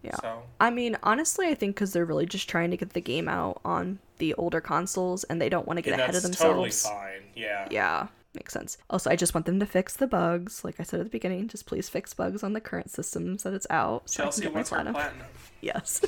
Yeah. 0.02 0.16
So 0.20 0.42
I 0.60 0.70
mean, 0.70 0.96
honestly, 1.02 1.48
I 1.48 1.54
think 1.54 1.76
because 1.76 1.92
they're 1.92 2.04
really 2.04 2.26
just 2.26 2.48
trying 2.48 2.70
to 2.70 2.76
get 2.76 2.90
the 2.90 3.00
game 3.00 3.28
out 3.28 3.60
on 3.64 3.98
the 4.18 4.34
older 4.34 4.60
consoles 4.60 5.24
and 5.24 5.40
they 5.40 5.48
don't 5.48 5.66
want 5.66 5.78
to 5.78 5.82
get 5.82 5.90
yeah, 5.90 6.04
ahead 6.04 6.14
of 6.14 6.22
themselves. 6.22 6.82
that's 6.82 6.82
themselves. 6.82 6.82
totally 6.82 7.20
fine. 7.20 7.28
Yeah. 7.34 7.68
Yeah, 7.70 8.06
makes 8.34 8.52
sense. 8.52 8.78
Also, 8.88 9.10
I 9.10 9.16
just 9.16 9.34
want 9.34 9.46
them 9.46 9.58
to 9.60 9.66
fix 9.66 9.96
the 9.96 10.06
bugs. 10.06 10.64
Like 10.64 10.78
I 10.78 10.82
said 10.84 11.00
at 11.00 11.04
the 11.06 11.10
beginning, 11.10 11.48
just 11.48 11.66
please 11.66 11.88
fix 11.88 12.14
bugs 12.14 12.42
on 12.42 12.52
the 12.52 12.60
current 12.60 12.90
systems 12.90 13.42
that 13.42 13.52
it's 13.54 13.66
out. 13.70 14.08
So 14.08 14.22
Chelsea 14.24 14.42
I 14.42 14.44
can 14.44 14.48
get 14.48 14.52
my 14.54 14.58
wants 14.58 14.70
platinum. 14.70 14.94
platinum. 14.94 15.26
Yes. 15.62 16.00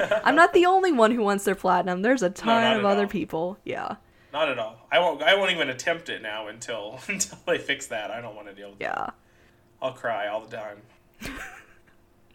I'm 0.24 0.34
not 0.34 0.52
the 0.52 0.66
only 0.66 0.90
one 0.90 1.12
who 1.12 1.22
wants 1.22 1.44
their 1.44 1.54
platinum. 1.54 2.02
There's 2.02 2.24
a 2.24 2.30
ton 2.30 2.60
not 2.62 2.76
of 2.78 2.84
other 2.84 3.02
all. 3.04 3.08
people. 3.08 3.56
Yeah. 3.64 3.96
Not 4.32 4.48
at 4.48 4.58
all. 4.58 4.84
I 4.90 4.98
won't. 4.98 5.22
I 5.22 5.36
won't 5.36 5.52
even 5.52 5.68
attempt 5.70 6.08
it 6.08 6.22
now 6.22 6.48
until 6.48 6.98
until 7.08 7.38
they 7.46 7.58
fix 7.58 7.86
that. 7.88 8.10
I 8.10 8.20
don't 8.20 8.34
want 8.34 8.48
to 8.48 8.54
deal 8.54 8.70
with. 8.70 8.80
Yeah. 8.80 9.10
I'll 9.80 9.92
cry 9.92 10.26
all 10.26 10.40
the 10.40 10.56
time. 10.56 10.78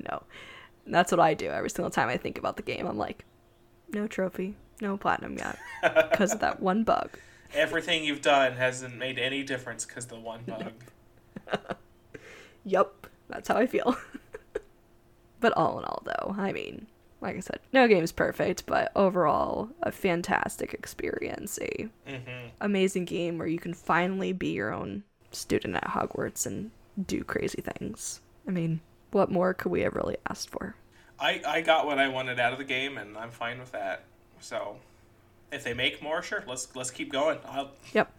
No. 0.10 0.24
That's 0.88 1.12
what 1.12 1.20
I 1.20 1.34
do 1.34 1.48
every 1.50 1.70
single 1.70 1.90
time 1.90 2.10
I 2.10 2.18
think 2.18 2.38
about 2.38 2.58
the 2.58 2.64
game. 2.64 2.86
I'm 2.88 2.98
like, 2.98 3.26
no 3.92 4.08
trophy, 4.08 4.56
no 4.82 4.98
platinum 4.98 5.38
yet. 5.38 5.58
Because 6.12 6.34
of 6.34 6.40
that 6.42 6.60
one 6.62 6.84
bug. 6.84 7.18
Everything 7.54 8.04
you've 8.04 8.22
done 8.22 8.54
hasn't 8.54 8.96
made 8.98 9.18
any 9.18 9.44
difference 9.44 9.86
because 9.86 10.08
the 10.08 10.20
one 10.20 10.44
bug. 10.46 10.84
Yup, 12.64 13.08
that's 13.30 13.48
how 13.48 13.56
I 13.58 13.68
feel. 13.68 13.96
but 15.40 15.54
all 15.54 15.80
in 15.80 15.86
all, 15.86 16.04
though, 16.06 16.36
I 16.38 16.52
mean, 16.52 16.88
like 17.22 17.36
I 17.38 17.40
said, 17.40 17.60
no 17.74 17.88
game's 17.88 18.12
perfect, 18.12 18.66
but 18.66 18.92
overall, 18.96 19.70
a 19.82 19.92
fantastic 19.92 20.74
experience. 20.74 21.60
A 21.62 21.90
hmm 22.06 22.52
amazing 22.62 23.06
game 23.06 23.38
where 23.38 23.48
you 23.48 23.60
can 23.60 23.74
finally 23.74 24.34
be 24.34 24.50
your 24.50 24.74
own 24.74 25.04
student 25.32 25.76
at 25.76 25.86
Hogwarts 25.90 26.46
and 26.46 26.72
do 27.08 27.24
crazy 27.24 27.62
things. 27.62 28.22
I 28.48 28.52
mean, 28.52 28.82
what 29.12 29.32
more 29.32 29.54
could 29.54 29.72
we 29.72 29.82
have 29.82 29.96
really 29.96 30.18
asked 30.30 30.50
for? 30.50 30.76
I, 31.20 31.42
I 31.46 31.62
got 31.62 31.86
what 31.86 31.98
I 32.00 32.08
wanted 32.10 32.40
out 32.40 32.52
of 32.54 32.60
the 32.60 32.66
game, 32.66 32.98
and 32.98 33.18
I'm 33.18 33.32
fine 33.32 33.60
with 33.60 33.72
that. 33.72 34.04
So, 34.40 34.78
if 35.52 35.64
they 35.64 35.74
make 35.74 36.02
more, 36.02 36.22
sure, 36.22 36.44
let's 36.48 36.74
let's 36.76 36.92
keep 36.92 37.12
going. 37.12 37.38
I'll 37.46 37.72
Yep, 37.94 38.12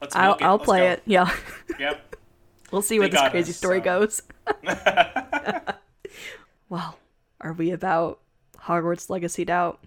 let's 0.00 0.16
I'll, 0.16 0.34
it. 0.34 0.42
I'll 0.42 0.52
Let's 0.56 0.64
play 0.64 0.80
go. 0.80 0.86
it. 0.86 1.02
Yeah, 1.06 1.36
Yep. 1.78 2.16
we'll 2.70 2.82
see 2.82 2.98
where 2.98 3.08
this 3.08 3.20
crazy 3.30 3.50
us, 3.50 3.56
story 3.56 3.80
so. 3.80 3.84
goes. 3.84 4.22
Well, 6.68 6.98
are 7.40 7.52
we 7.52 7.70
about 7.70 8.20
Hogwarts 8.58 9.10
Legacy 9.10 9.48
out? 9.50 9.78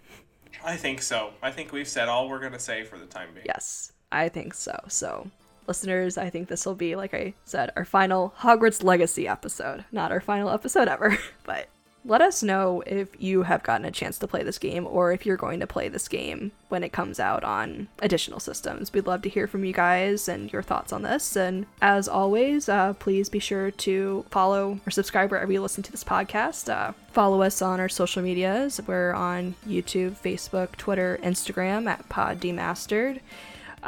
I 0.64 0.78
think 0.78 1.02
so. 1.02 1.32
I 1.42 1.52
think 1.52 1.72
we've 1.72 1.88
said 1.88 2.08
all 2.10 2.30
we're 2.30 2.40
gonna 2.40 2.60
say 2.60 2.84
for 2.84 2.98
the 3.00 3.06
time 3.08 3.30
being. 3.34 3.46
Yes, 3.48 3.92
I 4.12 4.30
think 4.30 4.54
so. 4.54 4.78
So, 4.88 5.28
listeners, 5.68 6.18
I 6.18 6.30
think 6.30 6.48
this 6.48 6.66
will 6.66 6.76
be, 6.76 6.96
like 6.96 7.14
I 7.14 7.34
said, 7.44 7.72
our 7.76 7.86
final 7.86 8.34
Hogwarts 8.40 8.84
Legacy 8.84 9.28
episode. 9.28 9.84
Not 9.92 10.12
our 10.12 10.22
final 10.22 10.50
episode 10.52 10.88
ever, 10.88 11.18
but 11.44 11.70
let 12.06 12.22
us 12.22 12.44
know 12.44 12.84
if 12.86 13.10
you 13.20 13.44
have 13.44 13.64
gotten 13.64 13.86
a 13.86 13.92
chance 13.92 14.20
to 14.20 14.28
play 14.28 14.44
this 14.44 14.60
game 14.60 14.86
or 14.86 15.12
if 15.12 15.26
you're 15.26 15.36
going 15.36 15.60
to 15.60 15.68
play 15.68 15.90
this 15.90 16.08
game 16.08 16.52
when 16.70 16.84
it 16.84 16.94
comes 16.94 17.20
out 17.20 17.44
on 17.44 17.88
additional 18.00 18.40
systems. 18.40 18.94
We'd 18.94 19.08
love 19.08 19.24
to 19.24 19.30
hear 19.30 19.48
from 19.48 19.66
you 19.66 19.74
guys 19.74 20.30
and 20.30 20.52
your 20.54 20.62
thoughts 20.62 20.94
on 20.94 21.02
this. 21.02 21.36
And 21.36 21.66
as 21.82 22.08
always, 22.08 22.70
uh, 22.70 22.94
please 22.94 23.28
be 23.28 23.40
sure 23.40 23.72
to 23.72 24.26
follow 24.30 24.80
or 24.86 24.92
subscribe 24.92 25.32
wherever 25.32 25.52
you 25.52 25.62
listen 25.62 25.84
to 25.84 25.92
this 25.92 26.04
podcast. 26.04 26.72
Uh, 26.72 26.94
follow 27.12 27.42
us 27.42 27.62
on 27.62 27.80
our 27.80 27.90
social 27.90 28.22
medias. 28.22 28.80
We're 28.86 29.14
on 29.14 29.56
YouTube, 29.68 30.16
Facebook, 30.22 30.76
Twitter, 30.76 31.20
Instagram 31.24 31.88
at 31.88 32.08
Pod 32.08 32.40
Demastered. 32.40 33.20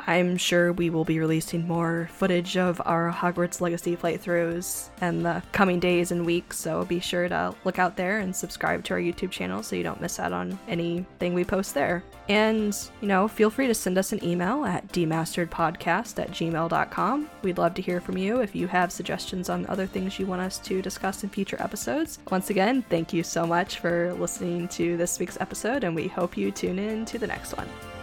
I'm 0.05 0.37
sure 0.37 0.71
we 0.73 0.89
will 0.89 1.05
be 1.05 1.19
releasing 1.19 1.67
more 1.67 2.09
footage 2.13 2.57
of 2.57 2.81
our 2.85 3.11
Hogwarts 3.11 3.61
Legacy 3.61 3.95
playthroughs 3.95 4.89
in 5.01 5.23
the 5.23 5.41
coming 5.51 5.79
days 5.79 6.11
and 6.11 6.25
weeks, 6.25 6.57
so 6.57 6.85
be 6.85 6.99
sure 6.99 7.27
to 7.27 7.55
look 7.63 7.79
out 7.79 7.95
there 7.95 8.19
and 8.19 8.35
subscribe 8.35 8.83
to 8.85 8.93
our 8.93 8.99
YouTube 8.99 9.31
channel 9.31 9.63
so 9.63 9.75
you 9.75 9.83
don't 9.83 10.01
miss 10.01 10.19
out 10.19 10.33
on 10.33 10.59
anything 10.67 11.33
we 11.33 11.43
post 11.43 11.73
there. 11.73 12.03
And, 12.29 12.77
you 13.01 13.07
know, 13.07 13.27
feel 13.27 13.49
free 13.49 13.67
to 13.67 13.73
send 13.73 13.97
us 13.97 14.11
an 14.11 14.23
email 14.23 14.65
at 14.65 14.87
demasteredpodcast 14.89 16.19
at 16.19 16.31
gmail.com. 16.31 17.29
We'd 17.41 17.57
love 17.57 17.73
to 17.75 17.81
hear 17.81 18.01
from 18.01 18.17
you 18.17 18.41
if 18.41 18.55
you 18.55 18.67
have 18.67 18.91
suggestions 18.91 19.49
on 19.49 19.65
other 19.67 19.87
things 19.87 20.19
you 20.19 20.25
want 20.25 20.41
us 20.41 20.59
to 20.59 20.81
discuss 20.81 21.23
in 21.23 21.29
future 21.29 21.61
episodes. 21.61 22.19
Once 22.29 22.49
again, 22.49 22.83
thank 22.89 23.13
you 23.13 23.23
so 23.23 23.47
much 23.47 23.79
for 23.79 24.13
listening 24.15 24.67
to 24.69 24.97
this 24.97 25.19
week's 25.19 25.39
episode, 25.39 25.83
and 25.83 25.95
we 25.95 26.07
hope 26.07 26.35
you 26.35 26.51
tune 26.51 26.79
in 26.79 27.05
to 27.05 27.17
the 27.17 27.27
next 27.27 27.55
one. 27.55 27.96